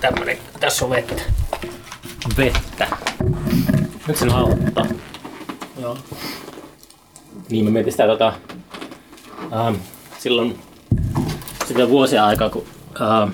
Tämmönen, 0.00 0.38
tässä 0.60 0.84
on 0.84 0.90
vettä. 0.90 1.22
Vettä. 2.36 2.86
Nyt 4.08 4.16
sen 4.16 4.32
auttaa. 4.32 4.86
Joo. 5.80 5.98
Niin 7.50 7.64
mä 7.64 7.70
mietin 7.70 7.92
sitä 7.92 8.06
tota, 8.06 8.32
ähm, 9.52 9.74
silloin 10.18 10.58
sitä 11.68 11.88
vuosia 11.88 12.26
aikaa, 12.26 12.50
kun 12.50 12.64
ähm, 13.00 13.30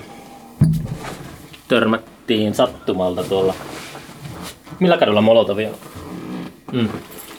törmättiin 1.67 2.53
sattumalta 2.55 3.23
tuolla. 3.23 3.53
Millä 4.79 4.97
kadulla 4.97 5.21
Molotovia? 5.21 5.69
Mm. 6.71 6.89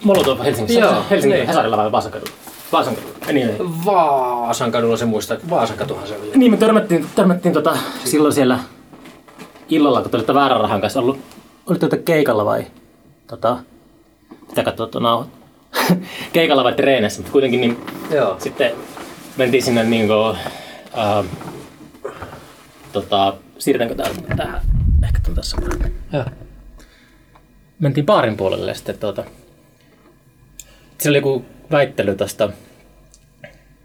Molotov 0.04 0.40
Helsingissä. 0.40 0.80
Joo, 0.80 1.04
Helsingin 1.10 1.36
niin. 1.36 1.48
Hesarilla 1.48 1.76
vai 1.76 1.92
Vaasan 1.92 2.12
kadulla? 2.12 2.32
Vaasan 2.72 2.96
kadulla. 2.96 3.15
Anyway. 3.28 3.56
Vaasan 3.84 4.72
kadulla 4.72 4.96
se 4.96 5.04
muistaa. 5.04 5.36
Vaasan 5.50 5.76
katuhan 5.76 6.06
se 6.08 6.16
oli. 6.16 6.30
Niin, 6.34 6.50
me 6.50 6.56
törmättiin, 6.56 7.06
törmättiin 7.14 7.52
tota, 7.52 7.78
silloin 8.04 8.34
siellä 8.34 8.58
illalla, 9.68 10.02
kun 10.02 10.10
te 10.10 10.16
olitte 10.16 10.34
väärän 10.34 10.60
rahan 10.60 10.80
kanssa 10.80 11.00
ollut. 11.00 11.18
Olitte 11.66 11.88
te 11.88 11.96
keikalla 11.96 12.44
vai? 12.44 12.66
Tota, 13.26 13.58
pitää 14.48 14.64
katsoa 14.64 14.86
tuon 14.86 15.02
nauhat. 15.02 15.28
keikalla 16.32 16.64
vai 16.64 16.72
treeneissä, 16.72 17.18
mutta 17.18 17.32
kuitenkin 17.32 17.60
niin 17.60 17.78
Joo. 18.10 18.36
sitten 18.38 18.72
mentiin 19.36 19.62
sinne 19.62 19.84
niin 19.84 20.06
kuin, 20.06 20.36
äh, 20.98 21.24
tota, 22.92 23.34
siirretäänkö 23.58 23.94
tää 23.94 24.36
tähän? 24.36 24.60
Ehkä 25.04 25.20
tän 25.22 25.34
tässä. 25.34 25.56
Joo. 26.12 26.24
Mentiin 27.78 28.06
baarin 28.06 28.36
puolelle 28.36 28.70
ja 28.70 28.74
sitten 28.74 28.98
tuota, 28.98 29.24
siellä 30.98 31.18
oli 31.18 31.18
joku 31.18 31.44
väittely 31.70 32.14
tästä 32.14 32.48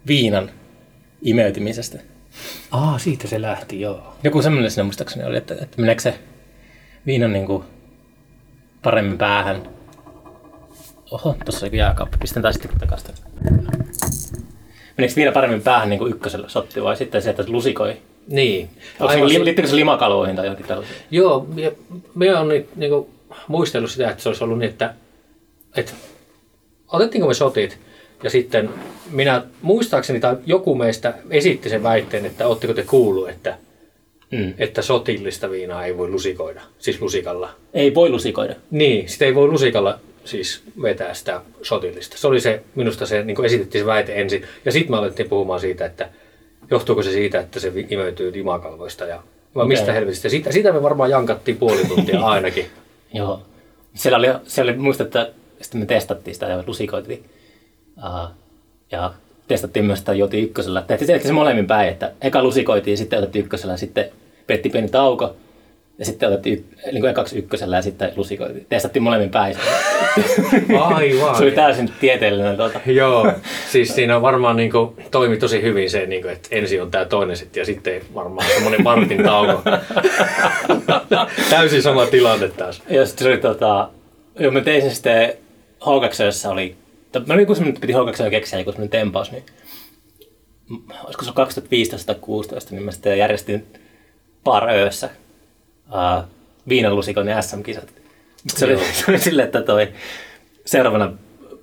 viinan 0.06 0.50
imeytymisestä. 1.22 1.98
Aa, 2.70 2.98
siitä 2.98 3.28
se 3.28 3.42
lähti, 3.42 3.80
joo. 3.80 4.16
Joku 4.24 4.42
semmoinen 4.42 4.70
siinä 4.70 4.84
muistaakseni 4.84 5.24
oli, 5.24 5.36
että, 5.36 5.54
että 5.54 5.80
meneekö 5.80 6.02
se 6.02 6.18
viina 7.06 7.28
niin 7.28 7.46
kuin 7.46 7.64
paremmin 8.82 9.18
päähän. 9.18 9.62
Oho, 11.10 11.36
tuossa 11.44 11.66
joku 11.66 11.76
jääkaappi. 11.76 12.16
Pistän 12.20 12.42
tää 12.42 12.52
sitten 12.52 12.70
takaisin. 12.80 13.14
Meneekö 14.98 15.16
viina 15.16 15.32
paremmin 15.32 15.62
päähän 15.62 15.90
niin 15.90 15.98
kuin 15.98 16.12
ykkösellä 16.12 16.48
sotti 16.48 16.82
vai 16.82 16.96
sitten 16.96 17.22
se, 17.22 17.30
että 17.30 17.44
lusikoi? 17.48 17.96
Niin. 18.28 18.70
Onko 19.00 19.12
se, 19.12 19.24
li- 19.24 19.32
si- 19.32 19.44
liittyykö 19.44 19.70
se 19.70 19.76
limakaloihin 19.76 20.36
tai 20.36 20.46
johonkin 20.46 20.66
tällaisiin? 20.66 20.98
Joo, 21.10 21.46
ja 21.56 21.70
me 22.14 22.36
on 22.36 22.48
nyt 22.48 22.76
niinku 22.76 23.10
muistellut 23.48 23.90
sitä, 23.90 24.10
että 24.10 24.22
se 24.22 24.28
olisi 24.28 24.44
ollut 24.44 24.58
niin, 24.58 24.70
että, 24.70 24.94
että 25.76 25.92
otettiinko 26.88 27.28
me 27.28 27.34
sotit 27.34 27.78
ja 28.22 28.30
sitten 28.30 28.70
minä 29.10 29.42
muistaakseni 29.62 30.20
tai 30.20 30.36
joku 30.46 30.74
meistä 30.74 31.14
esitti 31.30 31.68
sen 31.68 31.82
väitteen, 31.82 32.26
että 32.26 32.46
ootteko 32.48 32.74
te 32.74 32.82
kuullut, 32.82 33.28
että, 33.28 33.58
Mm. 34.30 34.54
että 34.58 34.82
sotillista 34.82 35.50
viinaa 35.50 35.84
ei 35.84 35.96
voi 35.96 36.08
lusikoida, 36.10 36.60
siis 36.78 37.00
lusikalla. 37.00 37.50
Ei 37.74 37.94
voi 37.94 38.10
lusikoida. 38.10 38.54
Niin, 38.70 39.08
sitä 39.08 39.24
ei 39.24 39.34
voi 39.34 39.48
lusikalla 39.48 39.98
siis 40.24 40.62
vetää 40.82 41.14
sitä 41.14 41.40
sotillista. 41.62 42.18
Se 42.18 42.26
oli 42.26 42.40
se, 42.40 42.62
minusta 42.74 43.06
se, 43.06 43.24
niin 43.24 43.44
esitettiin 43.44 43.82
se 43.82 43.86
väite 43.86 44.14
ensin. 44.20 44.44
Ja 44.64 44.72
sitten 44.72 44.90
me 44.90 44.96
alettiin 44.96 45.28
puhumaan 45.28 45.60
siitä, 45.60 45.84
että 45.86 46.08
johtuuko 46.70 47.02
se 47.02 47.10
siitä, 47.12 47.40
että 47.40 47.60
se 47.60 47.72
imeytyy 47.90 48.32
limakalvoista 48.32 49.04
ja 49.04 49.22
vai 49.54 49.66
mistä 49.66 49.92
helvetistä. 49.92 50.28
Sitä, 50.28 50.52
sitä 50.52 50.72
me 50.72 50.82
varmaan 50.82 51.10
jankattiin 51.10 51.56
puoli 51.56 51.84
tuntia 51.84 52.20
ainakin. 52.34 52.66
Joo. 53.14 53.42
Siellä 53.94 54.18
oli, 54.18 54.26
siellä 54.46 54.72
oli 54.72 54.78
muista, 54.78 55.02
että 55.02 55.30
sitten 55.60 55.80
me 55.80 55.86
testattiin 55.86 56.34
sitä 56.34 56.46
ja 56.46 56.64
lusikoitiin. 56.66 57.24
Uh, 58.06 58.30
ja 58.92 59.14
testattiin 59.48 59.84
myös 59.84 59.98
sitä 59.98 60.12
joti 60.12 60.42
ykkösellä. 60.42 60.82
Tehtiin 60.82 61.06
se, 61.06 61.26
se 61.26 61.32
molemmin 61.32 61.66
päin, 61.66 61.88
että 61.88 62.12
eka 62.20 62.42
lusikoitiin, 62.42 62.98
sitten 62.98 63.18
otettiin 63.18 63.44
ykkösellä, 63.44 63.76
sitten 63.76 64.04
pidettiin 64.46 64.72
pieni 64.72 64.88
tauko. 64.88 65.36
Ja 65.98 66.04
sitten 66.04 66.28
otettiin 66.28 66.58
y- 66.58 66.92
niin 66.92 67.00
kuin 67.00 67.10
ekaksi 67.10 67.38
ykkösellä 67.38 67.76
ja 67.76 67.82
sitten 67.82 68.12
lusikoitiin. 68.16 68.66
Testattiin 68.68 69.02
molemmin 69.02 69.30
päin. 69.30 69.56
Aivan. 70.80 71.34
se 71.36 71.42
oli 71.42 71.50
täysin 71.50 71.92
tieteellinen. 72.00 72.56
Tuota. 72.56 72.80
Joo, 72.86 73.32
siis 73.72 73.94
siinä 73.94 74.16
on 74.16 74.22
varmaan 74.22 74.56
niin 74.56 74.70
kuin, 74.70 74.96
toimi 75.10 75.36
tosi 75.36 75.62
hyvin 75.62 75.90
se, 75.90 76.06
niin 76.06 76.22
kuin, 76.22 76.32
että 76.32 76.48
ensin 76.52 76.82
on 76.82 76.90
tämä 76.90 77.04
toinen 77.04 77.36
sitten 77.36 77.60
ja 77.60 77.64
sitten 77.64 78.02
varmaan 78.14 78.48
semmoinen 78.48 78.84
vartin 78.84 79.22
tauko. 79.24 79.62
Täysin 81.50 81.82
sama 81.82 82.06
tilanne 82.06 82.48
taas. 82.48 82.82
Ja 82.88 83.06
sitten 83.06 83.24
se 83.24 83.28
oli 83.28 83.38
tota, 83.38 83.88
joo, 84.38 84.52
mä 84.52 84.60
tein 84.60 84.82
sen 84.82 84.90
sitten 84.90 85.32
h 85.80 86.24
jossa 86.24 86.50
oli, 86.50 86.76
mä 87.26 87.34
joku 87.34 87.54
semmoinen, 87.54 87.80
piti 87.80 87.92
h 87.92 88.30
keksiä 88.30 88.58
joku 88.58 88.72
semmoinen 88.72 88.90
tempaus, 88.90 89.32
niin 89.32 89.44
olisiko 91.04 91.24
se 91.24 91.28
ollut 91.28 91.34
2015 91.34 92.06
tai 92.06 92.14
2016, 92.14 92.74
niin 92.74 92.82
mä 92.82 92.90
sitten 92.90 93.18
järjestin 93.18 93.66
Bar 94.44 94.68
Öössä 94.68 95.10
uh, 95.88 96.24
viinalusikon 96.68 97.28
ja 97.28 97.42
SM-kisat. 97.42 97.92
Se 98.48 98.64
oli, 98.64 98.78
se 98.78 99.04
oli 99.08 99.18
silleen, 99.18 99.46
että 99.46 99.62
toi 99.62 99.92
seuraavana 100.66 101.12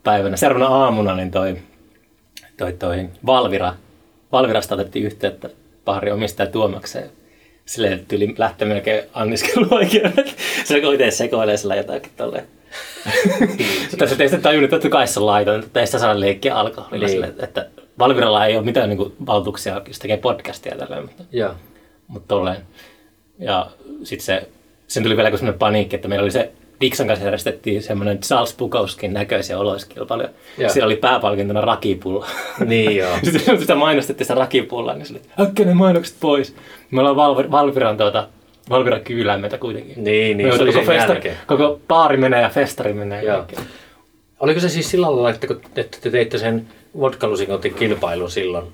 päivänä, 0.04 0.38
seuraavana 0.38 0.76
aamuna, 0.76 1.16
niin 1.16 1.32
toi, 1.32 1.58
toi, 2.58 2.74
toi 2.74 3.10
Valvira, 3.26 3.74
Valvirasta 4.32 4.76
otettiin 4.76 5.06
yhteyttä 5.06 5.50
Baharin 5.86 6.14
omistaja 6.14 6.50
Tuomakseen. 6.50 7.10
Silleen 7.66 8.06
tyyli 8.06 8.36
lähtee 8.38 8.68
melkein 8.68 9.04
anniskeluoikeudet. 9.14 10.36
Se 10.66 10.82
kun 10.82 10.94
itse 10.94 11.12
sekoilee 11.12 11.58
sillä 11.58 11.76
jotakin 11.76 12.12
tolleen. 12.18 12.48
Mutta 13.92 14.08
se 14.08 14.16
ei 14.24 14.30
sitten 14.30 14.42
tajunnut, 14.42 14.64
että 14.64 14.76
totta 14.76 14.90
kai 14.90 15.08
se 15.08 15.20
on 15.20 15.26
laiton, 15.26 15.60
että 15.64 15.80
ei 15.80 15.86
sitä 15.86 16.00
saa 16.00 16.20
leikkiä 16.20 16.56
alkoholilla. 16.56 17.06
Niin. 17.06 17.10
Silleen, 17.10 17.34
että 17.40 17.68
Valviralla 18.00 18.46
ei 18.46 18.58
ole 18.58 18.66
mitään 18.66 18.90
niin 18.90 19.14
valtuuksia, 19.26 19.82
jos 19.88 20.00
tekee 20.00 20.18
podcastia 20.18 20.76
tälleen, 20.78 21.02
mutta, 21.02 21.24
Joo. 21.32 21.52
mutta 22.08 22.28
tolleen. 22.28 22.62
Ja 23.40 23.68
sitten 24.04 24.26
se, 24.26 24.50
sen 24.88 25.04
tuli 25.04 25.18
vielä 25.18 25.30
semmoinen 25.30 25.60
paniikki, 25.60 25.96
että 25.96 26.08
meillä 26.08 26.24
oli 26.24 26.32
se 26.32 26.52
Dixon 26.82 27.08
kanssa 27.08 27.26
järjestettiin 27.26 27.84
semmoinen 27.84 28.20
Charles 28.20 28.56
Bukowskin 28.58 29.14
näköisiä 29.14 29.60
oloiskilpailuja. 29.60 30.30
Joo. 30.58 30.70
Siellä 30.70 30.86
oli 30.86 30.96
pääpalkintona 30.96 31.62
rakipulla. 31.62 32.28
Niin 32.66 32.96
joo. 32.98 33.18
Sitten 33.32 33.60
sitä 33.60 33.76
mainostettiin 33.76 34.26
sitä 34.26 34.36
rakipullaa, 34.36 34.96
niin 34.96 35.06
sille, 35.06 35.22
äkkiä 35.42 35.66
ne 35.66 35.74
mainokset 35.74 36.16
pois. 36.20 36.56
Me 36.92 37.02
ollaan 37.02 37.16
Valvir- 37.16 37.52
Valviran 37.52 37.98
tuota, 37.98 38.28
Valviran 38.70 39.02
kyylään 39.02 39.42
meitä 39.42 39.58
kuitenkin. 39.58 40.04
Niin, 40.04 40.38
niin, 40.38 40.50
Me 40.50 40.58
se 40.58 40.64
oli 40.64 40.74
koko, 40.74 40.86
festa, 40.86 41.16
koko 41.48 41.80
baari 41.88 42.18
menee 42.18 42.42
ja 42.42 42.50
festari 42.50 42.94
menee. 42.94 43.24
Joo. 43.24 43.46
Oliko 44.40 44.60
se 44.60 44.70
siis 44.70 44.92
sillä 44.92 45.12
lailla, 45.12 45.30
että, 45.30 45.48
kun, 45.48 45.62
että 45.76 45.98
te 46.02 46.10
teitte 46.10 46.38
sen 46.38 46.68
vodkalusikotin 47.00 47.74
kilpailun 47.74 48.32
silloin, 48.32 48.66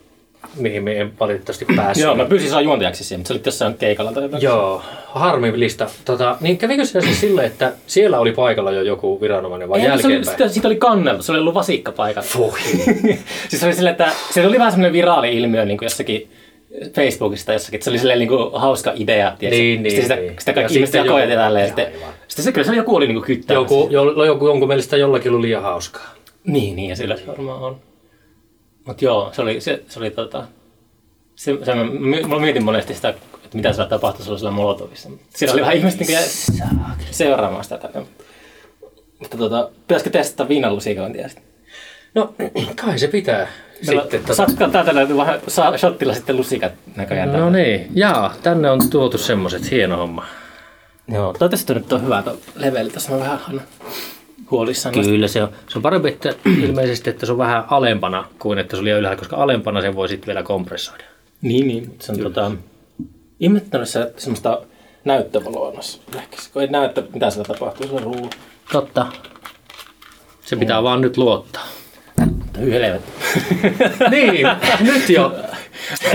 mihin 0.55 0.83
me 0.83 0.91
ei 0.91 1.07
valitettavasti 1.19 1.65
päässyt? 1.75 2.03
Joo, 2.03 2.15
mä 2.15 2.25
pyysin 2.25 2.49
saa 2.49 2.61
juontajaksi 2.61 3.03
siihen, 3.03 3.19
mutta 3.19 3.27
se 3.27 3.33
oli 3.33 3.41
jossain 3.45 3.73
keikalla 3.73 4.11
tai 4.11 4.23
jotain. 4.23 4.43
Joo, 4.43 4.81
harmillista. 5.07 5.87
Tota, 6.05 6.37
niin 6.41 6.57
kävikö 6.57 6.85
se 6.85 7.01
siis 7.01 7.21
silleen, 7.21 7.47
että 7.47 7.73
siellä 7.87 8.19
oli 8.19 8.31
paikalla 8.31 8.71
jo 8.71 8.81
joku 8.81 9.21
viranomainen 9.21 9.69
vai 9.69 9.79
Ei, 9.79 9.85
se 9.85 9.91
oli, 9.91 10.01
jälkeenpäin? 10.01 10.37
sitä, 10.37 10.47
siitä 10.47 10.67
oli 10.67 10.75
kanneltu, 10.75 11.23
se 11.23 11.31
oli 11.31 11.39
ollut 11.39 11.53
vasikka 11.53 11.91
paikalla. 11.91 12.27
Siis 13.49 13.59
se 13.59 13.65
oli 13.65 13.73
silleen, 13.73 13.91
että 13.91 14.11
se 14.31 14.47
oli 14.47 14.57
vähän 14.57 14.71
semmoinen 14.71 14.93
viraali 14.93 15.37
ilmiö 15.37 15.65
niin 15.65 15.77
kuin 15.77 15.85
jossakin 15.85 16.29
Facebookista 16.95 17.53
jossakin, 17.53 17.81
se 17.83 17.89
oli 17.89 17.97
silleen 17.97 18.19
niin 18.19 18.29
kuin 18.29 18.61
hauska 18.61 18.91
idea. 18.95 19.35
tiedätkö? 19.39 19.61
Niin, 19.61 19.83
niin, 19.83 19.91
sitten 19.91 20.03
sitä, 20.03 20.15
niin. 20.15 20.35
sitä 20.39 20.51
Ja 20.51 20.55
kaikki 20.55 20.75
ihmiset 20.75 21.05
joku- 21.05 21.17
ja 21.17 21.35
tälleen. 21.35 21.67
Sitten, 21.67 21.87
sitten 22.27 22.45
se 22.45 22.51
kyllä 22.51 22.67
se 22.67 22.75
joku 22.75 22.95
oli 22.95 23.07
niin 23.07 23.15
kuin 23.15 23.25
kyttäämässä. 23.25 23.75
Joku, 23.75 23.87
jo, 23.91 24.25
joku, 24.25 24.47
jonkun 24.47 24.67
mielestä 24.67 24.97
jollakin 24.97 25.31
ollut 25.31 25.41
liian 25.41 25.63
hauskaa. 25.63 26.15
Niin, 26.43 26.75
niin, 26.75 26.89
ja 26.89 26.95
sillä 26.95 27.17
se 27.17 27.27
varmaan 27.27 27.61
on. 27.61 27.77
Mutta 28.85 29.05
joo, 29.05 29.29
se 29.33 29.41
oli, 29.41 29.61
se, 29.61 29.83
se 29.87 29.99
oli 29.99 30.11
tota, 30.11 30.43
se, 31.35 31.57
se, 31.63 31.75
mä, 31.75 32.27
mä 32.27 32.39
mietin 32.39 32.63
monesti 32.63 32.93
sitä, 32.93 33.09
että 33.09 33.57
mitä 33.57 33.73
siellä 33.73 33.89
tapahtui 33.89 34.23
sellaisella 34.23 34.51
Molotovissa. 34.51 35.09
Siellä 35.29 35.53
oli 35.53 35.61
vähän 35.61 35.75
ihmiset 35.77 35.99
niin 35.99 36.19
seuraamaan 37.11 37.63
sitä. 37.63 37.77
tätä. 37.77 38.01
Mutta 39.19 39.37
tota, 39.37 39.69
pitäisikö 39.87 40.09
testata 40.09 40.49
viinalusikointia 40.49 41.27
sitten? 41.27 41.45
No, 42.15 42.33
kai 42.85 42.99
se 42.99 43.07
pitää. 43.07 43.47
Sitten, 43.85 44.21
tota... 44.21 44.33
Saatko 44.33 44.67
täältä 44.67 44.95
löytyy 44.95 45.17
vähän 45.17 45.39
saa 45.47 45.77
shottilla 45.77 46.13
sitten 46.13 46.37
lusikat 46.37 46.71
näköjään. 46.95 47.33
No 47.33 47.49
niin, 47.49 47.87
jaa, 47.93 48.33
tänne 48.43 48.69
on 48.69 48.89
tuotu 48.89 49.17
semmoset, 49.17 49.71
hieno 49.71 49.97
homma. 49.97 50.25
Joo, 51.07 51.33
toivottavasti 51.33 51.73
nyt 51.73 51.93
on 51.93 52.03
hyvä 52.03 52.21
tuo 52.21 52.37
leveli. 52.55 52.89
Tässä 52.89 53.13
on 53.13 53.19
vähän 53.19 53.39
aina 53.47 53.61
huolissaan. 54.51 54.95
Kyllä 54.95 55.27
se 55.27 55.43
on. 55.43 55.49
Se 55.67 55.77
on 55.77 55.81
parempi 55.81 56.07
että 56.09 56.33
ilmeisesti, 56.63 57.09
että 57.09 57.25
se 57.25 57.31
on 57.31 57.37
vähän 57.37 57.63
alempana 57.69 58.27
kuin 58.39 58.59
että 58.59 58.75
se 58.75 58.81
oli 58.81 58.89
ylhäällä, 58.89 59.19
koska 59.19 59.35
alempana 59.35 59.81
sen 59.81 59.95
voi 59.95 60.09
sitten 60.09 60.27
vielä 60.27 60.43
kompressoida. 60.43 61.03
Niin, 61.41 61.67
niin. 61.67 61.95
Se 61.99 62.11
on 62.11 62.19
tota, 62.19 62.51
ihmettänyt 63.39 63.89
se 63.89 64.13
semmoista 64.17 64.61
näyttövaloa 65.05 65.71
noissa 65.71 66.01
lehkissä, 66.15 66.49
kun 66.53 66.61
ei 66.61 66.67
näe, 66.67 66.85
että 66.85 67.03
mitä 67.13 67.29
siellä 67.29 67.53
tapahtuu, 67.53 67.87
se 67.87 67.93
on 67.93 68.03
ruu. 68.03 68.29
Totta. 68.71 69.05
Se 70.41 70.55
pitää 70.55 70.83
vaan 70.83 71.01
nyt 71.01 71.17
luottaa. 71.17 71.67
Helvetti. 72.59 73.14
niin, 74.11 74.47
nyt 74.79 75.09
jo. 75.09 75.35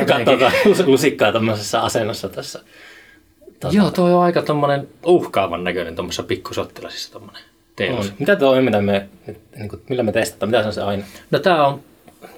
Katsotaan 0.07 0.53
lusikkaa 0.87 1.33
tämmöisessä 1.33 1.81
asennossa 1.81 2.29
tässä. 2.29 2.61
Joo, 3.71 3.91
toi 3.91 4.15
on 4.15 4.23
aika 4.23 4.43
tommonen 4.43 4.89
uhkaavan 5.05 5.65
näköinen 5.65 5.97
tuommoisessa 5.97 6.23
pikkusottilasissa 6.23 7.13
tommonen 7.13 7.43
teos. 7.77 8.07
On. 8.07 8.13
Mitä 8.19 8.37
tuo 8.37 8.51
on, 8.51 8.65
mitä 8.65 8.83
me, 8.83 9.09
niin 9.57 9.69
kuin, 9.69 9.83
millä 9.89 10.03
me 10.03 10.13
testataan? 10.13 10.51
Mitä 10.51 10.63
se 10.63 10.67
on 10.67 10.73
se 10.73 10.83
aine? 10.83 11.05
No 11.31 11.39
tää 11.39 11.67
on, 11.67 11.81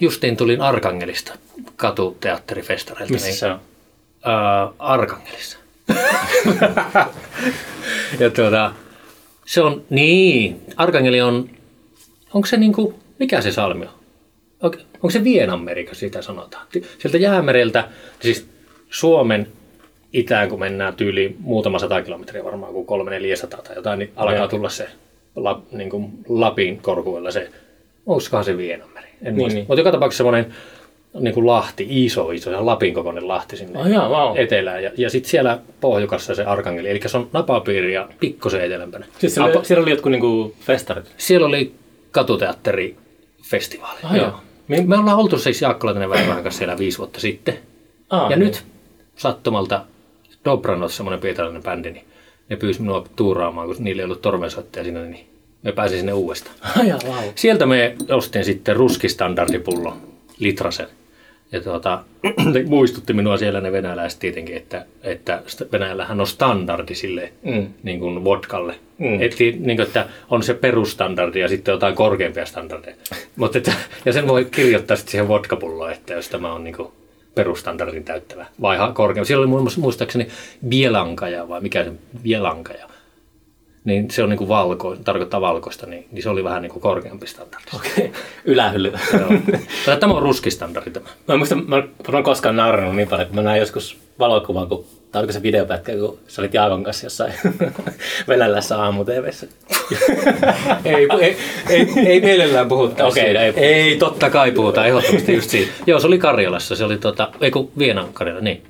justiin 0.01 0.37
tulin 0.37 0.61
Arkangelista 0.61 1.33
katuteatterifestareilta. 1.77 3.13
Missä 3.13 3.29
niin 3.29 3.39
se 3.39 3.47
on? 3.47 3.53
äh, 3.53 4.75
Arkangelissa. 4.79 5.59
ja 8.21 8.31
tuota, 8.31 8.73
se 9.47 9.63
on, 9.63 9.83
niin, 9.91 10.61
Arkangeli 10.77 11.21
on, 11.21 11.51
onko 12.35 12.47
se 12.47 12.57
niinku, 12.57 13.01
mikä 13.19 13.41
se 13.41 13.53
salmi 13.53 13.87
on? 13.87 14.02
Onko, 14.63 14.79
onko 14.95 15.11
se 15.11 15.25
Vienanmerikö 15.25 15.95
sitä 15.95 16.23
sanotaan? 16.23 16.67
Sieltä 16.99 17.19
jäämereltä, 17.19 17.89
siis 18.21 18.47
Suomen 18.91 19.49
itään, 20.13 20.49
kun 20.49 20.61
mennään 20.61 20.95
tyyliin 20.95 21.37
muutama 21.41 21.79
sata 21.79 22.03
kilometriä 22.03 22.45
varmaan, 22.45 22.73
kuin 22.73 22.87
kolme 22.87 23.11
neljäsataa 23.11 23.63
tai 23.63 23.77
jotain, 23.77 23.99
niin 23.99 24.13
alkaa 24.17 24.49
tulla 24.49 24.69
se 24.69 24.89
la, 25.37 25.63
niin 25.73 25.91
kuin 25.91 26.11
Lapin 26.29 26.79
korkuilla 26.79 27.31
se, 27.31 27.51
olisikohan 28.07 28.45
se 28.45 28.57
Vienanmeri, 28.57 29.09
en 29.09 29.17
niin, 29.23 29.35
muista. 29.35 29.55
Niin. 29.55 29.67
Mutta 29.69 29.81
joka 29.81 29.93
tapauksessa 29.93 30.25
semmoinen 30.25 30.55
niin 31.21 31.35
kuin 31.35 31.47
Lahti, 31.47 31.87
iso, 31.91 32.31
iso, 32.31 32.51
ihan 32.51 32.67
Lapin 32.67 32.95
kokoinen 32.95 33.29
Lahti 33.29 33.57
sinne 33.57 33.79
oh, 33.81 33.87
jaa, 33.87 34.09
wow. 34.09 34.39
etelään. 34.39 34.83
Ja, 34.83 34.91
ja 34.97 35.11
sitten 35.11 35.31
siellä 35.31 35.59
pohjukassa 35.81 36.35
se 36.35 36.45
Arkangeli, 36.45 36.91
eli 36.91 37.01
se 37.07 37.17
on 37.17 37.29
napapiiri 37.33 37.95
ja 37.95 38.09
pikkusen 38.21 38.65
etelämpänä. 38.65 39.07
Siis 39.19 39.35
siellä, 39.35 39.51
oli, 39.51 39.65
siellä 39.65 39.83
oli 39.83 39.91
jotkut 39.91 40.13
niin 40.13 40.55
festarit? 40.61 41.15
Siellä 41.17 41.47
oli 41.47 41.75
katuteatterifestivaali. 42.11 43.99
Oh, 44.05 44.15
joo. 44.17 44.41
Me, 44.81 44.87
me 44.87 44.99
ollaan 44.99 45.19
oltu 45.19 45.39
siis 45.39 45.63
Jaakko 45.63 45.87
Laitinen 45.87 46.11
vähän 46.11 46.43
kanssa 46.43 46.59
siellä 46.59 46.79
viisi 46.79 46.99
vuotta 46.99 47.21
sitten. 47.21 47.59
Ah, 48.11 48.31
ja 48.31 48.37
niin. 48.37 48.47
nyt 48.47 48.65
sattumalta 49.17 49.85
Dobranot, 50.45 50.93
semmoinen 50.93 51.21
pietalainen 51.21 51.63
bändi, 51.63 51.91
niin 51.91 52.05
ne 52.49 52.57
pyysi 52.57 52.81
minua 52.81 53.05
tuuraamaan, 53.17 53.67
kun 53.67 53.77
niillä 53.81 54.01
ei 54.01 54.05
ollut 54.05 54.23
tormensoittaja 54.23 54.85
siinä, 54.85 55.03
niin 55.03 55.27
me 55.63 55.73
pääsin 55.73 55.99
sinne 55.99 56.13
uudestaan. 56.13 56.57
Oh, 56.79 56.85
ja, 56.87 56.99
wow. 57.07 57.25
Sieltä 57.35 57.67
me 57.67 57.97
ostin 58.11 58.45
sitten 58.45 58.77
ruskistandardipullo, 58.77 59.97
litrasen. 60.39 60.89
Ja 61.53 61.61
tuota, 61.61 62.05
muistutti 62.67 63.13
minua 63.13 63.37
siellä 63.37 63.61
ne 63.61 63.73
venäläiset 63.73 64.21
tietenkin, 64.21 64.57
että, 64.57 64.85
että 65.03 65.43
Venäjällähän 65.73 66.21
on 66.21 66.27
standardi 66.27 66.95
sille 66.95 67.33
mm. 67.43 67.67
niin 67.83 68.01
kuin 68.01 68.25
vodkalle. 68.25 68.75
Mm. 68.99 69.23
Et, 69.23 69.39
niin 69.39 69.77
kuin, 69.77 69.83
että 69.83 70.09
on 70.31 70.43
se 70.43 70.55
perustandardi 70.55 71.41
ja 71.41 71.49
sitten 71.49 71.73
jotain 71.73 71.95
korkeampia 71.95 72.47
standardeja. 72.47 72.97
Mutta 73.37 73.59
että, 73.59 73.73
ja 74.05 74.13
sen 74.13 74.29
voi 74.29 74.45
kirjoittaa 74.45 74.97
sitten 74.97 75.11
siihen 75.11 75.29
vodkapulloon, 75.29 75.93
että 75.93 76.15
jos 76.15 76.29
tämä 76.29 76.53
on 76.53 76.65
niin 76.65 76.77
kuin 76.77 76.89
perustandardin 77.35 78.05
täyttävä 78.05 78.47
vai 78.61 78.79
korkeampi. 78.95 79.27
Siellä 79.27 79.47
oli 79.47 79.63
muistaakseni 79.77 80.29
bielankaja 80.69 81.49
vai 81.49 81.61
mikä 81.61 81.85
se 81.85 81.93
bielankaja. 82.23 82.92
Niin 83.85 84.11
se 84.11 84.23
on 84.23 84.29
niin 84.29 84.39
kuin 84.39 84.49
valko, 84.49 84.97
tarkoittaa 85.05 85.41
valkoista, 85.41 85.87
niin, 85.87 86.07
niin, 86.13 86.23
se 86.23 86.31
oli 86.31 86.45
vähän 86.45 86.63
niin 86.63 86.73
kuin 86.73 86.83
korkeampi 86.83 87.27
standardi. 87.27 87.67
Okei, 87.77 87.91
okay. 87.97 88.11
ylähylly. 88.45 88.93
tämä 90.01 90.15
on 90.15 90.23
ruskistandardi 90.23 90.91
tämä. 90.91 91.07
Mä 91.29 91.35
en 91.35 91.39
muista, 91.39 91.57
mä 91.57 91.83
en 92.19 92.25
koskaan 92.25 92.57
naurannut 92.57 92.97
niin 92.97 93.09
paljon, 93.09 93.27
kun 93.27 93.37
mä 93.37 93.43
näin 93.43 93.61
joskus 93.61 93.99
valokuvan, 94.19 94.69
kun 94.69 94.85
tai 95.13 95.21
oliko 95.21 95.33
se 95.33 95.43
videopätkä, 95.43 95.93
kun 95.93 96.19
sä 96.29 96.43
olit 96.43 96.55
Jaakon 96.55 96.85
kanssa 96.85 97.07
jossain 97.07 97.33
venälässä 98.29 98.83
aamu 98.83 99.05
TVssä? 99.05 99.47
ei, 100.85 101.09
ei, 101.21 101.37
ei, 101.69 101.89
ei 102.07 102.21
mielellään 102.21 102.69
puhuta. 102.69 103.07
Okei, 103.07 103.31
okay, 103.31 103.45
ei, 103.45 103.53
ei, 103.57 103.97
totta 103.97 104.31
kai 104.31 104.53
puhuta, 104.53 104.87
ehdottomasti 104.87 105.35
just 105.35 105.51
siitä. 105.51 105.73
Joo, 105.87 106.01
se 106.01 106.07
oli 106.07 106.19
Karjalassa, 106.19 106.77
se 106.77 106.85
oli 106.85 106.99
tota, 106.99 107.29
ei 107.41 107.51
kun 107.51 107.71
Vienan 107.79 108.13
Karjala, 108.13 108.41
niin. 108.41 108.63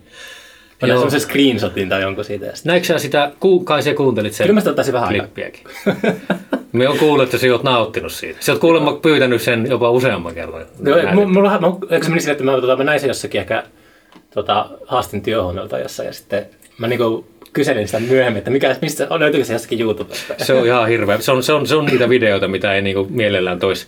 Mä 0.83 0.89
näin 0.89 0.99
semmoisen 0.99 1.21
screenshotin 1.21 1.89
tai 1.89 2.03
jonkun 2.03 2.25
siitä. 2.25 2.53
Näikö 2.65 2.87
sä 2.87 2.99
sitä, 2.99 3.33
ku, 3.41 3.61
kai 3.61 3.83
sä 3.83 3.95
kuuntelit 3.95 4.33
sen 4.33 4.47
Kyllä 4.47 4.61
mä 4.61 4.83
sitä 4.83 4.93
vähän 4.93 5.09
klippiäkin. 5.09 5.65
Me 6.73 6.89
on 6.89 6.99
kuullut, 6.99 7.25
että 7.25 7.39
sä 7.39 7.47
oot 7.53 7.63
nauttinut 7.63 8.13
siitä. 8.13 8.39
Sä 8.41 8.53
oot 8.53 8.61
kuulemma 8.61 8.93
pyytänyt 8.93 9.43
sen 9.43 9.67
jopa 9.71 9.91
useamman 9.91 10.35
kerran. 10.35 10.67
No, 10.79 11.27
mulla, 11.27 11.61
mä, 11.61 11.67
eikö 11.91 12.05
se 12.05 12.11
meni 12.11 12.21
sille, 12.21 12.33
että 12.33 12.45
mä, 12.45 12.53
tota, 12.53 12.77
mä 12.77 12.85
näin 12.85 13.01
sen 13.01 13.09
jossakin 13.09 13.41
ehkä 13.41 13.65
tota, 14.35 14.71
haastin 14.87 15.23
työhuoneelta 15.23 15.79
jossain 15.79 16.07
ja 16.07 16.13
sitten 16.13 16.47
mä 16.79 16.89
niinku 16.89 17.27
kyselin 17.53 17.89
sitä 17.89 18.01
myöhemmin, 18.01 18.39
että 18.39 18.51
mikä, 18.51 18.77
mistä, 18.83 19.07
löytyykö 19.11 19.45
se 19.47 19.53
jostakin 19.53 19.81
YouTubesta. 19.81 20.35
Se 20.39 20.55
on 20.55 20.67
ihan 20.67 20.89
hirveä. 20.89 21.19
Se 21.21 21.33
on, 21.33 21.43
se 21.43 21.53
on, 21.53 21.67
se 21.67 21.77
on 21.77 21.85
niitä 21.85 22.09
videoita, 22.09 22.49
mitä 22.49 22.75
ei 22.75 22.83
niinku 22.83 23.07
mielellään 23.11 23.59
toisi 23.59 23.87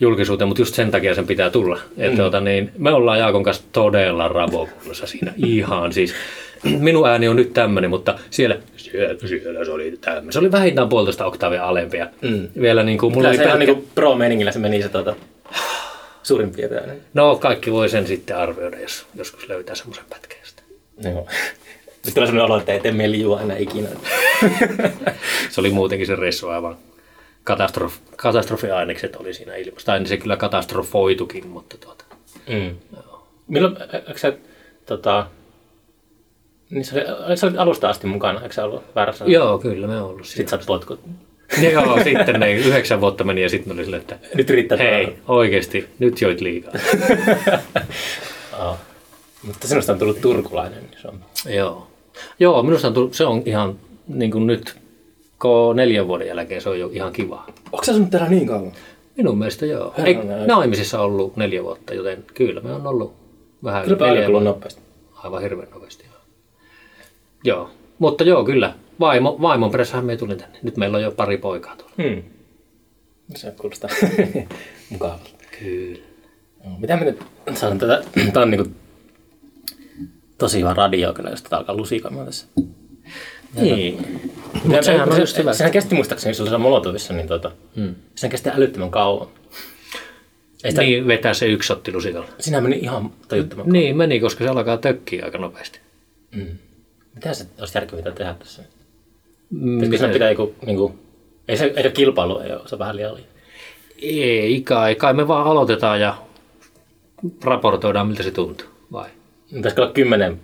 julkisuuteen, 0.00 0.48
mutta 0.48 0.60
just 0.60 0.74
sen 0.74 0.90
takia 0.90 1.14
sen 1.14 1.26
pitää 1.26 1.50
tulla. 1.50 1.78
Mm. 1.96 2.16
tuota, 2.16 2.40
niin, 2.40 2.72
me 2.78 2.92
ollaan 2.92 3.18
Jaakon 3.18 3.42
kanssa 3.42 3.62
todella 3.72 4.28
ravokunnossa 4.28 5.06
siinä 5.06 5.32
ihan 5.36 5.92
siis. 5.92 6.14
Minun 6.78 7.08
ääni 7.08 7.28
on 7.28 7.36
nyt 7.36 7.52
tämmöinen, 7.52 7.90
mutta 7.90 8.18
siellä, 8.30 8.58
siellä, 8.76 9.28
siellä 9.28 9.64
se 9.64 9.70
oli 9.70 9.98
tämmöinen. 10.00 10.32
Se 10.32 10.38
oli 10.38 10.52
vähintään 10.52 10.88
puolitoista 10.88 11.26
oktaavia 11.26 11.64
alempia. 11.64 12.06
Mm. 12.20 12.48
Vielä 12.60 12.82
niin 12.82 12.98
kuin, 12.98 13.12
mulla 13.12 13.28
Kyllä 13.28 13.30
oli 13.30 13.36
se 13.36 13.42
pelkkä... 13.42 13.64
ihan 13.64 13.78
niin 13.78 13.88
pro-meningillä 13.94 14.52
se 14.52 14.58
meni 14.58 14.82
se 14.82 14.88
tuota, 14.88 15.16
suurin 16.22 16.50
piirtein. 16.50 17.00
No 17.14 17.36
kaikki 17.36 17.72
voi 17.72 17.88
sen 17.88 18.06
sitten 18.06 18.36
arvioida, 18.36 18.80
jos 18.80 19.06
joskus 19.14 19.48
löytää 19.48 19.74
semmoisen 19.74 20.04
pätkän. 20.10 20.36
Joo. 21.04 21.26
Sitten 22.02 22.22
on 22.22 22.26
sellainen 22.26 22.44
olo, 22.52 22.58
että 22.58 22.72
ei 22.72 22.80
tee 22.80 22.92
mieli 22.92 23.24
aina 23.38 23.56
ikinä. 23.56 23.88
se 25.50 25.60
oli 25.60 25.70
muutenkin 25.70 26.06
se 26.06 26.16
reissu 26.16 26.48
aivan 26.48 26.76
katastrof, 27.46 27.94
katastrofiainekset 28.16 29.16
oli 29.16 29.34
siinä 29.34 29.56
ilmassa. 29.56 29.86
Tai 29.86 29.98
niin 29.98 30.08
se 30.08 30.16
kyllä 30.16 30.36
katastrofoitukin, 30.36 31.46
mutta 31.46 31.76
tuota. 31.78 32.04
Mm. 32.48 32.76
Joo. 32.96 33.26
Milloin, 33.48 33.76
eikö 33.92 34.18
sä, 34.18 34.32
tota, 34.86 35.26
niin 36.70 36.84
sä, 36.84 36.94
sä 37.34 37.46
olit 37.46 37.58
alusta 37.58 37.88
asti 37.88 38.06
mukana, 38.06 38.40
eikö 38.40 38.54
sä 38.54 38.64
ollut 38.64 38.82
väärässä? 38.94 39.24
Joo, 39.24 39.58
kyllä 39.58 39.86
me 39.86 40.02
ollut 40.02 40.26
Sitten 40.26 40.60
sä 40.60 40.66
potkut. 40.66 41.00
Ja 41.62 41.70
joo, 41.80 42.04
sitten 42.04 42.40
ne 42.40 42.52
yhdeksän 42.52 43.00
vuotta 43.00 43.24
meni 43.24 43.42
ja 43.42 43.48
sitten 43.48 43.72
oli 43.72 43.84
sille, 43.84 43.96
että 43.96 44.18
nyt 44.34 44.50
riittää 44.50 44.78
hei, 44.78 45.04
tuolla. 45.04 45.20
oikeasti, 45.26 45.88
nyt 45.98 46.20
joit 46.20 46.40
liikaa. 46.40 46.72
oh. 48.60 48.78
Mutta 49.42 49.68
sinusta 49.68 49.92
on 49.92 49.98
tullut 49.98 50.20
turkulainen. 50.20 50.82
Niin 50.82 51.02
se 51.02 51.08
on... 51.08 51.20
Joo. 51.48 51.86
Joo, 52.38 52.62
minusta 52.62 52.88
on 52.88 52.94
tullut, 52.94 53.14
se 53.14 53.24
on 53.24 53.42
ihan 53.44 53.78
niin 54.08 54.30
kuin 54.30 54.46
nyt 54.46 54.76
neljän 55.74 56.08
vuoden 56.08 56.28
jälkeen 56.28 56.60
se 56.60 56.68
on 56.68 56.80
jo 56.80 56.90
ihan 56.92 57.12
kiva. 57.12 57.46
Onko 57.72 57.84
se 57.84 57.90
asunut 57.90 58.10
täällä 58.10 58.28
niin 58.28 58.46
kauan? 58.46 58.72
Minun 59.16 59.38
mielestä 59.38 59.66
joo. 59.66 59.94
Ei, 60.04 60.18
naimisissa 60.46 61.00
ollut 61.00 61.36
neljä 61.36 61.62
vuotta, 61.62 61.94
joten 61.94 62.24
kyllä 62.34 62.60
me 62.60 62.72
on 62.72 62.86
ollut 62.86 63.14
vähän 63.64 63.84
kyllä 63.84 64.06
neljä 64.06 64.28
vuotta. 64.28 64.48
nopeasti. 64.48 64.80
Aivan 65.14 65.42
hirveän 65.42 65.68
nopeasti. 65.70 66.04
Joo. 66.04 66.20
joo. 67.44 67.70
Mutta 67.98 68.24
joo, 68.24 68.44
kyllä. 68.44 68.74
Vaimo, 69.00 69.36
vaimon 69.42 69.70
perässähän 69.70 70.04
me 70.04 70.16
tulin 70.16 70.38
tänne. 70.38 70.58
Nyt 70.62 70.76
meillä 70.76 70.96
on 70.96 71.02
jo 71.02 71.10
pari 71.10 71.36
poikaa 71.38 71.76
tuolla. 71.76 71.94
Hmm. 72.02 72.22
Se 73.34 73.54
kuulostaa 73.60 73.90
mukavalta. 74.90 75.30
Kyllä. 75.58 75.98
mitä 76.78 76.96
me 76.96 77.04
nyt 77.04 77.22
sanon 77.54 77.78
tätä? 77.78 78.02
Tämä 78.32 78.42
on 78.42 78.50
niin 78.50 78.62
kuin 78.62 78.76
tosi 80.38 80.58
hyvä 80.58 80.74
radio 80.74 81.12
kyllä, 81.12 81.30
jos 81.30 81.42
tätä 81.42 81.56
alkaa 81.56 81.76
lusikamaan 81.76 82.26
tässä. 82.26 82.46
Niin. 83.56 84.20
Mutta 84.64 84.82
sehän 84.82 85.20
just 85.20 85.38
hyvä. 85.38 85.52
Sehän 85.52 85.72
kesti 85.72 85.94
muistaakseni, 85.94 86.34
oli 86.40 86.58
Molotovissa, 86.58 87.14
niin 87.14 87.28
tota, 87.28 87.52
hmm. 87.76 87.94
sehän 88.14 88.30
kesti 88.30 88.50
älyttömän 88.50 88.90
kauan. 88.90 89.28
Ei 90.64 90.70
sitä... 90.70 90.82
Niin, 90.82 91.06
vetää 91.06 91.34
se 91.34 91.46
yksi 91.46 91.66
sotti 91.66 91.92
lusikalla. 91.92 92.28
Siinä 92.38 92.60
meni 92.60 92.78
ihan 92.78 93.10
tajuttoman 93.28 93.68
Niin, 93.68 93.96
meni, 93.96 94.20
koska 94.20 94.44
se 94.44 94.50
alkaa 94.50 94.76
tökkiä 94.76 95.24
aika 95.24 95.38
nopeasti. 95.38 95.80
Mm. 96.34 96.46
Mitä 97.14 97.34
se 97.34 97.46
olisi 97.58 97.78
järkevintä 97.78 98.12
tehdä 98.12 98.34
tässä? 98.38 98.62
Mm, 99.50 99.80
Pitäisikö 99.80 100.06
se 100.06 100.12
pitää 100.12 100.30
joku, 100.30 100.54
niin 100.66 100.76
kuin, 100.76 100.98
ei 101.48 101.56
se 101.56 101.64
ei 101.64 101.82
ole 101.82 101.92
kilpailu, 101.92 102.38
ei 102.38 102.52
ole, 102.52 102.68
se 102.68 102.78
vähän 102.78 102.96
liian 102.96 103.14
liian. 103.14 103.28
Ei 104.02 104.62
kai, 104.62 104.94
kai 104.94 105.14
me 105.14 105.28
vaan 105.28 105.46
aloitetaan 105.46 106.00
ja 106.00 106.16
raportoidaan, 107.44 108.06
miltä 108.06 108.22
se 108.22 108.30
tuntuu, 108.30 108.66
vai? 108.92 109.10
Pitäisikö 109.54 109.82
olla 109.82 109.92
kymmenen 109.92 110.40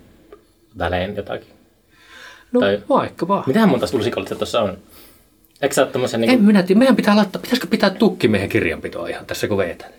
välein 0.79 1.17
jotakin? 1.17 1.52
No 2.53 2.61
tai, 2.61 2.83
vaikkapa. 2.89 3.45
Mitähän 3.47 3.69
monta 3.69 3.87
lusikallista 3.93 4.35
tuossa 4.35 4.61
on? 4.61 4.79
Eikö 5.63 5.75
sä 5.75 5.83
ole 5.83 5.91
niin 5.93 6.11
kuin... 6.11 6.31
En 6.31 6.43
minä 6.43 6.63
tiedä. 6.63 6.79
Meidän 6.79 6.97
pitää 6.97 7.17
laittaa, 7.17 7.43
pitäisikö 7.43 7.67
pitää 7.67 7.91
tukkimiehen 7.91 8.49
kirjanpitoa 8.49 9.09
ihan 9.09 9.27
tässä 9.27 9.49
kun 9.49 9.57
vetän? 9.57 9.91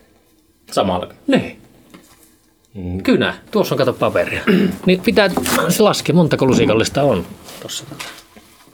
Samalla. 0.72 1.08
Niin. 1.26 1.58
Mm. 2.74 3.02
Kynä. 3.02 3.34
Tuossa 3.50 3.74
on 3.74 3.78
kato 3.78 3.92
paperia. 3.92 4.42
niin 4.86 5.00
pitää 5.00 5.30
se 5.68 5.82
laske, 5.82 6.12
montako 6.12 6.46
lusikallista 6.46 7.02
on 7.02 7.26
tuossa. 7.60 7.84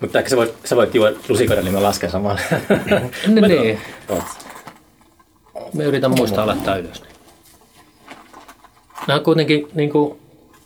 Mutta 0.00 0.18
ehkä 0.18 0.30
sä 0.30 0.36
voit, 0.36 0.54
sä 0.64 0.76
voit 0.76 0.94
juoda 0.94 1.16
lusikoiden, 1.28 1.64
niin 1.64 1.74
mä 1.74 1.82
lasken 1.82 2.10
samalla. 2.10 2.40
niin. 3.26 3.44
niin. 3.48 3.78
Me 5.74 5.84
yritän 5.84 6.10
muistaa 6.10 6.46
laittaa 6.46 6.76
ylös. 6.76 7.02
Nämä 9.06 9.18
on 9.18 9.24
kuitenkin 9.24 9.68
niin 9.74 9.90
kuin, 9.90 10.18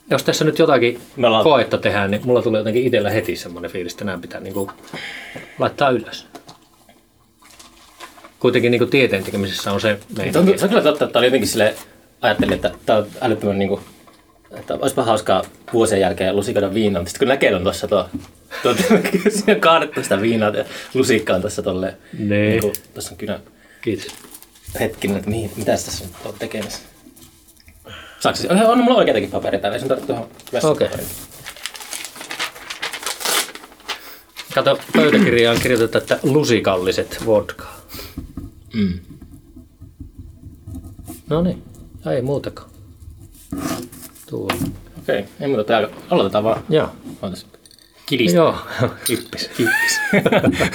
jos 0.09 0.23
tässä 0.23 0.45
nyt 0.45 0.59
jotakin 0.59 1.01
ollaan... 1.17 1.43
koetta 1.43 1.77
tehdään, 1.77 2.11
niin 2.11 2.21
mulla 2.25 2.41
tulee 2.41 2.59
jotenkin 2.59 2.83
itsellä 2.83 3.09
heti 3.09 3.35
semmoinen 3.35 3.71
fiilis, 3.71 3.93
että 3.93 4.05
nämä 4.05 4.17
pitää 4.17 4.39
niin 4.39 4.53
kuin, 4.53 4.71
laittaa 5.59 5.89
ylös. 5.89 6.27
Kuitenkin 8.39 8.71
niin 8.71 8.79
kuin 8.79 8.89
tieteen 8.89 9.23
tekemisessä 9.23 9.71
on 9.71 9.81
se 9.81 9.99
meidän. 10.17 10.33
Se 10.33 10.65
on 10.65 10.69
kyllä 10.69 10.81
totta, 10.81 11.05
että 11.05 11.19
oli 11.19 11.27
jotenkin 11.27 11.49
sille, 11.49 11.75
ajattelin, 12.21 12.53
että 12.53 12.71
tämä 12.85 12.99
on 12.99 13.07
älyttömän 13.21 13.59
niin 13.59 13.69
kuin, 13.69 13.81
että 14.51 14.73
olisipa 14.73 15.03
hauskaa 15.03 15.43
vuosien 15.73 16.01
jälkeen 16.01 16.35
lusikoida 16.35 16.73
viinaa, 16.73 17.01
mutta 17.01 17.09
sitten 17.09 17.27
kun 17.27 17.27
näkee 17.27 17.55
on 17.55 17.63
tuossa 17.63 17.87
tuo, 17.87 18.09
tuo 18.63 18.75
siinä 19.35 19.53
on 19.53 19.61
kaadettu 19.61 20.03
sitä 20.03 20.21
viinaa 20.21 20.49
ja 20.49 20.65
lusikka 20.93 21.33
on 21.33 21.41
tuossa 21.41 21.61
tolleen, 21.61 21.93
niin. 22.17 22.29
niin 22.29 22.61
kuin, 22.61 22.73
tuossa 22.93 23.11
on 23.11 23.17
kynä. 23.17 23.39
Kiitos. 23.81 24.07
Hetkinen, 24.79 25.17
että 25.17 25.29
mihin, 25.29 25.51
mitä 25.55 25.71
tässä 25.71 26.05
on 26.25 26.33
tekemässä? 26.39 26.94
Saako 28.19 28.37
se? 28.37 28.47
On 28.67 28.83
mulla 28.83 28.97
oikeitakin 28.97 29.31
paperia 29.31 29.59
täällä, 29.59 29.75
ei 29.75 29.79
sun 29.79 29.89
tarvitse 29.89 30.07
tuohon 30.07 30.25
Okei. 30.25 30.53
vessapaperiin. 30.53 31.07
Kato, 34.55 34.79
pöytäkirjaan 34.95 35.59
kirjoitetaan, 35.61 36.01
että 36.01 36.19
lusikalliset 36.23 37.25
vodka. 37.25 37.65
Mm. 38.73 38.99
No 41.29 41.41
niin, 41.41 41.63
ei 42.11 42.21
muutakaan. 42.21 42.69
Tuo. 44.29 44.47
Okei, 44.99 45.25
ei 45.39 45.47
muuta 45.47 45.63
täällä. 45.63 45.89
Aloitetaan 46.09 46.43
vaan. 46.43 46.63
Joo. 46.69 46.89
Ootas. 47.21 47.45
Kidistä. 48.05 48.37
Joo. 48.37 48.55
Hippis. 49.09 49.49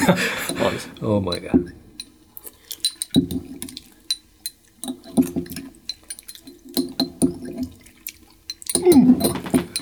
Ootas. 0.65 0.89
Oh 1.03 1.23
my 1.23 1.41
god. 1.41 1.69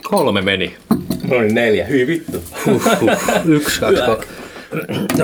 Kolme 0.02 0.40
meni. 0.40 0.74
Mulla 1.22 1.40
oli 1.40 1.52
neljä. 1.52 1.84
Hyi 1.86 2.06
vittu. 2.06 2.42
Huh, 2.66 2.84
huh. 3.00 3.10
Yksi, 3.46 3.80
kaksi, 3.80 4.02
kaksi. 4.06 4.28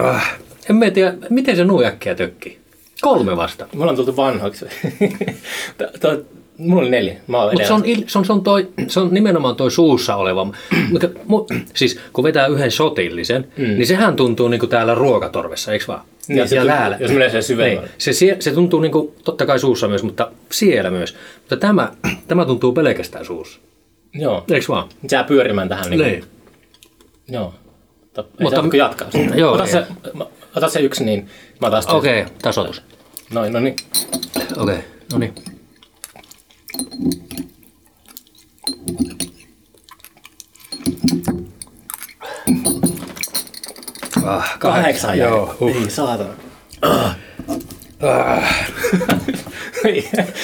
Ah, 0.02 0.34
En 0.70 0.76
mä 0.76 0.90
tiedä, 0.90 1.14
miten 1.30 1.56
se 1.56 1.64
nuo 1.64 1.84
äkkiä 1.84 2.14
tökkii. 2.14 2.58
Kolme 3.00 3.36
vasta. 3.36 3.66
Mulla 3.74 3.90
on 3.90 3.96
tultu 3.96 4.16
vanhoiksi. 4.16 4.64
Mulla 6.58 6.82
oli 6.82 6.90
neljä. 6.90 7.16
Mä 7.26 7.42
oon 7.42 7.52
Mutta 7.52 7.66
se 7.66 7.72
on, 7.72 7.82
se, 8.06 8.18
on, 8.18 8.24
se, 8.24 8.32
on 8.32 8.42
toi, 8.42 8.68
se 8.88 9.00
on 9.00 9.14
nimenomaan 9.14 9.56
toi 9.56 9.70
suussa 9.70 10.16
oleva. 10.16 10.52
Mutta, 10.90 11.08
mu, 11.24 11.46
siis 11.74 12.00
kun 12.12 12.24
vetää 12.24 12.46
yhden 12.46 12.70
shotillisen, 12.70 13.48
mm. 13.56 13.64
niin 13.64 13.86
sehän 13.86 14.16
tuntuu 14.16 14.48
niinku 14.48 14.66
täällä 14.66 14.94
ruokatorvessa, 14.94 15.72
eikö 15.72 15.84
vaan? 15.88 16.00
Niin, 16.28 16.48
se 16.48 16.56
tuntuu- 16.56 16.96
jos 17.00 17.12
menee 17.12 17.30
sen 17.30 17.42
syvemmälle. 17.42 17.80
Niin, 17.80 18.14
se, 18.14 18.36
se 18.40 18.52
tuntuu 18.52 18.80
niinku, 18.80 19.14
totta 19.24 19.46
kai 19.46 19.58
suussa 19.58 19.88
myös, 19.88 20.02
mutta 20.02 20.30
siellä 20.50 20.90
myös. 20.90 21.16
Mutta 21.40 21.56
tämä, 21.56 21.92
tämä 22.28 22.44
tuntuu 22.44 22.72
pelkästään 22.72 23.24
suussa. 23.24 23.60
Joo. 24.14 24.44
Eikö 24.52 24.66
vaan? 24.68 24.88
Jää 25.10 25.24
pyörimään 25.24 25.68
tähän. 25.68 25.90
Niin. 25.90 26.00
Niin. 26.00 26.24
Joo. 27.28 27.54
Mutta, 28.06 28.24
Mutta- 28.62 28.76
jatkaa 28.76 29.10
sitä? 29.10 29.34
Joo, 29.34 29.52
ota, 29.52 29.64
ei. 29.64 29.70
se, 29.70 29.86
ota 30.56 30.68
se 30.68 30.80
yksi, 30.80 31.04
niin 31.04 31.28
mä 31.60 31.66
otan 31.66 31.82
sitten. 31.82 31.96
Okei, 31.96 32.20
okay, 32.22 32.34
tasoitus. 32.42 32.82
Noin, 33.32 33.52
no 33.52 33.60
niin. 33.60 33.76
Okei, 34.36 34.74
okay, 34.74 34.78
no 35.12 35.18
niin. 35.18 35.34
Ah, 44.24 44.58
Kahdeksan 44.58 45.18
jäi. 45.18 45.28
Joo, 45.28 45.56
huh. 45.60 45.76
Ei, 45.76 45.90
saatana. 45.90 46.34
Ah. 46.82 47.16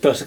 Tuossa, 0.00 0.26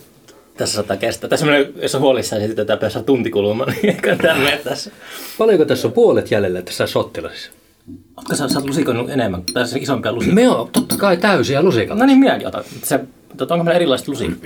tässä 0.58 0.76
saattaa 0.76 0.98
kestää. 0.98 1.30
Tässä 1.30 1.46
menee, 1.46 1.72
jos 1.82 1.96
on 1.96 2.02
huolissaan 2.02 2.42
että 2.42 2.78
tässä 2.78 3.00
on 3.00 3.06
tunti 3.06 3.30
kulumaan, 3.30 3.72
niin 3.72 3.86
eikä 3.86 4.16
tämä 4.16 4.40
mene 4.40 4.58
tässä. 4.58 4.92
Paljonko 5.38 5.66
tässä 5.66 5.88
on 5.88 5.92
puolet 5.92 6.32
jäljellä 6.32 6.62
tässä 6.62 6.88
sottilasissa? 6.88 7.52
Oletko 8.18 8.36
sä, 8.36 8.50
sä 8.50 8.60
oot 8.60 8.68
lusikoinut 8.68 9.10
enemmän? 9.10 9.44
Tässä 9.54 9.76
on 9.76 9.82
isompia 9.82 10.12
lusikoita. 10.14 10.42
Me 10.42 10.50
on 10.50 10.70
totta 10.72 10.96
kai 10.98 11.18
täysiä 11.18 11.62
lusikalle. 11.62 12.00
No 12.00 12.06
niin, 12.06 12.20
minäkin 12.20 12.48
otan. 12.48 12.64
Se, 12.84 13.00
tota, 13.40 13.54
onko 13.54 13.64
meillä 13.64 13.76
erilaiset 13.76 14.08
lusikat? 14.08 14.38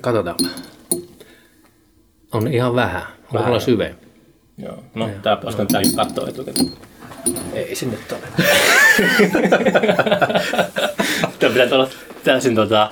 Katsotaan. 0.00 0.36
On 2.32 2.48
ihan 2.48 2.74
vähän. 2.74 3.02
On 3.02 3.32
Vähän. 3.34 3.48
olla 3.48 3.60
syve. 3.60 3.94
Joo. 4.58 4.84
No, 4.94 5.10
tää, 5.22 5.38
olisiko 5.44 5.64
tää 5.64 5.82
katsoa 5.96 6.28
etukäteen? 6.28 6.70
Ei 7.52 7.74
sinne 7.74 7.96
tule. 8.08 8.20
Tämä 11.38 11.52
pitää 11.52 11.68
olla 11.72 11.88
täysin 12.24 12.54
tota, 12.54 12.90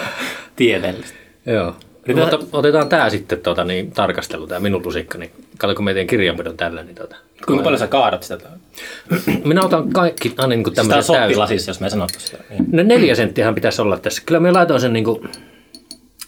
tieteellistä. 0.56 1.18
Joo. 1.46 1.76
Yritetään- 2.08 2.40
Mutta 2.40 2.58
otetaan 2.58 2.88
tämä 2.88 3.10
sitten 3.10 3.38
tota, 3.40 3.64
niin, 3.64 3.90
tarkastelu, 3.92 4.46
tämä 4.46 4.60
minun 4.60 4.82
lusikka. 4.84 5.18
Niin, 5.18 5.30
kato, 5.58 5.74
kun 5.74 5.84
me 5.84 5.94
teen 5.94 6.06
kirjanpidon 6.06 6.56
tällä, 6.56 6.82
niin 6.82 6.94
tota. 6.94 7.16
Kuinka 7.46 7.64
paljon 7.64 7.78
sä 7.78 7.86
kaadat 7.86 8.22
sitä? 8.22 8.48
Minä 9.44 9.62
otan 9.64 9.92
kaikki 9.92 10.34
aina 10.38 10.48
niin 10.48 10.64
Siis 10.64 10.74
tää 10.74 10.82
on 10.82 10.88
tämmöiset 10.88 11.06
täysin. 11.12 11.24
soppilasissa, 11.24 11.70
jos 11.70 11.80
me 11.80 11.90
sanottu 11.90 12.20
sitä. 12.20 12.38
Niin. 12.50 12.64
No 12.72 12.82
neljä 12.82 13.14
senttiähän 13.14 13.54
pitäisi 13.54 13.82
olla 13.82 13.98
tässä. 13.98 14.22
Kyllä 14.26 14.40
me 14.40 14.52
laitoin 14.52 14.80
sen 14.80 14.92
niin 14.92 15.04
kuin 15.04 15.28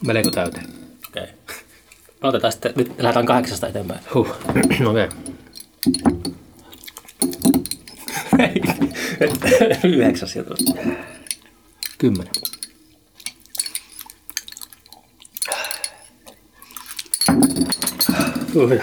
melko 0.05 0.31
täyteen. 0.31 0.65
Okei. 1.09 1.23
Okay. 1.23 1.55
Otetaan 2.23 2.51
sitten, 2.51 2.73
nyt 2.75 2.91
lähdetään 2.99 3.25
kahdeksasta 3.25 3.67
eteenpäin. 3.67 3.99
Huh. 4.13 4.27
Okei. 4.87 4.87
Okay. 4.87 5.07
Yhdeksäs 9.91 10.33
tuossa. 10.47 10.75
Kymmenen. 11.97 12.33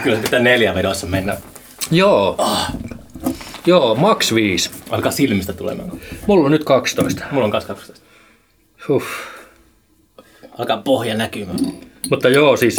Kyllä 0.02 0.18
pitää 0.22 0.40
neljä 0.40 0.74
vedossa 0.74 1.06
mennä. 1.06 1.36
Joo. 1.90 2.36
Joo, 3.66 3.94
max 3.94 4.34
viisi. 4.34 4.70
Alkaa 4.90 5.12
silmistä 5.12 5.52
tulemaan. 5.52 5.92
Mulla 6.26 6.44
on 6.44 6.50
nyt 6.50 6.64
12. 6.64 7.24
Mulla 7.30 7.44
on 7.44 7.50
kanssa 7.50 7.74
12. 7.74 8.06
Huh. 8.88 9.02
Alkaa 10.58 10.76
pohja 10.76 11.14
näkymään. 11.14 11.58
Mutta 12.10 12.28
joo, 12.28 12.56
siis 12.56 12.76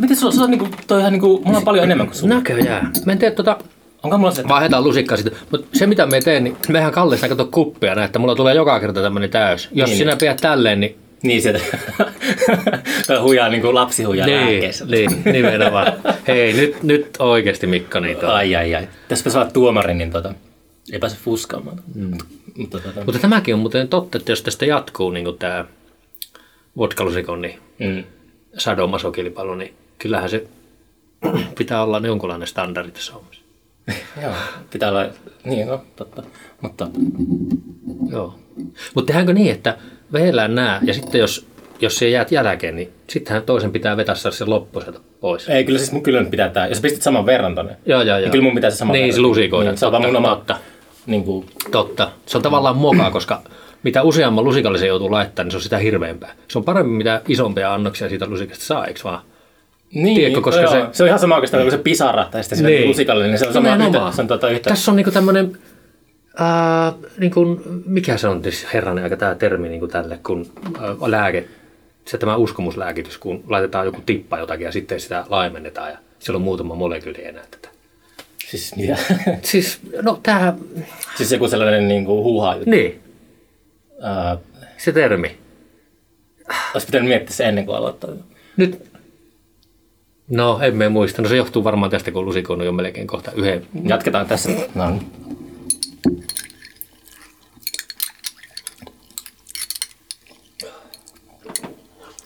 Miten 0.00 0.16
sulla, 0.16 0.32
sulla 0.32 0.44
on 0.44 0.50
niinku, 0.50 0.68
toi 0.86 1.00
ihan 1.00 1.12
niinku, 1.12 1.42
mulla 1.44 1.58
on 1.58 1.64
paljon 1.64 1.84
enemmän 1.84 2.06
kuin 2.06 2.16
sulla. 2.16 2.34
näköjään. 2.34 2.92
Mä 3.06 3.12
en 3.12 3.18
tiedä 3.18 3.34
tota, 3.34 3.58
Onko 4.02 4.18
mulla 4.18 4.30
se, 4.32 4.48
vaihdetaan 4.48 4.84
lusikkaa 4.84 5.16
sitten. 5.16 5.36
Mutta 5.50 5.66
se 5.78 5.86
mitä 5.86 6.06
me 6.06 6.20
teen, 6.20 6.44
niin 6.44 6.56
mehän 6.68 6.92
Kallessa 6.92 7.28
kato 7.28 7.46
kuppia 7.50 7.94
näin, 7.94 8.06
että 8.06 8.18
mulla 8.18 8.34
tulee 8.34 8.54
joka 8.54 8.80
kerta 8.80 9.02
tämmönen 9.02 9.30
täys. 9.30 9.68
Jos 9.72 9.88
Niin, 9.90 9.98
sinä 9.98 10.16
pidät 10.16 10.36
tälleen, 10.36 10.80
niin 10.80 10.96
niin 11.22 11.42
sieltä, 11.42 11.60
toi 13.06 13.18
hujaa 13.18 13.48
niinku 13.48 13.74
lapsi 13.74 14.04
hujaa 14.04 14.26
niin, 14.26 14.40
lääkkeessä. 14.40 14.84
niin, 14.84 15.22
nimenomaan. 15.24 15.92
Hei, 16.26 16.52
nyt, 16.52 16.82
nyt 16.82 17.16
oikeasti 17.18 17.66
Mikko, 17.66 18.00
niin 18.00 18.16
tuo. 18.16 18.28
Ai 18.28 18.56
ai 18.56 18.74
ai. 18.74 18.88
Tässä 19.08 19.40
olla 19.40 19.50
tuomari, 19.50 19.94
niin 19.94 20.10
tota, 20.10 20.34
ei 20.92 20.98
pääse 20.98 21.16
fuskaamaan. 21.16 21.82
Mm. 21.94 22.18
Mutta 22.56 22.80
tota, 22.80 23.04
Mutta 23.04 23.20
tämäkin 23.20 23.54
on 23.54 23.60
muuten 23.60 23.88
totta, 23.88 24.18
että 24.18 24.32
jos 24.32 24.42
tästä 24.42 24.66
jatkuu 24.66 25.10
niin 25.10 25.38
tämä 25.38 25.64
vodkalusikon 26.76 27.42
niin 27.42 27.58
mm. 27.78 28.04
sadomasokilpailu, 28.58 29.54
niin 29.54 29.74
kyllähän 29.98 30.30
se 30.30 30.46
pitää 31.58 31.82
olla 31.82 32.00
jonkunlainen 32.06 32.48
standardi 32.48 32.90
tässä 32.90 33.12
hommassa. 33.12 33.40
Joo, 34.22 34.34
pitää 34.70 34.88
olla, 34.88 35.06
niin 35.44 35.66
no, 35.66 35.84
totta. 35.96 36.22
Mutta 36.60 36.88
Joo. 38.10 38.38
Mutta 38.94 39.06
tehdäänkö 39.06 39.32
niin, 39.32 39.52
että 39.52 39.78
veellään 40.12 40.54
nämä 40.54 40.80
ja 40.82 40.94
sitten 40.94 41.18
jos, 41.18 41.46
jos 41.80 41.98
se 41.98 42.08
jäät 42.08 42.32
jälkeen, 42.32 42.76
niin 42.76 42.92
sittenhän 43.10 43.42
toisen 43.42 43.72
pitää 43.72 43.96
vetää 43.96 44.14
se 44.14 44.44
loppu 44.44 44.80
sieltä 44.80 44.98
pois. 45.20 45.48
ei, 45.48 45.64
kyllä 45.64 45.78
siis 45.78 45.92
mun 45.92 46.02
kyllä 46.02 46.20
nyt 46.20 46.30
pitää 46.30 46.48
tää, 46.48 46.66
jos 46.66 46.80
pistit 46.80 47.02
saman 47.02 47.26
verran 47.26 47.54
tonne, 47.54 47.76
Joo, 47.86 48.02
joo, 48.02 48.08
joo. 48.08 48.18
niin 48.20 48.30
kyllä 48.30 48.44
mun 48.44 48.54
pitää 48.54 48.70
se 48.70 48.76
sama 48.76 48.92
Niin, 48.92 49.02
verran. 49.02 49.14
se 49.14 49.20
lusikoida. 49.20 49.70
Niin, 49.70 49.78
se 49.78 49.86
on 49.86 49.92
vaan 49.92 50.02
mun 50.02 50.12
Totta, 50.12 50.28
oma, 50.28 50.36
totta. 50.36 50.56
niin 51.06 51.24
kuin, 51.24 51.46
Totta. 51.70 52.10
Se 52.26 52.36
on 52.38 52.42
tavallaan 52.42 52.76
mokaa, 52.76 53.10
koska 53.10 53.42
mitä 53.82 54.02
useamman 54.02 54.44
lusikallisen 54.44 54.88
joutuu 54.88 55.10
laittamaan, 55.10 55.46
niin 55.46 55.50
se 55.52 55.56
on 55.56 55.62
sitä 55.62 55.78
hirveämpää. 55.78 56.32
Se 56.48 56.58
on 56.58 56.64
paremmin, 56.64 56.96
mitä 56.96 57.20
isompia 57.28 57.74
annoksia 57.74 58.08
siitä 58.08 58.26
lusikasta 58.26 58.64
saa, 58.64 58.86
eikö 58.86 59.00
vaan? 59.04 59.20
niin, 59.94 60.14
Tiedätkö, 60.16 60.40
koska 60.40 60.60
joo, 60.62 60.70
se- 60.72 60.86
se... 60.92 61.02
on 61.02 61.06
ihan 61.06 61.18
sama 61.18 61.34
oikeastaan 61.34 61.62
kuin 61.62 61.70
se 61.72 61.78
pisara 61.78 62.24
tai 62.30 62.42
sitten 62.44 62.58
se 62.58 62.64
Niin. 62.66 62.88
lusikalle, 62.88 63.26
niin 63.26 63.38
se 63.38 63.46
on 63.46 63.52
sama 63.52 63.68
Nimenomaan. 63.76 64.04
yhtä, 64.06 64.16
se 64.16 64.22
on 64.22 64.28
tota 64.28 64.48
yhtä. 64.48 64.70
Tässä 64.70 64.90
on 64.90 64.96
niinku 64.96 65.10
tämmöinen, 65.10 65.58
ää, 66.38 66.92
niinku, 67.18 67.60
mikä 67.86 68.16
se 68.16 68.28
on 68.28 68.42
siis 68.42 68.66
herranen 68.74 69.04
aika 69.04 69.16
tämä 69.16 69.34
termi 69.34 69.68
niinku 69.68 69.88
tälle, 69.88 70.18
kun 70.26 70.46
ää, 70.80 70.94
lääke, 71.06 71.48
se 72.04 72.18
tämä 72.18 72.36
uskomuslääkitys, 72.36 73.18
kun 73.18 73.44
laitetaan 73.48 73.86
joku 73.86 74.00
tippa 74.06 74.38
jotakin 74.38 74.64
ja 74.64 74.72
sitten 74.72 75.00
sitä 75.00 75.24
laimennetaan 75.28 75.90
ja 75.90 75.98
siellä 76.18 76.36
on 76.36 76.42
muutama 76.42 76.74
molekyyli 76.74 77.24
enää 77.24 77.44
tätä. 77.50 77.68
Siis, 78.48 78.76
niin, 78.76 78.96
Siis, 79.42 79.80
no 80.02 80.20
tämä, 80.22 80.54
siis 81.16 81.32
joku 81.32 81.48
sellainen 81.48 81.88
niin 81.88 82.04
kuin 82.04 82.22
huuhaa 82.24 82.54
juttu. 82.54 82.70
niin, 82.70 83.00
Ää, 84.02 84.38
se 84.76 84.92
termi. 84.92 85.38
olisi 86.74 86.86
pitänyt 86.86 87.08
miettiä 87.08 87.36
se 87.36 87.44
ennen 87.44 87.66
kuin 87.66 87.76
aloittaa. 87.76 88.10
Nyt, 88.56 88.90
no 90.30 90.60
emme 90.62 90.88
muista, 90.88 91.22
no 91.22 91.28
se 91.28 91.36
johtuu 91.36 91.64
varmaan 91.64 91.90
tästä, 91.90 92.10
kun 92.10 92.24
lusikoon 92.24 92.60
on 92.60 92.66
jo 92.66 92.72
melkein 92.72 93.06
kohta 93.06 93.32
yhden. 93.32 93.66
Jatketaan 93.84 94.26
tässä. 94.26 94.50
No 94.74 94.90
niin. 94.90 95.06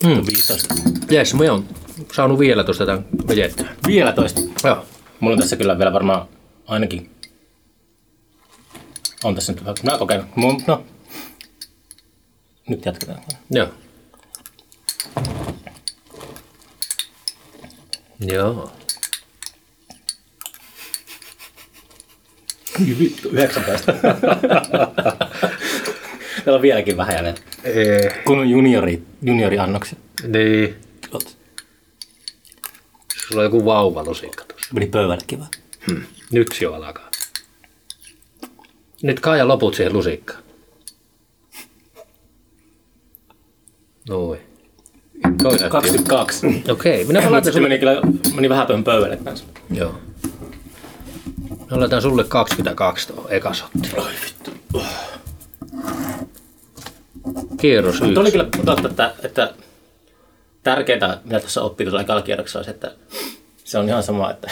Mm. 0.04 0.26
15. 0.26 0.74
Jes, 1.10 1.34
me 1.34 1.50
on 1.50 1.68
saanut 2.12 2.38
vielä 2.38 2.64
tuosta 2.64 2.86
tämän 2.86 3.04
vejettyä. 3.28 3.68
Vielä 3.86 4.12
toista. 4.12 4.40
Joo. 4.64 4.86
Mulla 5.20 5.34
on 5.34 5.40
tässä 5.40 5.56
kyllä 5.56 5.78
vielä 5.78 5.92
varmaan 5.92 6.28
ainakin... 6.66 7.10
On 9.24 9.34
tässä 9.34 9.52
nyt... 9.52 9.82
Mä 9.82 9.98
kokeilen. 9.98 10.26
Mun, 10.34 10.62
no. 10.66 10.84
Nyt 12.68 12.84
jatketaan. 12.84 13.18
Joo. 13.50 13.68
Joo. 18.20 18.72
Vittu, 22.98 23.28
19. 23.28 23.92
Täällä 26.44 26.56
on 26.56 26.62
vieläkin 26.62 26.96
vähän 26.96 27.14
jäljellä. 27.16 27.40
Ee, 27.64 28.22
Kun 28.24 28.38
on 28.38 28.50
juniori, 28.50 29.02
junioriannokset. 29.22 29.98
niin. 30.28 30.74
Oot. 31.12 31.36
Sulla 33.28 33.40
on 33.40 33.44
joku 33.44 33.64
vauvalusikka 33.64 34.44
tuossa. 34.44 34.74
Meni 34.74 34.86
pöydällekin 34.86 35.38
vaan. 35.38 35.50
Nyt 36.32 36.48
se 36.52 36.64
jo 36.64 36.74
alkaa. 36.74 37.10
Nyt 39.02 39.20
Kaija 39.20 39.48
loput 39.48 39.74
siihen 39.74 39.92
lusikkaan. 39.92 40.42
Noin. 44.08 44.40
Toi 45.42 45.50
näytti 45.50 45.64
jo. 45.64 45.70
22. 45.70 46.46
Okei, 46.68 47.04
minä 47.04 47.18
Mutta 47.20 47.32
laitan 47.32 47.44
sitten 47.44 47.52
sulle... 47.52 47.68
meni 47.68 47.78
kyllä 47.78 48.00
meni 48.34 48.48
vähän 48.48 48.66
pöydälle 48.84 49.16
kanssa. 49.16 49.44
Joo. 49.70 49.98
Mä 51.74 51.80
laitan 51.80 52.02
sulle 52.02 52.24
22 52.24 53.06
tuohon 53.08 53.32
eka 53.32 53.54
sotti. 53.54 53.90
Oi 53.96 54.10
vittu. 54.24 54.50
Kierros 57.60 58.00
Mutta 58.00 58.20
oli 58.20 58.28
yksi. 58.28 58.38
kyllä 58.38 58.64
totta, 58.64 58.88
että, 58.88 59.12
että 59.22 59.54
tärkeintä, 60.62 61.18
mitä 61.24 61.40
tuossa 61.40 61.62
oppii 61.62 61.86
tuolla 61.86 62.00
ekalla 62.00 62.22
kierroksella, 62.22 62.60
on 62.60 62.64
se, 62.64 62.70
että 62.70 62.92
se 63.64 63.78
on 63.78 63.88
ihan 63.88 64.02
sama, 64.02 64.30
että 64.30 64.50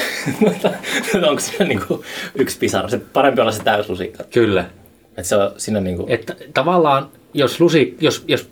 onko 1.29 1.41
siinä 1.41 1.65
niinku 1.65 2.05
yksi 2.35 2.59
pisara. 2.59 2.89
Se 2.89 2.99
parempi 2.99 3.41
olla 3.41 3.53
se 3.53 3.63
täyslusikka. 3.63 4.25
Kyllä. 4.25 4.65
Että 5.09 5.23
se 5.23 5.37
on 5.37 5.53
siinä 5.57 5.81
niinku... 5.81 6.07
Että 6.09 6.37
tavallaan, 6.55 7.09
jos, 7.35 7.61
lusi, 7.61 7.97
jos, 8.01 8.25
jos, 8.29 8.51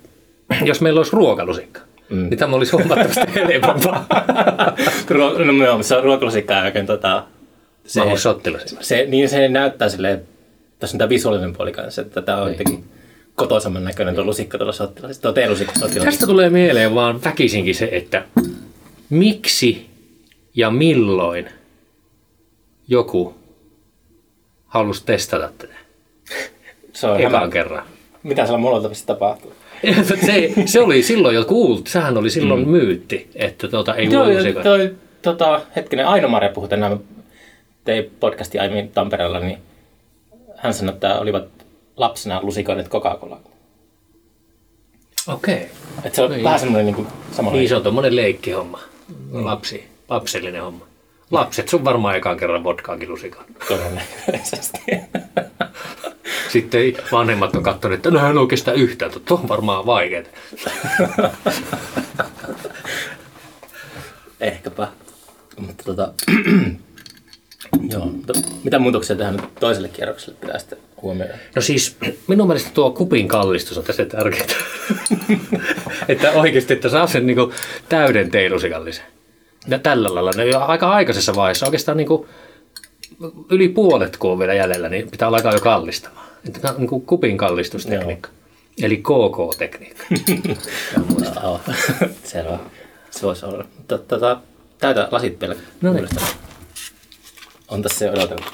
jos 0.64 0.80
meillä 0.80 0.98
olisi 0.98 1.12
ruokalusikka, 1.12 1.80
mm. 2.08 2.28
niin 2.28 2.38
tämä 2.38 2.56
olisi 2.56 2.72
huomattavasti 2.72 3.34
helpompaa. 3.52 4.06
Ruo- 5.10 5.44
no, 5.44 5.64
joo, 5.64 5.82
se 5.82 5.96
on 5.96 6.04
ruokalusikka 6.04 6.54
ja 6.54 6.62
oikein 6.62 6.86
tota... 6.86 7.24
Se 7.86 8.00
shottilusikka. 8.16 8.84
se, 8.84 9.06
niin 9.08 9.28
se 9.28 9.48
näyttää 9.48 9.88
silleen, 9.88 10.22
tässä 10.78 10.94
on 10.94 10.98
tämä 10.98 11.08
visuaalinen 11.08 11.52
puoli 11.52 11.72
kanssa, 11.72 12.02
että 12.02 12.22
tämä 12.22 12.38
on 12.42 12.46
Niin. 12.46 12.58
jotenkin 12.58 12.84
kotoisamman 13.34 13.84
näköinen 13.84 14.14
tuo 14.14 14.24
lusikka 14.24 14.58
tuolla 14.58 14.72
sottilaisessa. 14.72 15.22
Tuo 15.22 15.32
teelusikka 15.32 15.72
sottilaisessa. 15.72 16.04
Tästä 16.10 16.26
tulee 16.26 16.50
mieleen 16.50 16.94
vaan 16.94 17.24
väkisinkin 17.24 17.74
se, 17.74 17.88
että 17.92 18.24
miksi 19.10 19.86
ja 20.54 20.70
milloin 20.70 21.48
joku 22.88 23.34
halusi 24.66 25.04
testata 25.06 25.50
tätä 25.58 25.74
Se 26.92 27.06
on 27.06 27.20
ekan 27.20 27.32
hämä. 27.40 27.52
kerran. 27.52 27.84
Mitä 28.22 28.44
siellä 28.44 28.58
Molotovissa 28.58 29.06
tapahtuu? 29.06 29.52
se, 30.26 30.52
se 30.66 30.80
oli 30.80 31.02
silloin 31.02 31.34
jo 31.34 31.44
kuultu, 31.44 31.82
sehän 31.90 32.18
oli 32.18 32.30
silloin 32.30 32.60
mm. 32.64 32.68
myytti, 32.70 33.30
että 33.34 33.68
tuota, 33.68 33.94
ei 33.94 34.10
Joo, 34.10 34.26
voi 34.26 34.52
toi, 34.62 34.94
tota, 35.22 35.60
hetkinen, 35.76 36.06
Aino-Maria 36.06 36.48
puhui 36.48 36.68
tänään, 36.68 37.00
tein 37.90 38.10
podcasti 38.20 38.58
aiemmin 38.58 38.88
Tampereella, 38.88 39.40
niin 39.40 39.58
hän 40.56 40.74
sanoi, 40.74 40.94
että 40.94 41.18
olivat 41.18 41.44
lapsena 41.96 42.40
lusikoineet 42.42 42.88
Coca-Colaa. 42.88 43.40
Okei. 45.28 45.70
Että 46.04 46.16
se 46.16 46.22
on 46.22 46.30
Niin. 46.30 46.44
vähän 46.44 46.60
semmoinen 46.60 46.94
niin 46.94 47.06
sama. 47.32 47.50
Niin 47.50 47.68
se 47.68 47.76
on 47.76 47.82
tommonen 47.82 48.16
leikkihomma. 48.16 48.80
Lapsi, 49.32 49.88
lapsellinen 50.08 50.62
homma. 50.62 50.86
Lapset 51.30 51.68
sun 51.68 51.84
varmaan 51.84 52.16
ekan 52.16 52.36
kerran 52.36 52.64
vodkaakin 52.64 53.08
lusikan. 53.08 53.44
todennäköisesti. 53.68 54.78
Sitten 56.52 56.92
vanhemmat 57.12 57.56
on 57.56 57.62
katsonut, 57.62 57.96
että 57.96 58.10
no 58.10 58.18
hän 58.18 58.38
oikeastaan 58.38 58.76
yhtään, 58.76 59.12
tuo 59.24 59.38
on 59.42 59.48
varmaan 59.48 59.86
vaikeaa. 59.86 60.22
Ehkäpä. 64.40 64.88
Mutta 65.58 65.84
tota, 65.84 66.12
joo, 67.90 68.10
mitä 68.64 68.78
muutoksia 68.78 69.16
tähän 69.16 69.42
toiselle 69.60 69.88
kierrokselle 69.88 70.38
pitää 70.40 70.58
sitten 70.58 70.78
huomioida? 71.02 71.34
No 71.56 71.62
siis 71.62 71.96
minun 72.26 72.46
mielestä 72.46 72.70
tuo 72.74 72.90
kupin 72.90 73.28
kallistus 73.28 73.78
on 73.78 73.84
tässä 73.84 74.04
tärkeää. 74.04 74.46
että 76.08 76.32
oikeasti, 76.32 76.72
että 76.72 76.88
saa 76.88 77.06
sen 77.06 77.26
niinku 77.26 77.52
täyden 77.88 78.30
teilusikallisen. 78.30 79.04
Ja 79.68 79.78
tällä 79.78 80.14
lailla, 80.14 80.30
ne 80.36 80.46
jo 80.46 80.60
aika 80.60 80.90
aikaisessa 80.90 81.34
vaiheessa, 81.34 81.66
oikeastaan 81.66 81.96
niinku 81.96 82.26
yli 83.50 83.68
puolet 83.68 84.16
kun 84.16 84.30
on 84.30 84.38
vielä 84.38 84.54
jäljellä, 84.54 84.88
niin 84.88 85.10
pitää 85.10 85.28
alkaa 85.28 85.52
jo 85.52 85.60
kallistamaan. 85.60 86.26
Että 86.48 86.74
niinku 86.78 87.00
kupin 87.00 87.36
kallistustekniikka. 87.36 88.28
Eli 88.82 88.96
KK-tekniikka. 88.96 90.04
Joo, 91.42 91.60
selvä. 92.24 92.58
Se 93.10 93.22
voisi 93.22 93.46
olla. 93.46 93.64
Tota, 93.88 94.40
täytä 94.78 95.08
lasit 95.10 95.40
vielä. 95.40 95.54
No 95.80 95.92
niin. 95.92 96.08
On 97.70 97.82
tässä 97.82 98.04
jo 98.04 98.12
odoteltu. 98.12 98.44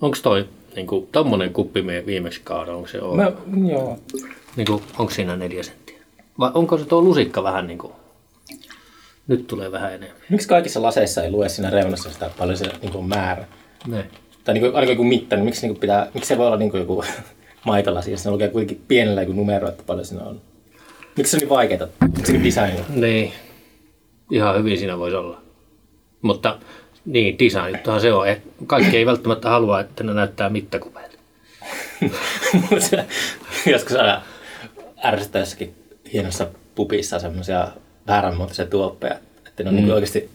Onko 0.00 0.16
toi 0.22 0.48
niinku, 0.76 1.08
tommonen 1.12 1.52
kuppi 1.52 1.82
me 1.82 2.02
viimeksi 2.06 2.40
kaada, 2.44 2.74
onko 2.74 2.88
se 2.88 3.02
oo? 3.02 3.16
Mä, 3.16 3.32
joo. 3.70 3.98
Niinku, 4.56 4.82
onko 4.98 5.12
siinä 5.12 5.36
neljä 5.36 5.62
senttiä? 5.62 5.98
Vai 6.38 6.50
onko 6.54 6.78
se 6.78 6.84
tuo 6.84 7.02
lusikka 7.02 7.42
vähän 7.42 7.66
niinku, 7.66 7.92
nyt 9.26 9.46
tulee 9.46 9.72
vähän 9.72 9.94
enemmän? 9.94 10.20
Miksi 10.30 10.48
kaikissa 10.48 10.82
laseissa 10.82 11.22
ei 11.22 11.30
lue 11.30 11.48
siinä 11.48 11.70
reunassa 11.70 12.10
sitä 12.10 12.30
paljon 12.38 12.56
se 12.56 12.64
niin 12.82 12.92
kuin 12.92 13.08
määrä? 13.08 13.44
Ne. 13.86 14.06
Tai 14.44 14.54
niin 14.54 14.62
kuin, 14.62 14.74
ainakin 14.74 14.92
joku 14.92 15.04
mitta, 15.04 15.36
niin 15.36 15.44
miksi, 15.44 15.62
niin 15.62 15.74
kuin 15.74 15.80
pitää, 15.80 16.10
miksi 16.14 16.28
se 16.28 16.38
voi 16.38 16.46
olla 16.46 16.56
niin 16.56 16.70
kuin 16.70 16.80
joku 16.80 17.04
maitolasi, 17.66 18.10
jos 18.10 18.22
se 18.22 18.30
lukee 18.30 18.48
kuitenkin 18.48 18.84
pienellä 18.88 19.22
joku 19.22 19.32
numero, 19.32 19.68
että 19.68 19.82
paljon 19.86 20.06
siinä 20.06 20.24
on? 20.24 20.40
Miksi 21.16 21.30
se 21.30 21.36
on 21.36 21.40
niin 21.40 21.48
vaikeaa? 21.48 21.88
Onko 22.02 22.20
se 22.24 22.32
niin 22.32 22.44
design? 22.44 23.00
Niin, 23.00 23.32
ihan 24.30 24.58
hyvin 24.58 24.78
siinä 24.78 24.98
voisi 24.98 25.16
olla. 25.16 25.40
Mutta 26.22 26.58
niin, 27.04 27.38
design 27.38 27.68
juttuhan 27.68 28.00
se 28.00 28.12
on. 28.12 28.28
Et 28.28 28.42
Kaikki 28.66 28.96
ei 28.96 29.06
välttämättä 29.06 29.48
halua, 29.48 29.80
että 29.80 30.04
ne 30.04 30.14
näyttää 30.14 30.48
mittakupeilta. 30.48 31.18
Se- 32.78 33.06
Joskus 33.72 33.96
aina 33.96 34.22
ärsyttää 35.04 35.42
jossakin 35.42 35.74
hienossa 36.12 36.46
pupissa 36.74 37.18
semmoisia 37.18 37.68
vääränmuotoisia 38.06 38.66
tuoppeja, 38.66 39.14
että 39.46 39.62
ne 39.62 39.68
on 39.68 39.74
mm. 39.74 39.80
niin 39.80 39.92
oikeasti 39.92 40.30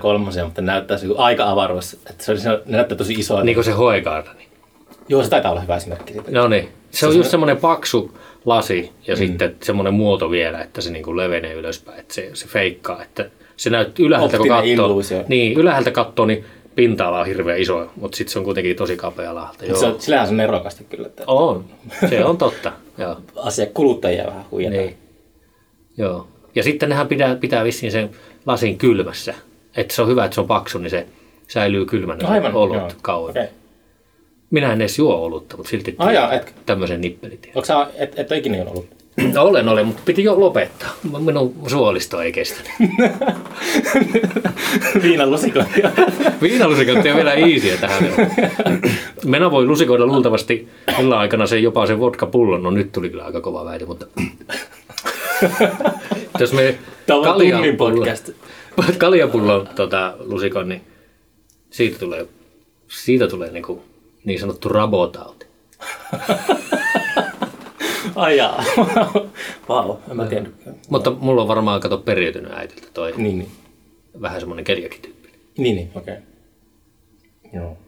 03, 0.00 0.30
mutta 0.44 0.62
näyttää 0.62 0.98
se 0.98 1.06
aika 1.16 1.50
avaruus, 1.50 1.94
että 2.10 2.24
se, 2.24 2.32
on, 2.32 2.38
se 2.38 2.48
ne 2.48 2.60
näyttää 2.66 2.98
tosi 2.98 3.14
isoa. 3.14 3.44
Niin 3.44 3.54
kuin 3.54 3.64
se 3.64 3.70
hoikaarta. 3.70 4.32
Niin. 4.32 4.48
Joo, 5.08 5.22
se 5.22 5.30
taitaa 5.30 5.50
olla 5.50 5.60
hyvä 5.60 5.76
esimerkki 5.76 6.12
siitä. 6.12 6.30
No 6.30 6.48
niin. 6.48 6.68
Se 6.90 7.06
on 7.06 7.16
just 7.16 7.30
semmoinen 7.30 7.56
paksu 7.56 8.18
lasi 8.44 8.90
ja 9.06 9.14
mm. 9.14 9.18
sitten 9.18 9.56
semmoinen 9.62 9.94
muoto 9.94 10.30
vielä, 10.30 10.60
että 10.60 10.80
se 10.80 10.90
niinku 10.90 11.16
levenee 11.16 11.54
ylöspäin, 11.54 12.00
että 12.00 12.14
se, 12.14 12.30
se 12.34 12.46
feikkaa, 12.46 13.02
että 13.02 13.30
se 13.56 13.70
näyttää 13.70 14.06
ylhäältä 14.06 14.36
kun 14.38 14.48
katsoo. 14.48 14.72
illuusio. 14.72 15.24
Niin, 15.28 15.58
ylhäältä 15.58 15.90
katsoo, 15.90 16.26
niin 16.26 16.44
pinta-ala 16.74 17.20
on 17.20 17.26
hirveän 17.26 17.60
iso, 17.60 17.90
mutta 17.96 18.16
sitten 18.16 18.32
se 18.32 18.38
on 18.38 18.44
kuitenkin 18.44 18.76
tosi 18.76 18.96
kapea 18.96 19.30
alhaalta. 19.30 19.64
Se 19.78 19.86
on, 19.86 20.00
sillähän 20.00 20.26
se 20.26 20.30
on 20.30 20.36
nerokasta 20.36 20.84
kyllä, 20.84 21.06
että 21.06 21.24
On, 21.26 21.64
se 22.10 22.24
on 22.24 22.38
totta. 22.38 22.72
Joo. 22.98 23.16
asia 23.36 23.66
kuluttajia 23.74 24.26
vähän 24.26 24.44
huijataan. 24.50 24.84
Niin. 24.84 24.96
Joo. 25.96 26.28
Ja 26.54 26.62
sitten 26.62 26.88
nehän 26.88 27.08
pitää, 27.08 27.34
pitää 27.36 27.64
vissiin 27.64 27.92
sen 27.92 28.10
lasin 28.46 28.78
kylmässä. 28.78 29.34
Että 29.76 29.94
se 29.94 30.02
on 30.02 30.08
hyvä, 30.08 30.24
että 30.24 30.34
se 30.34 30.40
on 30.40 30.46
paksu, 30.46 30.78
niin 30.78 30.90
se 30.90 31.06
säilyy 31.48 31.86
kylmänä 31.86 32.22
No 32.22 32.28
aivan, 32.28 32.54
olut 32.54 32.76
joo. 32.76 32.90
kauan. 33.02 33.30
Okei. 33.30 33.46
Minä 34.54 34.72
en 34.72 34.80
edes 34.80 34.98
juo 34.98 35.14
olutta, 35.14 35.56
mutta 35.56 35.70
silti 35.70 35.94
Ah, 35.98 36.12
jaa, 36.12 36.32
et, 36.32 36.54
tämmöisen 36.66 37.00
nippelitien. 37.00 37.52
onko 37.56 37.66
sä, 37.66 37.86
et, 37.94 38.18
et 38.18 38.30
ole 38.30 38.38
ikinä 38.38 38.56
juonut 38.56 38.74
ollut? 38.74 38.88
No, 39.34 39.42
olen, 39.50 39.68
olen, 39.68 39.86
mutta 39.86 40.02
piti 40.04 40.24
jo 40.24 40.40
lopettaa. 40.40 40.94
Minun 41.18 41.54
suolisto 41.66 42.20
ei 42.20 42.32
kestänyt. 42.32 42.70
Viinan 45.02 45.30
lusikointia. 45.30 45.90
Viinalusikat 46.42 46.96
on 46.96 47.02
vielä 47.02 47.32
easyä 47.32 47.76
tähän. 47.76 48.04
Mena 49.24 49.50
voi 49.50 49.66
lusikoida 49.66 50.06
luultavasti 50.06 50.68
illan 51.00 51.18
aikana 51.18 51.46
se 51.46 51.58
jopa 51.58 51.86
se 51.86 51.98
vodka-pullon. 51.98 52.62
No 52.62 52.70
nyt 52.70 52.92
tuli 52.92 53.10
kyllä 53.10 53.24
aika 53.24 53.40
kova 53.40 53.64
väite, 53.64 53.86
mutta... 53.86 54.06
Jos 56.40 56.52
me 56.52 56.78
kaljapullon- 57.08 58.32
kaljapullon 58.98 59.68
tota, 59.76 60.14
lusikon, 60.18 60.68
niin 60.68 60.80
siitä 61.70 61.98
tulee, 61.98 62.26
siitä 62.88 63.28
tulee 63.28 63.50
niin, 63.50 63.62
kuin, 63.62 63.80
niin 64.24 64.40
sanottu 64.40 64.68
rabotauti. 64.68 65.46
Ai 68.14 68.36
jaa. 68.36 68.64
Vau, 69.68 69.88
wow, 69.88 69.96
en 70.10 70.16
mä 70.16 70.26
tiedä. 70.26 70.50
Mutta 70.88 71.10
mulla 71.10 71.42
on 71.42 71.48
varmaan 71.48 71.80
kato 71.80 71.98
periytynyt 71.98 72.52
äitiltä 72.52 72.86
toi 72.94 73.12
Niin, 73.16 73.38
niin. 73.38 73.50
vähän 74.20 74.40
semmoinen 74.40 74.64
keliakityyppi. 74.64 75.28
Niin, 75.58 75.76
niin, 75.76 75.90
okei. 75.94 76.14
Okay. 76.14 77.60
Joo. 77.60 77.78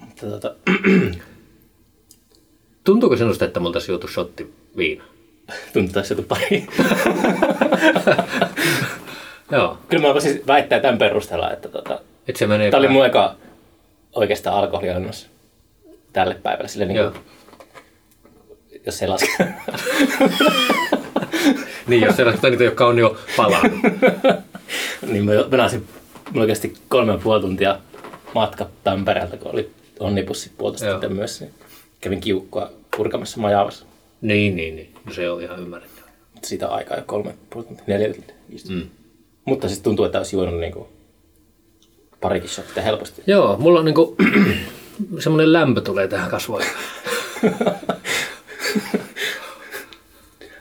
Mutta 0.00 0.26
tota, 0.26 0.54
Tuntuuko 2.84 3.16
sinusta, 3.16 3.44
että 3.44 3.60
multa 3.60 3.78
juotu 3.88 4.08
shotti 4.08 4.54
viina? 4.76 5.04
tuntuu 5.72 5.92
tässä 5.92 6.14
pari. 6.28 6.66
Joo. 9.50 9.78
Kyllä 9.88 10.06
mä 10.06 10.12
voisin 10.12 10.42
väittää 10.46 10.80
tämän 10.80 10.98
perusteella, 10.98 11.52
että 11.52 11.68
tota, 11.68 12.00
Et 12.28 12.36
se 12.36 12.46
menee 12.46 12.70
tämä 12.70 12.78
oli 12.78 12.88
mun 12.88 13.06
eka 13.06 13.36
oikeastaan 14.14 14.56
alkoholiannos 14.56 15.26
tälle 16.12 16.34
päivälle. 16.34 16.68
Sille 16.68 16.86
niin 16.86 16.98
kuin, 17.12 17.24
jos 18.86 19.02
ei 19.02 19.08
laske. 19.08 19.28
Niin, 21.86 22.02
jos 22.02 22.16
sellaista 22.16 22.50
niitä, 22.50 22.64
jotka 22.64 22.86
on 22.86 22.98
jo 22.98 23.16
palannut. 23.36 23.80
niin 25.12 25.24
mä 25.24 25.32
venasin 25.50 25.88
oikeasti 26.36 26.74
kolme 26.88 27.12
ja 27.12 27.18
puoli 27.18 27.40
tuntia 27.40 27.78
matka 28.34 28.68
Tampereelta, 28.84 29.36
kun 29.36 29.52
oli 29.52 29.70
onnipussi 30.00 30.50
puolesta 30.58 30.92
sitten 30.92 31.12
myös. 31.12 31.40
Niin 31.40 31.54
kävin 32.00 32.20
kiukkua 32.20 32.70
purkamassa 32.96 33.40
majavassa. 33.40 33.84
Niin, 34.20 34.56
niin, 34.56 34.76
niin. 34.76 34.94
No 35.04 35.12
se 35.12 35.30
on 35.30 35.42
ihan 35.42 35.60
ymmärrettävä. 35.60 36.08
Siitä 36.44 36.68
on 36.68 36.74
aikaa 36.74 36.96
jo 36.96 37.02
kolme, 37.06 37.34
puoli 37.50 37.66
tuntia, 37.66 37.84
neljä 37.86 38.14
tuntia. 38.14 38.34
Mm. 38.68 38.88
Mutta 39.44 39.68
siis 39.68 39.80
tuntuu, 39.80 40.04
että 40.04 40.18
olisi 40.18 40.36
juonut 40.36 40.60
niinku 40.60 40.88
parikin 42.24 42.50
shottia 42.50 42.82
helposti. 42.82 43.22
Joo, 43.32 43.56
mulla 43.58 43.78
on 43.78 43.84
niinku 43.84 44.16
semmoinen 45.24 45.52
lämpö 45.52 45.80
tulee 45.80 46.08
tähän 46.08 46.30
kasvoihin. 46.30 46.70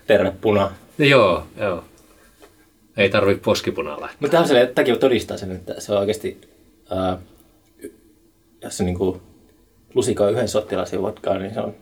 Terve 0.07 0.33
puna. 0.41 0.71
joo, 0.97 1.47
joo. 1.57 1.83
Ei 2.97 3.09
tarvi 3.09 3.35
poskipunaa 3.35 4.01
laittaa. 4.01 4.17
Mutta 4.19 4.31
tähän 4.31 4.47
se, 4.47 4.71
tämäkin 4.75 4.99
todistaa 4.99 5.37
sen, 5.37 5.51
että 5.51 5.79
se 5.79 5.91
on 5.91 5.99
oikeasti, 5.99 6.41
ää, 6.89 7.17
jos 8.63 8.77
se 8.77 8.83
niinku 8.83 9.21
lusikoi 9.93 10.31
yhden 10.31 10.47
sottilaisen 10.47 11.01
vodkaa, 11.01 11.37
niin 11.37 11.53
se 11.53 11.59
on 11.59 11.75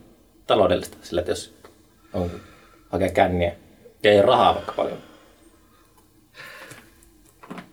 taloudellista 0.46 0.96
sillä, 1.02 1.20
että 1.20 1.32
jos 1.32 1.54
on 2.12 2.30
hakea 2.88 3.08
känniä 3.08 3.52
ja 4.02 4.10
ei 4.10 4.18
ole 4.18 4.26
rahaa 4.26 4.54
vaikka 4.54 4.72
paljon. 4.76 4.98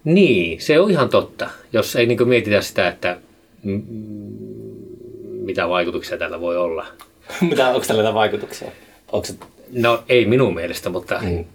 Niin, 0.04 0.62
se 0.62 0.80
on 0.80 0.92
ihan 0.92 1.10
totta. 1.10 1.50
Jos 1.74 1.96
ei 1.96 2.06
niin 2.06 2.28
mietitä 2.28 2.62
sitä, 2.62 2.88
että 2.88 3.18
m- 3.64 3.80
mitä 5.46 5.70
vaikutuksia 5.70 6.18
tällä 6.18 6.42
voi 6.42 6.58
olla. 6.58 6.86
Mitä, 7.50 7.68
onko 7.68 7.86
tällä 7.88 8.00
jotain 8.00 8.16
vaikutuksia? 8.16 8.72
Onko, 9.12 9.26
se, 9.26 9.34
No 9.74 10.04
ei 10.10 10.26
minun 10.26 10.56
mielestä, 10.56 10.90
mutta 10.90 11.20
mm. 11.22 11.46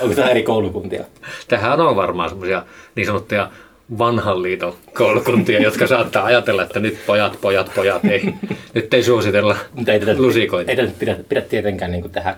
onko 0.00 0.14
tämä 0.14 0.30
eri 0.30 0.42
koulukuntia? 0.42 1.04
tähän 1.48 1.80
on 1.80 1.96
varmaan 1.96 2.28
semmoisia 2.28 2.62
niin 2.94 3.06
sanottuja 3.06 3.50
vanhan 3.98 4.42
liiton 4.42 4.74
koulukuntia, 4.94 5.62
jotka 5.62 5.86
saattaa 5.86 6.24
ajatella, 6.24 6.62
että 6.62 6.80
nyt 6.80 6.98
pojat, 7.06 7.38
pojat, 7.40 7.70
pojat, 7.74 8.04
ei, 8.04 8.34
nyt 8.74 8.94
ei 8.94 9.02
suositella 9.02 9.56
Mutta 9.74 9.92
ei 9.92 10.00
tätä, 10.00 10.14
lusikoita. 10.22 10.70
ei 10.70 10.76
tätä 10.76 10.92
pidä, 10.98 11.16
pidä 11.28 11.40
tietenkään 11.40 11.90
niin 11.92 12.10
tehdä 12.10 12.36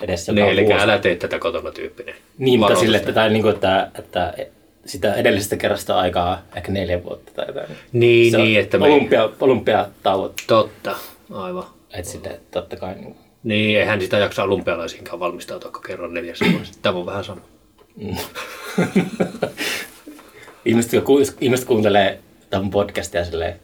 edes 0.00 0.28
joka 0.28 0.40
Niin, 0.40 0.52
eli 0.52 0.64
vuosi. 0.64 0.82
älä 0.82 0.98
tee 0.98 1.16
tätä 1.16 1.38
kotona 1.38 1.70
tyyppinen. 1.70 2.14
Niin, 2.38 2.60
mutta 2.60 2.76
sille, 2.76 2.96
että, 2.96 3.28
niin 3.28 3.42
kuin, 3.42 3.54
että, 3.54 3.90
että 3.98 4.34
sitä 4.86 5.14
edellisestä 5.14 5.56
kerrasta 5.56 5.98
aikaa 5.98 6.42
ehkä 6.56 6.72
neljä 6.72 7.04
vuotta 7.04 7.32
tai 7.34 7.46
jotain. 7.48 7.66
Niin, 7.92 8.30
Se 8.30 8.38
niin, 8.38 8.60
että 8.60 8.78
me... 8.78 8.84
olympia, 8.84 9.30
olympiatauot. 9.40 10.34
Totta, 10.46 10.96
aivan. 11.32 11.64
Että 11.94 12.10
sitten 12.10 12.40
totta 12.50 12.76
kai 12.76 12.94
niin, 12.94 13.16
Niin, 13.44 13.78
eihän 13.78 14.00
sitä 14.00 14.18
jaksa 14.18 14.42
olympialaisiinkaan 14.44 15.20
valmistautua, 15.20 15.70
kun 15.70 15.82
kerran 15.86 16.14
neljässä 16.14 16.44
vuodessa. 16.52 16.78
Tämä 16.82 16.98
on 16.98 17.06
vähän 17.06 17.24
sama. 17.24 17.40
ihmiset, 20.64 20.92
jotka 20.92 21.06
ku- 21.06 21.22
ihmiset 21.40 21.66
kuuntelee 21.66 22.18
tämän 22.50 22.70
podcastia 22.70 23.24
silleen, 23.24 23.60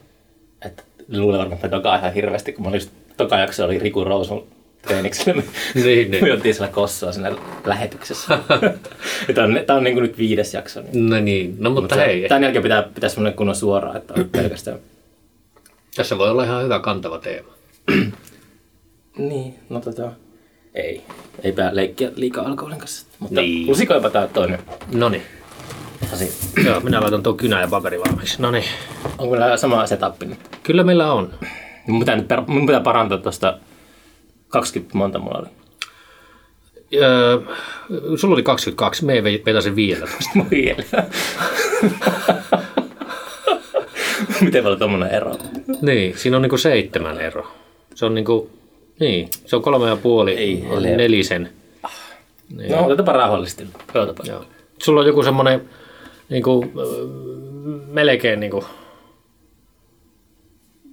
että 0.67 0.83
luulee 1.13 1.39
varmaan, 1.39 1.57
että 1.57 1.71
dokaa 1.71 1.97
ihan 1.97 2.15
hirveästi, 2.15 2.53
kun 2.53 2.63
mä 2.65 2.69
olin 2.69 2.81
toka 3.17 3.39
jakso 3.39 3.65
oli 3.65 3.79
Riku 3.79 4.05
Rousun 4.05 4.47
treeniksellä. 4.83 5.43
Me, 5.43 5.83
Niin, 5.83 6.11
niin. 6.11 6.25
me 6.25 6.33
oltiin 6.33 6.55
siellä 6.55 6.73
Kossoa 6.73 7.13
siinä 7.13 7.33
lähetyksessä. 7.65 8.39
tämä 9.35 9.47
on, 9.47 9.61
tää 9.67 9.77
on 9.77 9.85
niin 9.85 9.95
kuin 9.95 10.03
nyt 10.03 10.19
viides 10.19 10.55
jakso. 10.55 10.81
Niin. 10.83 11.11
No 11.11 11.21
niin, 11.21 11.57
no 11.59 11.71
mutta 11.71 11.95
se- 11.95 12.07
hei, 12.07 12.29
Tämän 12.29 12.43
jälkeen 12.43 12.63
pitää, 12.63 12.83
pitää 12.83 13.11
semmoinen 13.11 13.37
kunnon 13.37 13.57
suoraan, 13.57 13.97
että 13.97 14.15
on 14.17 14.29
pelkästään. 14.33 14.79
tässä 15.97 16.19
voi 16.19 16.31
olla 16.31 16.45
ihan 16.45 16.65
hyvä 16.65 16.79
kantava 16.81 17.19
teema. 17.19 17.49
Niin, 19.19 19.55
no 19.69 19.81
tota, 19.81 20.13
ei. 20.75 21.03
Ei 21.43 21.53
pää 21.53 21.71
leikkiä 21.77 22.11
liikaa 22.17 22.47
alkoholin 22.47 22.79
kanssa. 22.79 23.07
Mutta 23.19 23.41
Niin. 23.41 23.67
lusikoipa 23.67 24.11
tää 24.11 24.27
toinen 24.27 24.59
No 24.93 25.09
niin, 25.09 25.23
joo, 26.65 26.81
minä 26.81 27.01
laitan 27.01 27.23
tuon 27.23 27.37
kynä 27.37 27.61
ja 27.61 27.69
paperi 27.69 28.01
valmiiksi. 28.01 28.43
No 28.43 28.51
niin, 28.51 28.65
Onko 29.19 29.37
meillä 29.37 29.57
sama 29.57 29.87
setup 29.87 30.23
nyt? 30.23 30.39
kyllä 30.63 30.85
meillä 30.85 31.13
on. 31.13 31.35
Mun 31.87 31.99
pitää, 32.01 32.17
nyt 32.17 32.27
mun 32.47 32.67
pitää 32.67 32.81
parantaa 32.81 33.19
tuosta 33.19 33.59
20 34.53 34.99
monta 34.99 35.19
mulla 35.19 35.39
oli. 35.39 35.49
Öö, 36.95 37.39
sulla 38.17 38.35
oli 38.35 38.43
22, 38.43 39.05
me 39.05 39.25
vetäisin 39.25 39.77
15. 39.77 40.31
Mun 40.35 40.51
vielä. 40.51 40.85
Miten 44.41 44.63
paljon 44.63 44.79
tommonen 44.79 45.11
ero? 45.11 45.37
Niin, 45.83 46.19
siinä 46.19 46.37
on 46.37 46.43
niinku 46.43 46.59
seitsemän 46.59 47.21
ero. 47.21 47.47
Se 47.95 48.07
on 48.07 48.15
niinku, 48.15 48.51
niin, 49.01 49.29
se 49.47 49.57
on 49.57 49.63
kolme 49.63 49.89
ja 49.89 49.97
puoli, 49.97 50.33
Ei, 50.33 50.55
on 50.65 50.69
helvetti. 50.75 50.97
nelisen. 50.97 51.51
No, 52.71 52.85
otetaanpa 52.87 53.13
rauhallisesti. 53.13 53.67
Joo. 54.29 54.45
Sulla 54.83 55.01
on 55.01 55.07
joku 55.07 55.23
semmoinen 55.23 55.69
niinku, 56.29 56.73
melkein 57.87 58.41
niinku 58.41 58.65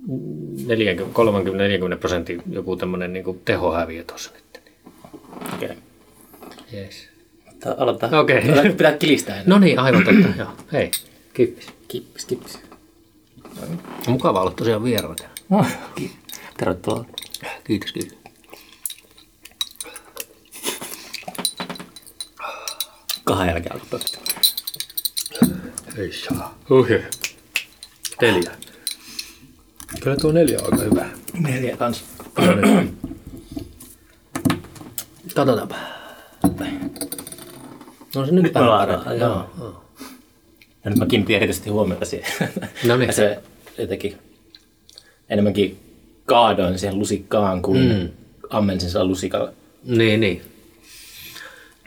30-40 0.08 1.98
prosentin 2.00 2.44
joku 2.52 2.76
tämmöinen 2.76 3.14
niinku 3.14 3.42
tehohäviö 3.46 4.04
tuossa 4.04 4.32
nyt. 4.34 4.62
Okei. 5.54 5.70
Okay. 5.70 5.76
Yes. 6.74 7.10
Aloitetaan. 7.78 8.14
Okei. 8.14 8.38
Aloitetaan, 8.38 8.72
Pitää 8.72 8.98
kilistää 8.98 9.36
ennen. 9.36 9.50
No 9.50 9.60
niin, 9.60 9.80
aivan 9.80 10.04
totta. 10.04 10.38
Joo. 10.38 10.50
Hei, 10.74 10.92
kippis. 11.34 11.68
Kippis, 11.88 12.26
kippis. 12.26 12.60
Mukava 14.08 14.42
olla 14.42 14.52
tosiaan 14.52 14.84
vieraana. 14.84 15.16
No. 15.50 15.66
Tervetuloa. 16.58 17.06
Kiitos, 17.64 17.92
kiitos. 17.92 18.18
Kahden 23.24 23.48
jälkeen 23.48 23.74
alkoi 23.74 23.88
pökkää. 23.90 24.22
Ei 25.98 26.14
saa. 26.14 26.58
Ohi. 26.70 27.02
Neljä. 28.22 28.52
Kyllä 30.02 30.16
tuo 30.18 30.32
neljä 30.32 30.60
on 30.60 30.74
aika 30.74 30.84
hyvä. 30.86 31.10
Neljä 31.40 31.78
kans. 31.78 32.04
Katsotaanpa. 35.36 35.76
No 38.16 38.26
se 38.26 38.32
nyt 38.32 38.44
Nyt 38.44 38.54
parempi, 38.54 39.10
joo. 39.20 39.50
joo. 39.60 39.84
Ja 40.84 40.90
nyt 40.90 41.00
mä 41.00 41.06
kiinnitin 41.06 41.36
erityisesti 41.36 41.70
huomiota 41.70 42.06
siihen. 42.06 42.50
No 42.88 42.98
niin. 42.98 43.14
Se 43.14 43.42
jotenkin 43.78 44.18
enemmänkin 45.30 45.80
kaadoin 46.26 46.80
siihen 46.80 47.00
lusikkaan 47.00 47.62
kuin 47.62 47.80
mm. 47.80 48.10
ammensin 48.50 48.90
sillä 48.90 49.06
lusikalla. 49.06 49.52
Niin, 49.84 50.20
niin. 50.20 50.42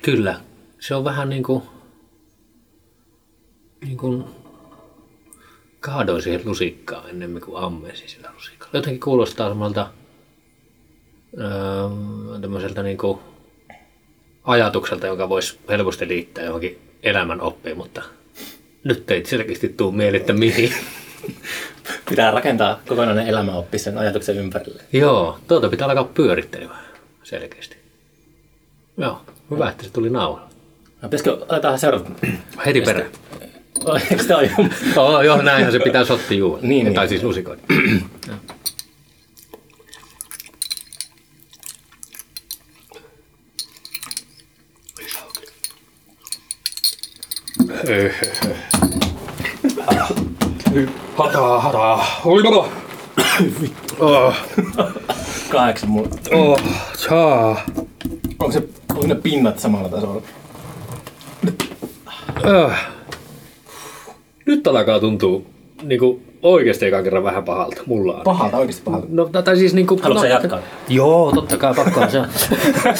Kyllä. 0.03 0.41
Se 0.81 0.95
on 0.95 1.05
vähän 1.05 1.29
niin 1.29 1.43
kuin, 1.43 1.63
niin 3.85 3.97
kuin 3.97 4.25
kaadoin 5.83 6.23
siihen 6.23 6.41
lusikkaan 6.45 7.11
ennemmin 7.11 7.43
kuin 7.43 7.65
ammensin 7.65 8.09
sillä 8.09 8.31
lusikalla. 8.35 8.71
Jotenkin 8.73 9.01
kuulostaa 9.01 9.49
semmoilta 9.49 9.91
öö, 11.39 11.49
tämmöiseltä 12.41 12.83
niin 12.83 12.99
kuin 12.99 13.19
ajatukselta, 14.45 15.07
jonka 15.07 15.29
voisi 15.29 15.59
helposti 15.69 16.09
liittää 16.09 16.45
johonkin 16.45 16.79
elämän 17.03 17.41
oppiin, 17.41 17.77
mutta 17.77 18.03
nyt 18.85 19.11
ei 19.11 19.27
selkeästi 19.27 19.69
tuu 19.69 19.93
mieleen, 19.93 20.21
että 20.21 20.33
mihin. 20.33 20.73
Pitää 22.11 22.31
rakentaa 22.31 22.81
kokonainen 22.89 23.27
elämäoppi 23.27 23.79
sen 23.79 23.99
ajatuksen 23.99 24.37
ympärille. 24.37 24.83
Joo, 24.93 25.39
tuota 25.49 25.69
pitää 25.69 25.89
alkaa 25.89 26.05
pyörittelemään 26.05 26.85
selkeästi. 27.23 27.77
Joo, 28.97 29.21
hyvä, 29.51 29.71
että 29.71 29.85
se 29.85 29.91
tuli 29.91 30.11
nauhalle. 30.11 30.53
No, 31.03 31.09
pitäisikö, 31.09 31.33
otetaan 31.33 31.79
seuraava. 31.79 32.11
Heti 32.67 32.81
perään. 32.81 33.11
Eikö 34.11 34.25
tämä 34.25 34.39
ole 34.39 34.51
jo? 34.59 34.65
Joo, 34.97 35.23
joo, 35.23 35.43
näinhän 35.43 35.73
se 35.73 35.79
pitää 35.79 36.05
sotti 36.05 36.39
juua. 36.39 36.59
Niin, 36.63 36.85
niin. 36.85 36.95
Tai 36.95 37.09
siis 37.09 37.23
lusikoida. 37.23 37.63
Hataa, 51.17 51.61
hataa. 51.61 52.21
Oli 52.25 52.43
baba. 52.43 52.69
Oh, 53.99 54.35
Kahdeksan 55.51 55.91
mulla. 55.91 56.09
oh, 56.33 56.61
tjaa. 57.07 57.61
Onko, 58.39 58.53
se, 58.53 58.63
onko 58.91 59.07
ne 59.07 59.15
pinnat 59.15 59.59
samalla 59.59 59.89
tasolla? 59.89 60.23
Äh. 62.47 62.87
Nyt 64.47 64.67
alkaa 64.67 65.01
tuntua 65.01 65.43
niinku 65.83 66.23
oikeasti 66.43 66.87
ekan 66.87 67.05
kerran 67.05 67.25
vähän 67.25 67.45
pahalta. 67.45 67.83
Mulla 67.87 68.15
on. 68.15 68.23
Pahalta, 68.25 68.57
oikeasti 68.57 68.83
pahalta. 68.83 69.07
No, 69.11 69.25
tai 69.25 69.57
siis 69.57 69.75
niinku... 69.75 70.01
Haluatko 70.03 70.15
no, 70.15 70.29
sä 70.29 70.35
jatkaa? 70.35 70.61
Joo, 70.89 71.33
totta 71.35 71.57
kai 71.57 71.75
pakko 71.75 72.01
on 72.01 72.11
se. 72.11 72.23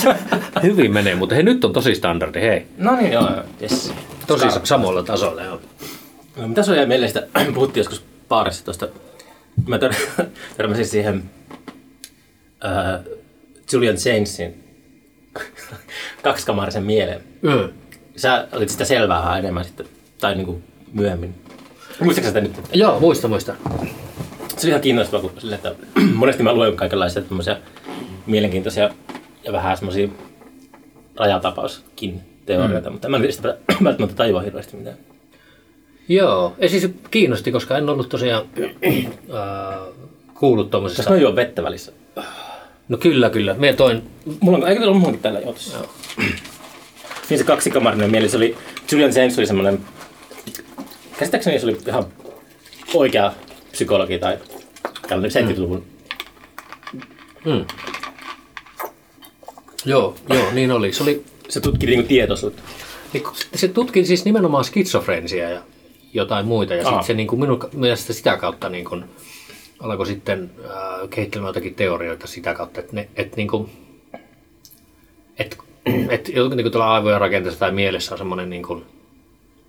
Hyvin 0.63 0.93
menee, 0.93 1.15
mutta 1.15 1.35
hei, 1.35 1.45
nyt 1.45 1.65
on 1.65 1.73
tosi 1.73 1.95
standardi, 1.95 2.41
hei. 2.41 2.67
No 2.79 2.97
niin, 2.97 3.13
joo, 3.13 3.23
joo. 3.23 3.43
Yes. 3.63 3.93
Tosi 4.27 4.47
samalla 4.65 5.03
tasolla, 5.03 5.43
joo. 5.43 5.61
No, 6.37 6.49
mitä 6.49 6.63
se 6.63 6.81
on 6.81 6.89
meille 6.89 7.09
sitä, 7.09 7.27
puhuttiin 7.55 7.81
joskus 7.81 8.05
baarissa 8.29 8.65
tuosta, 8.65 8.89
mä 9.67 9.77
tör- 9.77 10.25
törmäsin 10.57 10.87
siihen 10.87 11.23
äh, 12.65 13.01
Julian 13.73 13.97
Jamesin 14.05 14.65
kaksikamarisen 16.23 16.85
mieleen. 16.85 17.21
Mm. 17.43 17.69
Sä 18.17 18.49
olit 18.53 18.69
sitä 18.69 18.85
selvää 18.85 19.39
enemmän 19.39 19.65
sitten, 19.65 19.87
tai 20.21 20.35
niinku 20.35 20.61
myöhemmin. 20.93 21.35
Muistatko 22.01 22.29
sitä 22.29 22.41
nyt? 22.41 22.53
Joo, 22.73 23.01
muista, 23.01 23.29
muista. 23.29 23.55
Se 24.49 24.67
oli 24.67 24.69
ihan 24.69 24.81
kiinnostavaa, 24.81 25.31
kun 25.31 25.41
sille, 25.41 25.55
että 25.55 25.75
monesti 26.15 26.43
mä 26.43 26.55
luen 26.55 26.77
kaikenlaisia 26.77 27.23
tämmöisiä 27.23 27.57
mielenkiintoisia 28.27 28.91
ja 29.45 29.53
vähän 29.53 29.77
semmoisia 29.77 30.09
rajatapauskin 31.17 32.21
teorioita, 32.47 32.91
mm. 32.91 32.93
mutta 32.93 33.09
en 33.09 33.13
mä 33.13 33.19
niistä 33.19 33.57
välttämättä 33.85 34.17
tajua 34.17 34.41
hirveästi 34.41 34.77
mitään. 34.77 34.97
Joo, 36.09 36.55
ja 36.59 36.69
siis 36.69 36.91
kiinnosti, 37.11 37.53
koska 37.53 37.79
en 37.79 37.89
ollut 37.89 38.09
tosiaan 38.09 38.45
äh, 38.55 39.95
kuullut 40.35 40.71
tuommoisesta. 40.71 41.03
Tässä 41.03 41.15
on 41.15 41.21
jo 41.21 41.37
vettä 41.37 41.63
välissä. 41.63 41.93
No 42.89 42.99
kyllä, 42.99 43.31
kyllä. 43.31 43.55
Mie 43.55 43.73
toin... 43.73 44.03
Mulla 44.41 44.59
on, 44.59 44.69
eikö 44.69 44.81
teillä 44.81 44.93
ole 44.93 45.01
muukin 45.01 45.21
täällä 45.21 45.41
jo 45.41 45.55
Joo. 45.73 45.89
Niin 47.31 47.39
se 47.39 47.45
kaksikamarinen 47.45 48.11
mieli, 48.11 48.29
se 48.29 48.37
oli, 48.37 48.57
Julian 48.93 49.15
James 49.15 49.39
oli 49.39 49.47
semmoinen, 49.47 49.81
käsittääkseni 51.19 51.59
se 51.59 51.67
oli 51.67 51.79
ihan 51.87 52.07
oikea 52.95 53.33
psykologi 53.73 54.19
tai 54.19 54.39
tällainen 55.09 55.49
70-luvun. 55.49 55.85
Mm. 57.45 57.65
Joo, 59.85 60.15
joo, 60.29 60.53
niin 60.53 60.71
oli. 60.71 60.93
Se, 60.93 61.03
oli, 61.03 61.25
se 61.49 61.61
tutki 61.61 61.87
niinku 61.87 62.09
tietoisuutta. 62.09 62.63
Niin, 63.13 63.25
se 63.55 63.69
tutki 63.69 64.05
siis 64.05 64.25
nimenomaan 64.25 64.65
skitsofrensia 64.65 65.51
ja 65.51 65.63
jotain 66.13 66.47
muita. 66.47 66.75
Ja 66.75 66.85
sitten 66.85 67.05
se 67.05 67.15
niin 67.15 67.29
kuin 67.29 67.41
minun 67.41 67.69
mielestä 67.73 68.13
sitä 68.13 68.37
kautta 68.37 68.69
niin 68.69 68.85
kuin, 68.85 69.05
alkoi 69.81 70.07
sitten 70.07 70.51
äh, 70.65 71.09
kehittelemään 71.11 71.49
jotakin 71.49 71.75
teorioita 71.75 72.27
sitä 72.27 72.55
kautta, 72.55 72.81
että, 72.81 72.97
ne, 72.97 73.09
että 73.17 73.37
niin 73.37 73.49
kuin, 73.49 73.71
että, 75.39 75.57
että 76.09 76.33
niin 76.33 76.49
kuin 76.49 76.73
tuolla 76.73 76.95
aivojen 76.95 77.21
rakenteessa 77.21 77.61
tai 77.61 77.73
mielessä 77.73 78.15
on 78.15 78.19
semmoinen 78.19 78.51
niin 78.51 78.63
kuin 78.63 78.85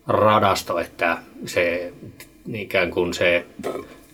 radasto, 0.07 0.79
että 0.79 1.17
se 1.45 1.93
ikään 2.53 2.91
kuin 2.91 3.13
se 3.13 3.45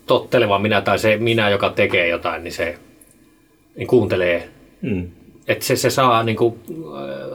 totteleva 0.07 0.59
minä 0.59 0.81
tai 0.81 0.99
se 0.99 1.17
minä, 1.17 1.49
joka 1.49 1.69
tekee 1.69 2.07
jotain, 2.07 2.43
niin 2.43 2.53
se 2.53 2.77
niin 3.75 3.87
kuuntelee. 3.87 4.49
Mm. 4.81 5.07
Että 5.47 5.65
se, 5.65 5.75
se 5.75 5.89
saa 5.89 6.23
niin 6.23 6.37
kuin, 6.37 6.59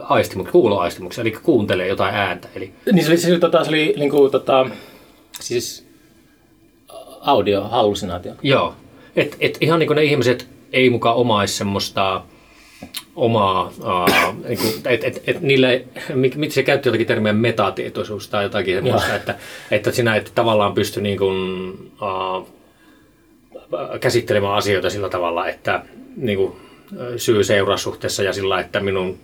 aistimuk, 0.03 0.51
kuuloaistimuksen, 0.51 1.21
eli 1.21 1.31
kuuntelee 1.31 1.87
jotain 1.87 2.15
ääntä. 2.15 2.47
Eli... 2.55 2.73
Niin 2.91 3.05
se 3.05 3.11
oli, 3.11 3.17
se, 3.17 3.39
tota, 3.39 3.63
se 3.63 3.69
oli 3.69 3.93
niin 3.97 4.09
kuin, 4.09 4.31
tota, 4.31 4.69
siis 5.39 5.87
audio-hallusinaatio. 7.21 8.33
Joo. 8.43 8.75
Et, 9.15 9.37
et 9.39 9.57
ihan 9.61 9.79
niin 9.79 9.87
kuin 9.87 9.95
ne 9.95 10.03
ihmiset 10.03 10.47
ei 10.73 10.89
mukaan 10.89 11.15
omaisi 11.15 11.53
semmoista 11.53 12.21
omaa, 13.15 13.71
niin 14.47 14.57
kuin, 14.57 14.73
et, 14.85 15.03
et, 15.03 15.23
et 15.27 15.41
niille, 15.41 15.85
miten 16.13 16.51
se 16.51 16.63
käytti 16.63 16.89
jotakin 16.89 17.07
termiä 17.07 17.33
metatietoisuus 17.33 18.27
tai 18.27 18.43
jotakin 18.43 18.75
semmoista, 18.75 19.15
että, 19.15 19.35
että 19.71 19.91
sinä 19.91 20.15
et 20.15 20.31
tavallaan 20.35 20.73
pysty 20.73 21.01
niin 21.01 21.17
kuin, 21.17 21.71
uh, 22.01 22.47
käsittelemään 23.99 24.55
asioita 24.55 24.89
sillä 24.89 25.09
tavalla, 25.09 25.47
että 25.47 25.81
niin 26.17 26.37
kuin, 26.37 26.55
syy-seurasuhteessa 27.17 28.23
ja 28.23 28.33
sillä, 28.33 28.59
että 28.59 28.79
minun 28.79 29.19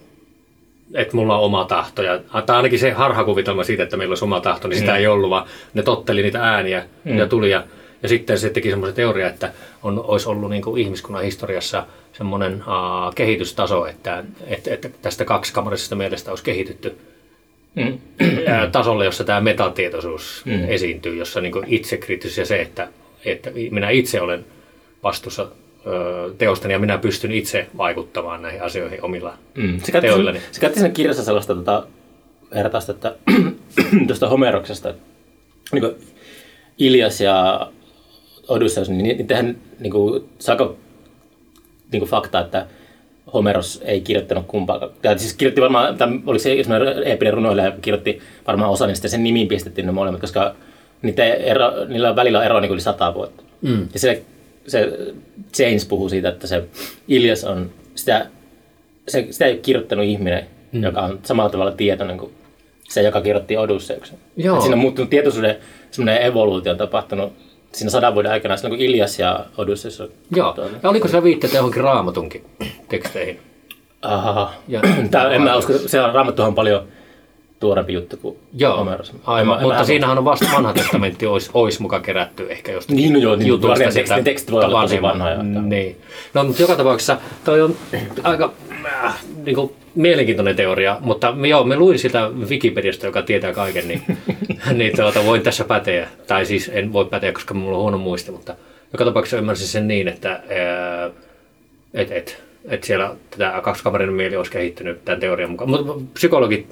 että 0.94 1.16
mulla 1.16 1.38
on 1.38 1.44
oma 1.44 1.66
tahto. 1.66 2.02
Ja, 2.02 2.20
tai 2.46 2.56
ainakin 2.56 2.80
se 2.80 2.92
harhakuvitelma 2.92 3.64
siitä, 3.64 3.84
että 3.84 3.98
meillä 3.98 4.12
olisi 4.12 4.26
oma 4.26 4.40
tahto, 4.40 4.68
niin 4.68 4.80
sitä 4.80 4.92
mm. 4.92 4.98
ei 4.98 5.08
ollut, 5.08 5.30
vaan 5.30 5.48
ne 5.74 5.84
totteli 5.84 6.22
niitä 6.22 6.44
ääniä 6.44 6.86
mm. 7.04 7.18
ja 7.18 7.28
tuli. 7.28 7.50
Ja, 7.50 7.64
ja 8.04 8.10
sitten 8.10 8.40
se 8.40 8.50
teki 8.50 8.70
semmoisen 8.70 8.96
teoria, 8.96 9.28
että 9.28 9.52
on, 9.84 10.04
olisi 10.08 10.30
ollut 10.30 10.50
niin 10.50 10.62
kuin 10.62 10.82
ihmiskunnan 10.82 11.24
historiassa 11.24 11.86
semmoinen 12.22 12.54
uh, 12.54 13.16
kehitystaso, 13.16 13.86
että, 13.86 14.24
että, 14.48 14.74
että 14.74 14.90
tästä 15.02 15.26
kaksikamarisesta 15.26 15.96
mielestä 15.96 16.32
olisi 16.32 16.44
kehitytty 16.44 16.98
mm. 17.76 18.00
tasolle, 18.72 19.06
jossa 19.06 19.24
tämä 19.24 19.42
metatietoisuus 19.42 20.42
mm. 20.46 20.70
esiintyy, 20.70 21.16
jossa 21.16 21.42
niin 21.42 21.54
itsekriittisyys 21.68 22.38
ja 22.38 22.46
se, 22.46 22.62
että, 22.62 22.88
että 23.26 23.52
minä 23.72 23.90
itse 23.90 24.22
olen 24.22 24.46
vastuussa 25.04 25.48
teostani 26.38 26.74
ja 26.74 26.80
minä 26.80 26.98
pystyn 26.98 27.32
itse 27.32 27.68
vaikuttamaan 27.78 28.42
näihin 28.42 28.62
asioihin 28.62 29.04
omilla 29.04 29.38
mm. 29.56 29.80
se 29.80 30.02
teoillani. 30.02 30.42
Se, 30.52 30.62
käytti 30.62 30.80
siinä 30.80 30.94
kirjassa 30.94 31.24
sellaista 31.24 31.56
tota, 31.56 31.88
vertausta, 32.56 32.92
että 32.92 33.16
tuosta 34.08 34.30
Homeroksesta, 34.30 34.94
niin 35.72 35.96
Ilias 36.78 37.22
ja 37.22 37.68
Odysseus, 38.48 38.90
niin 38.90 39.18
niitähän 39.18 39.58
niin 39.80 39.92
kuin, 39.92 40.24
saako 40.40 40.78
niin 41.92 42.00
kuin 42.00 42.10
fakta, 42.10 42.40
että 42.40 42.66
Homeros 43.34 43.82
ei 43.86 44.02
kirjoittanut 44.02 44.46
kumpaakaan. 44.48 44.92
Tai 45.02 45.20
siis 45.20 45.34
kirjoitti 45.34 45.62
varmaan, 45.62 45.98
tai 45.98 46.08
oliko 46.26 46.44
se 46.44 46.56
eeppinen 47.06 47.34
runoilija, 47.34 47.72
kirjoitti 47.82 48.20
varmaan 48.48 48.72
osa, 48.72 48.88
niin 48.88 48.96
sitten 48.96 49.12
sen 49.12 49.24
nimiin 49.24 49.48
pistettiin 49.48 49.86
ne 49.86 49.92
molemmat, 49.92 50.22
koska 50.22 50.56
niitä 51.02 51.26
ero, 51.26 51.72
niillä 51.88 52.16
välillä 52.16 52.40
on 52.40 52.46
eroa 52.46 52.62
niin 52.62 52.72
yli 52.72 52.82
sata 52.82 53.14
vuotta. 53.14 53.44
Mm. 53.62 53.88
Ja 53.94 54.00
se 54.00 54.24
se 54.68 54.94
James 55.60 55.86
puhuu 55.86 56.10
siitä, 56.10 56.30
että 56.30 56.48
se 56.48 56.64
Ilias 57.08 57.44
on, 57.44 57.72
sitä, 57.96 58.28
se, 59.08 59.28
sitä 59.30 59.46
ei 59.46 59.52
ole 59.52 59.60
kirjoittanut 59.60 60.06
ihminen, 60.06 60.48
mm. 60.72 60.84
joka 60.84 61.02
on 61.02 61.20
samalla 61.24 61.50
tavalla 61.50 61.72
tietoinen 61.72 62.18
kuin 62.18 62.32
se, 62.90 63.02
joka 63.02 63.22
kirjoitti 63.22 63.58
Odysseuksen. 63.58 64.18
Joo. 64.38 64.62
siinä 64.62 64.74
on 64.74 64.80
muuttunut 64.80 65.10
tietoisuuden 65.10 65.58
semmoinen 65.92 66.26
evoluutio 66.26 66.72
on 66.72 66.78
tapahtunut 66.78 67.34
siinä 67.72 67.90
sadan 67.90 68.14
vuoden 68.14 68.32
aikana, 68.32 68.58
silloin 68.58 68.78
kun 68.78 68.86
Ilias 68.86 69.20
ja 69.20 69.46
Odysseus 69.58 70.02
on 70.02 70.10
Joo, 70.36 70.56
ja 70.84 70.90
oliko 70.90 71.08
se 71.08 71.24
viitteitä 71.24 71.58
johonkin 71.58 71.84
raamatunkin 71.84 72.46
teksteihin? 72.90 73.40
Aha. 74.02 74.54
Ja, 74.68 74.82
Tää, 75.12 75.32
en 75.32 75.42
mä 75.42 75.56
usko, 75.58 75.74
se 75.86 76.02
on 76.02 76.14
raamattuhan 76.14 76.56
paljon 76.56 76.88
tuorempi 77.60 77.94
juttu 77.94 78.18
kuin 78.18 78.38
Joo, 78.54 78.78
Homeros. 78.78 79.14
aivan, 79.24 79.58
en, 79.58 79.64
mutta 79.64 79.80
en 79.80 79.86
siinähän 79.86 80.18
on 80.18 80.26
vasta 80.26 80.46
vanha 80.54 80.74
testamentti, 80.74 81.26
olisi, 81.26 81.52
olisi 81.54 81.82
muka 81.82 82.00
kerätty 82.00 82.52
ehkä 82.52 82.72
jostakin 82.72 82.96
niin, 82.96 83.14
no 83.14 83.20
joo, 83.20 83.36
niin, 83.36 83.48
jutusta. 83.48 83.80
Niin, 83.80 83.94
tekstit, 83.94 84.24
tekstit 84.24 84.52
voi 84.52 84.66
olla 84.66 84.82
tosi 84.82 85.02
vanhoja. 85.02 85.44
Niin. 85.44 86.02
No, 86.34 86.44
mutta 86.44 86.62
joka 86.62 86.76
tapauksessa 86.76 87.18
toi 87.44 87.62
on 87.62 87.76
aika 88.24 88.54
äh, 89.04 89.20
niin 89.46 89.56
kuin, 89.56 89.72
mielenkiintoinen 89.96 90.56
teoria, 90.56 90.98
mutta 91.00 91.34
joo, 91.50 91.64
me 91.64 91.76
luin 91.76 92.00
sitä 92.00 92.30
Wikipediasta, 92.50 93.06
joka 93.06 93.22
tietää 93.22 93.54
kaiken, 93.54 93.88
niin, 93.88 94.02
niin 94.74 94.96
tuota, 94.96 95.26
voin 95.26 95.42
tässä 95.42 95.64
päteä. 95.64 96.08
Tai 96.28 96.46
siis 96.46 96.72
en 96.74 96.94
voi 96.94 97.06
päteä, 97.06 97.32
koska 97.32 97.54
minulla 97.54 97.78
on 97.78 97.82
huono 97.82 97.98
muisti, 97.98 98.32
mutta 98.32 98.56
joka 98.94 99.06
tapauksessa 99.06 99.38
ymmärsin 99.38 99.68
sen 99.68 99.88
niin, 99.88 100.08
että 100.08 100.32
äh, 100.32 101.12
et, 101.94 102.12
et, 102.12 102.44
et 102.70 102.84
siellä 102.84 103.16
tämä 103.38 103.62
kaksikamarinen 103.62 104.16
mieli 104.16 104.36
olisi 104.36 104.52
kehittynyt 104.52 105.06
tämän 105.06 105.20
teorian 105.20 105.50
mukaan. 105.50 105.70
Mutta 105.70 105.94
psykologit 106.14 106.68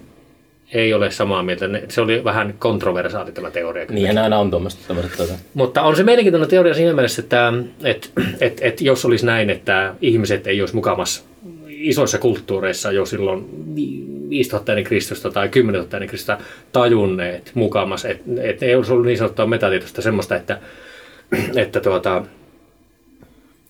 ei 0.74 0.94
ole 0.94 1.12
samaa 1.12 1.44
mieltä. 1.44 1.66
Se 1.88 2.02
oli 2.02 2.24
vähän 2.24 2.54
kontroversaali 2.60 3.32
tämä 3.32 3.52
teoria. 3.52 3.86
Niin, 3.90 4.18
aina 4.18 4.40
on 4.40 4.52
tuommoista. 4.52 4.94
Tuota. 5.18 5.34
Mutta 5.54 5.82
on 5.82 5.96
se 5.96 6.04
mielenkiintoinen 6.04 6.50
teoria 6.50 6.74
siinä 6.74 6.94
mielessä, 6.94 7.22
että 7.22 7.54
et, 7.84 8.12
et, 8.42 8.58
et 8.62 8.82
jos 8.82 9.06
olisi 9.06 9.26
näin, 9.26 9.50
että 9.50 9.96
ihmiset 10.02 10.48
ei 10.48 10.62
olisi 10.62 10.76
mukamassa 10.76 11.24
isoissa 11.80 12.18
kulttuureissa 12.18 12.92
jo 12.92 13.06
silloin 13.06 13.50
5000 14.30 14.72
ennen 14.72 14.84
Kristusta 14.84 15.32
tai 15.32 15.50
10 15.50 15.82
000 15.82 15.98
ennen 15.98 16.10
Kristusta 16.10 16.38
tajunneet 16.72 17.52
mukamas, 17.54 18.06
että 18.06 18.24
et 18.42 18.64
ei 18.64 18.76
olisi 18.76 18.92
ollut 18.92 19.06
niin 19.06 19.18
sanottua 19.18 19.46
metatietoista 19.46 20.02
semmoista, 20.02 20.36
että, 20.36 20.60
että, 21.56 21.80
tuota, 21.80 22.26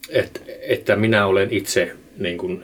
että, 0.09 0.39
että 0.67 0.95
minä 0.95 1.25
olen 1.25 1.47
itse 1.51 1.91
niin 2.17 2.37
kuin, 2.37 2.63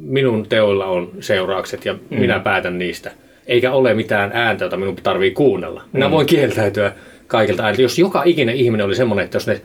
minun 0.00 0.48
teoilla 0.48 0.86
on 0.86 1.10
seuraukset 1.20 1.84
ja 1.84 1.92
mm. 1.92 2.20
minä 2.20 2.40
päätän 2.40 2.78
niistä. 2.78 3.10
Eikä 3.46 3.72
ole 3.72 3.94
mitään 3.94 4.30
ääntä, 4.34 4.64
jota 4.64 4.76
minun 4.76 4.96
tarvii 4.96 5.30
kuunnella. 5.30 5.82
Minä 5.92 6.08
mm. 6.08 6.12
voin 6.12 6.26
kieltäytyä 6.26 6.92
kaikilta 7.26 7.64
ääntä. 7.64 7.82
Jos 7.82 7.98
joka 7.98 8.22
ikinen 8.24 8.56
ihminen 8.56 8.86
oli 8.86 8.94
semmoinen, 8.94 9.24
että 9.24 9.36
jos 9.36 9.46
ne 9.46 9.60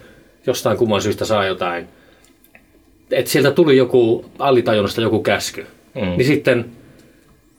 jostain 0.48 0.78
kumman 0.78 1.02
syystä 1.02 1.26
saa 1.26 1.46
jotain, 1.46 1.88
että 3.12 3.32
sieltä 3.32 3.52
tuli 3.52 3.78
joku 3.78 4.26
allitajunnasta 4.40 5.02
joku 5.02 5.24
käsky, 5.24 5.66
mm. 5.96 6.02
niin 6.02 6.26
sitten 6.26 6.66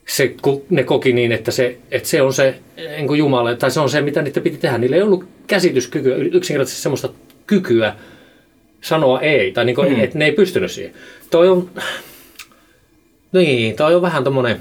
se, 0.09 0.35
ne 0.71 0.85
koki 0.85 1.13
niin, 1.13 1.33
että 1.33 1.51
se, 1.51 1.79
että 1.91 2.09
se 2.09 2.23
on 2.23 2.33
se 2.33 2.55
niin 2.97 3.07
kuin 3.07 3.19
Jumala, 3.19 3.55
tai 3.55 3.71
se 3.71 3.81
on 3.81 3.91
se, 3.91 4.01
mitä 4.01 4.23
niitä 4.23 4.41
piti 4.41 4.57
tehdä. 4.57 4.79
Niillä 4.79 4.97
ei 4.97 5.03
ollut 5.03 5.25
käsityskykyä, 5.47 6.17
yksinkertaisesti 6.17 6.83
semmoista 6.83 7.09
kykyä 7.47 7.95
sanoa 8.81 9.21
ei, 9.21 9.53
tai 9.53 9.65
niin 9.65 9.77
kuin, 9.77 9.93
mm. 9.93 10.01
että 10.01 10.19
ne 10.19 10.25
ei 10.25 10.33
pystynyt 10.33 10.71
siihen. 10.71 10.95
Toi 11.31 11.49
on, 11.49 11.71
niin, 13.33 13.77
toi 13.77 13.95
on 13.95 14.03
vähän 14.03 14.25
tommonen 14.25 14.61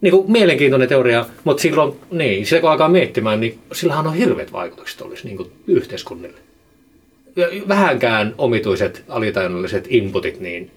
niin 0.00 0.12
kuin 0.12 0.32
mielenkiintoinen 0.32 0.88
teoria, 0.88 1.26
mutta 1.44 1.60
silloin, 1.60 1.96
niin, 2.10 2.46
sillä 2.46 2.60
kun 2.60 2.70
alkaa 2.70 2.88
miettimään, 2.88 3.40
niin 3.40 3.58
sillähän 3.72 4.06
on 4.06 4.14
hirveät 4.14 4.52
vaikutukset 4.52 5.00
olisi 5.00 5.24
niin 5.24 5.36
kuin 5.36 5.52
yhteiskunnille. 5.66 6.38
Vähänkään 7.68 8.34
omituiset 8.38 9.04
alitajunnalliset 9.08 9.86
inputit, 9.88 10.40
niin 10.40 10.70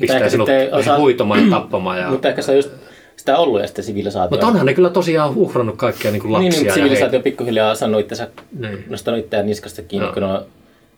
pistää 0.00 0.28
sinut 0.28 0.48
osaa... 0.72 0.98
huitomaan 0.98 1.44
ja 1.44 1.50
tappamaan. 1.50 1.98
Ja... 1.98 2.10
Mutta 2.10 2.28
ehkä 2.28 2.42
se 2.42 2.50
on 2.50 2.56
just 2.56 2.70
sitä 3.16 3.36
ollut 3.36 3.60
ja 3.60 3.66
sitten 3.66 3.84
sivilisaatio. 3.84 4.30
Mutta 4.30 4.46
onhan 4.46 4.66
ne 4.66 4.74
kyllä 4.74 4.90
tosiaan 4.90 5.34
uhrannut 5.34 5.76
kaikkia 5.76 6.10
niin 6.10 6.22
kuin 6.22 6.32
lapsia. 6.32 6.50
Niin, 6.50 6.62
niin 6.62 6.74
sivilisaatio 6.74 7.20
pikkuhiljaa 7.20 7.74
sanoo 7.74 8.00
itsensä, 8.00 8.28
niin. 8.58 8.84
nostanut 8.88 9.20
itseään 9.20 9.46
niskasta 9.46 9.82
kiinni, 9.82 10.06
no. 10.06 10.14
kun 10.14 10.22
on 10.22 10.44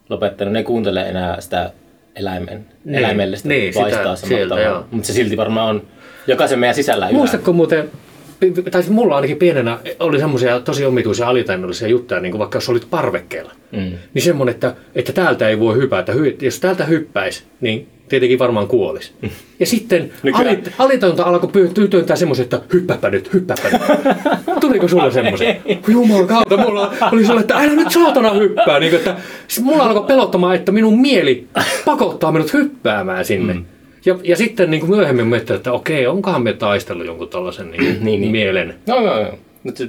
lopettanut. 0.09 0.53
Ne 0.53 0.59
ei 0.59 0.64
kuuntele 0.64 1.03
enää 1.03 1.40
sitä 1.40 1.70
eläimen, 2.16 2.66
niin, 2.85 2.98
eläimellistä 2.98 3.48
niin, 3.48 3.74
vaistaa 3.74 4.16
sitä, 4.16 4.29
sieltä, 4.29 4.83
Mutta 4.90 5.07
se 5.07 5.12
silti 5.12 5.37
varmaan 5.37 5.68
on 5.68 5.83
jokaisen 6.27 6.59
meidän 6.59 6.74
sisällä 6.74 7.09
Muistatko 7.12 7.53
muuten 7.53 7.90
tai 8.70 8.83
siis 8.83 8.94
mulla 8.94 9.16
ainakin 9.16 9.37
pienenä 9.37 9.79
oli 10.01 10.18
semmoisia 10.18 10.61
tosi 10.61 10.85
omituisia 10.85 11.29
alitajunnollisia 11.29 11.88
juttuja, 11.88 12.20
niin 12.20 12.33
kuin 12.33 12.38
vaikka 12.38 12.57
jos 12.57 12.68
olit 12.68 12.87
parvekkeella. 12.90 13.53
Mm. 13.72 13.92
Niin 14.14 14.22
semmoinen, 14.22 14.55
että, 14.55 14.74
että 14.94 15.12
täältä 15.12 15.48
ei 15.48 15.59
voi 15.61 15.77
hypätä. 15.77 16.12
Hy, 16.12 16.37
jos 16.42 16.61
täältä 16.61 16.85
hyppäisi, 16.85 17.44
niin 17.61 17.88
tietenkin 18.09 18.38
varmaan 18.38 18.68
kuolisi. 18.68 19.12
Ja 19.61 19.66
sitten 19.66 20.03
Nykyään- 20.22 20.46
alit, 20.48 20.70
alitajunta 20.79 21.22
alkoi 21.22 21.51
työntää 21.90 22.16
semmoisen, 22.16 22.44
että 22.44 22.61
hyppääpä 22.72 23.11
nyt, 23.11 23.33
hyppääpä 23.33 23.68
nyt. 23.72 23.83
Tuliko 24.61 24.88
sulle 24.88 25.12
semmoisen? 25.12 25.57
Jumalan 25.88 26.27
kautta, 26.27 26.57
mulla 26.57 26.92
oli 27.12 27.20
sellainen, 27.20 27.40
että 27.40 27.55
älä 27.55 27.72
nyt 27.72 27.90
saatana 27.90 28.35
hyppää. 28.35 28.81
Niin 28.81 28.90
kuin, 28.90 28.98
että, 28.98 29.16
siis 29.48 29.64
mulla 29.66 29.85
alkoi 29.85 30.07
pelottamaan, 30.07 30.57
että 30.57 30.72
minun 30.72 31.01
mieli 31.01 31.46
pakottaa 31.85 32.33
minut 32.33 32.53
hyppäämään 32.53 33.24
sinne. 33.24 33.55
Mm. 33.55 33.64
Ja, 34.08 34.18
ja 34.22 34.36
sitten 34.36 34.70
niin 34.70 34.80
kuin 34.80 34.90
myöhemmin 34.90 35.26
miettii, 35.26 35.56
että 35.56 35.72
okei, 35.72 36.06
onkohan 36.06 36.42
me 36.42 36.52
taistellut 36.52 37.06
jonkun 37.06 37.28
tällaisen 37.28 37.70
niin, 37.70 37.82
niin, 37.82 38.04
Niin, 38.04 38.20
niin. 38.20 38.30
mielen. 38.30 38.74
No 38.86 39.00
joo, 39.00 39.20
joo. 39.20 39.38
Nyt 39.64 39.76
se, 39.76 39.88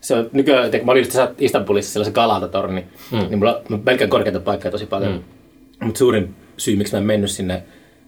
se 0.00 0.14
on 0.14 0.30
nykyään, 0.32 0.70
kun 0.70 0.80
mä 0.84 0.92
olin 0.92 1.00
just 1.00 1.16
Istanbulissa 1.38 1.92
sellaisen 1.92 2.14
Galata-torni, 2.14 2.84
mm. 3.10 3.18
niin 3.18 3.38
mulla 3.38 3.62
on 3.70 3.82
melkein 3.86 4.10
korkeita 4.10 4.40
paikkoja 4.40 4.70
tosi 4.70 4.86
paljon. 4.86 5.12
Mm. 5.12 5.86
Mutta 5.86 5.98
suurin 5.98 6.34
syy, 6.56 6.76
miksi 6.76 6.92
mä 6.92 6.98
en 6.98 7.06
mennyt 7.06 7.30
sinne 7.30 7.62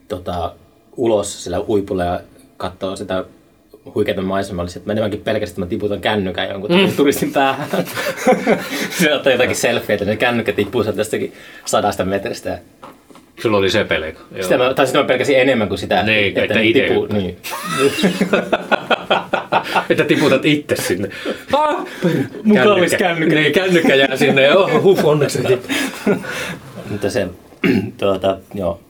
tota, 0.09 0.55
ulos 0.97 1.45
sillä 1.45 1.61
uipulla 1.61 2.05
ja 2.05 2.21
katsoa 2.57 2.97
sitä 2.97 3.25
huikeita 3.95 4.23
maisemaa, 4.23 4.63
oli 4.63 4.71
se, 4.71 4.79
että 4.79 4.89
mä 4.89 4.93
enemmänkin 4.93 5.21
pelkästään 5.21 5.53
että 5.53 5.61
mä 5.61 5.79
tiputan 5.79 6.01
kännykän 6.01 6.49
jonkun 6.49 6.71
mm. 6.71 6.93
turistin 6.97 7.33
päähän. 7.33 7.69
se 8.99 9.15
ottaa 9.15 9.33
jotakin 9.33 9.57
selfieitä, 9.57 10.05
niin 10.05 10.19
kännykkä 10.19 10.53
tippuu 10.53 10.83
sieltä 10.83 11.01
jostakin 11.01 11.33
sadasta 11.65 12.05
metristä. 12.05 12.51
Ja 12.51 12.59
Sulla 13.43 13.57
oli 13.57 13.71
se 13.71 13.85
pelko. 13.85 14.21
Joo. 14.33 14.43
sitä 14.43 14.59
mä, 14.59 14.75
tai 14.75 14.87
sitä 14.87 14.99
mä 14.99 15.05
pelkäsin 15.05 15.41
enemmän 15.41 15.69
kuin 15.69 15.79
sitä, 15.79 16.03
Niin, 16.03 16.39
että 16.39 16.61
ite 16.61 16.81
tippuu. 16.81 17.03
hyppää. 17.03 17.19
Niin. 17.19 17.37
että 19.91 20.05
tiputat 20.05 20.45
itse 20.45 20.77
sinne. 20.77 21.09
Ah, 21.53 21.87
Mun 22.43 22.59
kallis 22.59 22.95
kännykkä. 22.95 23.35
Niin, 23.35 23.53
kännykkä 23.53 23.95
jää 23.95 24.17
sinne 24.17 24.53
oh, 24.57 24.83
huh, 24.83 25.05
onneksi. 25.05 25.43
Mutta 26.91 27.11
se, 27.11 27.29
tuota, 27.99 28.39
joo. 28.55 28.81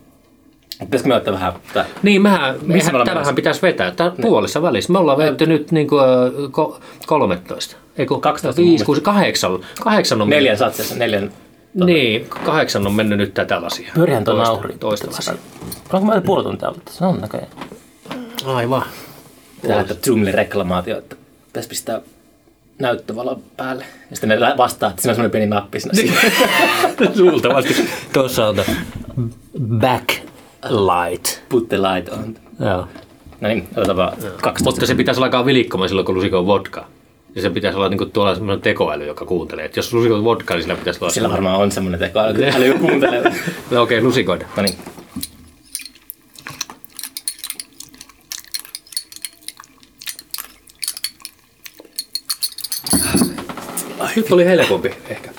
Pitäisikö 0.80 1.08
me 1.08 1.14
ottaa 1.14 1.34
vähän, 1.34 1.52
tai, 1.74 1.84
Niin, 2.02 2.22
mehän, 2.22 2.54
me 2.62 2.74
mehän 2.76 2.94
ollaan 2.94 3.06
tämähän 3.08 3.34
pitäisi 3.34 3.62
vetää. 3.62 3.90
Tää 3.90 4.12
puolessa 4.22 4.62
välissä. 4.62 4.92
Me 4.92 4.98
ollaan 4.98 5.18
vedetty 5.18 5.46
nyt 5.46 5.72
niin 5.72 5.88
kuin, 5.88 6.02
ko, 6.50 6.80
13. 7.06 7.76
Eiku, 7.98 8.20
12 8.20 8.62
5, 8.62 8.84
6, 8.84 9.00
8. 9.00 9.50
Kahdeksan 9.80 10.22
on 10.22 10.28
neljän 10.30 10.56
satsessa, 10.56 10.94
neljän. 10.94 11.30
Niin, 11.84 12.26
kahdeksan 12.44 12.86
on 12.86 12.92
mennyt 12.94 13.18
nyt 13.18 13.34
tätä 13.34 13.62
lasia. 13.62 13.92
Pyörihän 13.94 14.24
tuo 14.24 14.34
Toista- 14.34 14.44
nauhuri. 14.48 14.76
Toista 14.78 15.06
lasia. 15.10 15.34
Onko 15.92 16.06
mä 16.06 16.20
puoli 16.20 16.44
tuntia 16.44 16.68
ollut 16.68 16.84
tässä? 16.84 17.08
On 17.08 17.20
näköjään. 17.20 17.50
Aivan. 18.44 18.82
Laittaa 19.68 19.96
Zoomille 20.06 20.32
reklamaatio, 20.32 20.98
että 20.98 21.16
pitäisi 21.46 21.68
pistää 21.68 22.00
näyttövalo 22.78 23.40
päälle. 23.56 23.84
Ja 24.10 24.16
sitten 24.16 24.28
ne 24.40 24.56
vastaa, 24.56 24.90
että 24.90 25.02
siinä 25.02 25.10
on 25.12 25.14
semmoinen 25.14 25.30
pieni 25.30 25.46
nappi 25.46 25.80
siinä. 25.80 26.20
Luultavasti. 27.30 27.88
Tuossa 28.12 28.46
on 28.46 28.56
backlight. 29.68 31.40
Put 31.48 31.68
the 31.68 31.78
light 31.78 32.08
on. 32.12 32.34
Joo. 32.60 32.88
No 33.40 33.48
niin, 33.48 33.68
otetaan 33.76 33.96
vaan 33.96 34.16
12. 34.42 34.64
Mutta 34.64 34.86
se 34.86 34.94
pitäisi 34.94 35.22
alkaa 35.22 35.46
vilikkomaan 35.46 35.88
silloin, 35.88 36.06
kun 36.06 36.14
lusikon 36.14 36.40
on 36.40 36.46
vodka. 36.46 36.86
Ja 37.36 37.42
se 37.42 37.50
pitäisi 37.50 37.76
olla 37.76 37.88
niin 37.88 38.10
tuolla 38.10 38.34
semmoinen 38.34 38.62
tekoäly, 38.62 39.06
joka 39.06 39.24
kuuntelee. 39.24 39.64
Et 39.64 39.76
jos 39.76 39.92
lusikon 39.92 40.18
on 40.18 40.24
vodka, 40.24 40.54
niin 40.54 40.62
sillä 40.62 40.76
pitäisi 40.76 40.98
olla... 41.02 41.12
Sillä 41.12 41.30
varmaan 41.30 41.60
on 41.60 41.70
semmoinen 41.70 42.00
teko, 42.00 42.20
äly 42.56 42.74
kuuntelee. 42.86 43.22
No, 43.22 43.82
Okei, 43.82 43.98
okay, 43.98 44.00
lusikoida. 44.00 44.46
No 44.56 44.62
niin. 44.62 44.78
Nyt 54.16 54.32
oli 54.32 54.44
helpompi 54.44 54.94
ehkä. 55.08 55.30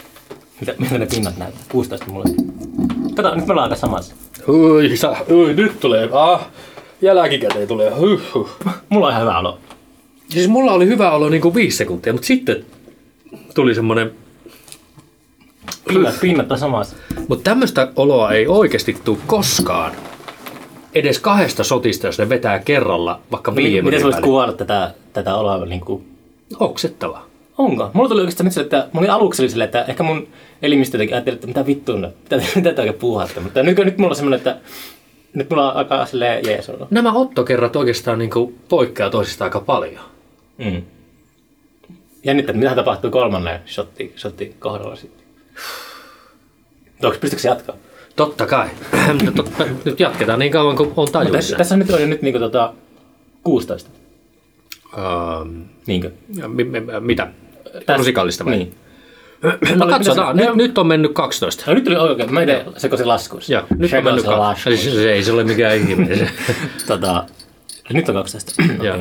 Mitä, 0.60 0.74
miltä 0.78 0.98
ne 0.98 1.06
pinnat 1.06 1.38
näyttää? 1.38 1.64
16 1.72 2.06
mulle. 2.12 2.26
Kato, 3.16 3.36
nyt 3.36 3.46
me 3.48 3.52
ollaan 3.52 3.64
aika 3.64 3.76
samassa. 3.76 4.16
Ui, 4.48 4.98
sa, 4.98 5.16
ui, 5.30 5.54
nyt 5.54 5.80
tulee. 5.80 6.10
Ah, 6.12 6.48
jälkikäteen 7.02 7.68
tulee. 7.68 7.90
Huh, 7.90 8.22
huh. 8.34 8.50
Mulla 8.90 9.06
on 9.06 9.12
ihan 9.12 9.22
hyvä 9.22 9.40
olo. 9.40 9.60
Siis 10.30 10.48
mulla 10.48 10.74
oli 10.74 10.86
hyvä 10.86 11.12
olo 11.12 11.30
niin 11.30 11.42
kuin 11.42 11.56
viisi 11.56 11.78
sekuntia, 11.78 12.13
mutta 12.13 12.28
sitten 12.28 12.66
tuli 13.56 13.76
semmoinen... 13.76 14.12
Pinnat, 15.88 16.20
pinnat 16.22 16.52
on 16.52 16.58
samassa. 16.58 16.96
Mutta 17.28 17.50
tämmöistä 17.50 17.92
oloa 17.96 18.32
ei 18.32 18.48
oikeasti 18.48 18.98
tule 19.04 19.18
koskaan. 19.28 19.92
Edes 20.96 21.20
kahdesta 21.20 21.63
sotista, 21.63 22.08
jos 22.08 22.20
ne 22.20 22.30
vetää 22.30 22.60
kerralla 22.60 23.22
vaikka 23.32 23.56
viiden 23.56 23.72
Miten 23.72 23.84
minuutin 23.84 24.00
sä 24.00 24.04
voisit 24.04 24.24
kuvailla 24.24 24.54
tätä, 24.54 24.94
tätä 25.13 25.36
oloa? 25.36 25.66
Niin 25.66 25.82
kuin, 25.82 26.18
Oksettava. 26.60 27.24
onko? 27.58 27.90
Mulla 27.94 28.10
tuli 28.10 28.22
oikeastaan 28.22 28.52
se, 28.52 28.62
että 28.62 28.88
oli 28.96 29.08
aluksi 29.08 29.42
oli 29.42 29.50
silleen, 29.50 29.66
että 29.66 29.86
ehkä 29.88 30.04
mun 30.04 30.28
elimistö 30.62 30.98
jotenkin 30.98 31.16
ajatteli, 31.16 31.36
että 31.36 31.48
mitä 31.48 31.66
vittua, 31.66 32.00
no, 32.00 32.08
mitä, 32.24 32.46
mitä 32.56 32.74
te 32.74 32.82
oikein 32.82 33.00
puuhaatte. 33.00 33.40
Mutta 33.40 33.63
nyt, 33.63 33.78
nyt 33.78 33.98
mulla 33.98 34.12
on 34.12 34.16
semmoinen, 34.16 34.38
että 34.38 34.58
nyt 35.34 35.50
mulla 35.50 35.70
aika 35.70 36.06
silleen 36.06 36.46
jees 36.46 36.70
olo. 36.70 36.88
Nämä 36.90 37.13
ottokerrat 37.13 37.76
oikeastaan 37.76 38.20
niin 38.20 38.30
kuin 38.30 38.60
poikkeaa 38.70 39.10
toisistaan 39.10 39.48
aika 39.48 39.60
paljon. 39.60 40.16
Mm. 40.58 40.82
Jännittää, 42.24 42.52
että 42.52 42.60
mitä 42.63 42.76
tapahtuu 42.76 43.12
kolmannen 43.12 43.60
shotti, 43.67 44.13
shotti 44.17 44.56
kohdalla 44.60 44.96
sitten. 44.96 45.28
Onko 47.04 47.17
pystytkö 47.22 47.41
se 47.41 47.50
jatkaa? 47.50 47.76
Totta 48.15 48.46
kai. 48.46 48.70
Totta, 49.36 49.65
nyt 49.86 50.00
jatketaan 50.00 50.39
niin 50.39 50.52
kauan 50.52 50.76
kuin 50.76 50.93
on 50.96 51.06
Tässä, 51.08 51.20
tajuissa. 51.30 51.58
tässä 51.58 51.78
nyt 51.78 51.89
on 51.89 52.02
jo 52.02 52.08
nyt 52.08 52.22
niinku 52.22 52.39
tota 52.39 52.74
16. 53.43 53.89
Ähm, 54.98 55.62
Niinkö? 55.88 56.12
mi- 56.48 56.63
mi- 56.63 56.82
mitä? 57.00 57.28
Tässä- 57.86 57.98
Musikaalista 57.98 58.46
vai? 58.46 58.58
Niin. 58.58 58.76
No 59.76 59.88
katsotaan. 59.88 60.36
Nyt, 60.38 60.46
se- 60.46 60.56
nyt 60.56 60.78
on 60.78 60.88
mennyt 60.88 61.13
12. 61.13 61.63
No 61.67 61.74
nyt 61.74 61.84
tuli 61.84 61.96
oikein, 61.96 62.34
mä 62.34 62.41
en 62.41 62.48
tiedä, 62.48 62.63
seko 62.78 62.98
se 62.98 63.06
laskuus. 63.06 63.50
Joo, 63.50 63.62
nyt 63.78 63.93
on 63.93 64.04
mennyt 64.04 64.22
se 64.24 64.28
12. 64.28 64.39
laskuus. 64.39 64.67
Eli 64.67 64.78
se, 64.78 64.91
se 64.91 65.12
ei 65.13 65.24
se 65.24 65.32
ole 65.32 65.43
mikään 65.43 65.76
ihme. 65.78 66.15
Se. 66.15 66.30
Tota, 66.88 67.24
nyt 67.93 68.10
on 68.10 68.15
12. 68.15 68.63
Joo. 68.84 68.98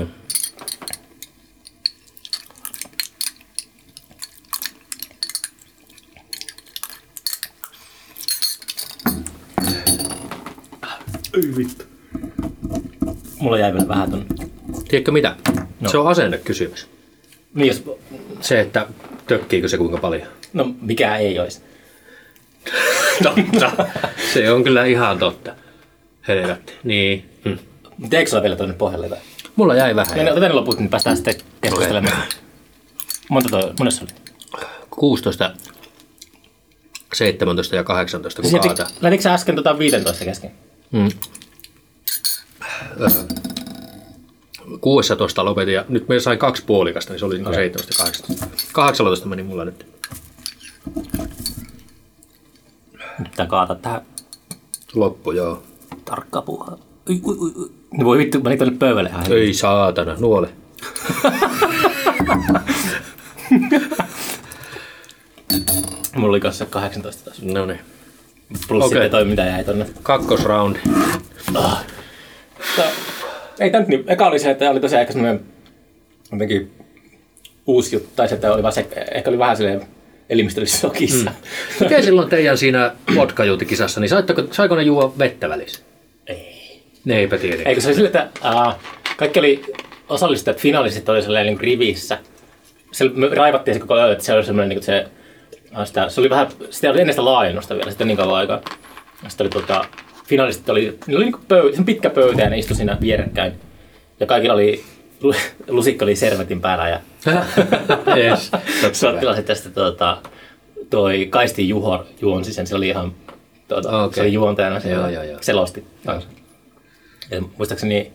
Ei 11.37 11.57
vittu. 11.57 11.85
Mulla 13.39 13.59
jäi 13.59 13.73
vielä 13.73 13.89
vähän 13.89 14.11
tonne. 14.11 14.27
Tiedätkö 14.89 15.13
mitä? 15.13 15.37
No. 15.81 15.91
Se 15.91 15.99
on 15.99 16.09
asennekysymys. 16.09 16.87
Niin 17.55 17.69
jos, 17.69 17.85
Se, 18.41 18.61
että 18.61 18.87
tökkiikö 19.27 19.69
se 19.69 19.79
kuinka 19.79 19.97
paljon. 19.99 20.29
no 20.53 20.75
mikä 20.81 21.17
ei 21.17 21.39
olisi. 21.39 21.61
Totta. 23.23 23.87
se 24.33 24.51
on 24.53 24.65
kyllä 24.65 24.85
ihan 24.85 25.19
totta. 25.19 25.55
Helvetti. 26.29 26.73
Niin. 26.85 27.31
Hmm. 27.45 27.59
Mutta 27.99 28.17
eikö 28.17 28.31
sulla 28.31 28.43
vielä 28.43 28.57
tuonne 28.57 28.75
pohjalle 28.75 29.07
jotain? 29.07 29.23
Mulla 29.57 29.75
jäi 29.75 29.97
vähän. 29.97 30.15
Niin, 30.15 30.29
otetaan 30.29 30.51
ne 30.51 30.55
loput, 30.55 30.79
niin 30.79 30.91
päästään 30.91 31.17
sitten 31.17 31.35
keskustelemaan. 31.61 32.23
Monta 33.31 33.49
toi, 33.49 33.73
monessa 33.79 34.05
oli? 34.05 34.13
16, 34.91 35.51
17 37.15 37.77
ja 37.77 37.85
18 37.85 38.43
kun 38.43 38.61
kaata. 38.61 38.87
Lähdikö 39.01 39.23
sä 39.23 39.35
äsken 39.35 39.55
tota 39.55 39.79
15 39.79 40.25
kesken? 40.25 40.51
Mm. 40.93 41.09
16 44.81 45.45
lopetin 45.45 45.75
ja 45.75 45.85
nyt 45.89 46.09
me 46.09 46.21
sain 46.21 46.39
kaksi 46.39 46.65
puolikasta, 46.67 47.13
niin 47.13 47.19
se 47.19 47.27
oli 47.27 47.41
okay. 47.41 47.55
17 47.55 48.03
ja 48.03 48.07
18. 48.07 48.47
18 48.73 49.29
meni 49.29 49.43
mulla 49.43 49.65
nyt. 49.65 49.87
Nyt 53.19 53.31
pitää 53.31 53.47
kaata 53.47 53.75
tähän 53.75 54.01
Loppu, 54.95 55.33
joo. 55.33 55.63
tarkkaa 56.05 56.43
puuhaa. 56.43 56.79
Ui, 57.09 57.21
ui, 57.25 57.37
ui. 57.57 57.71
No 57.99 58.05
voi 58.05 58.19
vittu, 58.19 58.41
mä 58.41 58.57
tuonne 58.57 58.79
pöydälle 58.79 59.09
ihan 59.09 59.33
Ei 59.33 59.55
saatana, 59.55 60.17
nuole. 60.19 60.49
Mulla 66.17 66.29
oli 66.29 66.41
kanssa 66.41 66.67
18 66.67 67.25
taas. 67.25 67.43
No 67.43 67.67
niin. 67.67 67.81
Plus 68.69 68.85
Okei. 68.85 68.89
sitten 68.97 69.11
toi 69.11 69.25
mitä 69.25 69.43
jäi 69.45 69.65
tonne. 69.65 69.87
Kakkosroundi. 70.03 70.79
Tää- 71.53 72.91
Ei 73.61 73.71
tää 73.71 73.81
nyt 73.81 73.89
niin. 73.89 74.05
Eka 74.07 74.27
oli 74.27 74.39
se, 74.39 74.51
että 74.51 74.71
oli 74.71 74.81
tosiaan 74.81 75.01
ehkä 75.01 75.13
semmoinen 75.13 75.41
jotenkin 76.33 76.71
uusi 77.67 77.97
juttu. 77.97 78.09
Tai 78.17 78.29
se, 78.29 78.35
että 78.35 78.53
oli 78.53 78.63
vaan 78.63 78.73
se, 78.73 78.87
ehkä 79.15 79.31
oli 79.31 79.39
vähän 79.39 79.57
silleen 79.57 79.83
elimistöllisissä 80.31 80.81
sokissa. 80.81 81.31
Mm. 81.31 81.37
Miten 81.81 82.03
silloin 82.05 82.29
teidän 82.29 82.59
siinä 82.59 82.93
vodkajuutikisassa, 83.15 84.01
niin 84.01 84.09
saitteko, 84.09 84.43
saiko 84.51 84.77
ne 84.77 84.83
juo 84.83 85.15
vettä 85.19 85.49
välissä? 85.49 85.83
Ei. 86.27 86.83
Ne 87.05 87.17
eipä 87.19 87.39
tiedä. 87.39 87.63
Eikö 87.65 87.81
se 87.81 87.87
oli 87.89 87.95
silleen, 87.95 88.15
että 88.17 88.51
uh, 88.67 88.73
kaikki 89.17 89.39
oli 89.39 89.63
osallistajat, 90.09 90.59
finalistit 90.61 91.09
oli 91.09 91.23
sellainen 91.23 91.47
niin 91.53 91.61
rivissä. 91.61 92.19
Se, 92.93 93.05
me 93.15 93.29
raivattiin 93.29 93.75
se 93.75 93.81
koko 93.81 93.95
ajan, 93.95 94.13
että 94.13 94.25
se 94.25 94.33
oli 94.33 94.45
semmoinen 94.45 94.69
niin 94.69 94.83
se, 94.83 94.99
ah, 95.05 95.11
sitä, 95.85 96.09
se 96.09 96.21
oli 96.21 96.31
vähän, 96.31 96.49
sitä 96.71 96.91
oli 96.91 97.01
ennen 97.01 97.15
sitä 97.15 97.25
laajennusta 97.25 97.75
vielä, 97.75 97.91
sitten 97.91 98.07
niin 98.07 98.17
kauan 98.17 98.37
aikaa. 98.37 98.61
Sitten 99.29 99.45
oli 99.45 99.51
tota, 99.51 99.85
finalistit 100.27 100.69
oli, 100.69 100.99
niillä 101.07 101.19
oli 101.19 101.31
niin 101.31 101.45
pöy, 101.49 101.73
pitkä 101.87 102.11
pöytä 102.11 102.43
ja 102.43 102.51
ne 102.51 102.59
istui 102.59 102.77
siinä 102.77 102.99
vierekkäin. 103.01 103.53
Ja 104.21 104.27
kaikilla 104.27 104.55
oli 104.55 104.85
lu- 105.21 105.35
lusikka 105.69 106.05
oli 106.05 106.17
servetin 106.17 106.61
päällä 106.61 106.89
ja 106.89 107.01
yes, 108.17 108.51
tästä 109.47 109.71
tota, 109.71 110.19
toi 110.91 111.27
Kaisti 111.31 111.69
Juho 111.69 112.07
juonsi 112.21 112.53
sen, 112.53 112.67
se 112.67 112.75
oli 112.77 112.89
ihan, 112.89 113.13
tuota, 113.69 114.03
Okei. 114.03 114.15
se 114.15 114.21
oli 114.21 114.33
juontajana, 114.33 114.81
se 114.81 114.91
Joo, 114.91 115.09
joo, 115.09 115.23
joo. 115.23 115.39
selosti. 115.41 115.85
Ja 117.31 117.41
muistaakseni 117.59 118.13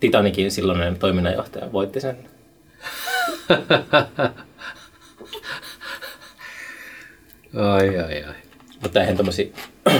Titanikin 0.00 0.50
silloinen 0.50 0.98
toiminnanjohtaja 0.98 1.72
voitti 1.72 2.00
sen. 2.00 2.16
Ai, 7.54 7.98
ai, 7.98 8.22
ai. 8.22 8.34
Mutta 8.82 9.00
eihän 9.00 9.16
tommosia... 9.16 9.46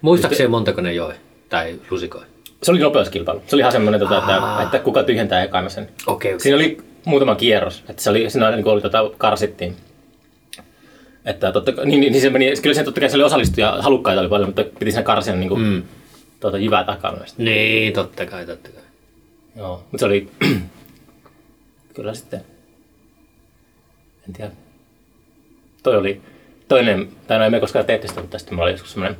Muistaakseni 0.00 0.48
montako 0.48 0.80
ne 0.80 0.92
joi? 0.92 1.14
Tai 1.48 1.80
lusikoi? 1.90 2.22
Se 2.62 2.70
oli 2.70 2.80
nopeuskilpailu. 2.80 3.42
Se 3.46 3.56
oli 3.56 3.60
ihan 3.60 3.72
semmoinen, 3.72 4.00
tota, 4.00 4.18
että, 4.18 4.62
että, 4.62 4.78
kuka 4.78 5.02
tyhjentää 5.02 5.42
ekana 5.42 5.68
sen. 5.68 5.88
Okei, 6.06 6.34
okei. 6.34 6.40
Siinä 6.40 6.56
oli 6.56 6.78
muutama 7.04 7.34
kierros. 7.34 7.84
Että 7.88 8.02
se 8.02 8.10
oli, 8.10 8.30
siinä 8.30 8.50
niin 8.50 8.68
oli, 8.68 8.80
tota, 8.80 9.10
karsittiin. 9.18 9.76
Että 11.24 11.52
totta, 11.52 11.72
niin, 11.84 12.00
niin, 12.00 12.12
niin 12.12 12.22
se 12.22 12.30
meni, 12.30 12.52
kyllä 12.62 12.74
se 12.74 12.84
totta 12.84 13.00
kai 13.00 13.10
se 13.10 13.16
oli 13.16 13.24
osallistujia, 13.24 13.76
halukkaita 13.80 14.20
oli 14.20 14.28
paljon, 14.28 14.48
mutta 14.48 14.64
piti 14.78 14.90
siinä 14.90 15.02
karsia 15.02 15.36
niin 15.36 15.48
kuin, 15.48 15.60
mm. 15.60 15.82
tuota, 16.40 16.58
jyvää 16.58 16.84
takana. 16.84 17.18
Niin, 17.38 17.92
totta 17.92 18.26
kai, 18.26 18.46
totta 18.46 18.70
kai. 18.70 18.82
Joo, 19.56 19.76
mutta 19.76 19.98
se 19.98 20.04
oli 20.04 20.28
kyllä 21.94 22.14
sitten, 22.14 22.40
en 24.28 24.32
tiedä. 24.32 24.50
Toi 25.82 25.96
oli 25.96 26.20
toinen, 26.68 27.08
tai 27.26 27.38
no 27.38 27.44
emme 27.44 27.60
koskaan 27.60 27.86
tehty 27.86 28.08
sitä, 28.08 28.20
mutta 28.20 28.38
sitten 28.38 28.54
mulla 28.54 28.64
oli 28.64 28.72
joskus 28.72 28.92
semmoinen 28.92 29.18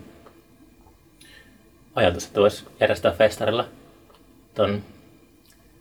ajatus, 1.94 2.24
että 2.26 2.40
voisi 2.40 2.64
järjestää 2.80 3.12
festarilla 3.12 3.68
ton 4.54 4.82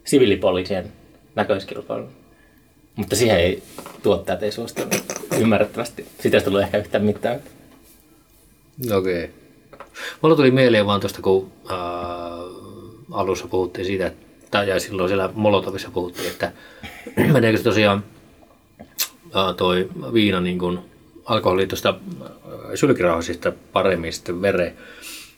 siviilipoliisien 0.03 0.93
näköiskilpailun. 1.35 2.09
Mutta 2.95 3.15
siihen 3.15 3.39
ei 3.39 3.63
tuottajat 4.03 4.43
ei 4.43 4.51
suostunut 4.51 4.95
ymmärrettävästi. 5.39 6.07
Siitä 6.19 6.37
ei 6.37 6.43
tullut 6.43 6.61
ehkä 6.61 6.77
yhtään 6.77 7.03
mitään. 7.03 7.39
Okei. 8.91 9.23
Okay. 9.23 9.35
Mulla 10.21 10.35
tuli 10.35 10.51
mieleen 10.51 10.85
vaan 10.85 10.99
tuosta, 10.99 11.21
kun 11.21 11.51
äh, 11.71 11.77
alussa 13.11 13.47
puhuttiin 13.47 13.85
siitä, 13.85 14.07
että, 14.07 14.63
ja 14.63 14.79
silloin 14.79 15.09
siellä 15.09 15.29
Molotovissa 15.33 15.91
puhuttiin, 15.91 16.29
että 16.29 16.51
meneekö 17.33 17.57
se 17.57 17.63
tosiaan 17.63 18.03
äh, 19.35 19.55
toi 19.57 19.89
viina 20.13 20.41
niin 20.41 20.59
kuin 20.59 20.79
alkoholi 21.25 21.67
tuosta 21.67 21.89
äh, 21.89 22.29
sylkirauhasista 22.75 23.51
paremmin 23.73 24.13
sitten 24.13 24.41
vereen. 24.41 24.73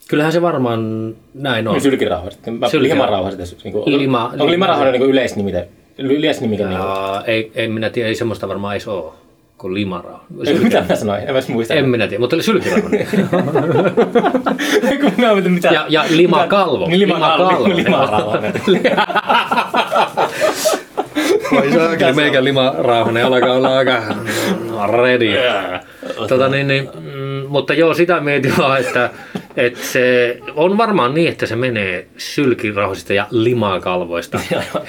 Kyllähän 0.07 0.31
se 0.33 0.41
varmaan 0.41 1.13
näin 1.33 1.67
on. 1.67 1.73
No. 1.73 1.79
Sylkirauhaset. 1.79 2.39
Sylkirauhaset. 2.43 2.81
Limarauhaset. 2.81 3.63
Niin 3.63 3.73
kuin, 3.73 3.97
Lima- 3.97 4.29
onko 4.33 4.47
limarauhanen 4.51 4.93
niin 4.93 5.03
yleisnimite? 5.09 5.67
Yleisnimike. 5.97 6.63
Niin 6.65 6.79
kuin, 6.79 6.89
ei, 7.27 7.51
ei 7.55 7.67
minä 7.67 7.89
tiedä, 7.89 8.07
ei 8.09 8.15
semmoista 8.15 8.47
varmaan 8.47 8.75
edes 8.75 8.87
ole 8.87 9.13
kuin 9.57 9.73
limarauha. 9.73 10.23
Ei, 10.47 10.53
mitä 10.63 10.85
mä 10.89 10.95
sanoin? 10.95 11.21
En 11.27 11.33
mä 11.35 11.39
muista. 11.49 11.73
En 11.73 11.89
minä 11.89 12.07
tiedä, 12.07 12.19
mutta 12.21 12.35
oli 12.35 12.43
sylkirauhanen. 12.43 13.07
Ja, 15.71 15.85
ja 15.89 16.05
limakalvo. 16.09 16.87
Niin 16.87 16.99
limakalvo. 16.99 17.67
Limarauhanen. 17.75 18.53
Voi 21.51 21.71
saakeli, 21.71 22.13
meikä 22.13 22.43
limarauhanen 22.43 23.25
alkaa 23.25 23.53
olla 23.53 23.77
aika 23.77 24.01
ready. 24.91 25.33
Tota, 26.27 26.49
niin, 26.49 26.67
niin, 26.67 26.89
mm, 26.99 27.45
mutta 27.47 27.73
joo, 27.73 27.93
sitä 27.93 28.19
mietin 28.19 28.53
vaan, 28.57 28.81
että, 28.81 29.09
että 29.57 29.79
se 29.83 30.37
on 30.55 30.77
varmaan 30.77 31.13
niin, 31.13 31.29
että 31.29 31.45
se 31.45 31.55
menee 31.55 32.07
sylkirauhasista 32.17 33.13
ja 33.13 33.27
limakalvoista 33.31 34.39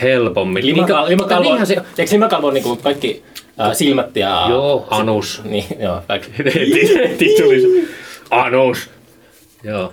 helpommin. 0.03 0.65
Limakal- 0.65 0.77
Minkä- 0.77 1.09
limakalvo, 1.09 1.65
se, 1.65 1.77
eikö 1.99 2.13
limakalvo 2.13 2.51
niin 2.51 2.65
kuin 2.65 2.79
kaikki 2.83 3.23
äh, 3.61 3.73
silmät 3.73 4.17
ja... 4.17 4.47
joo, 4.49 4.87
anus. 4.91 5.41
Niin, 5.45 5.65
joo, 5.79 6.03
kaikki. 6.09 6.33
Anus. 8.31 8.91
Joo, 9.65 9.93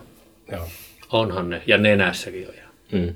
joo. 0.51 0.67
onhan 1.11 1.49
ne. 1.49 1.61
Ja 1.67 1.77
nenässäkin 1.77 2.47
on. 2.47 2.53
Mm. 2.91 3.13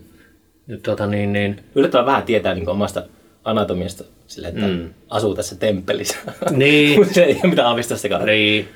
Nyt 0.67 0.83
tota 0.83 1.07
niin, 1.07 1.33
niin, 1.33 1.63
Yllättävän 1.75 2.05
vähän 2.05 2.23
tietää 2.23 2.53
niin 2.53 2.69
omasta 2.69 3.03
anatomiasta 3.49 4.03
silleen, 4.27 4.53
että 4.53 4.67
mm. 4.67 4.89
asuu 5.09 5.35
tässä 5.35 5.55
temppelissä. 5.55 6.17
Niin. 6.51 6.95
Mutta 6.99 7.13
se 7.13 7.23
ei 7.23 7.39
ole 7.43 7.49
mitään 7.49 7.67
aavistastakaan. 7.67 8.25
niin, 8.25 8.67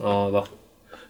aivan. 0.00 0.46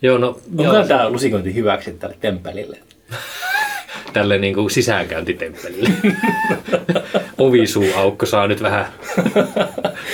Joo, 0.02 0.18
no, 0.18 0.28
Onko 0.58 0.62
joo, 0.62 0.86
tämä 0.86 1.10
lusikointi 1.10 1.54
hyväksi 1.54 1.92
tälle 1.92 2.16
temppelille? 2.20 2.78
tälle 4.12 4.38
niin 4.38 4.54
kuin 4.54 4.70
sisäänkäyntitemppelille. 4.70 5.90
Ovisuuaukko 7.38 8.26
saa 8.26 8.46
nyt 8.46 8.62
vähän 8.62 8.86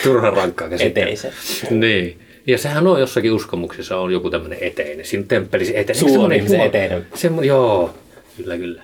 turhan 0.02 0.32
rankkaa 0.32 0.68
käsittää. 0.68 1.02
Eteisen. 1.02 1.32
Niin. 1.70 2.18
Ja 2.46 2.58
sehän 2.58 2.86
on 2.86 3.00
jossakin 3.00 3.32
uskomuksessa 3.32 3.96
on 3.96 4.12
joku 4.12 4.30
tämmöinen 4.30 4.58
eteinen. 4.60 5.06
Siinä 5.06 5.24
temppelissä 5.28 5.74
eteinen. 5.74 5.94
Suu 5.96 6.08
on 6.08 6.12
Semmoinen 6.12 6.38
ihmisen 6.38 6.58
huo- 6.58 6.66
eteinen. 6.66 7.06
Semmo, 7.14 7.42
joo, 7.42 7.94
kyllä 8.36 8.56
kyllä. 8.56 8.82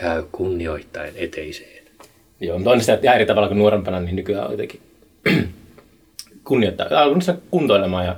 Käy 0.00 0.24
kunnioittain 0.32 1.12
eteiseen. 1.16 1.77
Joo, 2.40 2.58
mutta 2.58 2.70
on 2.70 2.80
sitä 2.80 2.98
ihan 3.02 3.16
eri 3.16 3.26
tavalla 3.26 3.48
kuin 3.48 3.58
nuorempana, 3.58 4.00
niin 4.00 4.16
nykyään 4.16 4.44
on 4.46 4.50
jotenkin 4.52 4.80
kunnioittaa. 6.44 6.86
Alkoi 6.90 7.22
se 7.22 7.34
kuntoilemaan 7.50 8.04
ja, 8.06 8.16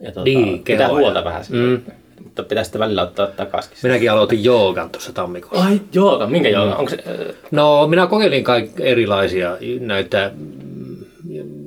ja 0.00 0.12
tuota, 0.12 0.24
Niin, 0.24 0.62
pitää 0.64 0.88
huolta 0.88 1.24
vähän 1.24 1.44
siitä. 1.44 1.62
Mm. 1.62 1.80
Mutta 2.24 2.42
pitää 2.42 2.64
sitten 2.64 2.78
välillä 2.80 3.02
ottaa 3.02 3.26
takaisin. 3.26 3.72
Minäkin 3.82 4.10
aloitin 4.10 4.44
joogan 4.44 4.90
tuossa 4.90 5.12
tammikuussa. 5.12 5.64
Ai 5.66 5.80
jooga, 5.92 6.26
minkä 6.26 6.48
jooga? 6.48 6.74
Onko 6.74 6.90
se, 6.90 6.96
äh, 7.08 7.34
No, 7.50 7.86
minä 7.86 8.06
kokeilin 8.06 8.44
kaik- 8.44 8.80
erilaisia 8.80 9.56
näitä 9.80 10.30
mm, 10.36 10.96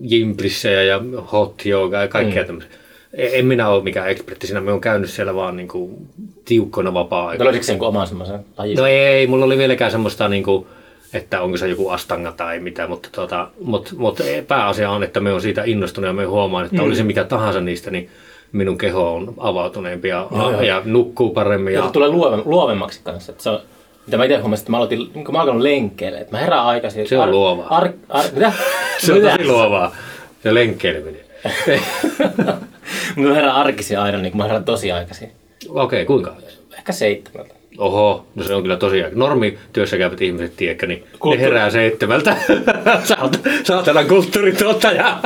jimplissejä 0.01 0.83
ja 0.83 1.01
hot 1.31 1.65
joogaa 1.65 2.01
ja 2.01 2.07
kaikkea 2.07 2.43
mm. 2.43 2.47
tämmöisiä. 2.47 2.71
E- 3.13 3.39
En 3.39 3.45
minä 3.45 3.69
ole 3.69 3.83
mikään 3.83 4.09
ekspertti 4.09 4.47
siinä, 4.47 4.59
minä 4.61 4.71
olen 4.71 4.81
käynyt 4.81 5.09
siellä 5.09 5.35
vaan 5.35 5.55
niin 5.57 5.67
kuin 5.67 6.07
tiukkona 6.45 6.93
vapaa-aikana. 6.93 7.45
löysikö 7.45 7.65
se 7.65 7.71
jonkun 7.71 7.87
oman 7.87 8.07
semmoisen 8.07 8.39
lajin? 8.57 8.77
No 8.77 8.85
ei, 8.87 9.27
mulla 9.27 9.45
oli 9.45 9.57
vieläkään 9.57 9.91
semmoista, 9.91 10.27
niin 10.29 10.43
kuin, 10.43 10.65
että 11.13 11.41
onko 11.41 11.57
se 11.57 11.67
joku 11.67 11.89
astanga 11.89 12.31
tai 12.31 12.59
mitä, 12.59 12.87
mutta, 12.87 13.09
tota, 13.11 13.47
mutta, 13.61 13.91
mutta 13.97 14.23
pääasia 14.47 14.89
on, 14.89 15.03
että 15.03 15.19
me 15.19 15.33
on 15.33 15.41
siitä 15.41 15.63
innostunut 15.65 16.07
ja 16.07 16.13
me 16.13 16.25
huomaan, 16.25 16.65
että 16.65 16.77
mm. 16.77 16.83
oli 16.83 16.95
se 16.95 17.03
mikä 17.03 17.23
tahansa 17.23 17.61
niistä, 17.61 17.91
niin 17.91 18.09
minun 18.51 18.77
keho 18.77 19.13
on 19.13 19.33
avautuneempi 19.37 20.07
ja, 20.07 20.27
joo. 20.31 20.61
ja 20.61 20.81
nukkuu 20.85 21.33
paremmin. 21.33 21.73
Ja 21.73 21.79
Ja, 21.79 21.91
tulee 21.91 22.09
luove, 22.09 22.41
luovemmaksi 22.45 23.01
kanssa. 23.03 23.31
Että 23.31 23.43
se 23.43 23.49
on, 23.49 23.59
mitä 24.05 24.17
mä 24.17 24.23
itse 24.23 24.37
huomasin, 24.37 24.63
että 24.63 24.71
mä 24.71 24.77
aloitin, 24.77 24.99
niin 25.13 25.25
kun 25.25 25.33
mä 25.33 25.41
alkanut 25.41 25.61
lenkkeelle, 25.61 26.17
että 26.17 26.31
mä 26.31 26.39
herään 26.39 26.65
aikaisin. 26.65 27.07
Se 27.07 27.19
on 27.19 27.31
luovaa. 27.31 27.67
Ar, 27.69 27.89
ar, 28.09 28.25
mitä? 28.33 28.51
se 28.97 29.13
on 29.13 29.17
Mitä? 29.17 29.31
tosi 29.31 29.47
luovaa, 29.47 29.95
se 30.43 30.53
lenkkeileminen. 30.53 31.21
Mä 33.15 33.33
herään 33.33 33.55
arkisin 33.55 33.99
aina, 33.99 34.17
niin 34.17 34.31
kun 34.31 34.37
mä 34.37 34.43
herään 34.43 34.65
tosi 34.65 34.91
aikaisin. 34.91 35.31
Okei, 35.69 35.81
okay, 35.81 36.05
kuinka? 36.05 36.35
Ehkä 36.77 36.91
seitsemältä. 36.91 37.53
Oho, 37.77 38.25
no 38.35 38.43
se 38.43 38.55
on 38.55 38.61
kyllä 38.61 38.77
tosiaan. 38.77 39.11
Normi 39.15 39.57
työssä 39.73 39.97
käyvät 39.97 40.21
ihmiset, 40.21 40.55
tiedätkö, 40.55 40.87
niin 40.87 41.03
Kulttuuri- 41.19 41.37
ne 41.37 41.43
herää 41.43 41.69
seitsemältä. 41.69 42.35
Saat- 43.03 43.39
Saatana 43.63 44.03
kulttuurituottaja. 44.03 45.17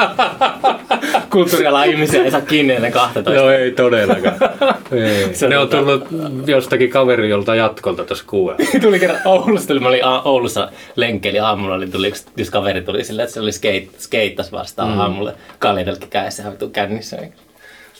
Kulttuurialan 1.31 1.87
ihmisiä 1.89 2.23
ei 2.23 2.31
saa 2.31 2.41
kiinni 2.41 2.73
ennen 2.73 2.91
12. 2.91 3.33
no 3.41 3.49
ei 3.49 3.71
todellakaan. 3.71 4.35
Ei. 4.91 5.33
Se 5.35 5.45
on 5.45 5.49
Ne 5.49 5.57
on 5.57 5.67
tota- 5.67 5.71
tullut 5.77 6.03
jostakin 6.47 6.89
kaveri 6.89 7.29
jolta 7.29 7.55
jatkolta 7.55 8.03
tuossa 8.03 8.23
kuuella. 8.27 8.59
tuli 8.81 8.99
kerran 8.99 9.19
Oulusta, 9.25 9.73
mä 9.79 9.87
olin 9.87 10.01
Oulussa 10.25 10.71
lenkkeili 10.95 11.39
aamulla, 11.39 11.75
oli 11.75 11.87
tuli 11.87 12.07
yksi, 12.07 12.25
yksi 12.37 12.51
kaveri 12.51 12.81
tuli 12.81 13.03
silleen, 13.03 13.23
että 13.23 13.33
se 13.33 13.39
oli 13.39 13.51
skate, 13.51 13.87
skeittas 13.97 14.51
vastaan 14.51 14.91
mm. 14.91 14.99
aamulle, 14.99 15.33
kaljadelki 15.59 16.07
kädessä, 16.09 16.51
vitu 16.51 16.69
kännissä. 16.69 17.17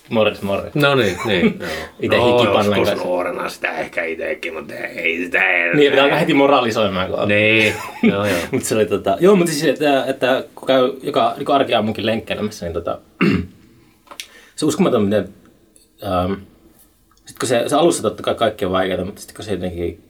Morris, 0.09 0.41
morris. 0.41 0.75
No 0.75 0.95
niin, 0.95 1.17
niin. 1.25 1.45
Ite 1.99 2.17
no, 2.17 2.37
hikipannan 2.39 2.73
kanssa. 2.85 3.05
nuorena 3.05 3.49
sitä 3.49 3.77
ehkä 3.77 4.03
itsekin, 4.03 4.53
mutta 4.53 4.73
ei 4.75 5.17
sitä 5.25 5.39
Niin, 5.73 5.91
pitää 5.91 6.03
alkaa 6.03 6.19
heti 6.19 6.33
moralisoimaan. 6.33 7.09
Kun 7.11 7.27
Niin, 7.27 7.73
joo 8.11 8.25
joo. 8.25 8.37
mutta 8.51 8.67
se 8.67 8.75
oli 8.75 8.85
tota, 8.85 9.17
joo, 9.19 9.35
mutta 9.35 9.51
siis, 9.53 9.63
että, 9.63 10.05
että 10.05 10.43
kun 10.55 10.67
käy 10.67 10.91
joka 11.03 11.33
niin 11.37 11.51
arkiaamunkin 11.51 12.05
lenkkeilemässä, 12.05 12.65
niin 12.65 12.73
tota, 12.73 12.99
se 14.55 14.65
uskomaton, 14.65 15.03
miten, 15.03 15.29
ähm, 16.03 16.33
sit 17.25 17.39
kun 17.39 17.47
se, 17.49 17.63
se 17.67 17.75
alussa 17.75 18.03
totta 18.03 18.23
kai 18.23 18.35
kaikki 18.35 18.65
on 18.65 18.71
vaikeaa, 18.71 19.05
mutta 19.05 19.21
sitten 19.21 19.35
kun 19.35 19.45
se 19.45 19.51
jotenkin, 19.51 20.03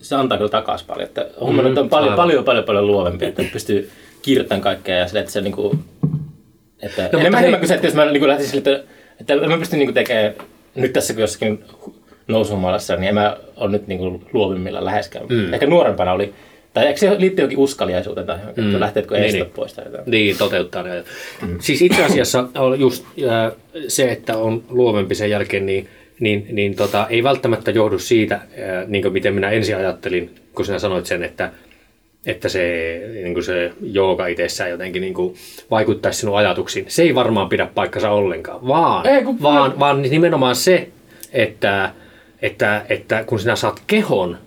se 0.00 0.16
antaa 0.16 0.38
kyllä 0.38 0.50
takaisin 0.50 0.86
paljon, 0.86 1.08
että 1.08 1.20
on 1.20 1.46
huomannut, 1.46 1.70
että 1.70 1.80
on 1.80 1.88
paljon, 1.88 2.04
aivan. 2.12 2.16
paljon, 2.16 2.44
paljon, 2.44 2.64
paljon 2.64 2.86
luovempi, 2.86 3.24
että 3.24 3.42
pystyy 3.52 3.90
kirjoittamaan 4.22 4.62
kaikkea 4.62 4.96
ja 4.98 5.06
sille, 5.06 5.20
että 5.20 5.32
se 5.32 5.40
niinku, 5.40 5.78
että 6.82 7.02
No, 7.12 7.18
enemmän, 7.18 7.32
hei- 7.38 7.38
enemmän 7.48 7.60
kuin 7.60 7.68
se, 7.68 7.74
että 7.74 7.86
jos 7.86 7.94
mä 7.94 8.04
niinku 8.04 8.28
lähtisin 8.28 8.50
sille, 8.50 8.70
että, 8.76 8.92
että 9.20 9.36
mä 9.36 9.58
pystyn 9.58 9.78
niinku 9.78 9.92
tekemään 9.92 10.34
nyt 10.74 10.92
tässä 10.92 11.14
kun 11.14 11.20
jossakin 11.20 11.64
nousumalassa, 12.28 12.96
niin 12.96 13.08
en 13.08 13.14
mä 13.14 13.36
ole 13.56 13.70
nyt 13.70 13.86
niinku 13.86 14.22
luovimmilla 14.32 14.84
läheskään. 14.84 15.26
Mm. 15.28 15.54
Ehkä 15.54 15.66
nuorempana 15.66 16.12
oli, 16.12 16.34
tai 16.74 16.86
eikö 16.86 16.98
se 16.98 17.20
liittyy 17.20 17.44
jokin 17.44 17.58
uskaliaisuuteen 17.58 18.26
tai 18.26 18.38
johonkin, 18.38 18.64
mm. 18.64 18.70
että 18.70 18.80
lähteetkö 18.80 19.18
Niin, 19.18 19.32
niin. 19.32 19.46
pois 19.46 19.74
tai 19.74 19.84
jotain. 19.84 20.02
Niin, 20.06 20.38
toteuttaa 20.38 20.82
ne. 20.82 21.04
Mm. 21.46 21.56
Siis 21.60 21.82
itse 21.82 22.04
asiassa 22.04 22.44
on 22.58 22.80
just 22.80 23.04
äh, 23.04 23.52
se, 23.88 24.12
että 24.12 24.36
on 24.36 24.64
luovempi 24.68 25.14
sen 25.14 25.30
jälkeen, 25.30 25.66
niin, 25.66 25.88
niin, 26.20 26.46
niin 26.50 26.76
tota, 26.76 27.06
ei 27.10 27.22
välttämättä 27.22 27.70
johdu 27.70 27.98
siitä, 27.98 28.34
äh, 28.34 28.42
niin 28.86 29.12
miten 29.12 29.34
minä 29.34 29.50
ensin 29.50 29.76
ajattelin, 29.76 30.34
kun 30.54 30.64
sinä 30.64 30.78
sanoit 30.78 31.06
sen, 31.06 31.22
että 31.22 31.50
että 32.26 32.48
se, 32.48 32.60
niin 33.14 33.34
kuin 33.34 33.44
se 33.44 33.72
jooga 33.82 34.26
itsessään 34.26 34.70
jotenkin 34.70 35.02
niin 35.02 35.14
kuin 35.14 35.34
vaikuttaisi 35.70 36.20
sinun 36.20 36.36
ajatuksiin. 36.36 36.84
Se 36.88 37.02
ei 37.02 37.14
varmaan 37.14 37.48
pidä 37.48 37.68
paikkansa 37.74 38.10
ollenkaan, 38.10 38.66
vaan, 38.68 39.06
Ei, 39.06 39.24
kun- 39.24 39.42
vaan, 39.42 39.78
vaan 39.78 40.02
nimenomaan 40.02 40.56
se, 40.56 40.88
että, 41.32 41.90
että, 42.42 42.82
että 42.88 43.24
kun 43.26 43.40
sinä 43.40 43.56
saat 43.56 43.82
kehon 43.86 44.38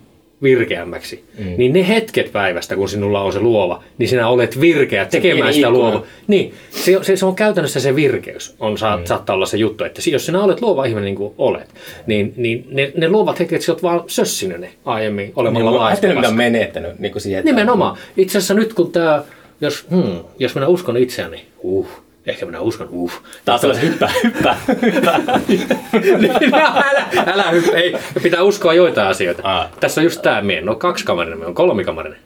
virkeämmäksi, 0.44 1.24
mm. 1.40 1.54
niin 1.58 1.74
ne 1.74 1.88
hetket 1.88 2.32
päivästä, 2.32 2.76
kun 2.76 2.90
sinulla 2.90 3.22
on 3.22 3.34
se 3.34 3.40
luova, 3.40 3.84
niin 3.98 4.10
sinä 4.10 4.28
olet 4.28 4.62
virkeä 4.62 5.06
tekemään 5.06 5.54
sitä 5.54 5.68
ikkuna. 5.68 5.84
luova. 5.84 6.04
Niin, 6.28 6.54
se, 6.72 7.00
se, 7.02 7.16
se 7.16 7.26
on 7.26 7.36
käytännössä 7.36 7.80
se 7.80 7.96
virkeys, 7.96 8.56
on, 8.60 8.78
saa, 8.78 8.98
mm. 8.98 9.06
saattaa 9.06 9.36
olla 9.36 9.46
se 9.46 9.58
juttu, 9.58 9.84
että 9.84 10.02
jos 10.12 10.26
sinä 10.26 10.44
olet 10.44 10.62
luova 10.62 10.86
ihminen 10.86 11.06
niin 11.06 11.16
kuin 11.16 11.34
olet, 11.38 11.70
niin, 12.08 12.34
niin 12.38 12.68
ne, 12.72 12.92
ne 12.98 13.10
luovat 13.10 13.40
hetket, 13.40 13.62
sinä 13.62 13.74
olet 13.74 13.84
vaan 13.84 14.04
sössinyt 14.08 14.60
ne 14.60 14.70
aiemmin 14.86 15.34
olemalla 15.36 15.72
Niin, 15.72 15.80
mä 15.80 15.86
ajattelin, 15.86 16.26
on 16.26 16.36
menettänyt. 16.36 17.00
Niin 17.00 17.12
kuin 17.12 17.22
siihen, 17.22 17.46
Nimenomaan. 17.46 17.98
Itse 18.18 18.38
asiassa 18.38 18.54
nyt 18.54 18.74
kun 18.74 18.92
tämä, 18.92 19.24
jos, 19.62 19.86
hmm, 19.90 20.20
jos 20.40 20.56
minä 20.56 20.68
uskon 20.68 20.98
itseäni, 20.98 21.46
uh, 21.60 21.88
ehkä 22.26 22.46
minä 22.46 22.60
uskon, 22.60 22.88
uh. 22.92 23.12
Taas 23.46 23.66
on 23.66 23.76
se 23.76 23.82
hyppää, 23.82 24.12
hyppää, 24.24 24.58
hyppää. 24.82 25.20
Niin, 25.48 26.56
älä, 26.56 27.06
älä 27.26 27.52
hyppää, 27.52 27.80
ei, 27.80 27.96
pitää 28.24 28.44
uskoa 28.44 28.74
joitain 28.74 29.08
asioita. 29.08 29.42
Aa. 29.46 29.70
Tässä 29.80 30.02
on 30.02 30.06
just 30.06 30.22
tämä, 30.22 30.42
minä 30.42 30.60
en 30.60 30.70
ole 30.70 30.78
kaksikamarinen, 30.78 31.38
minä 31.38 31.46
olen 31.46 31.56
kolmikamarinen. 31.56 32.20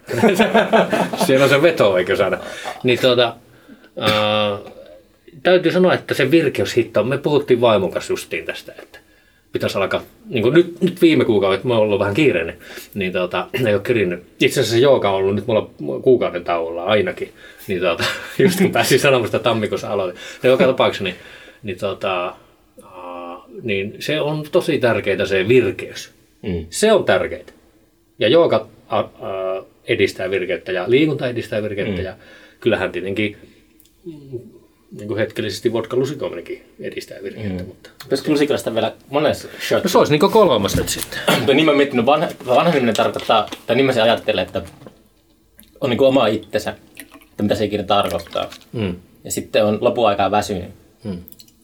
Siellä 1.25 1.43
on 1.43 1.49
se 1.49 1.61
veto, 1.61 1.97
eikö 1.97 2.15
saada. 2.15 2.37
Niin 2.83 2.99
tuota, 2.99 3.35
äh, 4.01 4.73
täytyy 5.43 5.71
sanoa, 5.71 5.93
että 5.93 6.13
se 6.13 6.31
virkeyshitto, 6.31 7.03
me 7.03 7.17
puhuttiin 7.17 7.61
vaimon 7.61 7.91
kanssa 7.91 8.13
justiin 8.13 8.45
tästä, 8.45 8.73
että 8.79 8.99
pitäisi 9.51 9.77
alkaa, 9.77 10.01
niin 10.29 10.43
kuin 10.43 10.53
nyt, 10.53 10.81
nyt 10.81 11.01
viime 11.01 11.25
kuukaudet, 11.25 11.63
mä 11.63 11.73
oon 11.73 11.83
ollut 11.83 11.99
vähän 11.99 12.13
kiireinen, 12.13 12.57
niin 12.93 13.11
tuota, 13.11 13.47
ei 13.67 13.73
ole 13.73 13.81
kerinnyt. 13.81 14.23
Itse 14.39 14.59
asiassa 14.59 14.77
jooga 14.77 15.09
on 15.09 15.15
ollut 15.15 15.35
nyt 15.35 15.47
mulla 15.47 15.69
kuukauden 16.01 16.43
tauolla 16.43 16.83
ainakin, 16.83 17.33
niin 17.67 17.81
tuota, 17.81 18.03
just 18.43 18.59
kun 18.59 18.71
pääsin 18.71 18.99
sanomaan 18.99 19.27
sitä 19.27 19.39
tammikuussa 19.39 19.89
aloitin. 19.89 20.21
Ja 20.43 20.49
joka 20.49 20.65
tapauksessa, 20.65 21.03
niin, 21.03 21.15
niin, 21.63 21.77
aa, 22.83 23.45
niin 23.63 23.95
se 23.99 24.21
on 24.21 24.45
tosi 24.51 24.79
tärkeää 24.79 25.25
se 25.25 25.47
virkeys. 25.47 26.11
Mm. 26.41 26.65
Se 26.69 26.93
on 26.93 27.03
tärkeää. 27.03 27.43
Ja 28.19 28.27
jooga 28.27 28.67
a, 28.89 28.99
a, 28.99 29.07
edistää 29.87 30.31
virkeyttä 30.31 30.71
ja 30.71 30.83
liikunta 30.87 31.27
edistää 31.27 31.63
virkeyttä 31.63 31.97
mm. 31.97 32.05
ja 32.05 32.15
kyllähän 32.59 32.91
tietenkin 32.91 33.37
niin 34.91 35.07
kuin 35.07 35.17
hetkellisesti 35.17 35.73
vodka 35.73 35.97
lusikoiminenkin 35.97 36.73
edistää 36.79 37.17
virkeyttä. 37.23 37.63
Mm. 37.63 37.67
Mutta... 37.67 37.89
Pitäisikö 38.03 38.31
lusikalasta 38.31 38.73
vielä 38.73 38.93
monessa 39.09 39.47
shot? 39.67 39.83
No 39.83 39.89
se 39.89 39.97
olisi 39.97 40.17
niin 40.17 40.31
kolmas 40.31 40.75
nyt 40.75 40.89
sitten. 40.89 41.19
Mutta 41.37 41.53
niin 41.53 41.65
mä 41.65 41.71
oon 41.71 41.77
miettinyt, 41.77 42.05
vanha, 42.05 42.27
vanheneminen 42.47 42.95
tarkoittaa, 42.95 43.49
tai 43.67 43.75
niin 43.75 43.85
mä 43.85 43.93
se 43.93 44.01
ajattelen, 44.01 44.45
että 44.45 44.61
on 45.81 45.89
niin 45.89 45.97
kuin 45.97 46.07
oma 46.07 46.27
itsensä, 46.27 46.75
että 47.01 47.43
mitä 47.43 47.55
se 47.55 47.65
ikinä 47.65 47.83
tarkoittaa. 47.83 48.49
Mm. 48.73 48.95
Ja 49.23 49.31
sitten 49.31 49.65
on 49.65 49.77
lopun 49.81 50.07
aikaa 50.07 50.31
väsynyt. 50.31 50.69
Mm. 51.03 51.17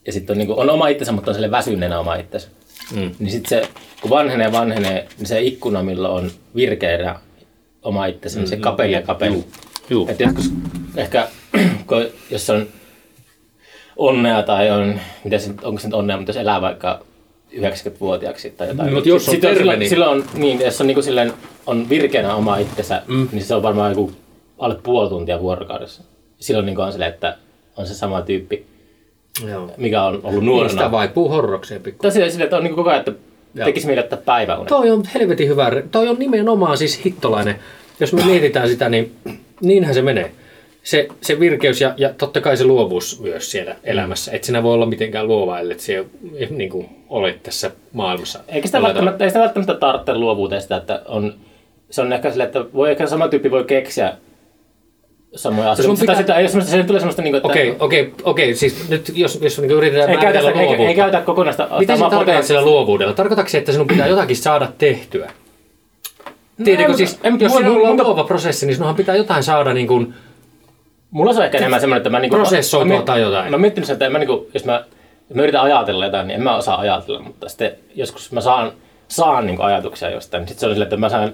Ja 0.06 0.14
sitten 0.14 0.34
on, 0.34 0.38
niin 0.38 0.48
kuin, 0.48 0.60
on 0.60 0.70
oma 0.70 0.88
itsensä, 0.88 1.12
mutta 1.12 1.32
on 1.32 1.36
sille 1.36 1.52
väsyneenä 1.52 2.00
oma 2.00 2.16
itsensä. 2.16 2.48
Mm. 2.96 3.12
Niin 3.20 3.32
sitten 3.32 3.50
se, 3.50 3.70
kun 4.02 4.10
vanhenee 4.10 4.52
vanhenee, 4.52 5.08
niin 5.18 5.28
se 5.28 5.42
ikkuna, 5.42 5.84
milloin 5.84 6.24
on 6.24 6.32
virkeänä 6.56 7.20
oma 7.82 8.06
itsensä, 8.06 8.40
niin 8.40 8.48
se 8.48 8.58
kapeli 8.58 8.92
ja 8.92 9.02
kapeli. 9.02 9.34
Juu. 9.34 9.48
Juu. 9.90 10.08
Että 10.08 10.24
joskus 10.24 10.52
ehkä, 10.96 11.28
kun, 11.88 12.06
jos 12.30 12.50
on 12.50 12.68
onnea 13.98 14.44
tai 14.44 14.72
on, 14.72 15.00
mitä 15.24 15.38
se, 15.38 15.52
onko 15.64 15.80
se 15.82 15.88
nyt 15.88 15.94
onnea, 15.94 16.18
mutta 16.18 16.30
jos 16.30 16.38
elää 16.38 16.62
vaikka 16.62 17.00
90-vuotiaaksi 17.58 18.50
tai 18.50 18.68
jotain. 18.68 18.94
Mutta 18.94 19.10
jos 19.10 19.30
on 19.30 19.38
terve, 19.38 19.58
silloin, 19.58 19.80
niin- 19.80 19.90
silloin 19.90 20.12
on, 20.12 20.24
niin, 20.34 20.60
jos 20.62 20.82
on, 20.82 20.88
niin 20.88 20.96
kuin 20.96 21.04
silleen, 21.04 21.34
on 21.68 21.90
virkeänä 21.90 22.36
oma 22.36 22.58
itsensä, 22.58 23.02
mm. 23.08 23.28
niin 23.32 23.44
se 23.44 23.56
on 23.56 23.64
varmaan 23.64 23.92
joku 23.92 24.12
alle 24.60 24.76
puoli 24.84 25.10
tuntia 25.10 25.40
vuorokaudessa. 25.42 26.04
Silloin 26.40 26.66
niin 26.66 26.76
kuin 26.76 26.86
on 26.86 26.92
silleen, 26.92 27.14
että 27.14 27.38
on 27.78 27.88
se 27.88 27.94
sama 27.94 28.22
tyyppi, 28.22 28.66
Joo. 29.50 29.70
mikä 29.78 30.04
on 30.04 30.14
ollut 30.24 30.32
Niin 30.32 30.46
nuorena. 30.46 30.70
sitä 30.70 30.92
vaipuu 30.92 31.30
horrokseen 31.30 31.82
pikku. 31.82 32.02
Tosiaan 32.02 32.32
silleen, 32.32 32.46
että 32.46 32.58
on 32.58 32.64
niin 32.64 32.76
koko 32.76 32.90
ajan, 32.90 33.00
että 33.00 33.12
Joo. 33.56 33.66
tekisi 33.66 33.86
mieli 33.88 34.00
ottaa 34.00 34.20
päiväunet. 34.26 34.68
Toi 34.68 34.92
on 34.92 35.04
helvetin 35.14 35.48
hyvä. 35.48 35.72
Toi 35.92 36.08
on 36.08 36.16
nimenomaan 36.20 36.78
siis 36.78 37.06
hittolainen. 37.06 37.56
Jos 38.00 38.14
me 38.14 38.26
mietitään 38.26 38.68
sitä, 38.70 38.90
niin 38.90 39.16
niinhän 39.62 39.94
se 39.94 40.02
menee. 40.02 40.32
Se, 40.84 41.08
se 41.22 41.40
virkeys 41.40 41.82
ja, 41.82 41.94
ja 41.98 42.14
totta 42.18 42.42
kai 42.42 42.58
se 42.58 42.64
luovuus 42.64 43.22
myös 43.22 43.52
siellä 43.52 43.76
elämässä. 43.84 44.32
Et 44.32 44.44
sinä 44.44 44.64
voi 44.64 44.74
olla 44.74 44.86
mitenkään 44.86 45.28
luova, 45.28 45.60
ellei 45.60 45.80
se 45.80 46.06
niin 46.50 46.70
kuin, 46.70 46.90
ole 47.10 47.40
tässä 47.44 47.72
maailmassa. 47.94 48.40
Eikä 48.48 48.68
sitä, 48.68 48.78
Jollain 48.78 48.96
välttämättä, 48.96 49.24
ei 49.24 49.30
sitä 49.30 49.40
välttämättä 49.40 49.74
tarvitse 49.74 50.16
luovuuteen 50.16 50.62
sitä, 50.62 50.78
että 50.78 51.02
on, 51.06 51.34
se 51.90 52.02
on 52.02 52.14
ehkä 52.14 52.30
silleen, 52.30 52.48
että 52.48 52.66
voi 52.74 52.92
ehkä 52.92 53.08
sama 53.08 53.28
tyyppi 53.28 53.52
voi 53.52 53.64
keksiä 53.64 54.14
samoja 55.36 55.72
asioita. 55.72 55.88
Mutta 55.88 56.00
sitä, 56.00 56.12
pitää- 56.12 56.22
sitä, 56.22 56.36
ei 56.36 56.48
semmoista, 56.48 56.72
se 56.72 56.84
tulee 56.84 57.00
semmoista, 57.00 57.22
niin 57.22 57.32
kuin, 57.32 57.38
että 57.38 57.48
Okei, 57.48 57.76
okei, 57.80 58.14
okei. 58.24 58.56
Siis 58.56 58.90
nyt 58.90 59.12
jos, 59.16 59.40
jos 59.42 59.60
niin 59.60 59.72
yritetään 59.72 60.10
ei, 60.10 60.18
käytä, 60.18 60.26
määritellä 60.26 60.52
ei, 60.52 60.60
ei, 60.60 60.66
luovuutta. 60.66 60.96
käytä 60.96 61.22
kokonaista 61.22 61.70
Mitä 61.80 61.96
sinä 61.96 62.10
tarkoitat 62.10 62.46
sillä 62.46 62.62
luovuudella? 62.62 63.14
Tarkoitatko 63.14 63.50
se, 63.50 63.58
että 63.58 63.72
sinun 63.72 63.88
pitää 63.88 64.08
jotakin 64.08 64.38
saada 64.38 64.68
tehtyä? 64.78 65.32
Tiedätkö 66.64 66.92
ei, 66.92 66.98
siis, 66.98 67.20
mutta 67.32 67.44
jos 67.44 67.54
sinulla 67.54 67.90
on 67.90 67.98
luova 67.98 68.24
prosessi, 68.24 68.66
niin 68.66 68.76
sinunhan 68.76 68.96
pitää 68.96 69.16
jotain 69.16 69.44
saada 69.44 69.74
niin 69.74 69.88
kuin, 69.88 70.14
Mulla 71.14 71.34
se 71.34 71.40
on 71.40 71.46
ehkä 71.46 71.58
enemmän 71.58 71.82
semmoinen, 71.82 72.00
että 72.00 72.10
mä 72.10 72.20
niinku... 72.20 72.36
Prosessoitua 72.36 72.98
mä, 72.98 73.04
tai 73.04 73.22
jotain. 73.22 73.62
Mä 73.62 73.68
sen, 73.84 73.94
että 73.94 74.10
mä 74.10 74.18
niinku, 74.18 74.50
jos 74.54 74.66
mä, 74.66 74.84
jos 75.30 75.36
mä 75.36 75.42
yritän 75.42 75.62
ajatella 75.62 76.06
jotain, 76.06 76.28
niin 76.28 76.36
en 76.36 76.44
mä 76.44 76.56
osaa 76.56 76.80
ajatella, 76.80 77.20
mutta 77.20 77.50
sitten 77.50 77.72
joskus 77.96 78.32
mä 78.32 78.42
saan, 78.42 78.72
saan 79.08 79.46
niinku 79.46 79.64
ajatuksia 79.64 80.10
jostain, 80.10 80.42
niin 80.42 80.48
sitten 80.48 80.60
se 80.60 80.66
on 80.66 80.72
silleen, 80.72 80.86
että 80.86 80.98
mä 80.98 81.10
saan... 81.10 81.34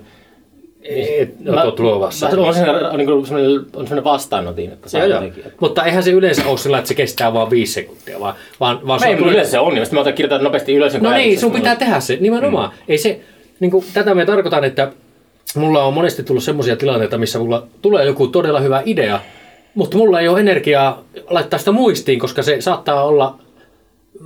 et, 0.83 1.35
olet 1.63 1.79
luovassa. 1.79 2.29
Mä, 2.35 2.41
on, 2.41 2.53
se, 2.53 2.69
on, 2.69 2.97
niinku 2.97 3.25
semmoinen, 3.25 3.51
on 3.59 3.65
semmoinen 3.87 4.03
vastaanotin, 4.03 4.71
että 4.71 4.89
saa 4.89 5.01
Joo, 5.01 5.09
jotenkin. 5.09 5.43
Mutta 5.59 5.85
eihän 5.85 6.03
se 6.03 6.11
yleensä 6.11 6.47
ole 6.47 6.57
sillä, 6.57 6.77
että 6.77 6.87
se 6.87 6.93
kestää 6.93 7.33
vain 7.33 7.49
viisi 7.49 7.73
sekuntia, 7.73 8.19
vaan, 8.19 8.33
vaan, 8.59 8.87
vaan 8.87 9.01
Mä 9.01 9.05
se 9.05 9.13
ei, 9.13 9.15
yleensä 9.15 9.51
se 9.51 9.59
on, 9.59 9.73
niin 9.73 9.85
sitten 9.85 9.97
mä 9.97 10.01
otan 10.01 10.13
kirjoittaa 10.13 10.43
nopeasti 10.43 10.75
ylös. 10.75 11.01
No 11.01 11.11
niin, 11.11 11.39
sun 11.39 11.51
pitää 11.51 11.75
tehdä 11.75 11.99
se, 11.99 12.17
nimenomaan. 12.19 12.69
Mm. 12.69 12.83
Ei 12.87 12.97
se, 12.97 13.19
niin 13.59 13.71
kuin, 13.71 13.85
tätä 13.93 14.15
me 14.15 14.25
tarkoitan, 14.25 14.63
että 14.63 14.91
mulla 15.55 15.83
on 15.83 15.93
monesti 15.93 16.23
tullut 16.23 16.43
semmoisia 16.43 16.75
tilanteita, 16.75 17.17
missä 17.17 17.39
mulla 17.39 17.67
tulee 17.81 18.05
joku 18.05 18.27
todella 18.27 18.59
hyvä 18.59 18.81
idea, 18.85 19.19
mutta 19.75 19.97
mulla 19.97 20.19
ei 20.19 20.27
ole 20.27 20.39
energiaa 20.39 21.03
laittaa 21.29 21.59
sitä 21.59 21.71
muistiin, 21.71 22.19
koska 22.19 22.43
se 22.43 22.61
saattaa 22.61 23.03
olla 23.03 23.39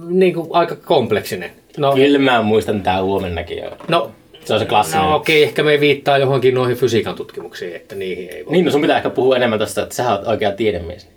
niin 0.07 0.33
kuin, 0.33 0.47
aika 0.51 0.75
kompleksinen. 0.75 1.51
No, 1.77 1.93
Kyllä 1.93 2.19
mä 2.19 2.41
muistan 2.41 2.81
tää 2.81 3.03
huomennakin 3.03 3.57
jo. 3.57 3.71
no, 3.87 4.11
Se 4.45 4.53
on 4.53 4.59
se 4.59 4.65
klassinen. 4.65 5.01
no 5.03 5.15
okei, 5.15 5.43
ehkä 5.43 5.63
me 5.63 5.79
viittaa 5.79 6.17
johonkin 6.17 6.53
noihin 6.55 6.77
fysiikan 6.77 7.15
tutkimuksiin, 7.15 7.75
että 7.75 7.95
niihin 7.95 8.29
ei 8.29 8.45
voi. 8.45 8.51
Niin, 8.51 8.65
no 8.65 8.71
sun 8.71 8.81
pitää 8.81 8.97
ehkä 8.97 9.09
puhua 9.09 9.35
enemmän 9.35 9.59
tästä, 9.59 9.83
että 9.83 9.95
sä 9.95 10.11
oot 10.11 10.27
oikea 10.27 10.51
tiedemies. 10.51 11.07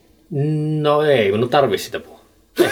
No 0.81 1.03
ei, 1.03 1.33
minun 1.33 1.49
tarvitse 1.49 1.85
sitä 1.85 2.01
puhua. 2.01 2.17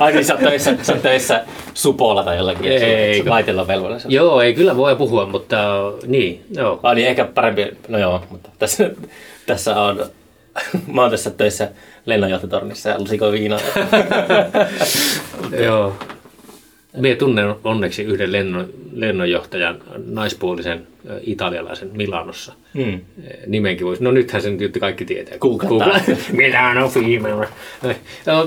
Ai 0.00 0.12
niin, 0.12 0.24
sä 0.24 0.34
oot 0.34 0.42
töissä, 0.42 0.76
sä 0.82 0.92
oot 0.92 1.02
töissä 1.02 1.44
supolla 1.74 2.24
tai 2.24 2.36
jollakin. 2.36 2.72
Ei, 2.72 3.24
Laitella 3.24 3.62
on 3.62 3.68
velvollisuus. 3.68 4.14
Joo, 4.14 4.40
ei 4.40 4.54
kyllä 4.54 4.76
voi 4.76 4.96
puhua, 4.96 5.26
mutta 5.26 5.56
niin, 6.06 6.44
joo. 6.56 6.80
Ah, 6.82 6.94
niin 6.94 7.08
ehkä 7.08 7.24
parempi, 7.24 7.66
no 7.88 7.98
joo, 7.98 8.22
mutta 8.30 8.50
tässä, 8.58 8.90
tässä 9.46 9.80
on, 9.80 10.06
mä 10.94 11.02
oon 11.02 11.10
tässä 11.10 11.30
töissä 11.30 11.68
lennonjohtotornissa 12.06 12.88
ja 12.88 13.00
lusikoin 13.00 13.32
viinaa. 13.32 13.60
Joo. 15.64 15.96
Mie 16.96 17.16
tunnen 17.16 17.54
onneksi 17.64 18.02
yhden 18.02 18.32
lennon, 18.32 18.68
lennonjohtajan, 18.92 19.78
naispuolisen 20.06 20.86
italialaisen 21.22 21.90
Milanossa. 21.92 22.52
Mm. 22.74 22.94
Eh, 22.94 23.00
Nimenkin 23.46 23.86
voisi. 23.86 24.04
No 24.04 24.10
nythän 24.10 24.42
sen 24.42 24.58
tietysti 24.58 24.80
kaikki 24.80 25.04
tietää. 25.04 25.38
Googlettaa. 25.38 26.16
Milano 26.32 26.88
female. 26.88 27.48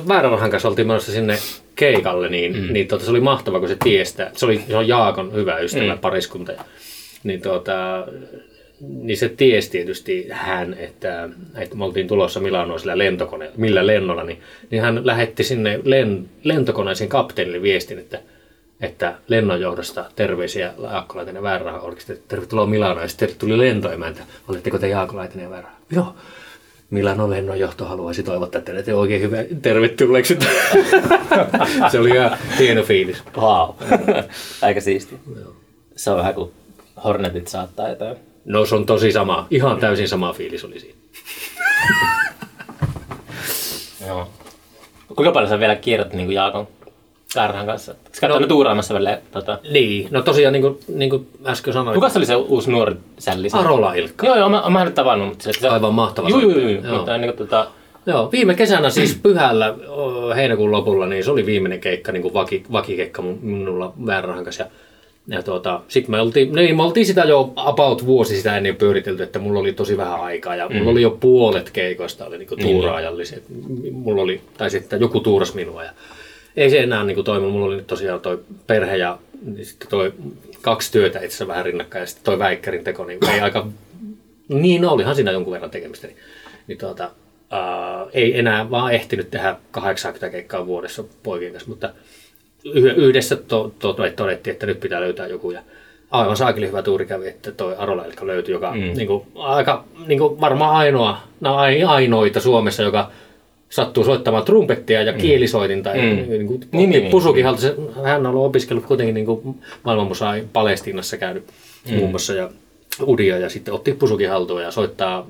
Määrärahan 0.05 0.51
kanssa 0.51 0.69
oltiin 0.69 0.87
menossa 0.87 1.11
sinne 1.11 1.37
keikalle, 1.75 2.29
niin, 2.29 2.57
mm. 2.57 2.73
niin 2.73 2.87
tuota, 2.87 3.05
se 3.05 3.11
oli 3.11 3.19
mahtava, 3.19 3.59
kun 3.59 3.69
se 3.69 3.77
tiestä. 3.83 4.31
Se, 4.35 4.45
oli, 4.45 4.63
se 4.67 4.77
on 4.77 4.87
Jaakon 4.87 5.33
hyvä 5.33 5.57
ystävä, 5.57 5.95
mm. 5.95 5.99
pariskunta. 5.99 6.51
Niin, 7.23 7.41
tuota, 7.41 8.07
niin 8.87 9.17
se 9.17 9.29
tiesi 9.29 9.71
tietysti 9.71 10.27
hän, 10.31 10.73
että, 10.73 11.29
että 11.55 11.75
me 11.75 11.85
oltiin 11.85 12.07
tulossa 12.07 12.39
Milanoon 12.39 12.79
sillä 12.79 12.97
lentokoneella, 12.97 13.55
millä 13.57 13.87
lennolla, 13.87 14.23
niin, 14.23 14.41
niin 14.69 14.81
hän 14.81 15.05
lähetti 15.05 15.43
sinne 15.43 15.79
len, 15.83 16.29
lentokoneeseen 16.43 17.09
kapteenille 17.09 17.61
viestin, 17.61 17.99
että, 17.99 18.19
että 18.81 19.15
lennonjohdosta 19.27 20.05
terveisiä 20.15 20.73
Jaakko 20.83 21.21
ja 21.21 21.41
Väärä 21.41 21.79
että 22.09 22.27
tervetuloa 22.27 22.65
Milanoon, 22.65 23.01
ja 23.01 23.07
sitten 23.07 23.29
tuli 23.39 23.57
lentoemäntä, 23.57 24.21
oletteko 24.47 24.79
te 24.79 24.87
Jaakko 24.87 25.17
Laitinen 25.17 25.43
ja 25.43 25.49
Väärä? 25.49 25.69
Joo. 25.91 26.15
Milanon 26.89 27.29
lennonjohto 27.29 27.85
haluaisi 27.85 28.23
toivottaa 28.23 28.61
teille 28.61 28.83
te 28.83 28.93
oikein 28.93 29.21
hyvä 29.21 29.37
tervetulleeksi. 29.61 30.37
se 31.91 31.99
oli 31.99 32.09
ihan 32.09 32.37
hieno 32.59 32.83
fiilis. 32.83 33.23
Wow. 33.37 33.69
Aika 34.61 34.81
siisti. 34.81 35.15
Se 35.95 36.11
on 36.11 36.17
vähän 36.17 36.33
kuin 36.33 36.51
Hornetit 37.03 37.47
saattaa 37.47 37.89
jotain. 37.89 38.32
No 38.45 38.65
se 38.65 38.75
on 38.75 38.85
tosi 38.85 39.11
sama, 39.11 39.47
ihan 39.51 39.77
täysin 39.77 40.07
sama 40.07 40.33
fiilis 40.33 40.65
oli 40.65 40.79
siinä. 40.79 40.97
Joo. 44.07 44.27
Kuinka 45.15 45.31
paljon 45.31 45.49
sä 45.49 45.59
vielä 45.59 45.75
kierrät 45.75 46.13
niin 46.13 46.25
kuin 46.25 46.35
Jaakon 46.35 46.67
Karhan 47.33 47.65
kanssa. 47.65 47.95
Sä 48.11 48.21
katsoit 48.21 48.41
no. 48.41 48.47
tuuraamassa 48.47 48.93
välillä. 48.93 49.21
Tota. 49.31 49.59
Niin, 49.71 50.07
no 50.11 50.21
tosiaan 50.21 50.53
niin 50.53 50.61
kuin, 50.61 50.79
niin 50.87 51.09
kuin 51.09 51.27
äsken 51.45 51.73
sanoin. 51.73 51.95
Kuka 51.95 52.09
se 52.09 52.19
oli 52.19 52.25
se 52.25 52.35
uusi 52.35 52.71
nuori 52.71 52.95
sälli? 53.19 53.47
Arola 53.53 53.93
Ilkka. 53.93 54.27
Joo, 54.27 54.35
joo, 54.35 54.49
mä, 54.49 54.63
mä 54.69 54.79
hänet 54.79 54.95
tavannut. 54.95 55.29
Mutta 55.29 55.53
se, 55.53 55.67
Aivan 55.67 55.93
mahtava. 55.93 56.29
Joo, 56.29 56.39
joo, 56.39 56.69
joo. 56.69 56.97
Mutta, 56.97 57.17
niin 57.17 57.33
kuin, 57.33 57.37
tota, 57.37 57.67
Joo, 58.05 58.31
viime 58.31 58.55
kesänä 58.55 58.89
siis 58.89 59.19
pyhällä 59.23 59.75
heinäkuun 60.35 60.71
lopulla, 60.71 61.05
niin 61.05 61.23
se 61.23 61.31
oli 61.31 61.45
viimeinen 61.45 61.79
keikka, 61.79 62.11
niin 62.11 62.21
kuin 62.21 62.33
vaki, 62.33 62.63
vakikeikka 62.71 63.21
minulla 63.21 63.93
Vääränrahan 64.05 64.43
kanssa. 64.43 64.63
Ja, 64.63 64.69
ja 65.27 65.43
tuota, 65.43 65.81
sit 65.87 66.07
me 66.07 66.21
oltiin, 66.21 66.55
niin 66.55 66.75
me 66.75 66.83
oltiin 66.83 67.05
sitä 67.05 67.21
jo 67.21 67.53
about 67.55 68.05
vuosi 68.05 68.37
sitä 68.37 68.57
ennen 68.57 68.75
pyöritelty, 68.75 69.23
että 69.23 69.39
mulla 69.39 69.59
oli 69.59 69.73
tosi 69.73 69.97
vähän 69.97 70.21
aikaa 70.21 70.55
ja 70.55 70.69
mulla 70.69 70.91
oli 70.91 71.01
jo 71.01 71.17
puolet 71.19 71.69
keikoista 71.69 72.25
oli 72.25 72.37
niinku 72.37 72.55
tuuraajallisia. 72.55 73.39
Mulla 73.91 74.21
oli, 74.21 74.41
tai 74.57 74.69
sitten 74.69 75.01
joku 75.01 75.19
tuuras 75.19 75.53
minua 75.53 75.83
ja 75.83 75.91
ei 76.55 76.69
se 76.69 76.79
enää 76.79 77.03
niinku 77.03 77.23
toiminut. 77.23 77.53
Mulla 77.53 77.65
oli 77.65 77.75
nyt 77.75 77.87
tosiaan 77.87 78.21
toi 78.21 78.39
perhe 78.67 78.97
ja 78.97 79.19
niin 79.45 79.65
sitten 79.65 79.87
toi 79.89 80.13
kaksi 80.61 80.91
työtä 80.91 81.19
itse 81.19 81.27
asiassa 81.27 81.47
vähän 81.47 81.65
rinnakkain 81.65 82.01
ja 82.01 82.07
sitten 82.07 82.23
toi 82.23 82.39
väikkärin 82.39 82.83
teko, 82.83 83.05
niin 83.05 83.19
ei 83.33 83.39
aika 83.39 83.67
niin, 84.49 84.81
no 84.81 84.91
olihan 84.91 85.15
siinä 85.15 85.31
jonkun 85.31 85.53
verran 85.53 85.71
tekemistä. 85.71 86.07
Niin, 86.07 86.17
niin 86.67 86.77
tuota, 86.77 87.11
ää, 87.49 88.05
ei 88.13 88.39
enää 88.39 88.69
vaan 88.69 88.93
ehtinyt 88.93 89.31
tehdä 89.31 89.55
80 89.71 90.29
keikkaa 90.29 90.65
vuodessa 90.65 91.03
poikien 91.23 91.51
kanssa, 91.51 91.69
mutta 91.69 91.89
yhdessä 92.95 93.35
to, 93.35 93.71
to, 93.79 93.93
to, 93.93 94.09
todettiin, 94.15 94.51
että 94.51 94.65
nyt 94.65 94.79
pitää 94.79 95.01
löytää 95.01 95.27
joku. 95.27 95.51
Ja 95.51 95.61
aivan 96.11 96.37
saakeli 96.37 96.67
hyvä 96.67 96.81
tuuri 96.81 97.05
kävi, 97.05 97.27
että 97.27 97.51
toi 97.51 97.75
Arola 97.77 98.05
Ilkka 98.05 98.27
löytyi, 98.27 98.53
joka 98.53 98.71
mm. 98.71 98.79
niin 98.79 99.07
kuin, 99.07 99.23
aika 99.35 99.83
niin 100.07 100.19
kuin 100.19 100.41
varmaan 100.41 100.75
ainoa, 100.75 101.17
no 101.39 101.55
ai- 101.55 101.83
ainoita 101.83 102.39
Suomessa, 102.39 102.83
joka 102.83 103.11
sattuu 103.69 104.03
soittamaan 104.03 104.45
trumpettia 104.45 105.01
ja 105.01 105.13
kielisoitinta. 105.13 105.89
Mm. 105.89 105.99
Niin 105.99 106.47
kuin, 106.47 106.59
Niin, 106.71 106.89
niin, 106.89 106.89
niin, 106.89 107.11
pusukin 107.11 107.45
niin. 107.45 107.95
Hän 108.03 108.25
on 108.25 108.35
ollut 108.35 108.45
opiskellut 108.45 108.85
kuitenkin 108.85 109.15
niin 109.15 109.25
kuin 109.25 109.55
maailmanmusaa 109.83 110.35
Palestiinassa 110.53 111.17
käynyt 111.17 111.43
mm. 111.89 111.95
muun 111.95 112.09
muassa 112.09 112.33
ja 112.33 112.49
Udia 113.07 113.37
ja 113.37 113.49
sitten 113.49 113.73
otti 113.73 113.93
pusukin 113.93 114.29
haltuun 114.29 114.61
ja 114.61 114.71
soittaa 114.71 115.27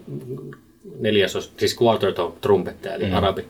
neljäsos, 0.99 1.53
siis 1.57 1.81
quarter 1.81 2.13
tone 2.13 2.34
trumpetteja, 2.41 2.95
eli 2.95 3.05
mm. 3.05 3.13
arabi 3.13 3.45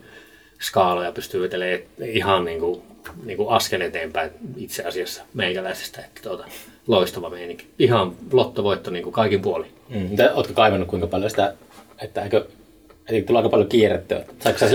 skaaloja 0.60 1.12
pystyy 1.12 1.40
vetelemään 1.40 1.80
ihan 2.02 2.44
niin 2.44 2.60
kuin, 2.60 2.82
niin 3.24 3.36
kuin 3.36 3.48
askel 3.48 3.80
eteenpäin 3.80 4.30
itse 4.56 4.82
asiassa 4.82 5.22
meikäläisestä, 5.34 6.00
että 6.00 6.20
tuota, 6.28 6.44
loistava 6.86 7.30
meininki. 7.30 7.66
Ihan 7.78 8.12
lottovoitto 8.32 8.90
niin 8.90 9.02
kuin 9.02 9.12
kaikin 9.12 9.40
puolin. 9.40 9.70
mm, 9.88 10.08
ootko 10.34 10.52
kaivannut 10.52 10.88
kuinka 10.88 11.06
paljon 11.06 11.30
sitä, 11.30 11.54
että 12.02 12.22
eikö, 12.22 12.46
eli 13.08 13.22
tulee 13.22 13.38
aika 13.38 13.48
paljon 13.48 13.68
kierrettyä. 13.68 14.20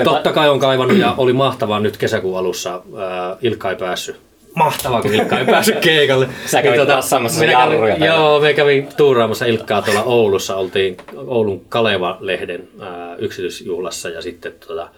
Totta 0.03 0.33
kai 0.33 0.49
on 0.49 0.59
kaivannut 0.59 0.97
ja 0.97 1.13
oli 1.17 1.33
mahtavaa 1.33 1.79
nyt 1.79 1.97
kesäkuun 1.97 2.37
alussa. 2.39 2.81
Ää, 2.97 3.37
Ilkka 3.41 3.69
ei 3.69 3.75
päässyt. 3.75 4.15
Mahtavaa, 4.55 5.01
kun 5.01 5.13
Ilkka 5.13 5.39
ei 5.39 5.45
päässyt 5.55 5.79
keikalle. 5.79 6.27
Sä 6.45 6.61
kävit 6.61 6.77
Niin 6.77 6.87
rassaamassa 6.87 7.39
minä 7.39 7.51
jarruja 7.51 7.79
kävin, 7.79 8.07
täällä. 8.07 8.15
Joo, 8.15 8.39
me 8.39 8.53
kävin 8.53 8.87
tuuraamassa 8.97 9.45
Ilkkaa 9.45 9.81
tuolla 9.81 10.03
Oulussa. 10.03 10.55
Oltiin 10.55 10.97
Oulun 11.15 11.65
Kaleva-lehden 11.69 12.67
ää, 12.79 13.15
yksityisjuhlassa 13.15 14.09
ja 14.09 14.21
sitten 14.21 14.53
tuota, 14.67 14.89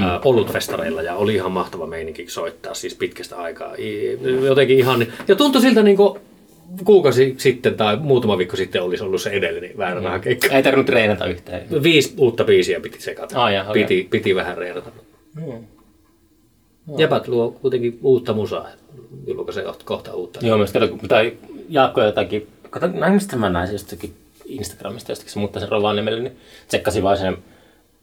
ää, 0.00 0.20
olutfestareilla 0.24 1.02
ja 1.02 1.14
oli 1.16 1.34
ihan 1.34 1.52
mahtava 1.52 1.86
meininki 1.86 2.26
soittaa 2.28 2.74
siis 2.74 2.94
pitkästä 2.94 3.36
aikaa. 3.36 3.74
I- 3.78 4.18
Jotenkin 4.44 4.78
ihan, 4.78 5.06
ja 5.28 5.36
tuntui 5.36 5.60
siltä 5.62 5.82
niin 5.82 5.96
kuin 5.96 6.18
kuukausi 6.84 7.34
sitten 7.38 7.74
tai 7.74 7.96
muutama 7.96 8.38
viikko 8.38 8.56
sitten 8.56 8.82
olisi 8.82 9.04
ollut 9.04 9.22
se 9.22 9.30
edellinen 9.30 9.78
väärä 9.78 10.00
mm. 10.00 10.20
keikka. 10.20 10.46
Ei 10.48 10.62
tarvinnut 10.62 10.86
treenata 10.86 11.26
yhtään. 11.26 11.62
Viisi 11.82 12.14
uutta 12.18 12.44
biisiä 12.44 12.80
piti 12.80 13.02
sekata. 13.02 13.44
Ah, 13.44 13.52
jaa, 13.52 13.70
okei. 13.70 13.82
piti, 13.82 14.08
piti 14.10 14.34
vähän 14.34 14.58
reerata. 14.58 14.90
Jäpät 16.98 17.28
luo 17.28 17.50
kuitenkin 17.50 17.98
uutta 18.02 18.32
musaa. 18.32 18.68
Julkaisee 19.26 19.64
kohta- 19.64 19.84
kohta 19.84 20.14
uutta. 20.14 20.46
Joo, 20.46 20.58
myös 20.58 20.72
kato, 20.72 20.88
kun 20.88 21.08
tai 21.08 21.32
Jaakko 21.68 22.02
jotakin, 22.02 22.46
kato, 22.70 22.86
näin 22.86 23.12
mistä 23.12 23.36
mä 23.36 23.48
näin 23.48 23.66
se 23.66 23.72
jostakin 23.74 24.14
Instagramista, 24.44 25.12
jostakin 25.12 25.32
se 25.32 25.38
muuttaa 25.38 25.60
sen 25.60 25.68
Rovaniemelle, 25.68 26.20
niin 26.20 26.36
tsekkasin 26.68 27.02
vaan 27.02 27.16
sen 27.16 27.36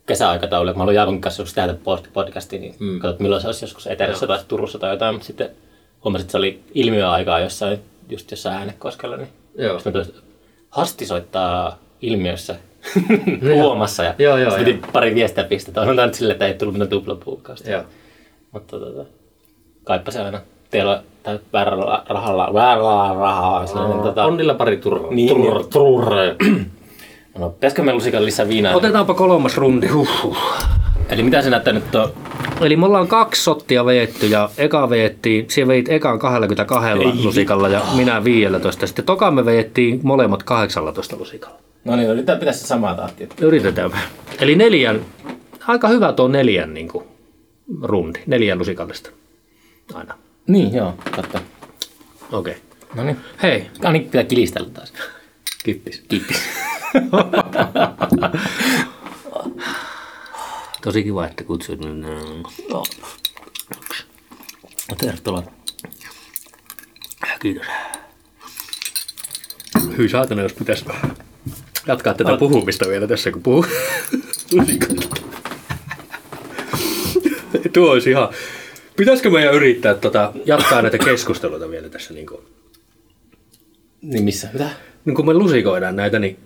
kesäaikataulu, 0.08 0.70
kun 0.70 0.78
mä 0.78 0.82
haluan 0.82 0.96
Jaakon 0.96 1.22
kanssa 1.22 1.42
joskus 1.42 1.56
tehdä 1.56 1.74
pod- 1.74 2.10
podcastia, 2.14 2.60
niin 2.60 2.76
mm. 2.80 3.00
katsot 3.00 3.20
milloin 3.20 3.42
se 3.42 3.48
olisi 3.48 3.64
joskus 3.64 3.88
Eterässä 3.88 4.28
tai 4.28 4.40
Turussa 4.48 4.80
tai 4.80 4.92
jotain, 4.92 5.16
mutta 5.16 5.28
sitten 5.28 5.50
huomasin, 6.04 6.24
että 6.24 6.32
se 6.32 6.38
oli 6.38 6.64
ilmiöaikaa 6.74 7.40
jossain, 7.40 7.80
just 8.10 8.32
jossain 8.32 8.56
äänekoskella, 8.56 9.18
niin 9.18 9.30
Joo. 9.58 9.80
sitten 9.80 9.94
mä 10.00 10.06
tulin, 10.06 10.22
Hasti 10.70 11.06
soittaa 11.06 11.80
ilmiössä 12.02 12.56
huomassa 13.56 14.04
ja 14.04 14.16
Joo, 14.20 14.38
joo, 14.38 14.52
sitten 14.52 14.76
piti 14.76 14.92
pari 14.94 15.16
viestiä 15.16 15.44
pistää. 15.44 15.84
On 15.84 15.96
nyt 15.96 16.14
silleen, 16.14 16.36
että 16.36 16.48
ei 16.48 16.54
tullut 16.54 16.74
mitään 16.74 16.90
tuplapuukausta. 16.90 17.70
Joo. 17.70 17.84
Mutta 18.52 18.80
tota, 18.80 19.06
kaipa 19.84 20.12
se 20.12 20.22
aina 20.22 20.42
teillä 20.70 21.04
tai 21.24 21.40
väärällä 21.54 22.04
rahalla, 22.10 22.54
väärällä 22.54 23.14
rahaa. 23.20 23.68
Sellainen, 23.68 24.00
tota, 24.00 24.26
On 24.26 24.38
niillä 24.38 24.54
pari 24.54 24.78
turvaa. 24.78 25.12
Niin, 25.12 25.36
Turr, 25.74 26.16
niin. 26.16 26.72
No, 27.38 27.50
pitäisikö 27.50 27.84
me 27.84 27.94
lusikan 27.94 28.26
lisää 28.26 28.48
viinaa? 28.48 28.76
Otetaanpa 28.76 29.14
kolmas 29.14 29.58
rundi. 29.58 29.88
Huhhuh. 29.88 30.38
Eli 31.10 31.24
mitä 31.24 31.42
se 31.42 31.50
näyttää 31.50 31.74
nyt 31.74 31.92
tuo? 31.92 32.14
Eli 32.62 32.76
me 32.76 32.86
ollaan 32.86 33.08
kaksi 33.08 33.44
sottia 33.44 33.86
veetty 33.86 34.28
ja 34.28 34.50
eka 34.58 34.90
veettiin, 34.90 35.46
siellä 35.50 35.68
veit 35.68 35.90
ekan 35.90 36.20
22 36.20 36.90
Ei 36.90 37.24
lusikalla 37.24 37.70
ja 37.70 37.82
minä 37.96 38.24
15. 38.24 38.88
Sitten 38.88 39.06
toka 39.06 39.32
me 39.32 39.46
veettiin 39.46 40.00
molemmat 40.04 40.44
18 40.44 41.16
lusikalla. 41.16 41.60
No 41.86 41.96
niin, 41.96 42.16
nyt 42.16 42.26
pitäisi 42.40 42.60
se 42.60 42.68
samaa 42.68 42.96
tahtia. 42.96 43.28
Yritetäänpä. 43.42 43.98
Eli 44.40 44.56
neljän, 44.56 45.02
aika 45.68 45.88
hyvä 45.88 46.14
tuo 46.14 46.28
neljän 46.28 46.74
niin 46.74 46.88
kuin, 46.88 47.06
rundi, 47.84 48.20
neljän 48.26 48.60
lusikallista. 48.60 49.10
Aina. 49.94 50.14
Niin, 50.48 50.74
joo, 50.74 50.94
totta. 51.16 51.40
Okei. 52.32 52.54
Okay. 52.54 52.64
No 52.96 53.04
niin. 53.04 53.18
Hei, 53.44 53.68
niin, 53.92 54.04
pitää 54.04 54.24
kilistellä 54.24 54.70
taas. 54.70 54.94
kippis. 55.64 56.04
Kippis. 56.08 56.38
Tosi 60.84 61.04
kiva, 61.04 61.28
että 61.28 61.44
kutsuit. 61.44 61.80
Joo. 62.70 62.86
Tervetuloa. 64.98 65.44
Kiitos. 67.40 67.66
Hyi 69.98 70.10
saatana, 70.10 70.42
jos 70.42 70.54
pitäisi 70.54 70.86
jatkaa 71.88 72.14
tätä 72.14 72.38
puhumista 72.38 72.88
vielä 72.88 73.08
tässä, 73.08 73.32
kun 73.32 73.44
puhuu. 73.44 73.66
Tuo 77.74 77.92
olisi 77.92 78.10
ihan... 78.10 78.30
Pitäisikö 78.96 79.30
meidän 79.30 79.54
yrittää 79.54 79.94
tota, 79.94 80.34
jatkaa 80.46 80.82
näitä 80.82 80.98
keskusteluita 80.98 81.70
vielä 81.70 81.90
tässä? 81.90 82.14
Niin 82.14 82.28
kuin, 82.28 82.42
Niin 84.02 84.24
missä? 84.24 84.50
Mitä? 84.54 84.70
Niin 85.08 85.16
kun 85.16 85.26
me 85.26 85.34
lusikoidaan 85.34 85.96
näitä, 85.96 86.20
niin, 86.20 86.38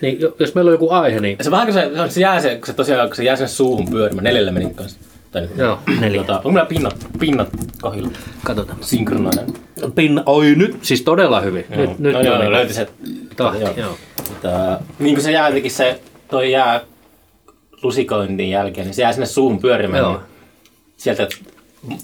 niin 0.00 0.20
jo- 0.20 0.36
jos 0.38 0.54
meillä 0.54 0.68
on 0.68 0.74
joku 0.74 0.90
aihe, 0.90 1.20
niin... 1.20 1.36
Se 1.40 1.50
vähän 1.50 1.66
kun 1.66 1.74
se, 1.74 1.90
se 2.08 2.20
jää 2.20 2.40
se, 2.40 2.54
kun 2.56 2.66
se 2.66 2.72
tosiaan, 2.72 3.08
kun 3.08 3.16
se 3.16 3.24
jää 3.24 3.36
sinne 3.36 3.48
suuhun 3.48 3.90
pyörimään 3.90 4.24
neljällä 4.24 4.50
minuutin 4.52 4.76
kanssa. 4.76 4.98
Tai 5.30 5.42
niin, 5.42 5.58
Joo, 5.58 5.78
neljä. 6.00 6.20
Tota, 6.20 6.36
onko 6.36 6.50
meillä 6.50 6.68
pinnat, 6.68 7.06
pinnat 7.18 7.48
kohdilla? 7.82 8.08
Katsotaan. 8.44 8.78
Synkronoinen. 8.80 9.46
Pinna, 9.94 10.22
oi 10.26 10.54
nyt, 10.54 10.76
siis 10.82 11.02
todella 11.02 11.40
hyvin. 11.40 11.64
Joo. 11.70 11.80
Nyt, 11.80 11.98
nyt 11.98 12.12
no, 12.12 12.20
joo, 12.20 12.38
niin 12.38 12.52
löytyi 12.52 12.74
se 12.74 12.88
tahti, 13.36 13.62
joo. 13.62 13.72
joo. 13.76 13.96
Tota, 14.42 14.80
niin 14.98 15.14
kuin 15.14 15.24
se 15.24 15.32
jää 15.32 15.48
jotenkin 15.48 15.70
se, 15.70 16.00
toi 16.30 16.52
jää 16.52 16.80
lusikoinnin 17.82 18.50
jälkeen, 18.50 18.86
niin 18.86 18.94
se 18.94 19.02
jää 19.02 19.12
sinne 19.12 19.26
suuhun 19.26 19.60
pyörimään. 19.60 20.02
Joo. 20.02 20.12
Niin 20.12 20.20
sieltä 20.96 21.28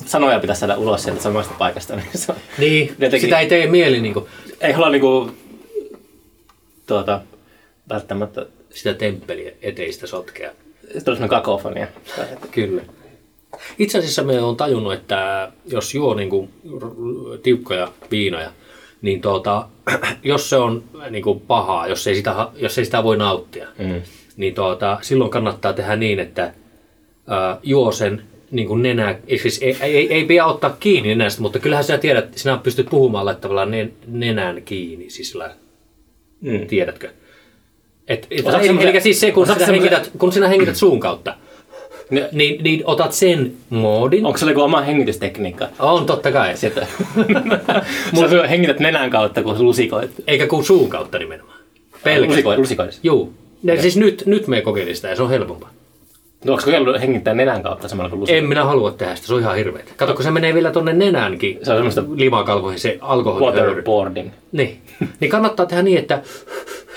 sanoja 0.07 0.41
pitäisi 0.41 0.61
saada 0.61 0.77
ulos 0.77 1.03
sieltä 1.03 1.23
samasta 1.23 1.55
paikasta. 1.59 1.97
Niin 1.97 2.07
se, 2.15 2.33
on- 2.33 2.39
Niin, 2.59 2.89
Jotenkin- 2.89 3.21
sitä 3.21 3.39
ei 3.41 3.47
tee 3.49 3.67
mieli 3.67 4.01
niin 4.01 4.15
kuin, 4.15 4.25
ei 4.61 4.73
halua 4.73 4.91
niinku, 4.91 5.31
tuota, 6.87 7.21
välttämättä, 7.89 8.47
sitä 8.71 8.95
temppeliä 8.95 9.53
eteistä 9.63 10.07
sotkea. 10.07 10.51
tulee 10.83 11.01
semmoinen 11.05 11.29
kakofonia. 11.29 11.87
Kyllä. 12.51 12.83
Itse 13.79 13.99
asiassa 13.99 14.23
me 14.23 14.41
on 14.43 14.57
tajunnut, 14.57 14.93
että 14.93 15.53
jos 15.67 15.95
juo 15.95 16.15
niin 16.15 16.31
kuin 16.31 16.51
tiukkoja 17.43 17.93
viinoja, 18.11 18.51
niin 19.03 19.21
tuota, 19.21 19.69
jos 20.23 20.51
se 20.51 20.57
on 20.57 20.85
niin 21.11 21.23
kuin 21.25 21.41
pahaa, 21.41 21.89
jos 21.89 22.07
ei, 22.07 22.15
sitä, 22.15 22.49
jos 22.57 22.79
ei 22.79 22.85
sitä 22.85 23.03
voi 23.03 23.17
nauttia, 23.17 23.69
Mm. 23.79 24.03
niin 24.37 24.55
tuota, 24.55 24.99
silloin 25.03 25.31
kannattaa 25.31 25.73
tehdä 25.73 25.97
niin, 25.97 26.21
että 26.21 26.55
ää, 27.27 27.59
juo 27.63 27.93
sen 27.93 28.23
niin 28.51 28.69
kuin 28.69 28.83
nenä, 28.83 29.19
ei, 29.27 29.39
siis 29.39 29.63
ei, 29.63 29.77
ei, 29.81 30.13
ei 30.15 30.25
pidä 30.25 30.47
ottaa 30.47 30.77
kiinni 30.81 31.09
nenästä, 31.09 31.43
mutta 31.43 31.59
kyllähän 31.59 31.85
sinä 31.85 31.99
tiedät, 31.99 32.35
sinä 32.35 32.57
pystyt 32.63 32.87
puhumaan 32.91 33.25
laittamalla 33.27 33.67
nen, 33.67 33.93
nenän 34.07 34.63
kiinni, 34.63 35.11
siis 35.11 35.31
sillä, 35.31 35.51
Mm. 36.47 36.67
tiedätkö? 36.67 37.09
Et, 38.09 38.27
et, 38.31 38.47
eli, 38.47 38.89
eli 38.89 39.01
siis 39.01 39.21
se, 39.21 39.33
kun 39.33 39.47
sinä, 39.47 39.59
semmoisen- 39.59 39.75
hengität, 39.75 40.11
kun 40.19 40.33
sinä 40.33 40.49
hengität 40.49 40.77
suun 40.77 41.01
kautta, 41.01 41.35
Ne- 42.11 42.29
niin, 42.33 42.65
niin 42.65 42.83
otat 42.85 43.13
sen 43.13 43.53
moodin. 43.71 44.27
Onko 44.27 44.39
se 44.39 44.47
joku 44.47 44.61
oma 44.61 44.81
hengitystekniikka? 44.81 45.69
On 45.79 46.07
totta 46.07 46.33
kai. 46.33 46.57
Sieltä. 46.57 46.87
Sä 48.21 48.47
hengität 48.49 48.81
nenän 48.81 49.11
kautta, 49.11 49.43
kun 49.43 49.65
lusikoit. 49.65 50.11
Eikä 50.27 50.47
kuin 50.47 50.65
suun 50.65 50.89
kautta 50.89 51.19
nimenomaan. 51.19 51.59
Lusiko- 52.27 52.59
lusikoidessa? 52.59 53.01
Juu. 53.05 53.33
Ja 53.63 53.83
siis 53.83 53.97
nyt, 53.97 54.23
nyt 54.27 54.47
me 54.47 54.61
kokeilin 54.61 54.97
sitä 54.97 55.09
ja 55.09 55.17
se 55.17 55.23
on 55.23 55.31
helpompaa. 55.31 55.71
No, 56.47 56.53
onko 56.53 56.65
kokeillut 56.65 57.01
hengittää 57.01 57.35
nenän 57.35 57.63
kautta 57.63 57.89
samalla 57.89 58.11
kuin 58.11 58.21
lusikalla? 58.21 58.39
En 58.43 58.49
minä 58.49 58.65
halua 58.65 58.91
tehdä 58.91 59.15
sitä, 59.15 59.27
se 59.27 59.35
on 59.35 59.41
ihan 59.41 59.57
hirveetä. 59.57 59.93
Kato, 59.97 60.15
kun 60.15 60.25
se 60.25 60.31
menee 60.31 60.55
vielä 60.55 60.71
tonne 60.71 60.93
nenäänkin 60.93 61.59
Se 61.63 61.71
on 61.73 61.77
semmoista 61.77 62.05
limakalvoihin 62.15 62.81
se 62.81 62.99
alkoholi. 63.01 63.45
waterboarding. 63.45 64.31
Niin. 64.53 64.83
niin 65.21 65.31
kannattaa 65.31 65.67
tehdä 65.67 65.83
niin, 65.83 65.99
että 65.99 66.23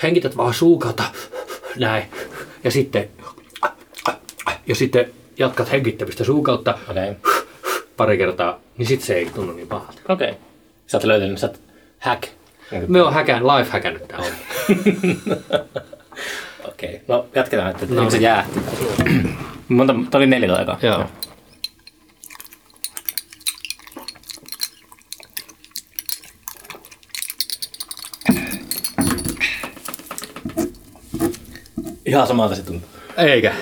hengität 0.02 0.36
vaan 0.36 0.54
suu 0.54 0.78
kautta 0.78 1.02
näin. 1.76 2.04
Ja 2.64 2.70
sitten, 2.70 3.08
ja 4.66 4.74
sitten 4.74 5.10
jatkat 5.38 5.72
hengittämistä 5.72 6.24
suun 6.24 6.44
kautta 6.44 6.78
Okei. 6.90 7.12
pari 7.96 8.18
kertaa, 8.18 8.60
niin 8.78 8.86
sitten 8.86 9.06
se 9.06 9.14
ei 9.14 9.30
tunnu 9.34 9.52
niin 9.52 9.68
pahalta. 9.68 10.00
Okei. 10.08 10.34
Sä 10.86 10.96
oot 10.96 11.04
löytänyt, 11.04 11.38
sä 11.38 11.46
oot 11.46 11.60
hack. 11.98 12.22
Me 12.88 13.02
on 13.02 13.14
häkään, 13.14 13.46
live 13.46 13.70
häkännyt 13.70 14.08
tää 14.08 14.18
homma. 14.18 14.36
Okei. 16.80 17.00
No 17.08 17.26
jatketaan, 17.34 17.70
että 17.70 17.86
No. 17.90 18.10
se 18.10 18.18
jää. 18.18 18.46
Monta, 19.68 19.94
tää 20.10 20.18
oli 20.18 20.26
neljä 20.26 20.54
aikaa. 20.54 20.78
Joo. 20.82 21.04
Ihan 32.06 32.26
samalta 32.26 32.54
se 32.54 32.62
tuntuu. 32.62 32.88
Eikä. 33.16 33.52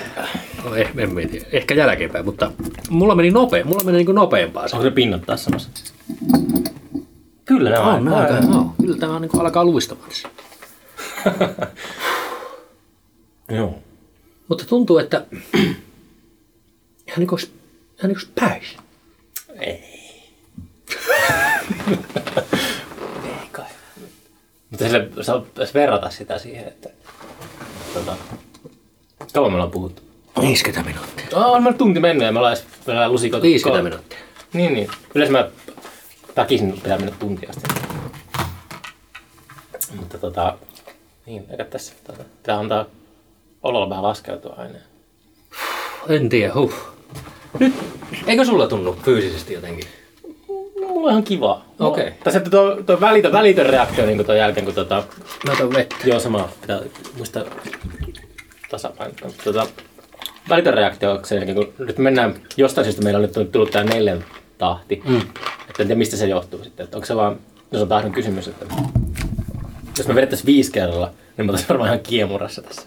No, 0.65 0.75
eh, 0.75 0.91
en 0.97 1.29
tiedä. 1.29 1.45
Ehkä 1.51 1.73
jälkeenpäin, 1.73 2.25
mutta 2.25 2.51
mulla 2.89 3.15
meni 3.15 3.31
nopea. 3.31 3.65
Mulla 3.65 3.83
meni 3.83 3.97
niin 4.03 4.15
nopeampaa 4.15 4.67
se. 4.67 4.75
Onko 4.75 4.89
se 4.89 4.91
pinnat 4.91 5.21
taas 5.25 5.43
samassa? 5.43 5.69
Kyllä 7.45 7.69
ne 7.69 7.79
on. 7.79 8.05
Joo. 8.51 8.73
Kyllä 8.81 8.97
tämä 8.97 9.19
niin 9.19 9.39
alkaa 9.39 9.65
luistamaan 9.65 10.09
tässä. 10.09 10.29
Joo. 13.49 13.79
Mutta 14.47 14.65
tuntuu, 14.65 14.97
että 14.97 15.25
ihan 17.07 17.19
niin 17.19 17.31
olisi, 17.31 17.51
ihan 17.97 18.11
niin 18.11 18.33
päissä. 18.35 18.79
Ei 19.59 19.83
kai. 23.51 23.65
Mutta 24.69 24.85
sille, 24.85 25.09
saa 25.23 25.45
verrata 25.73 26.09
sitä 26.09 26.39
siihen, 26.39 26.67
että 26.67 26.89
tota, 27.93 28.17
kauan 29.33 29.51
me 29.51 29.55
ollaan 29.55 29.71
puhuttu. 29.71 30.01
50 30.41 30.89
minuuttia. 30.89 31.25
Oh, 31.33 31.53
on 31.53 31.63
meillä 31.63 31.77
tunti 31.77 31.99
mennyt 31.99 32.25
ja 32.25 32.31
me 32.31 32.39
ollaan 32.39 32.53
edes 32.53 32.65
vielä 32.87 33.11
lusikoitu. 33.11 33.43
50 33.43 33.79
ko- 33.79 33.83
minuuttia. 33.83 34.19
Niin, 34.53 34.73
niin. 34.73 34.89
Yleensä 35.15 35.31
mä 35.31 35.49
takisin, 36.35 36.69
että 36.69 36.81
pitää 36.81 36.97
mennä 36.97 37.15
tuntia 37.19 37.49
asti. 37.49 37.63
Mutta 39.95 40.17
tota, 40.17 40.57
niin, 41.25 41.45
eikä 41.51 41.65
tässä. 41.65 41.93
Tota, 42.03 42.23
pitää 42.23 42.59
antaa 42.59 42.85
ololla 43.63 43.89
vähän 43.89 44.03
laskeutua 44.03 44.55
aina. 44.57 44.79
En 46.09 46.29
tiedä, 46.29 46.53
huh. 46.53 46.73
Nyt, 47.59 47.73
eikö 48.27 48.45
sulla 48.45 48.67
tunnu 48.67 48.97
fyysisesti 49.05 49.53
jotenkin? 49.53 49.85
Mulla 50.79 51.07
on 51.07 51.11
ihan 51.11 51.23
kiva. 51.23 51.61
Okei. 51.79 52.11
Tai 52.23 52.33
sitten 52.33 52.51
tuo, 52.51 52.75
tuo 52.85 53.01
välitön, 53.01 53.31
välitön 53.31 53.65
reaktio 53.65 54.05
niin 54.05 54.25
tuon 54.25 54.37
jälkeen, 54.37 54.65
kun 54.65 54.75
tota, 54.75 55.03
Mä 55.45 55.51
otan 55.53 55.73
vettä. 55.73 55.95
Joo, 56.05 56.19
sama. 56.19 56.49
Pitää 56.61 56.79
muistaa 57.17 57.43
tasapainottaa. 58.69 59.29
Tota, 59.43 59.67
välitön 60.49 60.73
reaktio 60.73 61.11
on 61.11 61.25
sen 61.25 61.35
jälkeen, 61.35 61.55
kun 61.55 61.73
nyt 61.87 61.97
mennään, 61.97 62.35
jostain 62.57 62.85
syystä 62.85 63.01
meillä 63.01 63.17
on 63.17 63.29
nyt 63.35 63.51
tullut 63.51 63.71
tämä 63.71 63.83
neljän 63.83 64.25
tahti. 64.57 65.01
Mm. 65.05 65.17
Että 65.69 65.83
en 65.83 65.87
tiedä, 65.87 65.95
mistä 65.95 66.17
se 66.17 66.27
johtuu 66.27 66.63
sitten. 66.63 66.83
Että 66.83 66.97
onko 66.97 67.05
se 67.05 67.15
vaan, 67.15 67.39
jos 67.71 67.81
on 67.81 67.87
tahdon 67.87 68.11
kysymys, 68.11 68.47
että 68.47 68.65
jos 69.97 70.07
me 70.07 70.15
vedettäisiin 70.15 70.45
viisi 70.45 70.71
kerralla, 70.71 71.11
niin 71.37 71.45
mä 71.45 71.51
olisin 71.51 71.67
varmaan 71.69 71.87
ihan 71.87 71.99
kiemurassa 71.99 72.61
tässä. 72.61 72.81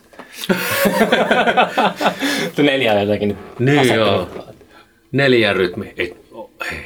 Neljä 2.62 2.92
on 2.92 3.00
jotenkin 3.00 3.28
nyt 3.28 3.38
Niin 3.58 3.80
asettanut. 3.80 4.28
Neljä 5.12 5.52
rytmi. 5.52 5.92
Ei, 5.96 6.16
o, 6.32 6.50
hei. 6.70 6.78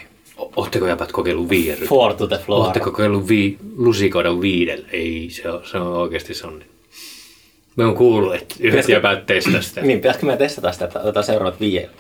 Ootteko 0.57 0.87
jäpät 0.87 1.13
kokeillut 1.13 1.49
viiden 1.49 1.75
rytmi? 1.75 1.89
Four 1.89 2.15
to 2.15 2.27
the 2.27 2.39
floor. 2.39 2.65
Ootteko 2.65 2.91
kokeillut 2.91 3.29
vi, 3.29 3.59
lusikoida 3.77 4.41
viidellä? 4.41 4.89
Ei, 4.93 5.29
se 5.31 5.51
on, 5.51 5.61
se 5.65 5.79
on 5.79 5.87
oikeasti 5.97 6.35
se 6.35 6.47
on. 6.47 6.63
Me 7.77 7.85
on 7.85 7.95
kuullut, 7.95 8.35
että 8.35 8.55
yhdet 8.61 8.89
jäpät 8.89 9.27
testaa 9.27 9.63
sitä. 9.63 9.81
Niin, 9.81 9.99
pitäisikö 9.99 10.27
me 10.27 10.37
testata 10.37 10.73
sitä, 10.73 10.85
että 10.85 11.01
otetaan 11.01 11.25
seuraavat 11.25 11.61
viie? 11.61 11.91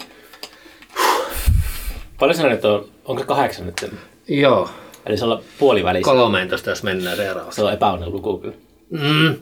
Paljon 2.19 2.37
se 2.37 2.49
nyt 2.49 2.65
on? 2.65 2.89
Onko 3.05 3.23
se 3.23 3.27
kahdeksan 3.27 3.67
nyt? 3.67 3.91
Joo. 4.29 4.71
Eli 5.07 5.17
se 5.17 5.25
on 5.25 5.43
puolivälissä. 5.59 6.11
13, 6.11 6.71
jos 6.71 6.83
mennään 6.83 7.17
seuraavaksi. 7.17 7.57
Se 7.57 7.63
on 7.63 7.73
epäonnen 7.73 8.13
luku 8.13 8.39
kyllä. 8.39 8.57
Mm. 8.91 9.37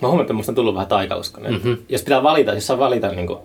Mä 0.00 0.08
huomaan, 0.08 0.24
että 0.24 0.32
musta 0.32 0.52
on 0.52 0.56
tullut 0.56 0.74
vähän 0.74 0.88
taikauskonen. 0.88 1.52
Mm-hmm. 1.52 1.76
Jos 1.88 2.02
pitää 2.02 2.22
valita, 2.22 2.54
jos 2.54 2.66
saa 2.66 2.78
valita, 2.78 3.08
niin 3.08 3.26
kuin, 3.26 3.38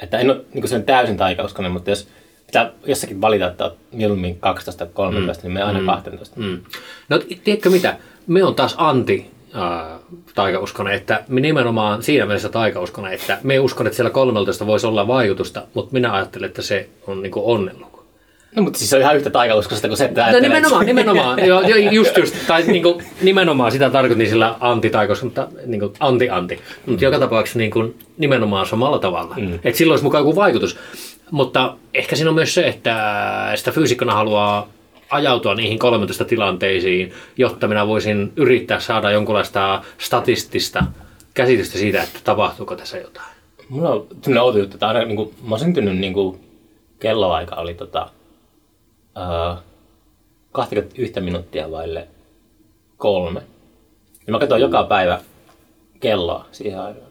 että 0.00 0.18
en 0.18 0.30
ole 0.30 0.40
niin 0.54 0.68
kuin 0.68 0.82
täysin 0.84 1.16
taikauskonen, 1.16 1.72
mutta 1.72 1.90
jos 1.90 2.08
pitää 2.46 2.70
jossakin 2.86 3.20
valita, 3.20 3.46
että 3.46 3.64
oot 3.64 3.76
mieluummin 3.92 4.40
12 4.40 4.86
tai 4.86 4.94
13, 4.94 5.42
mm. 5.42 5.46
niin 5.46 5.54
me 5.54 5.62
aina 5.62 5.92
12. 5.92 6.36
Mm. 6.40 6.44
Mm. 6.44 6.60
No 7.08 7.18
tiedätkö 7.44 7.70
mitä? 7.70 7.96
Me 8.26 8.44
on 8.44 8.54
taas 8.54 8.74
anti 8.78 9.30
äh, 9.56 10.00
taikauskonen, 10.34 10.94
että 10.94 11.24
me 11.28 11.40
nimenomaan 11.40 12.02
siinä 12.02 12.26
mielessä 12.26 12.48
taikauskonen, 12.48 13.12
että 13.12 13.38
me 13.42 13.58
uskon, 13.58 13.86
että 13.86 13.96
siellä 13.96 14.10
13 14.10 14.66
voisi 14.66 14.86
olla 14.86 15.06
vaikutusta, 15.06 15.62
mutta 15.74 15.92
minä 15.92 16.12
ajattelen, 16.12 16.48
että 16.48 16.62
se 16.62 16.88
on 17.06 17.22
niin 17.22 17.32
onnenluku. 17.36 17.89
No, 18.56 18.62
mutta 18.62 18.78
siis 18.78 18.90
se 18.90 18.96
on 18.96 19.02
ihan 19.02 19.16
yhtä 19.16 19.30
taikauskosta 19.30 19.88
kuin 19.88 19.98
se, 19.98 20.04
että 20.04 20.32
No 20.32 20.40
nimenomaan, 20.40 20.86
nimenomaan. 20.86 21.38
Joo, 21.46 21.60
just, 21.90 22.16
just. 22.16 22.34
Tai 22.46 22.62
niin 22.62 22.82
kuin, 22.82 23.04
nimenomaan 23.22 23.72
sitä 23.72 23.90
tarkoitin 23.90 24.28
sillä 24.28 24.56
anti 24.60 24.90
mutta 25.22 25.48
niin 25.66 25.80
kuin, 25.80 25.92
anti-anti. 26.00 26.60
Mutta 26.86 27.04
joka 27.04 27.18
tapauksessa 27.18 27.58
niin 27.58 27.70
kuin, 27.70 27.98
nimenomaan 28.18 28.66
samalla 28.66 28.98
tavalla. 28.98 29.34
Mm. 29.38 29.54
Että 29.54 29.78
silloin 29.78 29.92
olisi 29.92 30.04
mukaan 30.04 30.20
joku 30.20 30.36
vaikutus. 30.36 30.78
Mutta 31.30 31.76
ehkä 31.94 32.16
siinä 32.16 32.30
on 32.30 32.34
myös 32.34 32.54
se, 32.54 32.68
että 32.68 32.94
sitä 33.54 33.70
fyysikkona 33.70 34.14
haluaa 34.14 34.68
ajautua 35.10 35.54
niihin 35.54 35.78
13 35.78 36.24
tilanteisiin, 36.24 37.12
jotta 37.36 37.68
minä 37.68 37.86
voisin 37.86 38.32
yrittää 38.36 38.80
saada 38.80 39.10
jonkunlaista 39.10 39.82
statistista 39.98 40.84
käsitystä 41.34 41.78
siitä, 41.78 42.02
että 42.02 42.18
tapahtuuko 42.24 42.76
tässä 42.76 42.98
jotain. 42.98 43.30
Mulla 43.68 43.90
on 43.90 44.06
sellainen 44.22 44.42
outo 44.42 44.58
juttu, 44.58 44.76
että 44.76 44.88
aina 44.88 45.04
niin 45.04 45.16
kuin, 45.16 45.34
mä 45.42 45.50
oon 45.50 45.60
syntynyt 45.60 45.98
niin 45.98 46.12
kuin, 46.12 46.40
kelloaika 47.00 47.56
oli 47.56 47.74
tota, 47.74 48.08
uh, 49.52 49.58
21 50.52 51.20
minuuttia 51.20 51.70
vaille 51.70 52.08
kolme. 52.96 53.42
Ja 54.26 54.32
mä 54.32 54.38
katsoin 54.38 54.62
joka 54.62 54.84
päivä 54.84 55.20
kelloa 56.00 56.46
siihen 56.52 56.80
aikaan. 56.80 57.10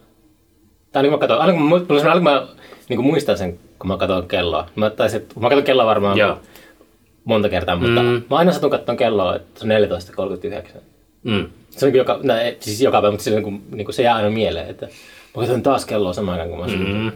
Tai 0.91 1.03
niin 1.03 1.11
mä 1.11 1.17
katsoin, 1.17 1.41
aina 1.41 1.53
kun 1.53 1.61
mä, 1.69 1.75
aina 1.99 2.13
kun 2.13 2.23
mä 2.23 2.47
niin 2.89 2.97
kuin 2.97 3.05
muistan 3.07 3.37
sen, 3.37 3.59
kun 3.79 3.87
mä 3.87 3.97
katsoin 3.97 4.27
kelloa. 4.27 4.69
Mä, 4.75 4.89
taisin, 4.89 5.21
että, 5.21 5.39
mä 5.39 5.49
katson 5.49 5.63
kelloa 5.63 5.85
varmaan 5.85 6.17
Joo. 6.17 6.37
monta 7.23 7.49
kertaa, 7.49 7.75
mutta 7.75 8.01
Mm. 8.03 8.23
mä 8.29 8.37
aina 8.37 8.51
satun 8.51 8.69
katsomaan 8.69 8.97
kelloa, 8.97 9.35
että 9.35 9.59
se 9.59 9.65
on 9.65 9.71
14.39. 10.77 10.81
Mm. 11.23 11.47
Se 11.69 11.85
on 11.85 11.91
niin 11.91 11.97
joka, 11.97 12.19
no, 12.23 12.33
siis 12.59 12.81
joka 12.81 13.01
päivä, 13.01 13.11
mutta 13.11 13.23
se, 13.23 13.29
niin 13.31 13.43
kuin, 13.43 13.63
niin 13.71 13.85
kuin 13.85 13.95
se 13.95 14.03
jää 14.03 14.15
aina 14.15 14.29
mieleen, 14.29 14.69
että 14.69 14.85
mä 14.85 14.91
katson 15.41 15.63
taas 15.63 15.85
kelloa 15.85 16.13
samaan 16.13 16.39
aikaan, 16.39 16.57
kun 16.57 16.65
mä 16.65 16.71
syntynyt. 16.77 17.13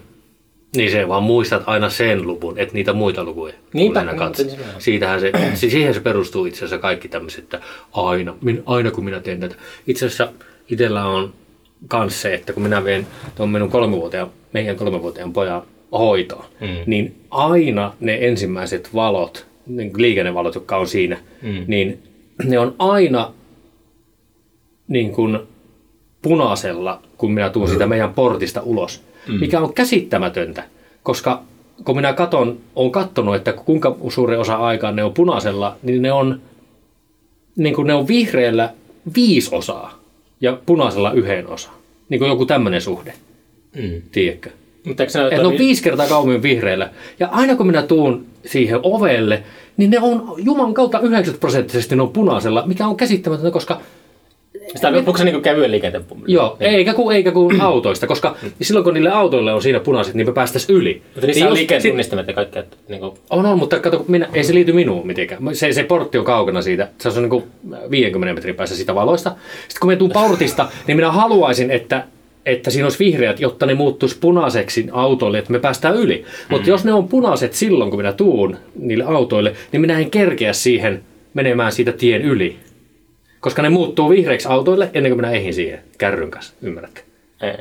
Niin 0.76 0.92
se 0.92 1.08
vaan 1.08 1.24
muistat 1.24 1.64
aina 1.66 1.90
sen 1.90 2.28
luvun, 2.28 2.60
et 2.60 2.74
niitä 2.74 2.94
muita 2.94 3.24
lukuja. 3.24 3.54
Niinpä, 3.74 4.04
niin, 4.04 4.18
katsot. 4.18 4.48
niin. 4.48 4.60
Siitähän 4.80 5.20
se, 5.20 5.32
si- 5.54 5.70
siihen 5.70 5.94
se 5.94 6.00
perustuu 6.00 6.46
itse 6.46 6.60
asiassa 6.60 6.78
kaikki 6.78 7.08
tämmöiset, 7.08 7.44
että 7.44 7.62
aina, 7.94 8.36
min, 8.42 8.64
aina 8.66 8.92
kun 8.92 9.06
minä 9.06 9.20
teen 9.20 9.40
tätä. 9.40 9.56
Itse 9.88 10.06
asiassa 10.06 10.32
itsellä 10.70 11.06
on 11.06 11.34
kans 11.88 12.22
se, 12.22 12.34
että 12.34 12.54
kun 12.54 12.64
minä 12.64 12.84
vien 12.84 13.08
tuon 13.36 13.50
minun 13.50 13.72
kolmevuotiaan, 13.72 14.32
meidän 14.54 14.76
kolmevuotiaan 14.76 15.34
pojan 15.34 15.62
hoitoon, 15.92 16.46
mm. 16.62 16.68
niin 16.86 17.16
aina 17.32 17.94
ne 18.00 18.18
ensimmäiset 18.22 18.90
valot, 18.94 19.46
niin 19.68 19.92
liikennevalot, 19.98 20.56
jotka 20.56 20.78
on 20.78 20.88
siinä, 20.88 21.18
mm. 21.42 21.64
niin 21.68 22.04
ne 22.44 22.60
on 22.60 22.76
aina 22.80 23.34
niin 24.88 25.12
kuin 25.12 25.40
punaisella, 26.22 27.02
kun 27.18 27.32
minä 27.32 27.50
tuun 27.50 27.68
siitä 27.68 27.88
meidän 27.88 28.14
portista 28.14 28.62
ulos. 28.62 29.04
Mikä 29.40 29.60
on 29.60 29.74
käsittämätöntä, 29.74 30.64
koska 31.04 31.44
kun 31.86 31.96
minä 31.96 32.14
katon, 32.14 32.58
olen 32.76 32.92
katsonut, 32.92 33.36
että 33.36 33.54
kuinka 33.54 33.96
suuri 34.10 34.36
osa 34.36 34.56
aikaa 34.56 34.92
ne 34.92 35.04
on 35.04 35.14
punaisella, 35.14 35.76
niin 35.84 36.02
ne 36.02 36.12
on, 36.12 36.42
niin 37.56 37.76
kuin 37.76 37.88
ne 37.88 37.94
on 37.94 38.08
vihreällä 38.08 38.74
viisi 39.16 39.56
osaa 39.56 40.00
ja 40.42 40.58
punaisella 40.66 41.12
yhden 41.12 41.48
osa. 41.48 41.70
Niin 42.10 42.20
kuin 42.20 42.30
joku 42.30 42.46
tämmöinen 42.46 42.82
suhde, 42.82 43.14
Mm. 43.76 44.02
tiedätkö? 44.12 44.50
Mutta 44.86 45.04
eikö 45.04 45.28
Että 45.28 45.42
ne 45.42 45.48
on 45.48 45.58
viisi 45.58 45.84
kertaa 45.84 46.08
kauemmin 46.08 46.42
vihreällä. 46.42 46.90
Ja 47.20 47.28
aina 47.28 47.56
kun 47.56 47.68
minä 47.68 47.82
tuun 47.82 48.26
siihen 48.46 48.80
ovelle, 48.84 49.44
niin 49.78 49.90
ne 49.90 50.00
on 50.00 50.34
Juman 50.38 50.74
kautta 50.74 51.00
90 51.00 51.40
prosenttisesti 51.40 51.96
ne 51.96 52.02
on 52.02 52.10
punaisella, 52.10 52.64
mikä 52.66 52.88
on 52.88 52.96
käsittämätöntä, 52.96 53.52
koska 53.52 53.82
Sitä 54.76 54.88
onko 54.88 55.18
se 55.18 55.24
niinku 55.24 55.42
kevyen 55.42 55.72
liikenteen? 55.72 56.04
Joo, 56.28 56.58
eikä 56.60 56.94
kuin, 56.94 57.16
eikä 57.16 57.32
kuin 57.32 57.62
autoista, 57.72 58.08
koska 58.08 58.36
silloin 58.62 58.84
kun 58.84 58.94
niille 58.94 59.10
autoille 59.12 59.54
on 59.54 59.62
siinä 59.62 59.80
punaiset, 59.80 60.14
niin 60.14 60.28
me 60.28 60.34
päästäisiin 60.34 60.78
yli. 60.78 61.02
Mutta 61.14 61.28
niissä 61.28 61.46
Niin 61.46 61.52
on 61.52 61.82
sit- 61.82 61.90
tunnistamat 61.92 62.28
ja 62.28 62.34
kaikkea. 62.34 62.62
Että, 62.62 62.78
niinku, 62.90 63.18
On, 63.30 63.46
on, 63.46 63.60
mutta 63.60 63.80
kato, 63.80 63.98
kun 63.98 64.06
minä, 64.10 64.28
ei 64.34 64.44
se 64.44 64.54
liity 64.54 64.74
minuun 64.74 65.08
mitenkään. 65.08 65.42
Se, 65.54 65.74
se 65.74 65.84
portti 65.84 66.18
on 66.18 66.26
kaukana 66.26 66.62
siitä. 66.62 66.88
Se 66.98 67.10
on 67.10 67.16
niin 67.16 67.30
kuin 67.30 67.44
50 67.92 68.34
metrin 68.34 68.56
päässä 68.56 68.76
siitä 68.76 68.96
valoista. 68.96 69.30
Sitten 69.30 69.80
kun 69.82 69.88
me 69.90 69.96
tuun 69.96 70.12
portista, 70.12 70.68
niin 70.88 70.98
minä 70.98 71.12
haluaisin, 71.12 71.72
että 71.72 72.04
että 72.46 72.72
siinä 72.72 72.86
olisi 72.86 73.00
vihreät, 73.00 73.40
jotta 73.40 73.66
ne 73.66 73.74
muuttuisi 73.74 74.18
punaiseksi 74.20 74.88
autoille, 74.92 75.38
että 75.38 75.52
me 75.52 75.60
päästään 75.60 75.96
yli. 75.96 76.18
Mm. 76.18 76.46
Mutta 76.50 76.70
jos 76.70 76.86
ne 76.86 76.94
on 76.94 77.08
punaiset 77.08 77.54
silloin, 77.54 77.90
kun 77.90 78.00
minä 78.00 78.14
tuun 78.14 78.58
niille 78.80 79.04
autoille, 79.04 79.54
niin 79.72 79.82
minä 79.82 80.00
en 80.00 80.12
kerkeä 80.12 80.54
siihen 80.54 81.04
menemään 81.34 81.72
siitä 81.72 81.92
tien 81.92 82.22
yli. 82.22 82.56
Koska 83.44 83.62
ne 83.62 83.70
muuttuu 83.70 84.10
vihreiksi 84.10 84.48
autoille 84.48 84.90
ennen 84.94 85.12
kuin 85.12 85.18
minä 85.18 85.32
ehin 85.32 85.54
siihen 85.54 85.80
kärryn 85.98 86.32
kanssa, 86.32 86.54
ymmärrätkö? 86.62 87.02
Ei. 87.42 87.54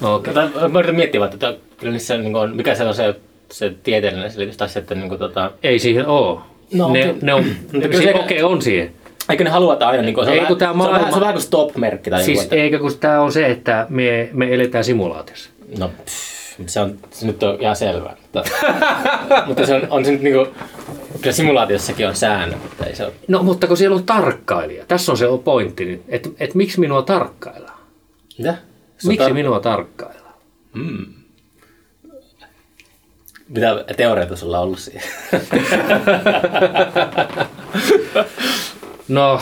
No, 0.00 0.14
okay. 0.14 0.34
Tota, 0.34 0.68
Mä 0.68 0.78
yritän 0.78 0.96
miettiä 0.96 1.24
että 1.24 1.54
kyllä 1.76 1.92
niissä 1.92 2.16
niin 2.16 2.36
on, 2.36 2.56
mikä 2.56 2.74
se 2.74 2.84
on 2.84 2.94
se, 2.94 3.14
se 3.52 3.72
tieteellinen 3.82 4.30
selitys, 4.30 4.56
tai 4.56 4.68
se, 4.68 4.78
että 4.78 4.94
niin 4.94 5.08
kuin, 5.08 5.18
tota, 5.18 5.50
Ei 5.62 5.78
siihen 5.78 6.06
oo. 6.06 6.42
No, 6.74 6.92
ne, 6.92 7.00
okei. 7.00 7.14
ne 7.22 7.34
on, 7.34 7.44
okei, 8.24 8.42
on 8.42 8.62
siihen. 8.62 8.92
eikö 9.28 9.44
ne 9.44 9.50
halua, 9.50 9.72
että 9.72 9.88
aina 9.88 10.02
niin 10.02 10.14
kuin, 10.14 10.24
se, 10.24 10.30
on 10.30 10.34
Ei, 10.34 10.40
vähän, 10.40 10.48
kun 10.48 10.58
tää 10.58 10.72
se, 10.72 10.78
on 10.82 10.92
vähän, 10.92 11.08
se 11.08 11.14
on 11.14 11.20
vähän 11.20 11.34
kuin 11.34 11.42
stop-merkki 11.42 12.10
tai 12.10 12.24
Siis 12.24 12.38
joku, 12.38 12.44
että, 12.44 12.56
eikä 12.56 12.78
kun 12.78 12.98
tämä 13.00 13.20
on 13.20 13.32
se, 13.32 13.46
että 13.46 13.86
me, 13.88 14.28
me 14.32 14.54
eletään 14.54 14.84
simulaatiossa. 14.84 15.50
No, 15.78 15.90
pff, 16.04 16.60
se, 16.66 16.80
on, 16.80 16.98
se 17.10 17.26
nyt 17.26 17.42
on 17.42 17.56
ihan 17.60 17.76
selvää. 17.76 18.16
Mutta, 18.34 18.50
mutta 19.46 19.66
se 19.66 19.74
on, 19.74 19.86
on 19.90 20.04
se 20.04 20.10
nyt 20.12 20.22
niinku, 20.22 20.46
kyllä 21.20 21.32
simulaatiossakin 21.32 22.08
on 22.08 22.16
säännöt, 22.16 22.64
että 22.64 22.84
ei 22.84 22.96
se 22.96 23.04
ole. 23.04 23.12
No 23.28 23.42
mutta 23.42 23.66
kun 23.66 23.76
siellä 23.76 23.96
on 23.96 24.04
tarkkailija, 24.04 24.84
tässä 24.86 25.12
on 25.12 25.18
se 25.18 25.26
pointti 25.44 25.84
nyt, 25.84 26.02
että, 26.08 26.28
että 26.38 26.56
miksi 26.56 26.80
minua 26.80 27.02
tarkkaillaan? 27.02 27.78
Mitä? 28.38 28.50
On 28.50 28.56
Miksi 29.06 29.28
tar- 29.28 29.32
minua 29.32 29.60
tarkkaillaan? 29.60 30.34
Mitä 33.48 33.84
teoreita 33.96 34.36
sulla 34.36 34.58
on 34.58 34.64
ollut 34.64 34.78
siihen? 34.78 35.02
No, 39.08 39.40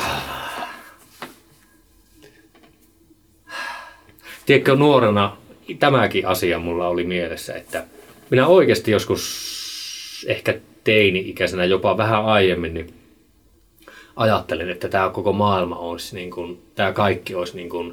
tiedätkö 4.47 4.77
nuorena 4.77 5.37
tämäkin 5.79 6.27
asia 6.27 6.59
mulla 6.59 6.89
oli 6.89 7.05
mielessä, 7.05 7.55
että 7.55 7.85
minä 8.33 8.47
oikeasti 8.47 8.91
joskus 8.91 10.25
ehkä 10.29 10.55
teini-ikäisenä 10.85 11.65
jopa 11.65 11.97
vähän 11.97 12.25
aiemmin 12.25 12.75
niin 12.75 12.95
ajattelin, 14.17 14.71
että 14.71 14.89
tämä 14.89 15.11
koko 15.11 15.33
maailma 15.33 15.77
olisi 15.77 16.15
niin 16.15 16.31
kuin, 16.31 16.63
tämä 16.75 16.93
kaikki 16.93 17.35
olisi 17.35 17.57
niin 17.57 17.69
kuin 17.69 17.93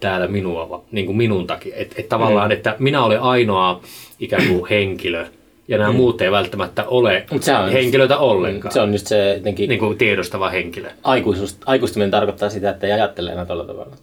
täällä 0.00 0.26
minua, 0.26 0.84
niin 0.92 1.06
kuin 1.06 1.16
minun 1.16 1.46
takia. 1.46 1.76
Että 1.76 1.94
et 1.98 2.08
tavallaan, 2.08 2.52
että 2.52 2.76
minä 2.78 3.04
olen 3.04 3.20
ainoa 3.20 3.80
ikään 4.20 4.48
kuin 4.48 4.66
henkilö 4.76 5.26
ja 5.68 5.78
nämä 5.78 5.92
muut 5.92 6.20
ei 6.20 6.30
välttämättä 6.30 6.84
ole 6.84 7.26
Mut 7.30 7.42
se 7.42 7.56
on- 7.56 7.72
henkilöitä 7.72 8.18
ollenkaan. 8.18 8.72
Se 8.72 8.80
on 8.80 8.92
just 8.92 9.06
se 9.06 9.34
jotenkin, 9.34 9.68
niin 9.68 9.78
kuin 9.78 9.98
tiedostava 9.98 10.48
henkilö. 10.50 10.90
aikuisuus, 11.02 11.56
aikuistuminen 11.66 12.10
tarkoittaa 12.10 12.50
sitä, 12.50 12.70
että 12.70 12.86
ei 12.86 12.92
ajattele 12.92 13.32
enää 13.32 13.46
tuolla 13.46 13.64
tavalla. 13.64 13.96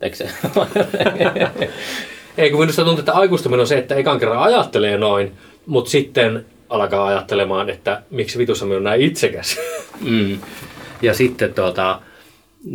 Eikö 0.00 0.16
se? 0.16 0.28
Ei 2.38 2.50
kun 2.50 2.60
minusta 2.60 2.84
tuntuu, 2.84 2.98
että 2.98 3.12
aikuistuminen 3.12 3.60
on 3.60 3.66
se, 3.66 3.78
että 3.78 3.94
ekan 3.94 4.18
kerran 4.18 4.42
ajattelee 4.42 4.98
noin, 4.98 5.32
mutta 5.66 5.90
sitten 5.90 6.46
alkaa 6.68 7.06
ajattelemaan, 7.06 7.70
että 7.70 8.02
miksi 8.10 8.38
vitussa 8.38 8.66
minä 8.66 8.76
on 8.76 8.84
näin 8.84 9.00
itsekäs. 9.00 9.60
mm. 10.10 10.38
ja 11.02 11.14
sitten 11.14 11.54
tuota, 11.54 12.00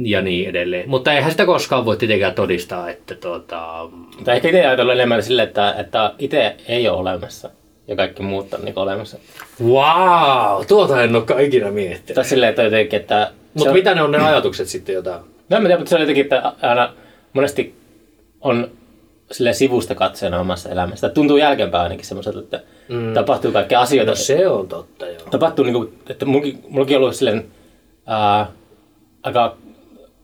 ja 0.04 0.22
niin 0.22 0.50
edelleen. 0.50 0.90
Mutta 0.90 1.14
eihän 1.14 1.32
sitä 1.32 1.46
koskaan 1.46 1.86
voi 1.86 1.98
tietenkään 1.98 2.34
todistaa, 2.34 2.90
että 2.90 3.16
tuota, 3.16 3.90
Tai 4.24 4.36
ehkä 4.36 4.48
itse 4.48 4.66
ajatellut 4.66 4.94
enemmän 4.94 5.24
sille, 5.24 5.44
että, 5.44 5.76
että 5.78 6.14
itse 6.20 6.56
ei 6.68 6.90
ole 6.90 7.00
olemassa 7.00 7.50
ja 7.88 7.96
kaikki 7.96 8.24
muut 8.24 8.54
on 8.54 8.66
niin 8.66 8.80
olemassa. 8.80 9.18
wow, 9.64 10.66
tuota 10.68 11.04
en 11.04 11.16
olekaan 11.16 11.42
ikinä 11.42 11.72
miettinyt. 11.72 12.16
Tai 12.16 12.26
silleen, 12.26 12.50
että 12.50 12.64
jotenkin, 12.64 13.00
että... 13.00 13.32
Mutta 13.54 13.70
on- 13.70 13.76
mitä 13.76 13.96
ne 13.96 14.02
on 14.02 14.12
ne 14.12 14.18
ajatukset 14.18 14.68
sitten 14.68 14.96
jotain? 14.96 15.22
No 15.50 15.58
en 15.58 15.64
mä 15.64 15.68
tiedä, 15.68 15.80
mutta 15.80 15.90
se 15.90 15.96
on 15.96 16.02
jotenkin, 16.02 16.24
että 16.24 16.54
aina 16.62 16.94
monesti 17.34 17.76
on 18.42 18.72
sille 19.32 19.54
sivusta 19.54 19.96
katseena 19.96 20.40
omassa 20.40 20.70
elämässä. 20.70 21.10
Tuntuu 21.10 21.38
jälkeenpäin 21.38 21.84
ainakin 21.84 22.06
semmoiselta, 22.06 22.40
että 22.40 22.62
mm. 22.90 23.14
tapahtuu 23.14 23.52
kaikkea 23.52 23.82
asioita. 23.82 24.12
No 24.12 24.16
se 24.16 24.48
on 24.48 24.68
totta, 24.68 25.08
joo. 25.08 25.22
Tapahtuu, 25.32 25.66
niin 25.66 25.74
kuin, 25.74 25.94
että 26.10 26.26
mullakin, 26.26 26.60
mullakin 26.70 26.98
on 26.98 27.04
ollut 27.04 27.16
silleen, 27.16 27.46
ää, 28.06 28.52
aika 29.24 29.58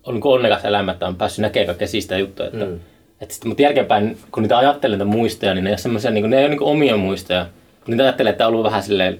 on 0.03 0.13
niin 0.13 0.23
onnekas 0.23 0.65
elämä, 0.65 0.91
että 0.91 1.07
on 1.07 1.15
päässyt 1.15 1.41
näkemään 1.41 1.67
kaikkea 1.67 1.87
siistää 1.87 2.17
juttuja. 2.17 2.47
Että, 2.47 2.65
mm. 2.65 2.79
että 3.21 3.33
sitten, 3.33 3.49
mutta 3.49 3.63
jälkeenpäin, 3.63 4.17
kun 4.31 4.43
niitä 4.43 4.57
ajattelen 4.57 4.99
niitä 4.99 5.11
muistoja, 5.11 5.53
niin 5.53 5.63
ne 5.63 5.69
ei 5.69 5.73
ole 5.73 5.77
semmoisia, 5.77 6.11
niin 6.11 6.21
kuin, 6.21 6.29
ne 6.29 6.37
ei 6.37 6.45
ole 6.45 6.49
niin 6.49 6.63
omia 6.63 6.97
muistoja. 6.97 7.45
Kun 7.85 7.91
niitä 7.91 8.03
ajattelee, 8.03 8.31
että 8.31 8.47
on 8.47 8.53
ollut 8.53 8.65
vähän 8.65 8.83
silleen 8.83 9.19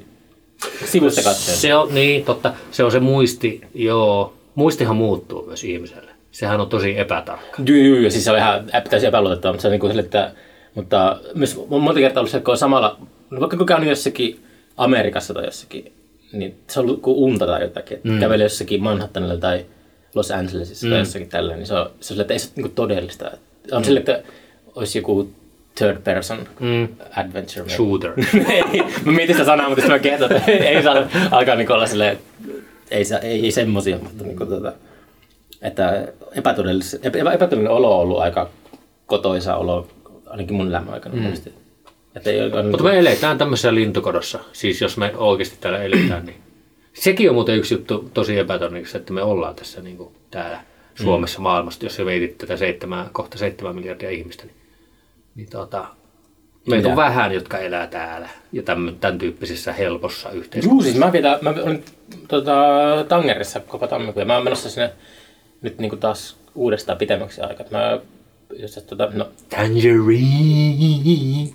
sivusta 0.85 1.23
katseena. 1.23 1.61
Se 1.61 1.75
on, 1.75 1.95
niin, 1.95 2.25
totta. 2.25 2.53
Se 2.71 2.83
on 2.83 2.91
se 2.91 2.99
muisti, 2.99 3.61
joo. 3.73 4.33
Muistihan 4.55 4.95
muuttuu 4.95 5.45
myös 5.45 5.63
ihmiselle. 5.63 6.11
Sehän 6.35 6.61
on 6.61 6.69
tosi 6.69 6.99
epätarkka. 6.99 7.63
Joo, 7.65 7.77
joo, 7.77 7.97
ja 7.97 8.11
siis 8.11 8.25
se 8.25 8.31
on 8.31 8.37
ihan 8.37 8.65
täysin 8.89 9.07
epäluotettava, 9.07 9.53
mutta 9.53 9.61
se 9.61 9.67
on 9.67 9.71
niin 9.71 9.79
kuin 9.79 9.91
sille, 9.91 10.01
että, 10.01 10.31
mutta 10.73 11.19
myös 11.35 11.65
on 11.69 11.81
monta 11.81 11.99
kertaa 11.99 12.21
ollut 12.21 12.31
se, 12.31 12.37
että 12.37 12.45
kun 12.45 12.51
on 12.51 12.57
samalla, 12.57 12.97
no 13.29 13.39
vaikka 13.39 13.57
kun 13.57 13.65
käynyt 13.65 13.89
jossakin 13.89 14.39
Amerikassa 14.77 15.33
tai 15.33 15.45
jossakin, 15.45 15.93
niin 16.31 16.55
se 16.67 16.79
on 16.79 16.85
ollut 16.85 17.01
kuin 17.01 17.17
unta 17.17 17.45
tai 17.45 17.61
jotakin, 17.61 17.97
että 17.97 18.09
mm. 18.09 18.19
kävelee 18.19 18.45
jossakin 18.45 18.83
Manhattanilla 18.83 19.37
tai 19.37 19.65
Los 20.15 20.31
Angelesissa 20.31 20.87
mm. 20.87 20.91
tai 20.91 20.99
jossakin 20.99 21.29
tällä, 21.29 21.55
niin 21.55 21.65
se 21.65 21.73
on, 21.73 21.85
se 21.85 21.89
on 21.89 21.95
sille, 21.99 22.21
että 22.21 22.33
ei 22.33 22.39
se 22.39 22.49
ole 22.57 22.63
niin 22.63 22.75
todellista. 22.75 23.31
On 23.71 23.81
mm. 23.81 23.85
sille, 23.85 23.99
että 23.99 24.23
olisi 24.75 24.97
joku 24.97 25.29
third 25.75 25.97
person 26.03 26.39
mm. 26.59 26.87
adventure. 27.15 27.69
Shooter. 27.69 28.13
ei, 28.73 28.81
mä 29.05 29.11
mietin 29.11 29.35
sitä 29.35 29.45
sanaa, 29.45 29.69
mutta 29.69 29.81
sitten 29.81 29.95
mä 29.95 29.99
kerton, 29.99 30.31
että 30.31 30.51
ei 30.51 30.83
saa 30.83 30.95
alkaa 31.31 31.55
niin 31.55 31.71
olla 31.71 31.87
silleen, 31.87 32.17
ei, 32.91 33.03
ei, 33.21 33.45
ei 33.45 33.51
semmosia, 33.51 33.97
mutta 33.97 34.23
niin 34.23 34.37
kuin, 34.37 34.49
tota, 34.49 34.73
että 35.61 36.07
epätodellis, 36.35 36.93
epä, 37.03 37.31
epätodellinen 37.31 37.71
olo 37.71 37.95
on 37.95 38.01
ollut 38.01 38.19
aika 38.19 38.49
kotoisa 39.05 39.55
olo, 39.55 39.87
ainakin 40.27 40.55
mun 40.55 40.67
elämän 40.67 40.93
aikana. 40.93 41.15
Mm. 41.15 41.33
Että 42.15 42.29
ei 42.29 42.41
ole, 42.41 42.63
Mutta 42.63 42.83
me 42.83 42.99
eletään 42.99 43.37
tämmöisessä 43.37 43.75
lintukodossa, 43.75 44.39
siis 44.53 44.81
jos 44.81 44.97
me 44.97 45.13
oikeasti 45.17 45.57
täällä 45.61 45.83
eletään, 45.83 46.25
niin 46.25 46.37
sekin 46.93 47.29
on 47.29 47.35
muuten 47.35 47.57
yksi 47.57 47.73
juttu 47.73 48.09
tosi 48.13 48.39
epätodennäköistä, 48.39 48.97
että 48.97 49.13
me 49.13 49.21
ollaan 49.21 49.55
tässä 49.55 49.81
niin 49.81 49.97
kuin 49.97 50.15
täällä 50.31 50.59
Suomessa 50.95 51.39
maailmasta, 51.39 51.85
jos 51.85 51.97
veitit 52.05 52.37
tätä 52.37 52.57
seitsemää, 52.57 53.09
kohta 53.11 53.37
seitsemän 53.37 53.75
miljardia 53.75 54.09
ihmistä, 54.09 54.43
niin, 54.45 54.55
niin 55.35 55.49
tota, 55.49 55.87
meitä 56.69 56.89
on 56.89 56.95
vähän, 56.95 57.33
jotka 57.33 57.57
elää 57.57 57.87
täällä 57.87 58.29
ja 58.51 58.63
tämän, 58.63 58.95
tämän 59.01 59.17
tyyppisessä 59.17 59.73
helpossa 59.73 60.31
yhteiskunnassa. 60.31 60.87
Juu, 60.87 60.93
siis 60.93 61.05
mä, 61.05 61.11
vielä, 61.11 61.39
mä 61.41 61.49
olin 61.49 61.83
tota, 62.27 62.55
Tangerissa 63.07 63.59
koko 63.59 63.87
tammikuun 63.87 64.21
ja 64.21 64.25
mä 64.25 64.35
oon 64.35 64.43
menossa 64.43 64.69
sinne 64.69 64.91
nyt 65.65 65.77
niin 65.77 65.89
kuin 65.89 65.99
taas 65.99 66.37
uudestaan 66.55 66.97
pitemmäksi 66.97 67.41
aikaa. 67.41 67.65
Mä, 67.71 67.99
jos, 68.59 68.77
et, 68.77 68.87
tota, 68.87 69.09
no, 69.13 69.29
Tangerine, 69.49 71.49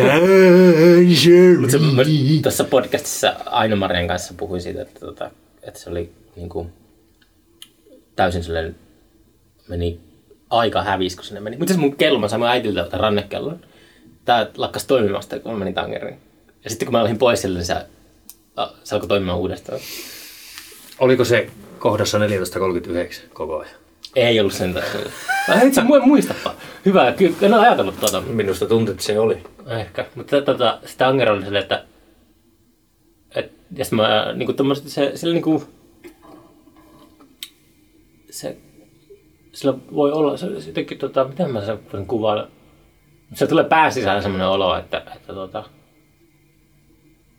Mutta 1.60 1.72
se, 1.72 1.78
mä 1.78 1.86
tangerine. 1.86 2.42
tuossa 2.42 2.64
podcastissa 2.64 3.34
Aino 3.46 3.76
Marian 3.76 4.08
kanssa 4.08 4.34
puhuin 4.36 4.60
siitä, 4.60 4.82
että, 4.82 5.00
tota, 5.00 5.30
että 5.62 5.80
se 5.80 5.90
oli 5.90 6.12
niin 6.36 6.48
kuin, 6.48 6.72
täysin 8.16 8.44
silleen, 8.44 8.76
meni 9.68 10.00
aika 10.50 10.82
hävis, 10.82 11.16
kun 11.16 11.24
sinne 11.24 11.40
meni. 11.40 11.56
Mutta 11.56 11.76
mun 11.76 11.96
kello, 11.96 12.18
mä 12.18 12.28
sain 12.28 12.40
mun 12.40 12.48
äitiltä 12.48 12.84
tämän 12.84 13.00
rannekellon. 13.00 13.60
Tää 14.24 14.46
lakkas 14.56 14.84
toimimasta, 14.84 15.38
kun 15.38 15.52
mä 15.52 15.58
menin 15.58 15.74
tangeriin. 15.74 16.18
Ja 16.64 16.70
sitten 16.70 16.86
kun 16.86 16.92
mä 16.92 17.00
olin 17.00 17.18
pois 17.18 17.42
sille, 17.42 17.58
niin 17.58 17.66
se, 17.66 17.76
se 18.84 18.94
alkoi 18.94 19.08
toimimaan 19.08 19.38
uudestaan. 19.38 19.80
Oliko 20.98 21.24
se 21.24 21.50
kohdassa 21.80 22.18
14.39 22.18 22.24
koko 23.32 23.58
ajan? 23.58 23.74
Ei 24.16 24.40
ollut 24.40 24.52
sen 24.52 24.74
takia. 24.74 25.00
Ai 25.48 25.68
itse 25.68 25.80
mu- 25.80 26.06
muistapa. 26.06 26.54
Hyvä, 26.86 27.12
kyllä 27.12 27.36
en 27.42 27.54
ole 27.54 27.66
ajatellut 27.66 28.00
tuota. 28.00 28.20
Minusta 28.20 28.66
tuntuu, 28.66 28.92
että 28.92 29.04
se 29.04 29.18
oli. 29.18 29.38
Ehkä. 29.66 30.06
Mutta 30.14 30.42
tota, 30.42 30.78
sitä 30.84 31.08
Anger 31.08 31.30
oli 31.30 31.42
silleen, 31.42 31.62
että 31.62 31.84
et, 33.34 33.52
ja 33.76 33.84
sit 33.84 33.92
mä 33.92 34.32
niinku 34.34 34.52
tommoset, 34.52 34.88
se, 34.88 35.12
sillä 35.14 35.34
niinku 35.34 35.64
se, 38.30 38.56
sillä 39.52 39.74
voi 39.94 40.12
olla, 40.12 40.36
se, 40.36 40.46
jotenkin 40.46 40.98
tota, 40.98 41.24
miten 41.24 41.50
mä 41.50 41.64
sen 41.64 41.78
voin 41.92 42.06
kuvailla, 42.06 42.48
se 43.34 43.46
tulee 43.46 43.64
pään 43.64 43.92
sisään 43.92 44.22
semmoinen 44.22 44.48
olo, 44.48 44.76
että, 44.76 45.02
että 45.16 45.34
tota, 45.34 45.64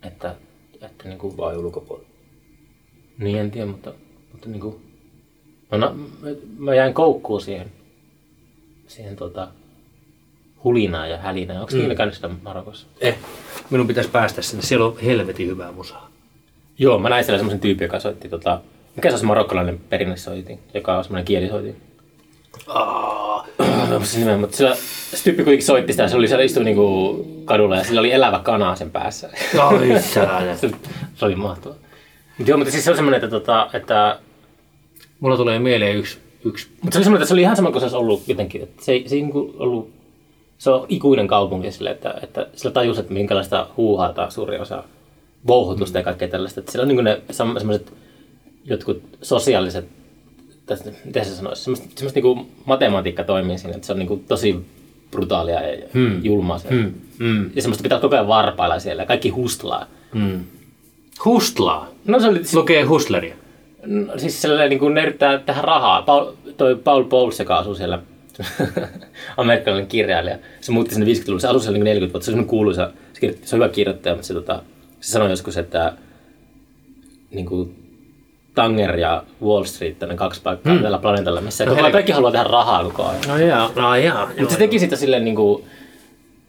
että, 0.03 0.35
että 0.81 1.07
niinku, 1.07 1.37
Vai 1.37 1.57
ulkopuolella? 1.57 2.09
niin 3.17 3.37
en 3.37 3.51
tiedä, 3.51 3.67
mutta, 3.67 3.93
mutta 4.41 4.49
niinku, 4.49 4.81
no, 5.71 5.77
no, 5.77 5.93
mä, 5.93 6.29
mä 6.57 6.75
jäin 6.75 6.93
koukkuun 6.93 7.41
siihen, 7.41 7.71
siihen 8.87 9.15
tota, 9.15 9.47
hulinaan 10.63 11.09
ja 11.09 11.17
hälinään. 11.17 11.61
Onko 11.61 11.71
mm. 11.73 11.79
niillä 11.79 11.95
käynyt 11.95 12.15
sitä 12.15 12.29
Marokossa? 12.43 12.87
Eh, 13.01 13.17
minun 13.69 13.87
pitäisi 13.87 14.09
päästä 14.09 14.41
sinne. 14.41 14.63
Siellä 14.63 14.85
on 14.85 14.97
helvetin 14.99 15.47
hyvää 15.47 15.71
musaa. 15.71 16.09
Joo, 16.77 16.99
mä 16.99 17.09
näin 17.09 17.25
siellä 17.25 17.37
semmoisen 17.37 17.59
tyypin, 17.59 17.85
joka 17.85 17.99
soitti 17.99 18.29
tota, 18.29 18.61
mikä 18.95 19.09
se 19.09 19.13
on 19.13 19.19
se 19.19 19.25
marokkalainen 19.25 19.79
perinnesoitin, 19.89 20.59
joka 20.73 20.97
on 20.97 21.03
semmoinen 21.03 21.25
kielisoitin. 21.25 21.81
Se 24.03 24.19
nimen, 24.19 24.39
mutta 24.39 24.57
sillä, 24.57 24.75
se 24.75 25.23
tyyppi 25.23 25.43
kuitenkin 25.43 25.65
soitti 25.65 25.93
sitä, 25.93 26.07
se 26.07 26.15
oli 26.15 26.27
siellä 26.27 26.43
istui 26.43 26.63
niinku 26.63 27.25
kadulla 27.45 27.75
ja 27.75 27.83
sillä 27.83 27.99
oli 27.99 28.11
elävä 28.11 28.39
kana 28.39 28.75
sen 28.75 28.91
päässä. 28.91 29.29
säädä. 29.99 30.55
se, 30.55 30.71
se 31.15 31.25
oli 31.25 31.35
mahtavaa. 31.35 31.77
Joo, 32.45 32.57
mutta 32.57 32.71
siis 32.71 32.85
se 32.85 32.91
on 32.91 32.95
semmoinen, 32.97 33.17
että, 33.23 33.29
tota, 33.29 33.69
että 33.73 34.19
Mulla 35.21 35.37
tulee 35.37 35.59
mieleen 35.59 35.97
yksi 35.97 36.17
yksi. 36.45 36.67
Mutta 36.81 36.93
se 36.93 36.97
oli 36.97 37.03
semmoinen, 37.03 37.21
että 37.21 37.27
se 37.27 37.33
oli 37.33 37.41
ihan 37.41 37.55
sama 37.55 37.71
kuin 37.71 37.79
se 37.79 37.85
olisi 37.85 37.97
ollut 37.97 38.27
jotenkin, 38.27 38.63
että 38.63 38.83
se 38.85 39.03
se 39.05 39.15
ei 39.15 39.21
niinku 39.21 39.55
ollut, 39.57 39.91
se 40.57 40.69
on 40.69 40.85
ikuinen 40.89 41.27
kaupunki 41.27 41.71
sille, 41.71 41.91
että, 41.91 42.13
että 42.23 42.47
sillä 42.55 42.73
tajus, 42.73 42.99
että 42.99 43.13
minkälaista 43.13 43.67
huuhaata 43.77 44.29
suuri 44.29 44.59
osa 44.59 44.83
vouhutusta 45.47 45.97
ja 45.97 46.03
kaikkea 46.03 46.27
tällaista. 46.27 46.59
Että 46.59 46.71
siellä 46.71 46.83
on 46.83 46.95
niin 46.95 47.03
ne 47.03 47.21
semmoiset 47.31 47.93
jotkut 48.65 49.03
sosiaaliset, 49.21 49.85
tästä, 50.65 50.91
miten 51.05 51.25
se 51.25 51.35
sanoisi, 51.35 51.63
semmoista, 51.63 51.87
semmoista 51.95 52.19
niin 52.19 52.51
matematiikka 52.65 53.23
toimii 53.23 53.57
siinä, 53.57 53.75
että 53.75 53.87
se 53.87 53.93
on 53.93 53.99
niin 53.99 54.25
tosi 54.27 54.65
brutaalia 55.11 55.61
ja 55.61 55.87
hmm. 55.93 56.25
julmaa. 56.25 56.59
Hmm. 56.69 56.93
Hmm. 57.19 57.49
Ja 57.55 57.61
semmoista 57.61 57.83
pitää 57.83 57.99
koko 57.99 58.15
ajan 58.15 58.27
varpailla 58.27 58.79
siellä 58.79 59.01
ja 59.01 59.07
kaikki 59.07 59.29
hustlaa. 59.29 59.85
Hmm. 60.13 60.39
Hustlaa? 61.25 61.87
No 62.05 62.19
se 62.19 62.27
oli, 62.27 62.41
Lukee 62.53 62.83
hustleria. 62.83 63.35
No, 63.85 64.17
siis 64.17 64.41
sellainen, 64.41 64.69
niin 64.69 64.79
kuin 64.79 64.93
ne 64.93 65.01
yrittää 65.01 65.37
tehdä 65.37 65.61
rahaa. 65.61 66.01
Paul, 66.01 66.31
toi 66.57 66.75
Paul 66.75 67.03
Bowles, 67.03 67.39
joka 67.39 67.57
asuu 67.57 67.75
siellä, 67.75 67.99
amerikkalainen 69.37 69.87
kirjailija, 69.87 70.37
se 70.61 70.71
muutti 70.71 70.95
sinne 70.95 71.13
50-luvulla, 71.13 71.39
se 71.39 71.47
asui 71.47 71.61
siellä 71.61 71.77
niin 71.77 71.83
40 71.83 72.13
vuotta, 72.13 72.25
se 72.25 72.31
on 72.31 72.33
semmoinen 72.33 72.49
kuuluisa, 72.49 72.91
se, 73.13 73.19
kirjoitti, 73.19 73.47
se 73.47 73.55
on 73.55 73.57
hyvä 73.57 73.69
kirjoittaja, 73.69 74.15
mutta 74.15 74.27
se, 74.27 74.33
tota, 74.33 74.63
se 75.01 75.11
sanoi 75.11 75.29
joskus, 75.29 75.57
että 75.57 75.93
niin 77.31 77.45
kuin, 77.45 77.75
Tanger 78.55 78.97
ja 78.97 79.23
Wall 79.43 79.63
Street, 79.63 80.01
ne 80.01 80.15
kaksi 80.15 80.41
paikkaa 80.41 80.73
hmm. 80.73 80.81
tällä 80.81 80.97
planeetalla, 80.97 81.41
missä 81.41 81.65
no, 81.65 81.75
kaikki, 81.75 81.91
kaikki 81.91 82.11
haluaa 82.11 82.31
tehdä 82.31 82.43
rahaa 82.43 82.83
koko 82.83 83.03
ajan. 83.03 83.21
No 83.27 83.37
jaa, 83.37 83.71
no 83.75 83.95
jaa. 83.95 84.31
Mutta 84.39 84.53
se 84.53 84.59
teki 84.59 84.79
sitä 84.79 84.95
silleen, 84.95 85.25
niin 85.25 85.35
kuin, 85.35 85.63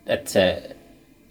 että 0.06 0.30
se, 0.30 0.76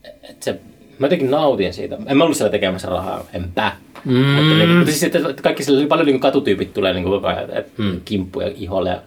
että 0.03 0.45
se 0.45 0.59
Mä 1.01 1.05
jotenkin 1.05 1.31
nautin 1.31 1.73
siitä. 1.73 1.97
En 2.05 2.17
mä 2.17 2.23
ollut 2.23 2.37
siellä 2.37 2.51
tekemässä 2.51 2.89
rahaa, 2.89 3.25
enpä. 3.33 3.71
Mm. 4.05 4.13
Mutta, 4.15 4.55
niin, 4.55 4.69
mutta 4.69 4.91
siis, 4.91 5.03
että 5.03 5.43
kaikki 5.43 5.63
sillä 5.63 5.87
paljon 5.87 6.05
niin 6.05 6.19
katutyypit 6.19 6.73
tulee 6.73 6.93
niin 6.93 7.03
koko 7.03 7.27
ajan, 7.27 7.49
että 7.49 7.71
mm. 7.77 8.01
kimppuja 8.05 8.51
iholle. 8.55 8.89
Ja, 8.89 9.01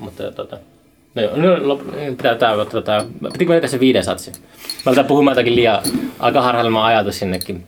mutta 0.00 0.32
tota, 0.32 0.58
no 1.14 1.22
joo, 1.22 1.56
no, 1.58 1.80
pitää 2.16 2.34
tää, 2.34 2.64
tota, 2.64 3.04
pitikö 3.32 3.60
mä 3.60 3.66
se 3.66 3.80
viiden 3.80 4.04
satsi? 4.04 4.30
Mä 4.30 4.36
aletaan 4.86 5.06
puhumaan 5.06 5.32
jotakin 5.32 5.56
liian, 5.56 5.82
aika 6.18 6.42
harhailemaan 6.42 6.86
ajatus 6.86 7.18
sinnekin. 7.18 7.66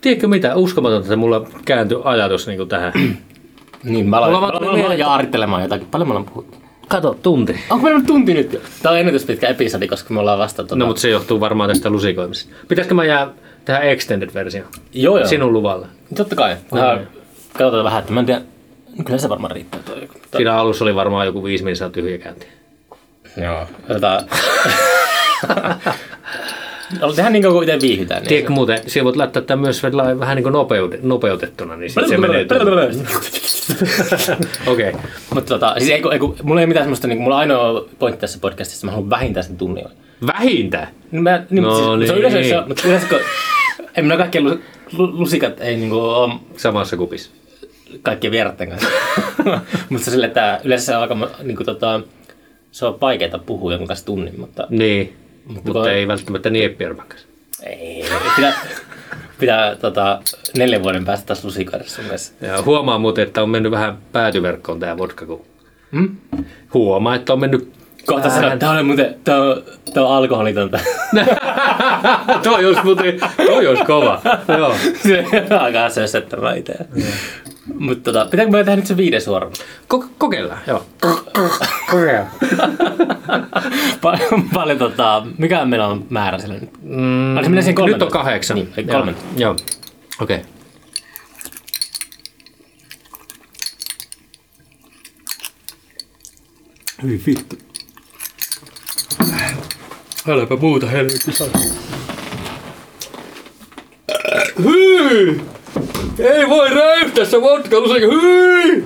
Tiedätkö 0.00 0.28
mitä, 0.28 0.56
uskomatonta, 0.56 1.06
että 1.06 1.16
mulla 1.16 1.46
kääntyi 1.64 1.98
ajatus 2.04 2.46
niin 2.46 2.68
tähän. 2.68 2.92
niin, 3.84 4.08
mä 4.08 4.16
aloin, 4.16 4.32
mä 4.32 4.38
aloin, 4.38 4.78
mä 4.78 4.84
aloin 4.84 4.98
jaarittelemaan 4.98 5.62
jotakin. 5.62 5.86
Paljon 5.90 6.08
me 6.08 6.12
ollaan 6.12 6.26
puhuttu. 6.26 6.58
Kato, 6.88 7.18
tunti. 7.22 7.60
Onko 7.70 7.84
meillä 7.84 8.04
tunti 8.06 8.34
nyt 8.34 8.52
jo? 8.52 8.60
Tämä 8.82 8.92
on 8.92 8.98
ennätys 8.98 9.24
pitkä 9.24 9.48
episodi, 9.48 9.88
koska 9.88 10.14
me 10.14 10.20
ollaan 10.20 10.38
vasta... 10.38 10.62
Tuota... 10.62 10.76
No, 10.76 10.86
mutta 10.86 11.02
se 11.02 11.10
johtuu 11.10 11.40
varmaan 11.40 11.70
tästä 11.70 11.90
lusikoimisesta. 11.90 12.54
Pitäisikö 12.68 12.94
mä 12.94 13.04
jää 13.04 13.28
tähän 13.64 13.82
extended-versio? 13.82 14.62
Joo, 14.92 15.18
joo. 15.18 15.26
Sinun 15.26 15.52
luvalla. 15.52 15.86
Totta 16.14 16.36
kai. 16.36 16.56
No, 16.72 16.98
katsotaan 17.52 17.84
vähän, 17.84 18.00
että 18.00 18.12
mä 18.12 18.20
en 18.20 18.26
tiedä... 18.26 18.40
No, 18.98 19.04
kyllä 19.04 19.18
se 19.18 19.28
varmaan 19.28 19.50
riittää 19.50 19.80
toi. 19.84 20.08
Siinä 20.36 20.54
alussa 20.54 20.84
oli 20.84 20.94
varmaan 20.94 21.26
joku 21.26 21.44
viisi 21.44 21.64
minuuttia 21.64 21.90
tyhjä 21.90 22.18
käynti. 22.18 22.46
Joo. 23.36 23.66
Jota... 23.88 24.22
No, 27.00 27.12
tehdään 27.14 27.32
niin 27.32 27.42
kuin 27.42 27.68
itse 27.68 27.86
viihdytään. 27.86 28.22
Niin 28.22 28.28
Tiedätkö 28.28 28.52
muuten, 28.52 28.78
siellä 28.86 29.04
voit 29.04 29.16
laittaa 29.16 29.42
tämän 29.42 29.62
myös 29.62 29.82
vähän 30.20 30.36
niin 30.36 30.42
kuin 30.42 30.54
nopeutettuna, 31.02 31.76
niin 31.76 31.90
sitten 31.90 32.08
se 32.08 32.16
menee... 32.16 32.46
Okei. 34.66 34.88
Okay. 34.88 35.00
Mutta 35.34 35.54
tota, 35.54 35.74
siis 35.78 35.90
ei, 35.90 36.02
ei, 36.12 36.18
mulla 36.42 36.60
ei 36.60 36.66
mitään 36.66 36.84
semmoista, 36.84 37.06
niin 37.06 37.20
mulla 37.20 37.38
ainoa 37.38 37.84
pointti 37.98 38.20
tässä 38.20 38.38
podcastissa, 38.40 38.86
mä 38.86 38.90
haluan 38.90 39.10
vähintään 39.10 39.44
sen 39.44 39.56
tunnin. 39.56 39.84
Vähintään? 40.26 40.88
Niin 41.10 41.22
mä, 41.22 41.42
niin, 41.50 41.62
no 41.62 41.76
siis, 41.76 41.88
niin. 41.98 42.06
Se 42.06 42.12
on 42.12 42.18
yleensä, 42.18 42.38
niin. 42.38 42.68
mutta 42.68 42.82
yleensä, 42.86 43.08
kun, 43.08 43.18
ei 43.96 44.02
minä 44.02 44.16
kaikki 44.16 44.38
lusikat 44.92 45.60
ei 45.60 45.76
niinku 45.76 45.98
ole... 45.98 46.34
Samassa 46.56 46.96
kupissa. 46.96 47.30
Kaikkien 48.02 48.30
vieraiden 48.30 48.68
kanssa. 48.68 48.88
mutta 49.90 50.10
sille, 50.10 50.26
että 50.26 50.60
yleensä 50.64 50.86
se 50.86 50.96
on 50.96 51.02
aika, 51.02 51.16
niin 51.42 51.56
kuin, 51.56 51.66
tota, 51.66 52.00
se 52.72 52.86
on 52.86 53.00
vaikeaa 53.00 53.38
puhua 53.38 53.72
jonkun 53.72 53.88
kanssa 53.88 54.06
tunnin, 54.06 54.40
mutta... 54.40 54.66
Niin, 54.70 55.16
mutta, 55.46 55.62
mutta 55.64 55.92
ei 55.92 56.08
välttämättä 56.08 56.50
Nieppierman 56.50 57.06
kanssa. 57.08 57.28
Ei, 57.62 58.04
pitää, 58.36 58.52
pitää 59.38 59.76
tota, 59.76 60.22
neljän 60.56 60.82
vuoden 60.82 61.04
päästä 61.04 61.26
taas 61.26 61.42
sun 61.42 62.04
kanssa. 62.08 62.32
Ja 62.40 62.62
huomaa 62.62 62.98
muuten, 62.98 63.26
että 63.26 63.42
on 63.42 63.50
mennyt 63.50 63.72
vähän 63.72 63.98
päätyverkkoon 64.12 64.80
tämä 64.80 64.98
vodka, 64.98 65.26
kun 65.26 65.44
hmm? 65.92 66.16
huomaa, 66.74 67.14
että 67.14 67.32
on 67.32 67.40
mennyt 67.40 67.72
Kohta 68.06 68.30
sanoa, 68.30 68.52
että 68.52 68.66
tämä 68.66 68.78
on 68.78 68.86
muuten, 68.86 69.14
tämä 69.24 69.42
on, 69.42 69.62
tämä 69.94 70.06
on 70.06 70.16
alkoholitonta. 70.16 70.78
toi 72.42 72.64
olisi 72.64 72.80
muuten, 72.84 73.20
toi 73.36 73.66
olisi 73.66 73.84
kova. 73.84 74.20
Joo. 74.58 74.74
Se 75.02 75.24
alkaa 75.60 75.90
sössettämään 75.90 76.58
itse. 76.58 76.74
Mutta 77.78 78.12
tota, 78.12 78.30
pitääkö 78.30 78.50
me 78.50 78.58
tehdä 78.58 78.76
nyt 78.76 78.86
se 78.86 78.96
viides 78.96 79.24
suoraan? 79.24 79.52
Ko- 79.94 80.08
kokeillaan, 80.18 80.60
joo. 80.66 80.84
Kokeillaan. 81.90 82.30
paljon, 84.02 84.48
paljon 84.54 84.78
tota, 84.78 85.26
mikä 85.38 85.64
meillä 85.64 85.86
on 85.86 86.06
määrä 86.10 86.38
sillä 86.38 86.54
nyt? 86.54 86.70
Mm, 86.82 87.34
nyt 87.86 88.02
on 88.02 88.10
kahdeksan. 88.10 88.54
Niin, 88.54 88.72
eli 88.76 88.86
kolme. 88.86 89.14
Joo, 89.36 89.56
okei. 90.20 90.36
Okay. 90.36 90.52
Hyi 97.02 97.22
vittu. 97.26 97.71
Äläpä 100.28 100.56
muuta 100.56 100.86
helvetti 100.86 101.32
saa. 101.32 101.48
Hyi! 104.64 105.40
Ei 106.18 106.48
voi 106.48 106.70
räyhtää 106.70 107.24
se 107.24 107.40
vodka. 107.40 107.76
Hyi! 108.22 108.84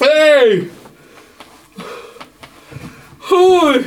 Ei! 0.00 0.70
Hui! 3.30 3.84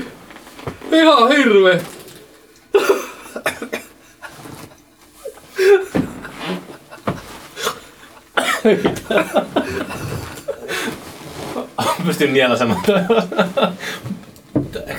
Ihan 0.91 1.29
hirve! 1.29 1.81
Pystyn 12.05 12.33
nielasemaan. 12.33 12.81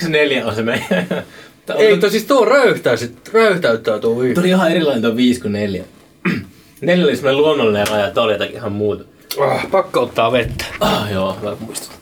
Eikö 0.02 0.12
neljä 0.12 0.46
on 0.46 0.54
se 0.54 0.62
meidän? 0.62 1.06
Ei, 1.78 1.90
mutta 1.90 2.10
siis 2.10 2.24
tuo 2.24 2.44
röyhtää, 2.44 2.96
sit, 2.96 3.28
röyhtäyttää 3.32 3.98
tuo 3.98 4.20
viisi. 4.20 4.34
Tuo 4.34 4.42
oli 4.42 4.48
ihan 4.48 4.70
erilainen 4.70 5.02
tuo 5.02 5.16
viisi 5.16 5.40
kuin 5.40 5.52
neljä. 5.52 5.84
neljä 6.80 7.04
oli 7.04 7.16
semmoinen 7.16 7.42
luonnollinen 7.42 7.88
raja, 7.88 8.10
tuo 8.10 8.22
oli 8.22 8.32
jotakin 8.32 8.54
ihan 8.54 8.72
muuta. 8.72 9.04
Ah, 9.40 9.70
pakko 9.70 10.00
ottaa 10.00 10.32
vettä. 10.32 10.64
Ah, 10.80 11.12
joo, 11.12 11.36
hyvä 11.40 11.56
muistut. 11.60 11.92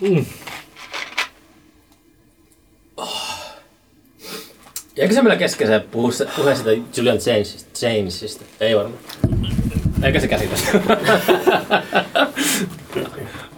Mm. 0.00 0.24
Oh. 2.96 3.34
Jäikö 4.96 5.14
se 5.14 5.22
meillä 5.22 5.36
kesken 5.36 5.66
se 5.66 5.80
puhua, 5.80 6.10
puhua 6.36 6.54
sitä 6.54 6.70
Julian 6.96 7.18
Jamesista? 7.26 7.86
Jamesista? 7.86 8.44
Ei 8.60 8.76
varmaan. 8.76 9.00
Eikä 10.04 10.20
se 10.20 10.28
käsitä. 10.28 10.56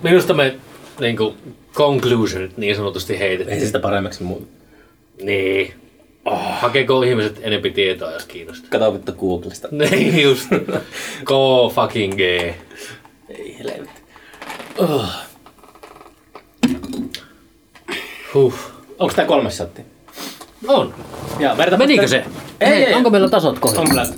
Minusta 0.02 0.34
me 0.34 0.56
niin 1.00 1.16
kuin, 1.16 1.34
conclusionit 1.74 2.56
niin 2.56 2.76
sanotusti 2.76 3.18
heitettiin. 3.18 3.54
Ei 3.54 3.60
se 3.60 3.66
sitä 3.66 3.78
paremmaksi 3.78 4.22
muuta. 4.22 4.46
Niin. 5.22 5.74
Oh. 6.24 6.40
Hakeeko 6.60 7.02
ihmiset 7.02 7.40
enempi 7.42 7.70
tietoa, 7.70 8.12
jos 8.12 8.24
kiinnostaa? 8.24 8.70
Kato 8.70 8.94
vittu 8.94 9.12
Googlesta. 9.12 9.68
Niin 9.90 10.22
just. 10.22 10.48
Go 11.24 11.72
fucking 11.74 12.14
G. 12.14 12.20
Ei 12.20 13.58
helvetti. 13.58 14.00
Oh. 14.78 15.06
Huh. 18.34 18.54
Onko 18.98 19.14
tää 19.14 19.24
kolmas 19.24 19.56
shatti? 19.56 19.82
On. 20.68 20.94
Ja, 21.38 21.56
Menikö 21.76 22.08
se? 22.08 22.24
Ei, 22.60 22.84
ei, 22.84 22.94
onko 22.94 23.10
meillä 23.10 23.28
tasot 23.28 23.58
kohdalla? 23.58 24.02
On 24.02 24.08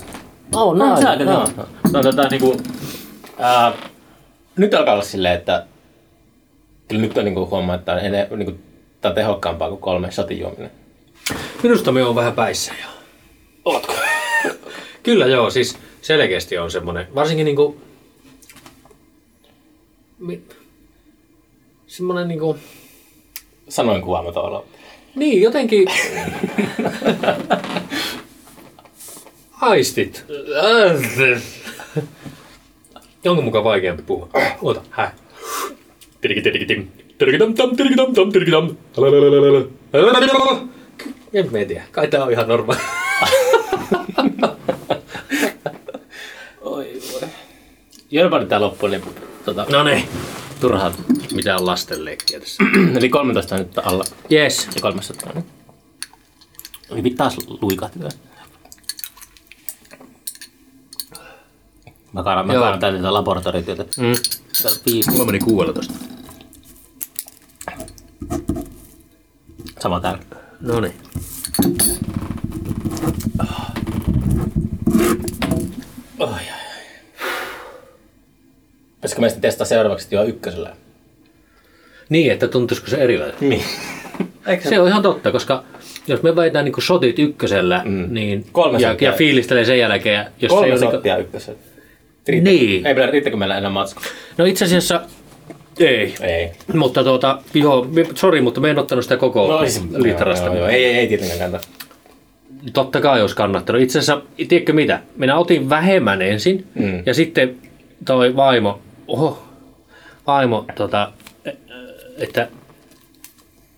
Oh, 0.55 0.77
näin. 0.77 1.25
No, 1.25 1.47
no. 1.57 1.65
no, 1.93 2.03
tota, 2.03 2.27
niinku, 2.27 2.61
ää, 3.39 3.73
nyt 4.57 4.73
alkaa 4.73 4.93
olla 4.93 5.03
silleen, 5.03 5.35
että 5.35 5.65
kyllä 6.87 7.01
nyt 7.01 7.17
on 7.17 7.25
niinku 7.25 7.49
huomaa, 7.49 7.75
että 7.75 7.93
on, 7.93 7.99
ene, 7.99 8.27
niinku, 8.35 8.53
tää 9.01 9.09
on 9.09 9.15
tehokkaampaa 9.15 9.69
kuin 9.69 9.81
kolme 9.81 10.11
shotin 10.11 10.39
juominen. 10.39 10.71
Minusta 11.63 11.91
me 11.91 12.03
on 12.03 12.15
vähän 12.15 12.33
päissä 12.33 12.73
jo. 12.81 12.87
Ootko? 13.65 13.93
kyllä 15.03 15.25
joo, 15.25 15.49
siis 15.49 15.77
selkeästi 16.01 16.57
on 16.57 16.71
semmonen, 16.71 17.07
varsinkin 17.15 17.45
niinku, 17.45 17.77
mi, 20.19 20.43
semmonen 21.87 22.27
niinku, 22.27 22.57
Sanoin 23.69 24.01
kuvaamaton 24.01 24.43
olo. 24.43 24.65
Niin, 25.15 25.41
jotenkin... 25.41 25.87
Aistit. 29.61 30.25
Onko 33.25 33.41
mukaan 33.41 33.63
vaikeampi 33.63 34.03
puhua? 34.03 34.29
Ota, 34.61 34.81
hä? 34.89 35.11
En 41.33 41.51
mä 41.51 41.65
tiedä. 41.65 41.83
Kai 41.91 42.07
tää 42.07 42.23
on 42.23 42.31
ihan 42.31 42.47
normaali. 42.47 42.81
Oi 46.61 47.01
voi. 47.13 47.29
Jörpäni 48.11 48.45
tää 48.45 48.61
loppuun, 48.61 48.91
niin 48.91 49.03
tota, 49.45 49.65
No 49.69 49.83
niin. 49.83 50.03
Turhaa 50.61 50.93
mitään 51.33 51.65
lasten 51.65 52.05
leikkiä 52.05 52.39
tässä. 52.39 52.63
eli 52.97 53.09
13 53.09 53.57
nyt 53.57 53.77
alla 53.77 54.03
Yes. 54.31 54.67
ja 54.75 54.81
300. 54.81 55.31
Niin. 55.33 55.45
Oi 56.89 57.11
taas 57.11 57.37
luikahti 57.61 57.99
tää. 57.99 58.09
Mä 62.13 62.23
kaadan, 62.23 62.47
mä 62.47 62.53
kaadan 62.53 62.79
täältä 62.79 62.97
tätä 62.97 63.13
laboratoriotyötä. 63.13 63.83
Mm. 63.83 64.13
Täällä 64.61 64.77
on 64.77 64.81
viisi. 64.85 65.11
Mulla 65.11 65.25
meni 65.25 65.39
16. 65.39 65.93
Sama 69.79 69.99
täällä. 69.99 70.19
No 70.61 70.79
niin. 70.79 70.93
Oi, 76.19 76.27
ai, 76.27 76.33
ai. 76.33 76.69
Pitäisikö 78.95 79.21
meistä 79.21 79.39
testaa 79.39 79.65
seuraavaksi 79.65 80.07
jo 80.15 80.23
ykkösellä? 80.23 80.75
Niin, 82.09 82.31
että 82.31 82.47
tuntuisiko 82.47 82.87
se 82.89 82.97
erilaiselta. 82.97 83.45
Niin. 83.45 83.63
Eikö 84.47 84.69
Se 84.69 84.79
on 84.79 84.87
ihan 84.87 85.01
totta, 85.01 85.31
koska 85.31 85.63
jos 86.07 86.23
me 86.23 86.35
väitään 86.35 86.65
niin 86.65 86.81
shotit 86.81 87.19
ykkösellä, 87.19 87.81
mm. 87.85 88.07
niin 88.09 88.45
Kolme 88.51 88.79
ja, 88.79 88.95
ja 89.01 89.11
fiilistelee 89.11 89.65
sen 89.65 89.79
jälkeen, 89.79 90.15
ja 90.15 90.21
jos 90.21 90.31
se 90.39 90.47
Kolme 90.47 90.71
ole 90.71 90.79
sottia 90.79 91.15
niin 91.15 91.25
ykkösellä. 91.25 91.59
Niin. 92.31 92.85
Ei 92.87 92.93
pidä, 92.95 93.05
riittäkö 93.11 93.37
meillä 93.37 93.57
enää 93.57 93.69
matsku? 93.69 94.01
No 94.37 94.45
itse 94.45 94.65
asiassa 94.65 95.01
ei. 95.79 96.13
Ei. 96.21 96.51
Mutta 96.73 97.03
tuota, 97.03 97.39
joo, 97.53 97.87
sori, 98.15 98.41
mutta 98.41 98.61
me 98.61 98.69
en 98.69 98.79
ottanut 98.79 99.03
sitä 99.05 99.17
koko 99.17 99.47
No, 99.47 99.59
litrasta. 100.03 100.45
Joo, 100.45 100.55
joo, 100.55 100.65
joo. 100.65 100.67
Ei, 100.69 100.85
ei, 100.85 100.95
ei 100.95 101.07
tietenkään 101.07 101.39
kannata. 101.39 101.67
Totta 102.73 103.01
kai 103.01 103.21
olisi 103.21 103.35
kannattanut. 103.35 103.81
Itse 103.81 103.99
asiassa, 103.99 104.21
tiedätkö 104.47 104.73
mitä? 104.73 104.99
Minä 105.15 105.37
otin 105.37 105.69
vähemmän 105.69 106.21
ensin 106.21 106.65
Mm. 106.75 107.03
ja 107.05 107.13
sitten 107.13 107.55
toi 108.05 108.35
vaimo, 108.35 108.79
oho, 109.07 109.43
vaimo, 110.27 110.65
tota, 110.75 111.11
että, 112.17 112.47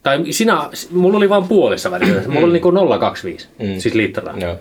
tai 0.04 0.20
sinä, 0.34 0.70
mulla 0.92 1.18
oli 1.18 1.30
vain 1.30 1.44
puolessa 1.44 1.92
välissä, 1.92 2.22
mulla 2.30 2.46
oli 2.46 2.54
niinku 2.54 2.72
0,25, 2.72 3.48
Mm. 3.60 3.80
siis 3.80 3.96
litraa. 3.96 4.38
Joo. 4.38 4.56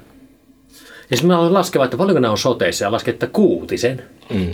Ja 1.11 1.17
sitten 1.17 1.27
mä 1.29 1.39
aloin 1.39 1.55
laskeva, 1.55 1.85
että 1.85 1.97
paljonko 1.97 2.21
nämä 2.21 2.33
on 2.33 2.39
soteissa 2.39 2.85
ja 2.85 2.93
lasken, 2.93 3.15
että 3.15 3.27
kuutisen. 3.27 4.03
Mm. 4.35 4.51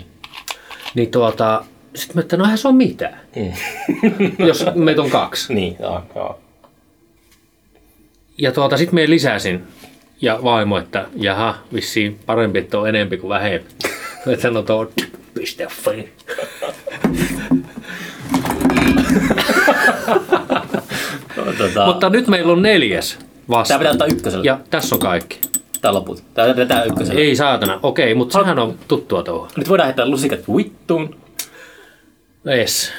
Niin 0.94 1.10
tuota, 1.10 1.64
sitten 1.94 2.16
mä 2.16 2.20
että 2.20 2.36
no 2.36 2.44
eihän 2.44 2.58
se 2.58 2.68
on 2.68 2.74
mitään, 2.76 3.20
Mm. 3.36 3.52
jos 4.46 4.64
meitä 4.74 5.02
on 5.02 5.10
kaksi. 5.10 5.54
niin, 5.54 5.76
joo, 5.80 6.02
joo. 6.14 6.38
Ja 8.38 8.52
tuota, 8.52 8.76
sitten 8.76 8.94
me 8.94 9.10
lisäsin 9.10 9.62
ja 10.20 10.38
vaimo, 10.44 10.78
että 10.78 11.06
jaha, 11.16 11.54
vissiin 11.72 12.18
parempi, 12.26 12.58
että 12.58 12.78
on 12.78 12.88
enempi 12.88 13.16
kuin 13.16 13.28
vähempi. 13.28 13.68
Että 14.32 14.50
no 14.50 14.62
tuo 14.62 14.92
piste 15.34 15.66
fi. 15.66 16.12
Tota, 21.58 21.86
Mutta 21.86 22.10
nyt 22.10 22.26
meillä 22.28 22.52
on 22.52 22.62
neljäs 22.62 23.18
vasta. 23.50 23.72
Tää 23.72 23.78
pitää 23.78 23.92
ottaa 23.92 24.06
ykkösellä. 24.06 24.44
Ja 24.44 24.60
tässä 24.70 24.94
on 24.94 25.00
kaikki. 25.00 25.40
Tää 25.86 25.94
loput. 25.94 26.24
Tää 26.34 26.54
pitää 26.54 26.84
ykkösellä. 26.84 27.20
Ei 27.20 27.36
saatana, 27.36 27.80
okei, 27.82 28.14
mutta 28.14 28.38
sehän 28.38 28.58
on 28.58 28.78
tuttua 28.88 29.22
touhua. 29.22 29.48
Nyt 29.56 29.68
voidaan 29.68 29.86
heittää 29.86 30.08
lusikat 30.08 30.40
vittuun. 30.56 31.16
Yes. 32.46 32.92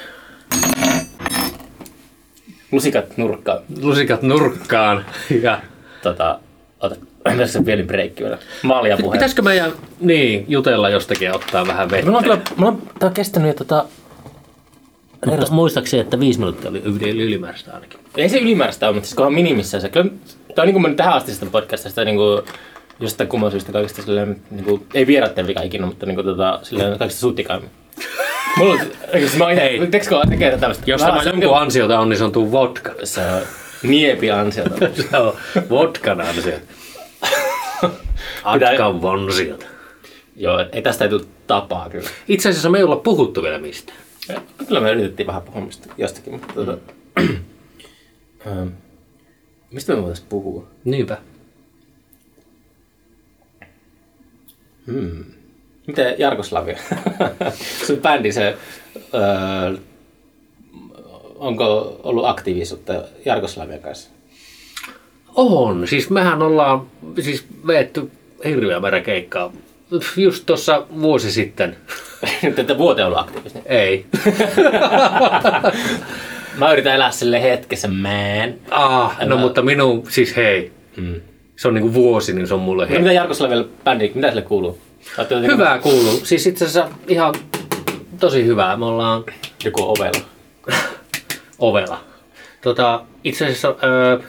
Lusikat 2.71 3.17
nurkkaan. 3.17 3.59
Lusikat 3.81 4.21
nurkkaan. 4.21 5.05
Ja 5.41 5.61
Tota, 6.03 6.39
ota. 6.79 6.95
Tässä 7.38 7.61
pieni 7.61 7.83
breikki 7.83 8.23
vielä. 8.23 8.38
Maalia 8.63 8.97
puhe. 8.97 9.13
pitäisikö 9.15 9.41
meidän 9.41 9.71
niin, 9.99 10.45
jutella 10.47 10.89
jostakin 10.89 11.25
ja 11.25 11.35
ottaa 11.35 11.67
vähän 11.67 11.91
vettä? 11.91 12.05
Mulla 12.05 12.17
on 12.17 12.23
kyllä, 12.23 12.41
mulla 12.55 12.71
on, 12.71 12.81
tää 12.99 13.07
on 13.07 13.13
kestänyt 13.13 13.47
jo 13.47 13.53
tota, 13.53 13.85
Mutta 15.25 15.51
muistaakseni, 15.51 16.01
että 16.01 16.19
viisi 16.19 16.39
minuuttia 16.39 16.69
oli 16.69 16.81
yli, 16.85 17.09
ylimääräistä 17.09 17.73
ainakin. 17.73 17.99
ei 18.17 18.29
se 18.29 18.38
ylimääräistä 18.38 18.88
ole, 18.88 18.93
mutta 18.93 19.07
siis 19.07 19.15
kunhan 19.15 19.33
minimissään 19.33 19.81
se. 19.81 19.89
Kyllä, 19.89 20.11
tää 20.55 20.63
on 20.63 20.65
niin 20.67 20.73
kuin 20.73 20.81
mennyt 20.81 20.97
tähän 20.97 21.13
asti 21.13 21.33
sitä 21.33 21.45
podcastista, 21.45 22.05
niin 22.05 22.17
kuin, 22.17 22.41
jostain 22.99 23.29
kumman 23.29 23.51
syystä 23.51 23.71
kaikista 23.71 24.01
silleen, 24.01 24.41
niin 24.51 24.65
kuin, 24.65 24.85
ei 24.93 25.07
vieraiden 25.07 25.47
vika 25.47 25.61
ikinä, 25.61 25.85
mutta 25.85 26.05
niin 26.05 26.15
kuin, 26.15 26.25
tota, 26.25 26.59
silleen 26.63 26.97
kaikista 26.97 27.19
suttikaimmin. 27.19 27.71
Mulla 28.57 28.73
on, 28.73 28.79
eikö 29.13 29.27
siis 29.27 29.37
mä 29.37 29.51
itse, 29.51 29.87
teekö 29.91 30.07
kun 30.09 30.29
tekee 30.29 30.57
tämmöistä? 30.57 30.83
Jos 30.91 31.01
Mä- 31.01 31.07
tämä 31.07 31.23
jonkun 31.23 31.57
ansiota 31.57 31.99
on, 31.99 32.09
niin 32.09 32.17
se 32.17 32.23
on 32.23 32.31
tuu 32.31 32.51
vodka. 32.51 32.91
Se 33.03 33.21
on 33.21 33.41
niepi 33.83 34.31
ansiota. 34.31 34.75
Se 35.11 35.17
on 35.17 35.33
vodkan 35.69 36.21
ansiota. 36.21 36.61
Atkan 38.43 39.01
vonsiota. 39.01 39.65
Joo, 40.35 40.65
ei 40.71 40.81
tästä 40.81 41.05
ei 41.05 41.09
tule 41.09 41.21
tapaa 41.47 41.89
kyllä. 41.89 42.09
Itse 42.27 42.49
asiassa 42.49 42.69
me 42.69 42.77
ei 42.77 42.83
olla 42.83 42.95
puhuttu 42.95 43.43
vielä 43.43 43.57
mistään. 43.57 43.97
Kyllä 44.67 44.79
me 44.79 44.91
yritettiin 44.91 45.27
vähän 45.27 45.41
puhua 45.41 45.61
mistä 45.61 45.93
jostakin, 45.97 46.33
mutta 46.33 46.53
tota, 46.53 46.77
ähm, 48.47 48.67
mistä 49.71 49.93
me 49.93 50.01
voitaisiin 50.01 50.29
puhua? 50.29 50.67
Niinpä. 50.83 51.17
Hmm. 54.88 55.23
Miten 55.88 56.15
Jarkoslavia? 56.17 56.77
se 57.88 57.95
bändi, 57.95 58.31
se, 58.31 58.57
öö, 59.13 59.77
onko 61.35 61.99
ollut 62.03 62.25
aktiivisuutta 62.25 62.93
Jarkoslavian 63.25 63.79
kanssa? 63.79 64.09
On. 65.35 65.88
Siis 65.88 66.09
mehän 66.09 66.41
ollaan 66.41 66.81
siis 67.19 67.45
veetty 67.67 68.11
hirveä 68.45 68.79
määrä 68.79 69.01
keikkaa. 69.01 69.53
Just 70.17 70.45
tuossa 70.45 70.88
vuosi 71.01 71.31
sitten. 71.31 71.77
Nyt 72.43 72.59
ette 72.59 72.77
vuoteen 72.77 73.07
ollut 73.07 73.19
aktiivisia. 73.19 73.61
Ei. 73.65 74.05
Mä 76.57 76.73
yritän 76.73 76.95
elää 76.95 77.11
sille 77.11 77.43
hetkessä, 77.43 77.88
man. 77.88 78.53
ah, 78.71 79.17
no 79.25 79.38
mutta 79.38 79.61
minun, 79.61 80.03
siis 80.09 80.35
hei. 80.35 80.71
Mm. 80.97 81.21
Se 81.58 81.68
on 81.68 81.74
niinku 81.74 81.93
vuosi, 81.93 82.34
niin 82.34 82.47
se 82.47 82.53
on 82.53 82.60
mulle 82.60 82.84
No, 82.86 82.89
hei. 82.89 82.99
mitä 82.99 83.12
Jarkoslavian 83.12 83.66
bändi, 83.84 84.12
mitä 84.16 84.28
sille 84.28 84.41
kuuluu? 84.41 84.78
Hyvää 85.47 85.80
kuuluu. 85.80 86.20
Siis 86.24 86.47
itse 86.47 86.66
asiassa 86.66 86.95
ihan 87.08 87.36
tosi 88.20 88.45
hyvää. 88.45 88.78
Me 88.78 88.86
ollaan 88.86 89.24
Joku 89.66 89.82
ovella. 89.84 90.22
ovella. 91.60 91.99
Tota, 92.62 93.01
itse 93.24 93.45
asiassa, 93.45 93.76
öö, 93.84 94.20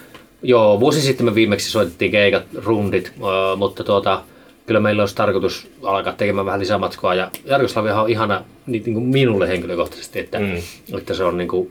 joo, 0.43 0.81
vuosi 0.81 1.01
sitten 1.01 1.27
me 1.27 1.35
viimeksi 1.35 1.71
soitettiin 1.71 2.11
keikat, 2.11 2.43
rundit, 2.65 3.13
öö, 3.23 3.57
mutta 3.57 3.85
tuota, 3.85 4.23
kyllä 4.67 4.81
meillä 4.81 5.03
olisi 5.03 5.15
tarkoitus 5.17 5.69
alkaa 5.83 6.13
tekemään 6.13 6.47
vähän 6.47 6.61
lisää 6.61 6.79
matkoa. 6.79 7.15
Ja 7.15 7.31
Jarkoslaviahan 7.45 8.03
on 8.05 8.11
ihana 8.11 8.45
niin, 8.67 8.83
niin 8.87 8.95
kuin 8.95 9.07
minulle 9.07 9.49
henkilökohtaisesti, 9.49 10.19
että, 10.19 10.39
Mm. 10.39 10.53
että 10.99 11.15
se 11.15 11.25
on 11.25 11.37
niin 11.39 11.49
kuin 11.49 11.71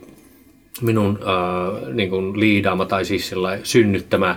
minun 0.82 1.20
öö, 1.22 1.93
niin 1.93 2.10
kuin 2.10 2.39
liidaama 2.39 2.86
tai 2.86 3.05
siis 3.05 3.32
synnyttämä 3.64 4.36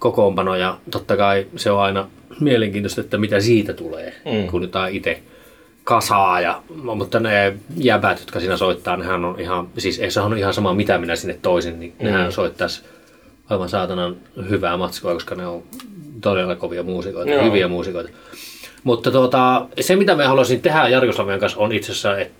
kokoonpano. 0.00 0.56
Ja 0.56 0.78
totta 0.90 1.16
kai 1.16 1.46
se 1.56 1.70
on 1.70 1.80
aina 1.80 2.08
mielenkiintoista, 2.40 3.00
että 3.00 3.18
mitä 3.18 3.40
siitä 3.40 3.72
tulee, 3.72 4.12
Mm. 4.24 4.46
kun 4.50 4.62
jotain 4.62 4.96
itse 4.96 5.18
kasaa. 5.84 6.40
Ja, 6.40 6.62
mutta 6.74 7.20
ne 7.20 7.54
jäbät, 7.76 8.20
jotka 8.20 8.40
siinä 8.40 8.56
soittaa, 8.56 8.96
nehän 8.96 9.24
on 9.24 9.40
ihan, 9.40 9.68
siis 9.78 9.98
ei 9.98 10.10
se 10.10 10.20
on 10.20 10.38
ihan 10.38 10.54
sama 10.54 10.74
mitä 10.74 10.98
minä 10.98 11.16
sinne 11.16 11.38
toisin, 11.42 11.80
niin 11.80 11.92
mm. 11.98 12.04
nehän 12.04 12.32
soittaisi 12.32 12.82
aivan 13.50 13.68
saatanan 13.68 14.16
hyvää 14.50 14.76
matskua, 14.76 15.12
koska 15.14 15.34
ne 15.34 15.46
on 15.46 15.62
todella 16.20 16.56
kovia 16.56 16.82
muusikoita, 16.82 17.30
Joo. 17.30 17.44
hyviä 17.44 17.68
muusikoita. 17.68 18.10
Mutta 18.84 19.10
tuota, 19.10 19.66
se 19.80 19.96
mitä 19.96 20.14
me 20.14 20.24
haluaisin 20.26 20.60
tehdä 20.62 20.88
Jarkoslavian 20.88 21.40
kanssa 21.40 21.58
on 21.60 21.72
itse 21.72 21.92
asiassa, 21.92 22.18
että 22.18 22.34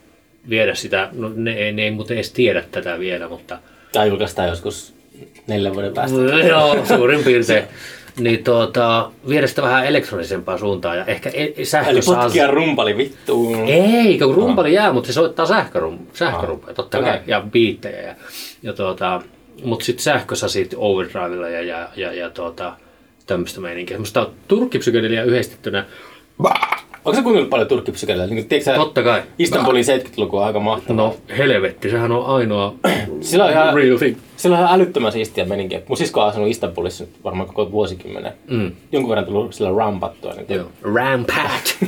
viedä 0.48 0.74
sitä, 0.74 1.08
no 1.12 1.32
ne, 1.36 1.52
ei- 1.52 1.72
ne 1.72 1.82
ei 1.82 1.90
muuten 1.90 2.16
edes 2.16 2.32
tiedä 2.32 2.64
tätä 2.70 2.98
vielä, 2.98 3.28
mutta 3.28 3.58
Tai 3.92 4.08
julkaistaan 4.08 4.48
joskus 4.48 4.94
neljän 5.46 5.74
vuoden 5.74 5.94
päästä. 5.94 6.18
Joo, 6.48 6.86
suurin 6.86 7.24
piirtein. 7.24 7.64
Niin 8.20 8.44
tuota, 8.44 9.10
viedä 9.28 9.46
sitä 9.46 9.62
vähän 9.62 9.86
elektronisempaan 9.86 10.58
suuntaan 10.58 10.98
ja 10.98 11.04
ehkä 11.04 11.30
e- 11.34 11.52
Eli 11.56 11.64
sähkösaz... 11.64 12.16
potkia 12.16 12.46
rumpali 12.46 12.96
vittuun. 12.96 13.68
Ei, 13.68 14.18
kun 14.18 14.34
rumpali 14.34 14.72
jää, 14.74 14.92
mutta 14.92 15.06
se 15.06 15.12
soittaa 15.12 15.46
sähkörum, 15.46 15.98
sähkörumpeja, 16.12 16.74
totta 16.74 16.98
Okei. 16.98 17.10
kai, 17.10 17.20
ja 17.26 17.40
biittejä. 17.52 18.02
Ja, 18.02 18.14
ja 18.62 18.72
tuota, 18.72 19.22
mutta 19.64 19.84
sitten 19.84 20.02
sähkösasit 20.02 20.74
overdrivella 20.76 21.48
ja, 21.48 21.62
ja, 21.62 21.88
ja, 21.96 22.12
ja 22.12 22.30
tuota, 22.30 22.72
tämmöistä 23.26 23.60
meininkiä. 23.60 23.94
Semmoista 23.94 24.28
turkkipsykedelia 24.48 25.24
yhdistettynä. 25.24 25.84
Onko 27.04 27.14
se 27.14 27.22
kuunnellut 27.22 27.50
paljon 27.50 27.68
turkkipsykedelia? 27.68 28.26
Niin, 28.26 28.48
tiedätkö 28.48 28.70
sä, 28.70 28.76
Totta 28.76 29.02
kai. 29.02 29.22
Istanbulin 29.38 29.84
70-luku 29.84 30.36
on 30.36 30.44
aika 30.44 30.60
mahtava. 30.60 30.96
No 30.96 31.16
helvetti, 31.38 31.90
sehän 31.90 32.12
on 32.12 32.26
ainoa 32.26 32.74
Sillä 33.20 33.44
on 33.44 33.50
ihan, 33.50 33.74
real 33.74 33.98
thing. 33.98 34.16
Sillä 34.40 34.58
on 34.58 34.64
ihan 34.64 34.74
älyttömän 34.74 35.12
siistiä 35.12 35.44
meininkiä. 35.44 35.80
Mun 35.88 35.96
sisko 35.96 36.20
on 36.22 36.28
asunut 36.28 36.48
Istanbulissa 36.48 37.04
varmaan 37.24 37.46
koko 37.48 37.72
vuosikymmenen. 37.72 38.32
Mm. 38.50 38.72
Jonkun 38.92 39.08
verran 39.08 39.24
tullut 39.26 39.54
sillä 39.54 39.70
rampattua. 39.78 40.32
Niin 40.34 40.46
Joo. 40.48 40.66
Rampat. 40.94 41.78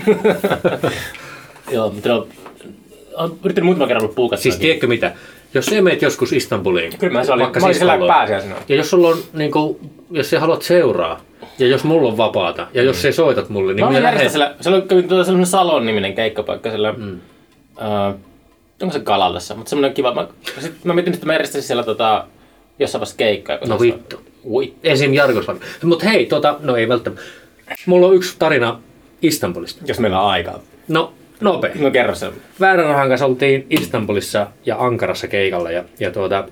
Joo, 1.73 1.91
mutta 1.91 2.15
on, 2.15 2.27
on 3.16 3.39
yrittänyt 3.45 3.65
muutaman 3.66 3.89
kerran 3.89 4.03
ollut 4.05 4.15
puukassa. 4.16 4.43
Siis 4.43 4.57
tiedätkö 4.57 4.87
mitä? 4.87 5.12
Jos 5.55 5.66
sä 5.66 5.83
meet 5.83 6.03
joskus 6.03 6.33
Istanbuliin, 6.33 6.99
Kyllä 6.99 7.12
mä 7.12 7.24
se 7.24 7.33
oli, 7.33 7.43
vaikka 7.43 7.61
mä 7.61 7.66
olin 7.66 7.77
siellä 7.77 7.93
siskolla- 7.95 8.12
pääsiäisenä. 8.12 8.55
ja 8.69 8.77
jos 8.77 8.91
sulla 8.91 9.09
on, 9.09 9.19
niin 9.33 9.51
kuin, 9.53 9.77
jos 10.11 10.31
sä 10.31 10.41
haluat 10.41 10.62
seuraa, 10.62 11.20
ja 11.59 11.66
jos 11.66 11.85
mulla 11.85 12.09
on 12.09 12.16
vapaata, 12.16 12.66
ja 12.74 12.83
jos 12.83 13.03
sä 13.03 13.12
soitat 13.12 13.49
mulle, 13.49 13.74
niin 13.74 13.85
Mä 13.85 13.91
minä 13.91 14.03
lähden... 14.03 14.31
siellä, 14.31 14.55
siellä 14.61 14.83
oli 14.93 15.03
tuota 15.03 15.24
sellainen 15.24 15.47
Salon-niminen 15.47 16.15
keikkapaikka 16.15 16.70
siellä, 16.70 16.93
mm. 16.93 17.20
uh, 17.77 18.20
onko 18.83 18.93
se 18.93 19.01
Kalallassa, 19.01 19.55
mutta 19.55 19.70
semmoinen 19.70 19.95
kiva. 19.95 20.15
Mä, 20.15 20.27
sit 20.59 20.85
mä 20.85 20.95
mietin, 20.95 21.15
että 21.15 21.27
mä 21.27 21.33
järjestäisin 21.33 21.66
siellä 21.66 21.83
tota, 21.83 22.27
jossain 22.78 23.01
vaiheessa 23.01 23.16
keikkaa. 23.16 23.59
No 23.69 23.81
vittu. 23.81 24.20
Ui. 24.44 24.74
Esim. 24.85 25.15
Jarkoslavi. 25.15 25.61
Mutta 25.82 26.09
hei, 26.09 26.27
tota, 26.27 26.57
no 26.61 26.77
ei 26.77 26.89
välttämättä. 26.89 27.24
Mulla 27.86 28.07
on 28.07 28.15
yksi 28.15 28.36
tarina 28.39 28.81
Istanbulista. 29.23 29.85
Jos 29.86 29.99
meillä 29.99 30.23
on 30.23 30.31
aikaa. 30.31 30.61
No, 30.89 31.12
nopea. 31.40 31.70
No 31.81 31.90
kerro 31.90 32.15
se. 32.15 32.31
Vääränrahan 32.61 33.09
kanssa 33.09 33.27
oltiin 33.27 33.66
Istanbulissa 33.70 34.47
ja 34.66 34.77
Ankarassa 34.78 35.28
keikalla 35.28 35.70
ja, 35.70 35.85
ja 36.01 36.11
tuota, 36.11 36.44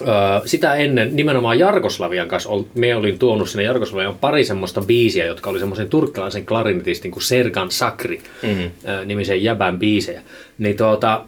ö, 0.00 0.04
sitä 0.44 0.74
ennen 0.74 1.16
nimenomaan 1.16 1.58
Jarkoslavian 1.58 2.28
kanssa 2.28 2.48
ol, 2.50 2.62
me 2.74 2.96
olin 2.96 3.18
tuonut 3.18 3.48
sinne 3.48 3.62
Jarkoslavian 3.64 4.18
pari 4.18 4.44
semmoista 4.44 4.80
biisiä, 4.80 5.26
jotka 5.26 5.50
oli 5.50 5.58
semmoisen 5.58 5.88
turkkilaisen 5.88 6.46
klarinetistin 6.46 7.10
kuin 7.10 7.22
Sergan 7.22 7.70
Sakri 7.70 8.20
Mhm. 8.42 8.60
ö, 8.88 9.04
nimisen 9.04 9.42
jäbän 9.44 9.78
biisejä. 9.78 10.22
Niin 10.58 10.76
tuota, 10.76 11.24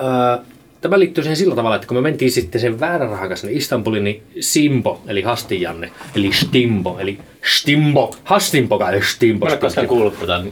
ö, 0.00 0.38
Tämä 0.80 0.98
liittyy 0.98 1.24
siihen 1.24 1.36
sillä 1.36 1.54
tavalla, 1.54 1.76
että 1.76 1.88
kun 1.88 1.96
me 1.96 2.00
mentiin 2.00 2.30
sitten 2.30 2.60
sen 2.60 2.80
väärän 2.80 3.10
rahan 3.10 3.28
kanssa 3.28 3.46
niin 3.46 3.58
Istanbulin, 3.58 4.04
niin 4.04 4.22
Simbo, 4.40 5.02
eli 5.06 5.22
Hastijanne, 5.22 5.92
eli 6.16 6.32
Stimbo, 6.32 6.98
eli 6.98 7.18
Stimbo, 7.58 8.16
Hastimpoka, 8.24 8.90
eli 8.90 9.02
Stimbo. 9.02 9.46
Mä 9.46 9.52
en 9.52 9.58
koskaan 9.58 9.86
kuullut 9.86 10.20
tätä 10.20 10.42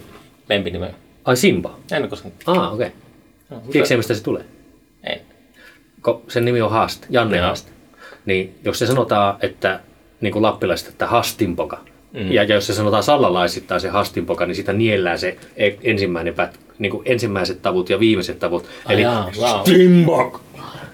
lempinimeä. 0.49 0.95
Ai 1.25 1.37
Simba. 1.37 1.79
En 1.93 2.03
ole 2.03 2.09
koskaan. 2.09 2.35
Ah, 2.47 2.75
okei. 2.75 2.87
Okay. 2.87 2.99
No, 3.51 3.61
Tiedätkö 3.73 3.89
sä, 3.89 3.97
mistä 3.97 4.15
se 4.15 4.23
tulee? 4.23 4.45
En. 5.05 5.21
Kun 6.03 6.23
sen 6.29 6.45
nimi 6.45 6.63
on 6.63 6.71
Haast, 6.71 7.07
Janne 7.11 7.37
Joo. 7.37 7.47
Haast. 7.47 7.69
Niin 8.27 8.55
jos 8.65 8.79
se 8.79 8.87
sanotaan, 8.87 9.37
että 9.41 9.81
niin 10.21 10.33
kuin 10.33 10.43
lappilaiset, 10.43 10.89
että 10.89 11.07
Hastinpoka, 11.07 11.85
mm. 12.13 12.33
ja 12.33 12.45
jos 12.45 12.67
se 12.67 12.75
sanotaan 12.75 13.03
sallalaisittain 13.03 13.81
se 13.81 13.89
Hastinpoka, 13.89 14.47
niin 14.47 14.57
sitä 14.57 14.73
niellään 14.73 15.19
se 15.19 15.37
e- 15.57 15.77
ensimmäinen 15.83 16.35
pät, 16.35 16.61
niin 16.79 16.91
kuin 16.91 17.03
ensimmäiset 17.05 17.63
tavut 17.63 17.91
ja 17.91 18.01
viimeiset 18.01 18.39
tavut. 18.39 18.65
Ai 18.85 18.95
Eli 18.95 19.03
jaa, 19.03 19.31
wow. 19.39 20.33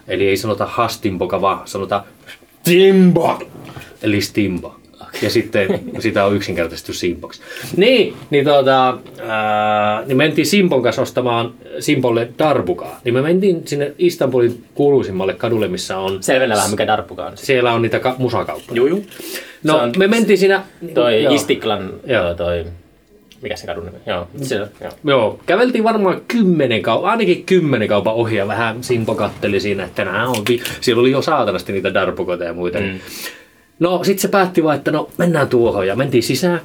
Eli 0.08 0.28
ei 0.28 0.36
sanota 0.36 0.66
Hastinpoka, 0.66 1.40
vaan 1.40 1.60
sanotaan 1.64 2.02
Stimbok. 2.60 3.44
Eli 4.02 4.20
Stimbo. 4.20 4.76
Ja 5.22 5.30
sitten 5.30 5.80
sitä 5.98 6.24
on 6.24 6.36
yksinkertaisesti 6.36 6.92
Simpoksi. 6.92 7.40
Niin, 7.76 8.14
niin, 8.30 8.44
tuota, 8.44 8.98
ää, 9.22 10.02
niin 10.06 10.16
mentiin 10.16 10.46
Simpon 10.46 10.82
kanssa 10.82 11.02
ostamaan 11.02 11.54
Simpolle 11.80 12.28
darbukaa. 12.38 13.00
Niin 13.04 13.14
me 13.14 13.22
mentiin 13.22 13.62
sinne 13.68 13.92
Istanbulin 13.98 14.64
kuuluisimmalle 14.74 15.34
kadulle, 15.34 15.68
missä 15.68 15.98
on... 15.98 16.22
Selvennä 16.22 16.56
vähän, 16.56 16.70
mikä 16.70 16.86
darppuka 16.86 17.26
on. 17.26 17.32
Siellä 17.34 17.72
on 17.72 17.82
niitä 17.82 17.98
ka- 17.98 18.14
musakauppoja. 18.18 18.76
Juu, 18.76 18.86
juu. 18.86 19.04
No, 19.62 19.80
me 19.96 20.06
mentiin 20.06 20.38
siinä... 20.38 20.62
Toi 20.94 21.22
joo. 21.22 21.34
Istiklan, 21.34 21.90
joo. 22.06 22.34
toi, 22.34 22.64
mikä 23.42 23.56
se 23.56 23.66
kadun 23.66 23.84
nimi? 23.84 23.98
Joo, 24.06 24.28
se, 24.42 24.54
joo. 24.56 24.92
Joo, 25.04 25.40
käveltiin 25.46 25.84
varmaan 25.84 26.20
kymmenen 26.28 26.82
kaupan, 26.82 27.10
ainakin 27.10 27.44
kymmenen 27.44 27.88
kaupan 27.88 28.14
ohi 28.14 28.36
ja 28.36 28.48
vähän 28.48 28.82
Simpo 28.84 29.14
katteli 29.14 29.60
siinä, 29.60 29.84
että 29.84 30.04
nämä 30.04 30.28
on, 30.28 30.36
vi- 30.48 30.62
siellä 30.80 31.00
oli 31.00 31.10
jo 31.10 31.22
saatanasti 31.22 31.72
niitä 31.72 31.94
darpukoita 31.94 32.44
ja 32.44 32.52
muita. 32.52 32.78
Mm. 32.78 32.98
No 33.80 34.04
sit 34.04 34.18
se 34.18 34.28
päätti 34.28 34.64
vaan, 34.64 34.76
että 34.76 34.90
no 34.90 35.10
mennään 35.18 35.48
tuohon 35.48 35.86
ja 35.86 35.96
mentiin 35.96 36.22
sisään. 36.22 36.60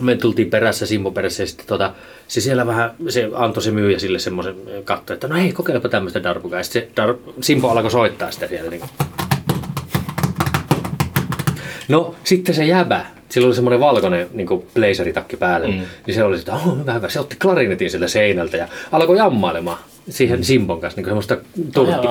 Me 0.00 0.16
tultiin 0.16 0.50
perässä, 0.50 0.86
Simpo 0.86 1.10
perässä 1.10 1.42
ja 1.42 1.46
sitten 1.46 1.66
tota, 1.66 1.92
se 2.28 2.40
siellä 2.40 2.66
vähän, 2.66 2.90
se 3.08 3.30
antoi 3.34 3.62
se 3.62 3.70
myyjä 3.70 3.98
sille 3.98 4.18
semmoisen 4.18 4.54
katto, 4.84 5.12
että 5.12 5.28
no 5.28 5.34
hei 5.36 5.52
kokeilepa 5.52 5.88
tämmöistä 5.88 6.22
darpukaa. 6.22 6.60
Ja 6.60 6.64
sitten 6.64 6.82
se 6.82 6.88
dar, 6.96 7.14
Simpo 7.40 7.68
alkoi 7.70 7.90
soittaa 7.90 8.30
sitä 8.30 8.46
siellä. 8.46 8.70
Niin 8.70 8.82
No 11.88 12.14
sitten 12.24 12.54
se 12.54 12.64
jäbä, 12.64 13.06
sillä 13.28 13.46
oli 13.46 13.54
semmoinen 13.54 13.80
valkoinen 13.80 14.26
niin 14.32 14.48
blazeritakki 14.74 15.36
päällä, 15.36 15.68
mm. 15.68 15.80
niin 16.06 16.14
se 16.14 16.24
oli, 16.24 16.38
että 16.38 16.54
oh, 16.54 16.78
hyvä, 16.78 16.92
hyvä. 16.92 17.08
Se 17.08 17.20
otti 17.20 17.36
klarinetin 17.42 17.90
sieltä 17.90 18.08
seinältä 18.08 18.56
ja 18.56 18.68
alkoi 18.92 19.16
jammailemaan 19.16 19.78
siihen 20.10 20.44
Simpon 20.44 20.80
kanssa 20.80 21.00
niin 21.00 21.06
semmoista 21.06 21.36
turkki. 21.74 22.08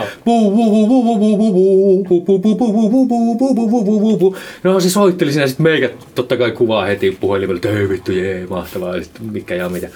No 4.63 4.79
se 4.79 4.89
soitteli 4.89 5.31
siinä, 5.31 5.47
sitten 5.47 5.63
meikä 5.63 5.89
totta 6.15 6.37
kai 6.37 6.51
kuvaa 6.51 6.85
heti 6.85 7.17
puhelimella, 7.21 7.57
että 7.57 7.71
hei 7.71 7.89
vittu, 7.89 8.11
jee, 8.11 8.47
mahtavaa, 8.49 8.95
ja 8.95 9.03
sitten 9.03 9.25
mikä 9.25 9.55
ja 9.55 9.69
mitä. 9.69 9.89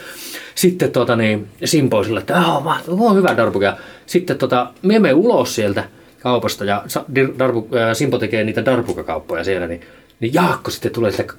Sitten 0.56 0.92
tota, 0.92 1.16
niin, 1.16 1.48
Simpo 1.66 2.04
sillä, 2.04 2.20
että 2.20 2.38
oh, 2.40 2.64
mahtavaa, 2.64 3.06
oh, 3.06 3.16
hyvä 3.16 3.38
darbuka. 3.38 3.78
Sitten 4.06 4.38
tota, 4.38 4.74
me 4.82 5.14
ulos 5.14 5.56
sieltä 5.56 5.84
kaupasta 6.20 6.66
ja 6.66 6.84
darbu, 7.40 7.68
ää, 7.76 7.94
Simpo 7.94 8.18
tekee 8.18 8.44
niitä 8.44 8.66
darbukakauppoja 8.66 9.44
siellä, 9.44 9.68
niin, 9.68 9.82
niin 10.20 10.34
Jaakko 10.34 10.72
sitten 10.72 10.92
tulee 10.92 11.12
sieltä 11.12 11.34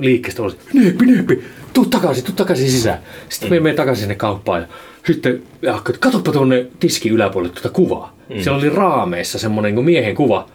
liikkeestä 0.00 0.42
ulos, 0.42 0.58
neepi, 0.72 1.06
neepi, 1.06 1.44
tuu 1.72 1.84
takaisin, 1.84 2.24
tuu 2.24 2.34
takaisin 2.34 2.70
sisään. 2.70 2.98
Sitten 3.28 3.50
me 3.50 3.54
menemme 3.54 3.76
takaisin 3.76 4.02
sinne 4.02 4.14
kauppaan 4.14 4.62
ja 4.62 4.68
sitten 5.06 5.42
Jaakko, 5.62 5.92
katoppa 6.00 6.32
tuonne 6.32 6.66
tiskin 6.80 7.12
yläpuolelle 7.12 7.54
tuota 7.54 7.68
kuvaa. 7.68 8.16
Mm. 8.28 8.40
Siellä 8.42 8.58
oli 8.58 8.70
raameissa 8.70 9.38
semmoinen 9.38 9.74
niin 9.74 9.84
miehen 9.84 10.14
kuva. 10.14 10.46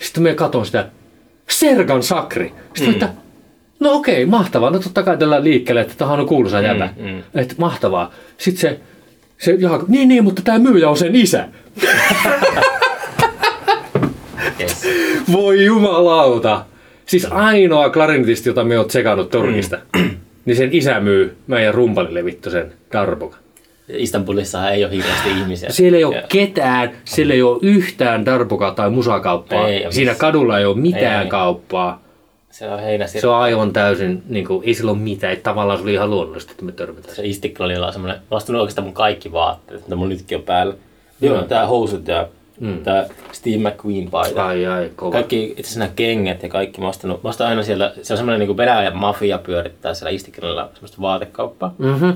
Sitten 0.00 0.22
me 0.22 0.34
katon 0.34 0.66
sitä, 0.66 0.88
Sergan 1.50 2.02
Sakri. 2.02 2.52
Sitten 2.74 2.86
mm. 2.86 2.92
että, 2.92 3.08
no 3.80 3.92
okei, 3.92 4.26
mahtavaa. 4.26 4.70
No 4.70 4.78
totta 4.78 5.02
kai 5.02 5.16
tällä 5.16 5.44
liikkeelle, 5.44 5.80
että 5.80 5.94
tämähän 5.96 6.20
on 6.20 6.26
kuuluisa 6.26 6.60
jäbä. 6.60 6.88
Mm, 6.96 7.08
mm. 7.08 7.22
Että 7.34 7.54
mahtavaa. 7.58 8.12
Sitten 8.38 8.60
se, 8.60 8.80
se 9.38 9.52
Jaakko, 9.52 9.86
niin 9.88 10.08
niin, 10.08 10.24
mutta 10.24 10.42
tämä 10.42 10.58
myyjä 10.58 10.88
on 10.88 10.96
sen 10.96 11.16
isä. 11.16 11.48
Yes. 14.64 14.86
Voi 15.32 15.64
jumalauta. 15.64 16.64
Siis 17.06 17.26
ainoa 17.30 17.90
klarinetisti, 17.90 18.48
jota 18.48 18.64
me 18.64 18.78
oot 18.78 18.88
tsekannut 18.88 19.30
Turkista, 19.30 19.78
niin 20.44 20.56
sen 20.56 20.68
isä 20.72 21.00
myy 21.00 21.36
meidän 21.46 21.74
rumpalille 21.74 22.24
vittu 22.24 22.50
sen 22.50 22.72
darbuka. 22.92 23.36
Istanbulissa 23.88 24.70
ei 24.70 24.84
ole 24.84 24.92
hirveästi 24.92 25.30
ihmisiä. 25.30 25.70
Siellä 25.70 25.98
ei 25.98 26.04
ole 26.04 26.16
Ja- 26.16 26.22
ketään, 26.28 26.90
siellä 27.04 27.34
ei 27.34 27.42
ole 27.42 27.58
yhtään 27.62 28.24
darbukaa 28.26 28.70
tai 28.70 28.90
musakauppaa. 28.90 29.68
Ei 29.68 29.78
Siinä 29.78 29.88
missään. 30.12 30.16
kadulla 30.16 30.58
ei 30.58 30.64
ole 30.64 30.76
mitään 30.76 31.22
Ei. 31.24 31.28
kauppaa. 31.30 32.02
Se 32.50 32.68
on 32.68 32.80
heinäsirkka. 32.80 33.20
Se 33.20 33.26
on 33.28 33.34
aivan 33.36 33.72
täysin, 33.72 34.22
niin 34.28 34.46
kuin, 34.46 34.64
ei 34.66 34.74
sillä 34.74 34.90
ole 34.90 34.98
mitään. 34.98 35.32
Että 35.32 35.42
tavallaan 35.42 35.78
se 35.78 35.82
oli 35.82 35.92
ihan 35.94 36.10
luonnollista, 36.10 36.50
että 36.52 36.64
me 36.64 36.72
törmätään. 36.72 37.14
se 37.16 37.22
Istiklalilla 37.26 37.86
on 37.86 37.92
semmoinen, 37.92 38.16
mä 38.30 38.36
ostin 38.36 38.54
oikeastaan 38.54 38.84
mun 38.86 38.94
kaikki 38.94 39.32
vaatteet, 39.32 39.80
mitä 39.82 39.96
mulla 39.96 40.08
nytkin 40.08 40.38
on 40.38 40.44
päällä. 40.44 40.74
Joo, 41.20 41.42
tää 41.42 41.66
housut 41.66 42.08
ja 42.08 42.28
mm. 42.60 42.78
tää 42.78 43.06
Steve 43.32 43.70
McQueen 43.70 44.10
paita. 44.10 44.46
Ai 44.46 44.66
ai, 44.66 44.90
kova. 44.96 45.12
Kaikki 45.12 45.44
itse 45.44 45.60
asiassa 45.60 45.78
nämä 45.78 45.92
kengät 45.96 46.42
ja 46.42 46.48
kaikki 46.48 46.80
mä 46.80 46.88
ostanut. 46.88 47.22
Mä 47.22 47.28
ostan 47.28 47.46
aina 47.46 47.62
siellä, 47.62 47.92
se 48.02 48.12
on 48.12 48.16
semmoinen 48.16 48.48
niin 48.48 48.56
Venäjän 48.56 48.96
mafia 48.96 49.38
pyörittää 49.38 49.94
siellä 49.94 50.10
Istiklalilla 50.10 50.70
semmoista 50.74 51.00
vaatekauppaa. 51.00 51.74
Mhm. 51.78 52.10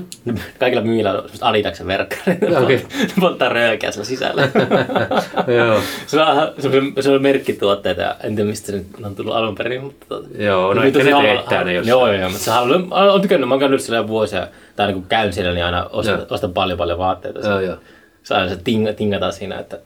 Kaikilla 0.59 0.83
myyjillä 0.83 1.11
on 1.11 1.17
semmoista 1.17 1.47
Adidaksen 1.47 1.87
verkkarit. 1.87 2.39
Okei. 2.63 2.85
Ne 2.99 3.13
polttaa 3.19 3.49
röökiä 3.49 3.91
siellä 3.91 4.05
sisällä. 4.05 4.41
Joo. 5.57 5.79
se, 6.07 6.21
on, 6.21 6.51
se, 6.59 6.67
on, 6.67 6.93
se 7.03 7.11
on 7.11 7.21
merkkituotteita 7.21 8.15
en 8.23 8.35
tiedä 8.35 8.49
mistä 8.49 8.71
se 8.71 8.77
nyt 8.77 8.87
on 9.05 9.15
tullut 9.15 9.35
alun 9.35 9.55
perin. 9.55 9.83
Mutta 9.83 10.05
tuota, 10.09 10.27
Joo, 10.37 10.73
no 10.73 10.81
Nyt 10.81 10.95
ehkä 10.95 11.17
on 11.17 11.23
ne 11.23 11.29
teettää 11.29 11.63
ne 11.63 11.73
jossain. 11.73 11.89
Joo, 11.89 12.07
joo, 12.07 12.15
joo, 12.15 12.29
mutta 12.29 12.45
se 12.45 12.51
haluaa, 12.51 13.11
olen 13.11 13.21
tykännyt, 13.21 13.49
mä 13.49 13.53
oon 13.53 13.59
käynyt 13.59 13.81
siellä 13.81 14.07
vuosia, 14.07 14.47
tai 14.75 14.87
niin 14.87 14.95
kun 14.95 15.05
käyn 15.09 15.33
siellä, 15.33 15.53
niin 15.53 15.65
aina 15.65 15.85
ostan, 15.91 16.25
ostan 16.29 16.53
paljon 16.53 16.77
paljon 16.77 16.97
vaatteita. 16.97 17.39
Joo, 17.39 17.59
joo. 17.59 17.77
Se 18.23 18.35
aina 18.35 18.49
se 18.49 18.55
ting, 18.63 18.87
tingataan 18.97 19.33
siinä, 19.33 19.59
että 19.59 19.79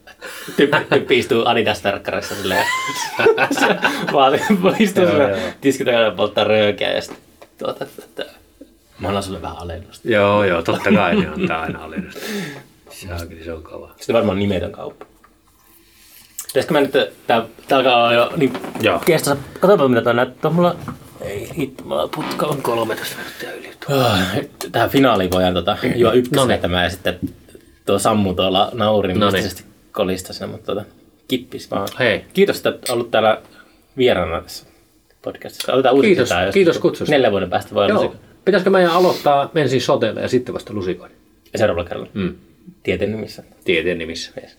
tyyppi, 0.56 0.76
tyyppi 0.90 1.18
istuu 1.18 1.44
Adidas-verkkarissa 1.44 2.34
silleen. 2.34 2.66
vaan 4.12 4.34
istuu 4.78 5.02
Joo, 5.04 5.12
siinä 5.12 5.28
joo. 5.28 5.38
tiskitakana 5.60 6.10
polttaa 6.10 6.44
röökiä 6.44 6.92
ja 6.92 7.00
sitten 7.00 7.22
tuota, 7.58 7.84
että 7.98 8.24
mä 8.98 9.08
annan 9.08 9.22
sulle 9.22 9.42
vähän 9.42 9.58
alennusta. 9.58 10.08
Joo, 10.08 10.44
joo, 10.44 10.62
totta 10.62 10.92
kai 10.92 11.16
ne 11.16 11.26
antaa 11.26 11.62
aina 11.62 11.84
alennusta. 11.84 12.20
Se 12.90 13.06
on, 13.20 13.28
kyllä 13.28 13.44
se 13.44 13.52
on 13.52 13.62
kova. 13.62 13.94
Sitten 13.96 14.14
varmaan 14.14 14.38
nimetön 14.38 14.72
kauppa. 14.72 15.06
Pitäisikö 16.46 16.74
mä 16.74 16.80
nyt, 16.80 16.92
tää, 17.26 17.42
tää 17.68 17.78
alkaa 17.78 17.96
olla 17.96 18.12
jo 18.12 18.32
niin 18.36 18.52
Joo. 18.80 18.98
kestossa. 18.98 19.36
Katsotaan 19.60 19.90
mitä 19.90 20.02
tää 20.02 20.12
näyttää. 20.12 20.50
Mulla 20.50 20.76
ei 21.20 21.50
hitto, 21.58 21.84
mulla 21.84 22.08
putka 22.08 22.46
on 22.46 22.62
13 22.62 23.16
minuuttia 23.16 23.52
yli. 23.52 23.70
Tähän 24.72 24.90
finaaliin 24.90 25.30
voidaan 25.30 25.54
tota, 25.54 25.76
juo 25.94 26.10
Noniin. 26.10 26.24
ykkösettämään 26.26 26.84
ja 26.84 26.90
sitten 26.90 27.18
tuo 27.86 27.98
Sammu 27.98 28.34
tuolla 28.34 28.70
naurin 28.72 29.20
Noniin. 29.20 29.34
mystisesti 29.42 29.70
kolista 29.92 30.32
siinä, 30.32 30.46
mutta 30.46 30.66
tota, 30.74 30.84
kippis 31.28 31.70
vaan. 31.70 31.88
Hei. 31.98 32.24
Kiitos, 32.34 32.56
että 32.56 32.68
olet 32.68 32.90
ollut 32.90 33.10
täällä 33.10 33.42
vieraana 33.96 34.40
tässä 34.40 34.66
podcastissa. 35.22 35.74
Uudet 35.74 35.92
Kiitos, 36.00 36.30
jos 36.44 36.54
kiitos 36.54 36.78
kutsusta. 36.78 37.10
Neljän 37.14 37.32
vuoden 37.32 37.50
päästä 37.50 37.74
voi 37.74 37.84
olla 37.84 38.02
Joo. 38.02 38.14
Pitäisikö 38.44 38.70
meidän 38.70 38.90
aloittaa 38.90 39.50
ensin 39.54 39.80
soteella 39.80 40.20
ja 40.20 40.28
sitten 40.28 40.54
vasta 40.54 40.72
lusikoida? 40.72 41.14
ja 41.52 41.58
seuraavalla 41.58 41.88
kerralla. 41.88 42.10
Mm. 42.14 42.34
Tieteen 42.82 43.12
nimissä. 43.12 43.42
Tieteen 43.64 43.98
nimissä. 43.98 44.32
Yes. 44.42 44.58